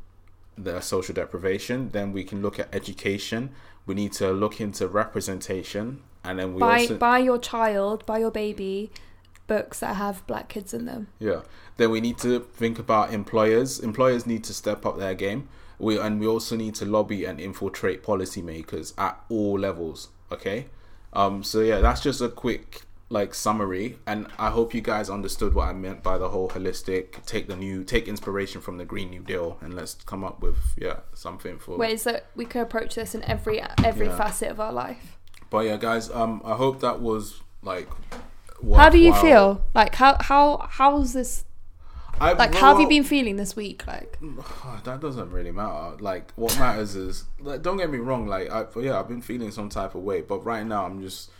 the 0.58 0.80
social 0.80 1.14
deprivation. 1.14 1.90
Then 1.90 2.12
we 2.12 2.24
can 2.24 2.42
look 2.42 2.58
at 2.58 2.68
education. 2.74 3.50
We 3.86 3.94
need 3.94 4.12
to 4.14 4.32
look 4.32 4.60
into 4.60 4.88
representation, 4.88 6.02
and 6.24 6.38
then 6.38 6.54
we 6.54 6.60
buy 6.60 6.80
also 6.80 6.98
buy 6.98 7.18
your 7.18 7.38
child, 7.38 8.04
buy 8.06 8.18
your 8.18 8.30
baby 8.30 8.90
books 9.46 9.80
that 9.80 9.96
have 9.96 10.26
black 10.26 10.48
kids 10.48 10.72
in 10.72 10.86
them. 10.86 11.08
Yeah. 11.18 11.42
Then 11.76 11.90
we 11.90 12.00
need 12.00 12.18
to 12.18 12.40
think 12.40 12.78
about 12.78 13.12
employers. 13.12 13.80
Employers 13.80 14.26
need 14.26 14.44
to 14.44 14.54
step 14.54 14.86
up 14.86 14.98
their 14.98 15.14
game. 15.14 15.48
We 15.78 15.98
and 15.98 16.20
we 16.20 16.26
also 16.26 16.56
need 16.56 16.74
to 16.76 16.84
lobby 16.84 17.24
and 17.24 17.40
infiltrate 17.40 18.02
policymakers 18.02 18.92
at 18.96 19.20
all 19.28 19.58
levels. 19.58 20.08
Okay. 20.30 20.66
Um. 21.12 21.42
So 21.42 21.60
yeah, 21.60 21.80
that's 21.80 22.00
just 22.00 22.20
a 22.20 22.28
quick 22.28 22.82
like 23.10 23.34
summary, 23.34 23.98
and 24.06 24.26
I 24.38 24.50
hope 24.50 24.74
you 24.74 24.80
guys 24.80 25.10
understood 25.10 25.54
what 25.54 25.68
I 25.68 25.72
meant 25.72 26.02
by 26.02 26.16
the 26.18 26.28
whole 26.28 26.48
holistic. 26.48 27.24
Take 27.26 27.48
the 27.48 27.56
new, 27.56 27.84
take 27.84 28.08
inspiration 28.08 28.60
from 28.60 28.78
the 28.78 28.84
Green 28.84 29.10
New 29.10 29.20
Deal, 29.20 29.58
and 29.60 29.74
let's 29.74 29.94
come 29.94 30.24
up 30.24 30.40
with 30.40 30.56
yeah 30.76 31.00
something 31.12 31.58
for. 31.58 31.76
Ways 31.76 32.04
that 32.04 32.26
we 32.34 32.44
could 32.44 32.62
approach 32.62 32.94
this 32.94 33.14
in 33.14 33.22
every 33.24 33.60
every 33.84 34.06
Yeah. 34.06 34.16
facet 34.16 34.50
of 34.50 34.60
our 34.60 34.72
life. 34.72 35.18
But 35.50 35.66
yeah, 35.66 35.76
guys. 35.76 36.08
Um. 36.10 36.40
I 36.44 36.54
hope 36.54 36.80
that 36.80 37.00
was 37.00 37.40
like. 37.62 37.88
How 38.74 38.88
do 38.88 38.98
you 38.98 39.12
feel? 39.14 39.62
Like 39.74 39.96
how 39.96 40.16
how 40.20 40.68
how's 40.70 41.12
this 41.12 41.44
I, 42.20 42.32
like 42.32 42.54
how 42.54 42.72
have 42.72 42.80
you 42.80 42.88
been 42.88 43.04
feeling 43.04 43.36
this 43.36 43.54
week? 43.56 43.86
Like 43.86 44.18
that 44.84 45.00
doesn't 45.00 45.30
really 45.30 45.50
matter. 45.52 45.96
Like 46.00 46.32
what 46.36 46.58
matters 46.58 46.94
is 46.96 47.24
like 47.40 47.62
don't 47.62 47.76
get 47.76 47.90
me 47.90 47.98
wrong. 47.98 48.26
Like 48.26 48.50
I 48.50 48.66
yeah 48.80 48.98
I've 48.98 49.08
been 49.08 49.22
feeling 49.22 49.50
some 49.50 49.68
type 49.68 49.94
of 49.94 50.02
way, 50.02 50.20
but 50.20 50.44
right 50.44 50.64
now 50.66 50.84
I'm 50.86 51.00
just 51.02 51.30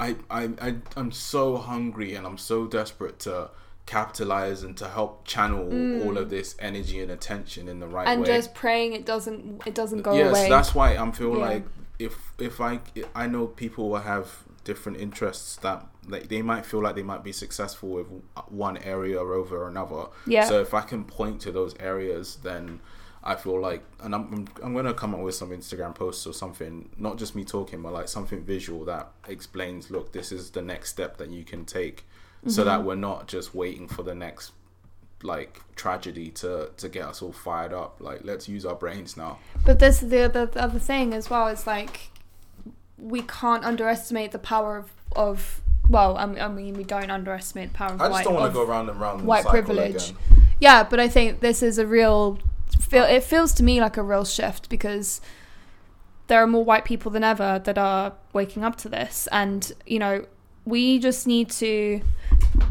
I 0.00 0.16
I, 0.30 0.50
I 0.60 0.76
I'm 0.96 1.12
so 1.12 1.56
hungry 1.56 2.14
and 2.14 2.26
I'm 2.26 2.38
so 2.38 2.66
desperate 2.66 3.18
to 3.20 3.50
capitalize 3.86 4.62
and 4.62 4.76
to 4.78 4.88
help 4.88 5.26
channel 5.26 6.02
all 6.04 6.16
of 6.16 6.30
this 6.30 6.56
energy 6.58 7.00
and 7.00 7.10
attention 7.10 7.68
in 7.68 7.80
the 7.80 7.86
right 7.86 8.06
Mm. 8.08 8.12
and 8.12 8.20
way. 8.22 8.26
just 8.28 8.54
praying 8.54 8.94
it 8.94 9.04
doesn't 9.04 9.62
it 9.66 9.74
doesn't 9.74 10.02
go 10.02 10.14
yes, 10.14 10.30
away. 10.30 10.48
that's 10.48 10.74
why 10.74 10.92
I'm 10.96 11.12
feel 11.12 11.32
Yeah. 11.36 11.48
like 11.48 11.64
if 11.98 12.32
if 12.38 12.60
I 12.62 12.80
I 13.14 13.26
know 13.26 13.46
people 13.46 13.90
will 13.90 13.98
have 13.98 14.26
different 14.64 14.98
interests 14.98 15.56
that 15.56 15.86
like 16.08 16.28
they 16.28 16.42
might 16.42 16.64
feel 16.66 16.82
like 16.82 16.94
they 16.96 17.02
might 17.02 17.22
be 17.22 17.32
successful 17.32 17.90
with 17.90 18.06
one 18.48 18.76
area 18.78 19.18
over 19.20 19.68
another. 19.68 20.06
Yeah. 20.26 20.44
So 20.44 20.60
if 20.60 20.74
I 20.74 20.80
can 20.80 21.04
point 21.04 21.40
to 21.42 21.52
those 21.52 21.74
areas, 21.78 22.36
then 22.42 22.80
I 23.22 23.36
feel 23.36 23.60
like, 23.60 23.82
and 24.02 24.14
I'm 24.14 24.32
I'm, 24.32 24.48
I'm 24.62 24.74
gonna 24.74 24.94
come 24.94 25.14
up 25.14 25.20
with 25.20 25.34
some 25.34 25.50
Instagram 25.50 25.94
posts 25.94 26.26
or 26.26 26.32
something, 26.34 26.90
not 26.98 27.16
just 27.18 27.34
me 27.34 27.44
talking, 27.44 27.80
but 27.82 27.92
like 27.92 28.08
something 28.08 28.42
visual 28.44 28.84
that 28.86 29.10
explains, 29.28 29.90
look, 29.90 30.12
this 30.12 30.32
is 30.32 30.50
the 30.50 30.62
next 30.62 30.90
step 30.90 31.16
that 31.18 31.30
you 31.30 31.44
can 31.44 31.64
take, 31.64 32.04
so 32.46 32.60
Mm-hmm. 32.60 32.68
that 32.68 32.84
we're 32.84 32.94
not 32.96 33.26
just 33.28 33.54
waiting 33.54 33.88
for 33.88 34.02
the 34.02 34.14
next 34.14 34.52
like 35.22 35.60
tragedy 35.74 36.28
to 36.30 36.70
to 36.76 36.88
get 36.88 37.04
us 37.06 37.22
all 37.22 37.32
fired 37.32 37.72
up. 37.72 37.96
Like 38.00 38.20
let's 38.24 38.46
use 38.46 38.66
our 38.66 38.74
brains 38.74 39.16
now. 39.16 39.38
But 39.64 39.78
this 39.78 40.00
the 40.00 40.22
other 40.24 40.44
the 40.46 40.62
other 40.62 40.78
thing 40.78 41.14
as 41.14 41.30
well 41.30 41.46
is 41.48 41.66
like 41.66 42.10
we 43.04 43.20
can't 43.22 43.64
underestimate 43.64 44.32
the 44.32 44.38
power 44.38 44.78
of 44.78 44.90
of 45.14 45.60
well 45.90 46.16
I 46.16 46.24
mean, 46.26 46.38
I 46.40 46.48
mean 46.48 46.74
we 46.74 46.84
don't 46.84 47.10
underestimate 47.10 47.68
the 47.72 47.76
power 47.76 47.92
of 47.92 48.00
I 48.00 48.04
just 48.06 48.12
white 48.12 48.24
don't 48.24 48.34
want 48.34 48.50
to 48.52 48.54
go 48.58 48.64
round 48.64 48.88
and 48.88 48.98
round. 49.00 49.24
white 49.26 49.44
privilege. 49.44 50.10
again. 50.10 50.16
Yeah, 50.60 50.82
but 50.84 50.98
I 50.98 51.08
think 51.08 51.40
this 51.40 51.62
is 51.62 51.78
a 51.78 51.86
real 51.86 52.38
feel. 52.80 53.04
It 53.04 53.22
feels 53.22 53.52
to 53.54 53.62
me 53.62 53.80
like 53.80 53.96
a 53.98 54.02
real 54.02 54.24
shift 54.24 54.68
because 54.70 55.20
there 56.28 56.42
are 56.42 56.46
more 56.46 56.64
white 56.64 56.84
people 56.86 57.10
than 57.10 57.22
ever 57.22 57.60
that 57.64 57.76
are 57.76 58.14
waking 58.32 58.64
up 58.64 58.76
to 58.76 58.88
this, 58.88 59.28
and 59.30 59.70
you 59.86 59.98
know 59.98 60.24
we 60.64 60.98
just 60.98 61.26
need 61.26 61.50
to. 61.50 62.00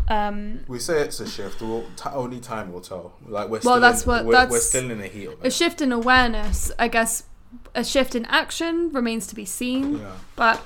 Um, 0.07 0.61
We 0.67 0.79
say 0.79 1.01
it's 1.01 1.19
a 1.19 1.29
shift. 1.29 1.61
We'll, 1.61 1.83
t- 1.95 2.09
only 2.13 2.39
time 2.39 2.73
will 2.73 2.81
tell. 2.81 3.13
Like 3.27 3.45
we're 3.45 3.59
Well, 3.59 3.61
still 3.61 3.79
that's 3.79 4.03
in, 4.03 4.09
what- 4.09 4.25
we're, 4.25 4.47
we're 4.49 4.59
still 4.59 4.89
in 4.89 4.99
the 4.99 5.07
heat 5.07 5.27
of 5.27 5.43
a 5.43 5.51
shift 5.51 5.81
in 5.81 5.91
awareness, 5.91 6.71
I 6.79 6.87
guess. 6.87 7.23
A 7.75 7.83
shift 7.83 8.15
in 8.15 8.25
action 8.25 8.91
remains 8.91 9.27
to 9.27 9.35
be 9.35 9.45
seen. 9.45 9.97
Yeah. 9.97 10.11
but 10.35 10.63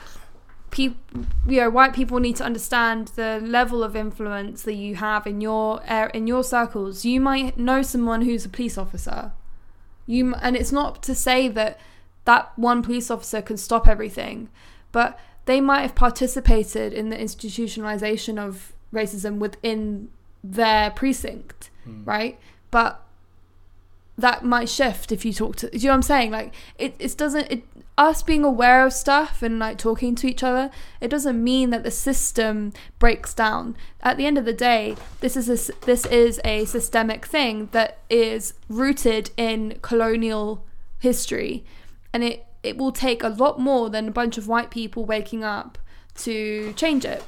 people 0.70 1.24
you 1.48 1.62
know 1.62 1.70
white 1.70 1.94
people 1.94 2.20
need 2.20 2.36
to 2.36 2.44
understand 2.44 3.08
the 3.16 3.42
level 3.44 3.84
of 3.84 3.96
influence 3.96 4.64
that 4.64 4.74
you 4.74 4.96
have 4.96 5.26
in 5.26 5.40
your 5.40 5.82
ar- 5.90 6.10
in 6.10 6.28
your 6.28 6.44
circles 6.44 7.06
you 7.06 7.22
might 7.22 7.58
know 7.58 7.82
someone 7.82 8.24
who's 8.24 8.46
a 8.46 8.50
police 8.50 8.78
officer 8.78 9.32
you 10.06 10.34
and 10.36 10.56
it's 10.56 10.72
not 10.72 11.02
to 11.02 11.16
say 11.16 11.48
that 11.48 11.80
that 12.26 12.52
one 12.58 12.84
police 12.84 13.10
officer 13.10 13.42
can 13.42 13.56
stop 13.56 13.88
everything 13.88 14.50
but 14.92 15.18
they 15.46 15.62
might 15.62 15.82
have 15.82 15.96
participated 15.96 16.92
in 16.92 17.10
the 17.10 17.16
institutionalization 17.16 18.38
of 18.38 18.74
racism 18.94 19.38
within 19.38 20.10
their 20.44 20.92
precinct 20.92 21.70
hmm. 21.86 22.04
right 22.04 22.38
but 22.72 23.07
that 24.18 24.44
might 24.44 24.68
shift 24.68 25.11
if 25.11 25.23
you 25.23 25.31
talk 25.31 25.56
to 25.56 25.69
do 25.69 25.77
you 25.77 25.85
know 25.85 25.91
what 25.91 25.95
i'm 25.95 26.02
saying? 26.02 26.31
Like 26.31 26.53
it, 26.77 26.95
it 26.99 27.18
doesn't 27.18 27.52
it 27.52 27.64
us 27.98 28.22
being 28.22 28.44
aware 28.44 28.85
of 28.85 28.94
stuff 28.94 29.41
and 29.41 29.57
like 29.57 29.77
talking 29.77 30.14
to 30.15 30.27
each 30.27 30.44
other 30.44 30.69
it 31.02 31.07
doesn't 31.07 31.44
mean 31.44 31.72
that 31.72 31.84
the 31.84 31.91
system 31.91 32.73
breaks 32.99 33.34
down. 33.34 33.76
At 34.02 34.18
the 34.18 34.26
end 34.26 34.38
of 34.38 34.45
the 34.45 34.53
day 34.53 34.95
this 35.19 35.35
is 35.38 35.49
a, 35.49 35.73
this 35.85 36.06
is 36.07 36.39
a 36.44 36.65
systemic 36.65 37.26
thing 37.26 37.69
that 37.72 37.99
is 38.10 38.53
rooted 38.69 39.31
in 39.38 39.80
colonial 39.81 40.65
history. 40.99 41.64
And 42.14 42.23
it 42.23 42.45
it 42.64 42.77
will 42.77 42.91
take 42.91 43.23
a 43.23 43.30
lot 43.30 43.60
more 43.60 43.89
than 43.89 44.07
a 44.07 44.11
bunch 44.11 44.38
of 44.38 44.48
white 44.48 44.72
people 44.72 45.06
waking 45.06 45.44
up 45.44 45.77
to 46.15 46.73
change 46.73 47.06
it. 47.06 47.23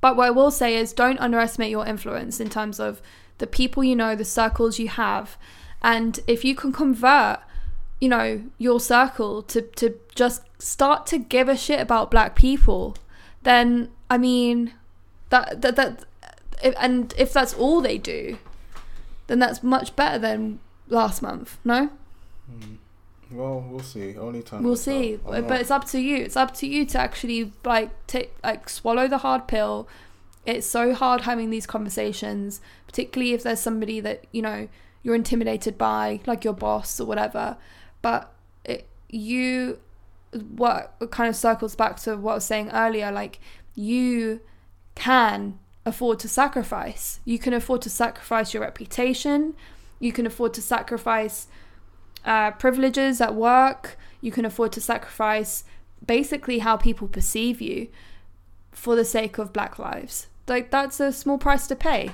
But 0.00 0.16
what 0.16 0.26
I 0.26 0.30
will 0.30 0.50
say 0.50 0.76
is 0.76 0.92
don't 0.92 1.18
underestimate 1.18 1.70
your 1.70 1.86
influence 1.86 2.38
in 2.38 2.50
terms 2.50 2.78
of 2.78 3.00
the 3.38 3.46
people 3.46 3.82
you 3.82 3.96
know, 3.96 4.14
the 4.14 4.24
circles 4.24 4.78
you 4.78 4.88
have. 4.88 5.36
And 5.86 6.18
if 6.26 6.44
you 6.44 6.56
can 6.56 6.72
convert, 6.72 7.38
you 8.00 8.08
know, 8.08 8.42
your 8.58 8.80
circle 8.80 9.40
to, 9.44 9.62
to 9.62 9.94
just 10.16 10.42
start 10.60 11.06
to 11.06 11.18
give 11.18 11.48
a 11.48 11.56
shit 11.56 11.80
about 11.80 12.10
black 12.10 12.34
people, 12.34 12.96
then 13.44 13.90
I 14.10 14.18
mean 14.18 14.74
that 15.30 15.62
that 15.62 15.76
that 15.76 16.04
if, 16.60 16.74
and 16.80 17.14
if 17.16 17.32
that's 17.32 17.54
all 17.54 17.80
they 17.80 17.98
do, 17.98 18.36
then 19.28 19.38
that's 19.38 19.62
much 19.62 19.94
better 19.94 20.18
than 20.18 20.58
last 20.88 21.22
month, 21.22 21.56
no? 21.64 21.90
Hmm. 22.50 22.74
Well, 23.30 23.64
we'll 23.70 23.80
see. 23.80 24.16
Only 24.16 24.42
time. 24.42 24.64
We'll 24.64 24.74
see. 24.74 25.20
But 25.24 25.48
not- 25.48 25.60
it's 25.60 25.70
up 25.70 25.84
to 25.86 26.00
you. 26.00 26.16
It's 26.16 26.36
up 26.36 26.52
to 26.54 26.66
you 26.66 26.84
to 26.86 26.98
actually 26.98 27.52
like 27.64 27.90
take 28.08 28.34
like 28.42 28.68
swallow 28.68 29.06
the 29.06 29.18
hard 29.18 29.46
pill. 29.46 29.86
It's 30.44 30.66
so 30.66 30.94
hard 30.94 31.20
having 31.22 31.50
these 31.50 31.66
conversations, 31.66 32.60
particularly 32.88 33.34
if 33.34 33.44
there's 33.44 33.60
somebody 33.60 34.00
that 34.00 34.24
you 34.32 34.42
know 34.42 34.66
you're 35.06 35.14
intimidated 35.14 35.78
by, 35.78 36.18
like 36.26 36.42
your 36.42 36.52
boss 36.52 36.98
or 36.98 37.06
whatever. 37.06 37.56
But 38.02 38.32
it, 38.64 38.88
you, 39.08 39.78
what 40.32 40.96
kind 41.12 41.28
of 41.28 41.36
circles 41.36 41.76
back 41.76 42.00
to 42.00 42.16
what 42.16 42.32
I 42.32 42.34
was 42.34 42.44
saying 42.44 42.70
earlier, 42.70 43.12
like 43.12 43.38
you 43.76 44.40
can 44.96 45.60
afford 45.84 46.18
to 46.18 46.28
sacrifice. 46.28 47.20
You 47.24 47.38
can 47.38 47.54
afford 47.54 47.82
to 47.82 47.90
sacrifice 47.90 48.52
your 48.52 48.64
reputation. 48.64 49.54
You 50.00 50.10
can 50.10 50.26
afford 50.26 50.52
to 50.54 50.60
sacrifice 50.60 51.46
uh, 52.24 52.50
privileges 52.50 53.20
at 53.20 53.36
work. 53.36 53.96
You 54.20 54.32
can 54.32 54.44
afford 54.44 54.72
to 54.72 54.80
sacrifice 54.80 55.62
basically 56.04 56.58
how 56.58 56.76
people 56.76 57.06
perceive 57.06 57.60
you 57.60 57.86
for 58.72 58.96
the 58.96 59.04
sake 59.04 59.38
of 59.38 59.52
Black 59.52 59.78
lives. 59.78 60.26
Like 60.48 60.72
that's 60.72 60.98
a 60.98 61.12
small 61.12 61.38
price 61.38 61.68
to 61.68 61.76
pay. 61.76 62.10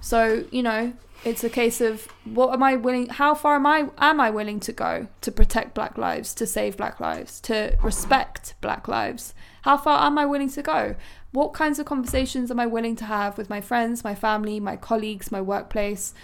So 0.00 0.44
you 0.52 0.62
know, 0.62 0.92
it's 1.26 1.42
a 1.42 1.50
case 1.50 1.80
of 1.80 2.06
what 2.24 2.52
am 2.52 2.62
I 2.62 2.76
willing? 2.76 3.08
How 3.08 3.34
far 3.34 3.56
am 3.56 3.66
I 3.66 3.88
am 3.98 4.20
I 4.20 4.30
willing 4.30 4.60
to 4.60 4.72
go 4.72 5.08
to 5.20 5.32
protect 5.32 5.74
Black 5.74 5.98
lives, 5.98 6.32
to 6.34 6.46
save 6.46 6.76
Black 6.76 7.00
lives, 7.00 7.40
to 7.42 7.76
respect 7.82 8.54
Black 8.60 8.86
lives? 8.86 9.34
How 9.62 9.76
far 9.76 10.06
am 10.06 10.16
I 10.18 10.24
willing 10.24 10.50
to 10.50 10.62
go? 10.62 10.94
What 11.32 11.52
kinds 11.52 11.78
of 11.78 11.86
conversations 11.86 12.50
am 12.50 12.60
I 12.60 12.66
willing 12.66 12.96
to 12.96 13.04
have 13.04 13.36
with 13.36 13.50
my 13.50 13.60
friends, 13.60 14.04
my 14.04 14.14
family, 14.14 14.60
my 14.60 14.76
colleagues, 14.76 15.32
my 15.32 15.40
workplace, 15.40 16.14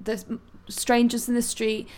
the 0.00 0.38
strangers 0.68 1.28
in 1.28 1.34
the 1.34 1.42
street? 1.42 1.88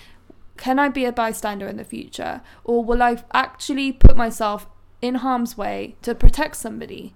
can 0.58 0.78
I 0.78 0.88
be 0.88 1.04
a 1.04 1.12
bystander 1.12 1.66
in 1.66 1.76
the 1.76 1.84
future? 1.84 2.42
Or 2.64 2.84
will 2.84 3.02
I 3.02 3.22
actually 3.32 3.92
put 3.92 4.16
myself 4.16 4.66
in 5.00 5.16
harm's 5.16 5.56
way 5.56 5.96
to 6.02 6.14
protect 6.14 6.56
somebody? 6.56 7.14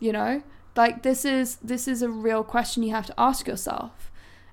You 0.00 0.12
know? 0.12 0.42
Like 0.76 1.02
this 1.02 1.24
is 1.24 1.56
this 1.56 1.88
is 1.88 2.02
a 2.02 2.08
real 2.08 2.44
question 2.44 2.84
you 2.84 2.92
have 2.92 3.06
to 3.06 3.14
ask 3.18 3.48
yourself. 3.48 4.07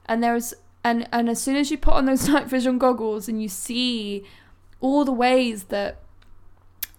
And 0.08 0.24
there's 0.24 0.54
and 0.84 1.08
and 1.12 1.30
as 1.30 1.42
soon 1.42 1.56
as 1.56 1.72
you 1.72 1.78
put 1.78 1.94
on 1.94 2.06
those 2.06 2.28
night 2.30 2.48
vision 2.48 2.78
goggles 2.78 3.28
and 3.28 3.42
you 3.42 3.50
see 3.50 4.24
all 4.82 5.06
the 5.06 5.12
ways 5.12 5.66
that 5.66 6.02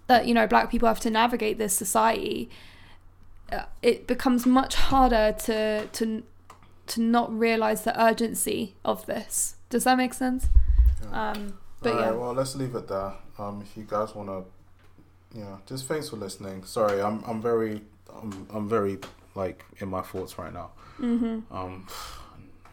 that 0.06 0.26
you 0.26 0.34
know 0.34 0.46
black 0.46 0.70
people 0.70 0.88
have 0.88 1.00
to 1.00 1.10
navigate 1.10 1.58
this 1.58 1.74
society 1.74 2.48
uh, 3.52 3.64
it 3.82 4.06
becomes 4.06 4.46
much 4.46 4.74
harder 4.74 5.34
to 5.38 5.86
to 5.88 6.22
to 6.86 7.00
not 7.00 7.36
realize 7.36 7.82
the 7.82 8.00
urgency 8.02 8.74
of 8.84 9.06
this 9.06 9.56
does 9.68 9.84
that 9.84 9.96
make 9.96 10.14
sense 10.14 10.48
um, 11.12 11.58
but 11.82 11.92
All 11.92 11.98
right, 11.98 12.06
yeah, 12.06 12.12
well, 12.12 12.32
let's 12.32 12.56
leave 12.56 12.74
it 12.74 12.88
there. 12.88 13.12
Um, 13.38 13.62
if 13.62 13.76
you 13.76 13.84
guys 13.84 14.14
want 14.14 14.28
to, 14.28 15.38
yeah, 15.38 15.58
just 15.66 15.86
thanks 15.86 16.08
for 16.08 16.16
listening. 16.16 16.64
Sorry, 16.64 17.00
I'm 17.00 17.22
I'm 17.26 17.40
very 17.42 17.82
I'm 18.14 18.46
I'm 18.52 18.68
very 18.68 18.98
like 19.34 19.64
in 19.78 19.88
my 19.88 20.02
thoughts 20.02 20.38
right 20.38 20.52
now. 20.52 20.70
Mm-hmm. 20.98 21.54
Um, 21.54 21.86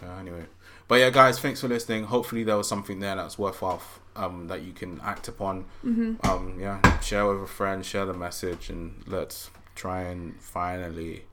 yeah, 0.03 0.19
anyway, 0.19 0.45
but 0.88 0.95
yeah, 0.95 1.09
guys, 1.09 1.39
thanks 1.39 1.61
for 1.61 1.67
listening. 1.67 2.05
Hopefully, 2.05 2.43
there 2.43 2.57
was 2.57 2.67
something 2.67 2.99
there 2.99 3.15
that's 3.15 3.38
worthwhile 3.38 3.81
um, 4.15 4.47
that 4.47 4.61
you 4.61 4.73
can 4.73 4.99
act 5.03 5.27
upon. 5.27 5.65
Mm-hmm. 5.85 6.25
Um, 6.30 6.59
yeah, 6.59 6.99
share 6.99 7.25
with 7.27 7.41
a 7.43 7.47
friend, 7.47 7.85
share 7.85 8.05
the 8.05 8.13
message, 8.13 8.69
and 8.69 9.03
let's 9.07 9.49
try 9.75 10.01
and 10.01 10.39
finally, 10.41 11.25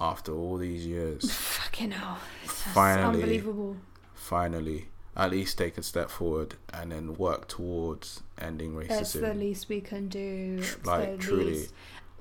after 0.00 0.32
all 0.32 0.56
these 0.56 0.86
years, 0.86 1.30
Fucking 1.32 1.92
hell. 1.92 2.18
It's 2.44 2.62
Finally. 2.62 3.14
unbelievable. 3.22 3.76
finally 4.14 4.88
at 5.16 5.30
least 5.30 5.56
take 5.56 5.78
a 5.78 5.82
step 5.82 6.10
forward 6.10 6.56
and 6.74 6.92
then 6.92 7.14
work 7.14 7.48
towards 7.48 8.22
ending 8.38 8.74
racism. 8.74 9.00
It's 9.00 9.12
the 9.14 9.32
least 9.34 9.68
we 9.68 9.80
can 9.80 10.08
do. 10.08 10.56
It's 10.58 10.84
Like 10.84 11.18
truly, 11.18 11.44
least. 11.54 11.72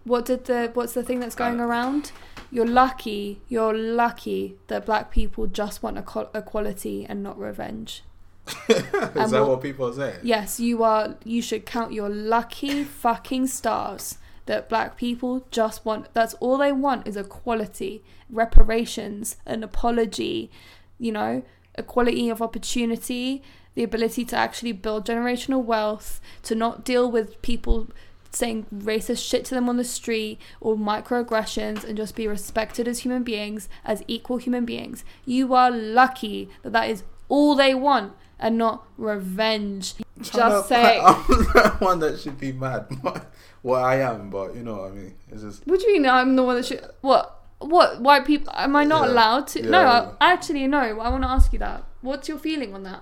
What 0.06 0.26
did 0.26 0.46
the 0.46 0.72
what's 0.74 0.94
the 0.94 1.04
thing 1.04 1.20
that's 1.20 1.36
going 1.36 1.60
Uh, 1.60 1.66
around? 1.66 2.12
You're 2.52 2.68
lucky. 2.68 3.42
You're 3.50 3.74
lucky 3.74 4.56
that 4.68 4.86
black 4.86 5.12
people 5.12 5.48
just 5.48 5.84
want 5.84 5.98
equal- 5.98 6.30
equality 6.34 7.06
and 7.10 7.22
not 7.22 7.38
revenge. 7.38 8.04
is 8.70 8.84
and 8.94 9.32
that 9.32 9.42
what- 9.42 9.50
what 9.50 9.62
people 9.62 9.88
are 9.90 9.94
saying? 9.94 10.20
Yes, 10.24 10.60
you 10.60 10.84
are. 10.84 11.16
You 11.24 11.42
should 11.42 11.66
count 11.66 11.92
your 11.92 12.08
lucky 12.10 12.84
fucking 12.84 13.48
stars 13.48 14.20
that 14.46 14.70
black 14.70 14.96
people 14.96 15.48
just 15.50 15.84
want. 15.86 16.14
That's 16.14 16.36
all 16.36 16.58
they 16.60 16.72
want 16.72 17.08
is 17.08 17.18
equality, 17.18 18.04
reparations, 18.30 19.38
an 19.46 19.64
apology. 19.64 20.52
You 21.00 21.12
know, 21.12 21.44
equality 21.78 22.30
of 22.30 22.42
opportunity, 22.42 23.42
the 23.74 23.84
ability 23.84 24.24
to 24.26 24.36
actually 24.38 24.72
build 24.72 25.06
generational 25.06 25.64
wealth, 25.64 26.22
to 26.44 26.54
not 26.56 26.86
deal 26.86 27.12
with 27.12 27.42
people 27.42 27.88
saying 28.36 28.66
racist 28.74 29.28
shit 29.28 29.46
to 29.46 29.56
them 29.56 29.70
on 29.70 29.78
the 29.78 29.84
street 29.84 30.40
or 30.60 30.76
microaggressions 30.76 31.84
and 31.84 31.98
just 31.98 32.16
be 32.16 32.28
respected 32.28 32.88
as 32.88 33.00
human 33.00 33.24
beings, 33.24 33.70
as 33.84 34.04
equal 34.08 34.38
human 34.38 34.66
beings. 34.66 35.04
You 35.26 35.54
are 35.54 35.72
lucky 35.72 36.50
that 36.64 36.74
that 36.74 36.90
is 36.90 37.04
all 37.30 37.56
they 37.56 37.74
want 37.74 38.14
and 38.40 38.58
not 38.58 38.86
revenge. 38.98 39.94
Just 40.22 40.68
say. 40.70 41.00
I'm 41.00 41.24
the 41.28 41.76
one 41.80 42.00
that 42.00 42.20
should 42.20 42.40
be 42.40 42.52
mad. 42.52 42.88
well, 43.64 43.84
I 43.84 43.96
am, 43.98 44.30
but 44.30 44.56
you 44.56 44.64
know 44.64 44.76
what 44.76 44.92
I 44.92 44.96
mean. 44.96 45.16
It's 45.32 45.42
just 45.42 45.66
What 45.66 45.80
do 45.80 45.88
you 45.88 45.94
mean 45.94 46.08
I'm 46.10 46.36
the 46.36 46.44
one 46.44 46.56
that 46.58 46.66
should. 46.66 46.84
What? 47.02 47.32
What? 47.60 48.02
White 48.02 48.26
people. 48.26 48.52
Am 48.56 48.76
I 48.76 48.84
not 48.84 49.08
Yeah. 49.08 49.14
allowed 49.14 49.48
to? 49.48 49.62
No, 49.64 49.80
I, 50.20 50.34
actually, 50.34 50.68
no. 50.68 50.80
I 50.80 51.10
want 51.10 51.24
to 51.24 51.30
ask 51.30 51.54
you 51.54 51.60
that. 51.60 51.84
What's 52.02 52.28
your 52.28 52.38
feeling 52.38 52.74
on 52.76 52.84
that? 52.84 53.02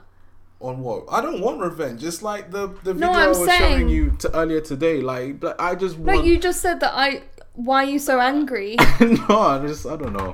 On 0.63 0.79
what? 0.81 1.03
I 1.11 1.21
don't 1.21 1.41
want 1.41 1.59
revenge. 1.61 2.03
It's 2.03 2.21
like 2.21 2.51
the 2.51 2.67
the 2.83 2.93
video 2.93 3.09
I 3.09 3.23
I'm 3.23 3.29
was 3.29 3.45
saying- 3.45 3.59
showing 3.59 3.89
you 3.89 4.11
to 4.19 4.35
earlier 4.35 4.61
today. 4.61 5.01
Like, 5.01 5.39
but 5.39 5.59
I 5.59 5.75
just 5.75 5.97
No, 5.99 6.13
you 6.13 6.39
just 6.39 6.61
said 6.61 6.79
that 6.79 6.93
I. 6.95 7.23
Why 7.53 7.83
are 7.83 7.89
you 7.89 7.99
so 7.99 8.19
angry? 8.19 8.75
no, 8.99 9.39
I 9.39 9.59
just 9.67 9.85
I 9.85 9.95
don't 9.95 10.13
know. 10.13 10.33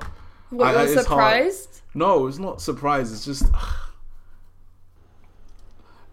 What, 0.51 0.67
I- 0.67 0.71
you're 0.71 0.81
it's 0.83 0.93
hard. 0.95 1.05
surprised? 1.05 1.81
No, 1.93 2.27
it's 2.27 2.37
not 2.37 2.61
surprise. 2.61 3.11
It's 3.11 3.25
just. 3.25 3.43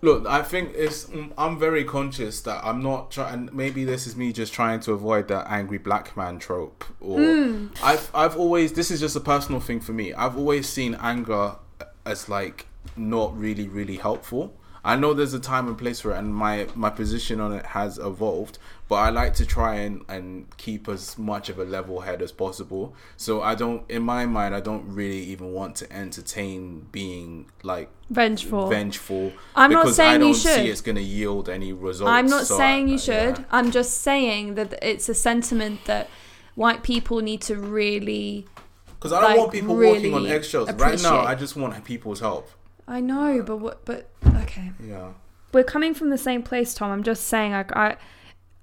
Look, 0.03 0.27
I 0.27 0.43
think 0.43 0.73
it's. 0.75 1.07
mm, 1.07 1.33
I'm 1.39 1.59
very 1.59 1.83
conscious 1.85 2.41
that 2.43 2.63
I'm 2.65 2.83
not 2.83 3.11
trying. 3.11 3.49
Maybe 3.53 3.85
this 3.85 4.07
is 4.07 4.15
me 4.15 4.33
just 4.33 4.53
trying 4.53 4.81
to 4.81 4.93
avoid 4.93 5.29
that 5.29 5.47
angry 5.51 5.79
black 5.79 6.17
man 6.17 6.39
trope. 6.39 6.85
Or 7.01 7.19
Hmm. 7.19 7.67
I've 7.83 8.11
I've 8.15 8.37
always. 8.37 8.73
This 8.73 8.91
is 8.91 9.01
just 9.01 9.17
a 9.17 9.21
personal 9.21 9.61
thing 9.61 9.81
for 9.81 9.93
me. 9.93 10.13
I've 10.13 10.37
always 10.37 10.69
seen 10.69 10.97
anger 11.01 11.57
as 12.05 12.29
like 12.29 12.67
not 12.97 13.37
really 13.39 13.69
really 13.69 13.97
helpful. 13.97 14.55
I 14.85 14.95
know 14.95 15.15
there's 15.15 15.35
a 15.35 15.41
time 15.41 15.67
and 15.67 15.77
place 15.77 16.01
for 16.01 16.13
it, 16.13 16.19
and 16.19 16.33
my 16.33 16.69
my 16.77 16.91
position 16.91 17.41
on 17.41 17.53
it 17.53 17.67
has 17.67 17.99
evolved. 17.99 18.59
But 18.89 18.97
I 18.97 19.11
like 19.11 19.35
to 19.35 19.45
try 19.47 19.75
and 19.77 20.05
and 20.09 20.47
keep 20.59 20.89
as 20.89 21.19
much 21.19 21.49
of 21.49 21.59
a 21.59 21.65
level 21.65 22.03
head 22.03 22.23
as 22.23 22.31
possible. 22.31 22.95
So 23.17 23.43
I 23.43 23.57
don't, 23.57 23.83
in 23.91 24.05
my 24.05 24.27
mind, 24.27 24.55
I 24.55 24.61
don't 24.61 24.85
really 24.95 25.19
even 25.25 25.53
want 25.53 25.75
to 25.77 25.93
entertain 25.93 26.87
being 26.93 27.51
like 27.65 27.91
Vengeful. 28.11 28.69
vengeful. 28.69 29.33
I'm 29.57 29.73
not 29.73 29.93
saying 29.93 30.11
I 30.11 30.15
you 30.15 30.21
don't 30.21 30.35
should. 30.35 30.55
see 30.55 30.69
it's 30.71 30.81
going 30.83 30.95
to 30.95 31.03
yield 31.03 31.49
any 31.49 31.73
results. 31.73 32.09
I'm 32.13 32.27
not 32.29 32.47
So 32.47 32.57
saying 32.57 32.87
I- 32.87 32.91
you 32.91 32.95
uh, 32.95 32.99
should. 32.99 33.39
yeah. 33.39 33.45
I'm 33.51 33.73
just 33.73 34.03
saying 34.03 34.55
that 34.55 34.79
it's 34.83 35.09
a 35.09 35.15
sentiment 35.15 35.85
that 35.87 36.09
white 36.55 36.85
people 36.85 37.21
need 37.23 37.41
to 37.43 37.57
really. 37.57 38.47
Because 38.95 39.13
I 39.13 39.21
don't 39.21 39.31
like, 39.31 39.39
want 39.41 39.53
people 39.53 39.77
walking 39.77 40.15
on 40.15 40.27
eggshells. 40.27 40.73
Right 40.75 41.03
now, 41.03 41.23
I 41.23 41.35
just 41.35 41.57
want 41.57 41.83
people's 41.85 42.21
help. 42.21 42.49
I 42.89 43.01
know, 43.01 43.43
but 43.43 43.57
what? 43.59 43.85
But 43.85 44.09
okay. 44.43 44.71
Yeah. 44.83 45.13
we're 45.53 45.65
coming 45.65 45.93
from 45.95 46.11
the 46.11 46.19
same 46.19 46.43
place, 46.43 46.75
Tom. 46.75 46.91
I'm 46.91 47.03
just 47.03 47.25
saying, 47.25 47.53
like, 47.53 47.75
I, 47.77 47.97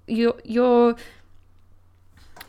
your 0.07 0.35
your 0.43 0.95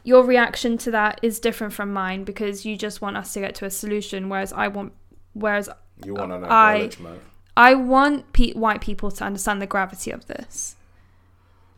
your 0.03 0.23
reaction 0.25 0.77
to 0.79 0.91
that 0.91 1.19
is 1.23 1.41
different 1.41 1.73
from 1.73 1.93
mine 1.93 2.25
because 2.25 2.65
you 2.67 2.77
just 2.77 3.01
want 3.01 3.17
us 3.17 3.33
to 3.35 3.41
get 3.41 3.55
to 3.57 3.65
a 3.65 3.71
solution, 3.71 4.29
whereas 4.29 4.53
I 4.53 4.69
want, 4.69 4.93
whereas 5.33 5.69
You 6.05 6.15
want 6.15 6.33
an 6.33 6.45
I- 6.45 6.75
acknowledgement. 6.75 7.23
I 7.57 7.75
want 7.75 8.33
pe- 8.33 8.53
white 8.53 8.81
people 8.81 9.11
to 9.13 9.25
understand 9.25 9.63
the 9.63 9.67
gravity 9.67 10.11
of 10.11 10.27
this. 10.27 10.75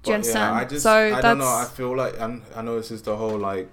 Do 0.02 0.10
you 0.12 0.16
But, 0.18 0.26
yeah, 0.26 0.32
understand? 0.40 0.56
I 0.56 0.64
just, 0.64 0.82
so 0.82 0.90
I 0.92 1.10
that's 1.10 1.22
don't 1.22 1.38
know. 1.38 1.44
I 1.46 1.64
feel 1.66 1.94
like, 1.96 2.14
and 2.18 2.42
I 2.54 2.62
know 2.62 2.76
this 2.76 2.90
is 2.90 3.02
the 3.02 3.14
whole 3.16 3.36
like, 3.38 3.68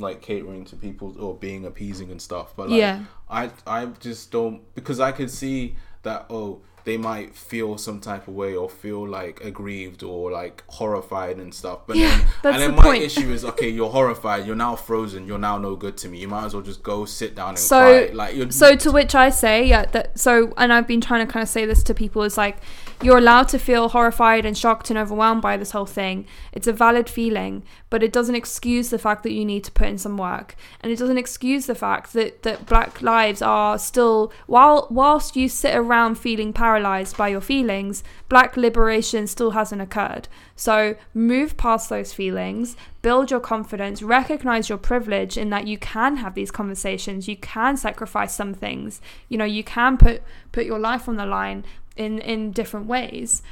like 0.00 0.20
catering 0.22 0.64
to 0.66 0.76
people 0.76 1.14
or 1.20 1.34
being 1.34 1.64
appeasing 1.66 2.10
and 2.10 2.20
stuff. 2.20 2.54
But 2.56 2.70
like, 2.70 2.78
Yeah. 2.78 3.04
I, 3.28 3.50
I 3.66 3.86
just 4.00 4.30
don't 4.32 4.62
because 4.74 4.98
I 5.00 5.12
could 5.12 5.30
see 5.30 5.76
that. 6.02 6.26
Oh, 6.30 6.60
they 6.84 6.96
might 6.96 7.36
feel 7.36 7.76
some 7.76 8.00
type 8.00 8.26
of 8.26 8.32
way 8.34 8.56
or 8.56 8.68
feel 8.70 9.06
like 9.06 9.44
aggrieved 9.44 10.02
or 10.02 10.30
like 10.32 10.64
horrified 10.66 11.36
and 11.36 11.54
stuff. 11.54 11.80
But 11.86 11.96
Yeah, 11.98 12.16
then, 12.42 12.54
and 12.54 12.62
then 12.62 12.70
the 12.70 12.76
my 12.78 12.82
point. 12.82 13.02
issue 13.02 13.30
is 13.30 13.44
okay, 13.44 13.68
you're 13.68 13.90
horrified, 13.90 14.46
you're 14.46 14.56
now 14.56 14.76
frozen, 14.76 15.26
you're 15.26 15.38
now 15.38 15.58
no 15.58 15.76
good 15.76 15.98
to 15.98 16.08
me. 16.08 16.18
You 16.20 16.28
might 16.28 16.46
as 16.46 16.54
well 16.54 16.62
just 16.62 16.82
go 16.82 17.04
sit 17.04 17.34
down 17.34 17.50
and 17.50 17.58
So- 17.58 18.06
cry. 18.06 18.14
Like 18.14 18.34
you're 18.34 18.50
So 18.50 18.74
to 18.76 18.90
which 18.92 19.14
I 19.14 19.28
say, 19.28 19.66
yeah, 19.66 19.84
that 19.92 20.18
so 20.18 20.54
and 20.56 20.72
I've 20.72 20.86
been 20.86 21.02
trying 21.02 21.24
to 21.26 21.30
kind 21.30 21.42
of 21.42 21.50
say 21.50 21.66
this 21.66 21.82
to 21.84 21.94
people 21.94 22.22
is 22.22 22.38
like 22.38 22.56
you're 23.02 23.18
allowed 23.18 23.48
to 23.48 23.58
feel 23.58 23.88
horrified 23.88 24.44
and 24.44 24.56
shocked 24.56 24.90
and 24.90 24.98
overwhelmed 24.98 25.40
by 25.40 25.56
this 25.56 25.70
whole 25.70 25.86
thing. 25.86 26.26
It's 26.52 26.66
a 26.66 26.72
valid 26.72 27.08
feeling, 27.08 27.62
but 27.88 28.02
it 28.02 28.12
doesn't 28.12 28.34
excuse 28.34 28.90
the 28.90 28.98
fact 28.98 29.22
that 29.22 29.32
you 29.32 29.44
need 29.44 29.64
to 29.64 29.72
put 29.72 29.88
in 29.88 29.96
some 29.96 30.18
work. 30.18 30.54
And 30.82 30.92
it 30.92 30.98
doesn't 30.98 31.16
excuse 31.16 31.64
the 31.64 31.74
fact 31.74 32.12
that 32.12 32.42
that 32.42 32.66
black 32.66 33.00
lives 33.00 33.40
are 33.40 33.78
still 33.78 34.32
while 34.46 34.86
whilst 34.90 35.34
you 35.34 35.48
sit 35.48 35.74
around 35.74 36.16
feeling 36.16 36.52
paralyzed 36.52 37.16
by 37.16 37.28
your 37.28 37.40
feelings, 37.40 38.04
black 38.28 38.56
liberation 38.56 39.26
still 39.26 39.52
hasn't 39.52 39.80
occurred. 39.80 40.28
So 40.54 40.94
move 41.14 41.56
past 41.56 41.88
those 41.88 42.12
feelings, 42.12 42.76
build 43.00 43.30
your 43.30 43.40
confidence, 43.40 44.02
recognize 44.02 44.68
your 44.68 44.76
privilege 44.76 45.38
in 45.38 45.48
that 45.50 45.66
you 45.66 45.78
can 45.78 46.18
have 46.18 46.34
these 46.34 46.50
conversations, 46.50 47.28
you 47.28 47.36
can 47.38 47.78
sacrifice 47.78 48.34
some 48.34 48.52
things, 48.52 49.00
you 49.30 49.38
know, 49.38 49.46
you 49.46 49.64
can 49.64 49.96
put 49.96 50.22
put 50.52 50.66
your 50.66 50.78
life 50.78 51.08
on 51.08 51.16
the 51.16 51.24
line 51.24 51.64
in 52.00 52.18
in 52.20 52.50
different 52.52 52.86
ways. 52.86 53.42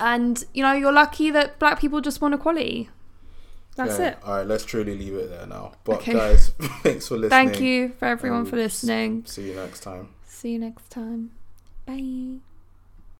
And 0.00 0.44
you 0.54 0.62
know, 0.62 0.72
you're 0.72 0.92
lucky 0.92 1.30
that 1.30 1.58
black 1.58 1.80
people 1.80 2.00
just 2.00 2.20
want 2.20 2.34
equality. 2.34 2.88
That's 3.76 3.98
Yeah. 3.98 4.08
it. 4.08 4.18
All 4.24 4.36
right, 4.38 4.46
let's 4.46 4.64
truly 4.64 4.96
leave 4.96 5.14
it 5.14 5.30
there 5.30 5.46
now. 5.46 5.72
But 5.84 5.96
Okay. 6.02 6.12
guys, 6.12 6.50
thanks 6.82 7.08
for 7.08 7.16
listening. 7.16 7.48
Thank 7.50 7.60
you 7.60 7.92
for 7.98 8.06
everyone 8.06 8.40
and 8.40 8.48
for 8.50 8.56
listening. 8.56 9.24
See 9.26 9.48
you 9.48 9.54
next 9.54 9.80
time. 9.80 10.08
See 10.26 10.50
you 10.52 10.58
next 10.58 10.90
time. 10.90 11.30
Bye. 11.86 12.47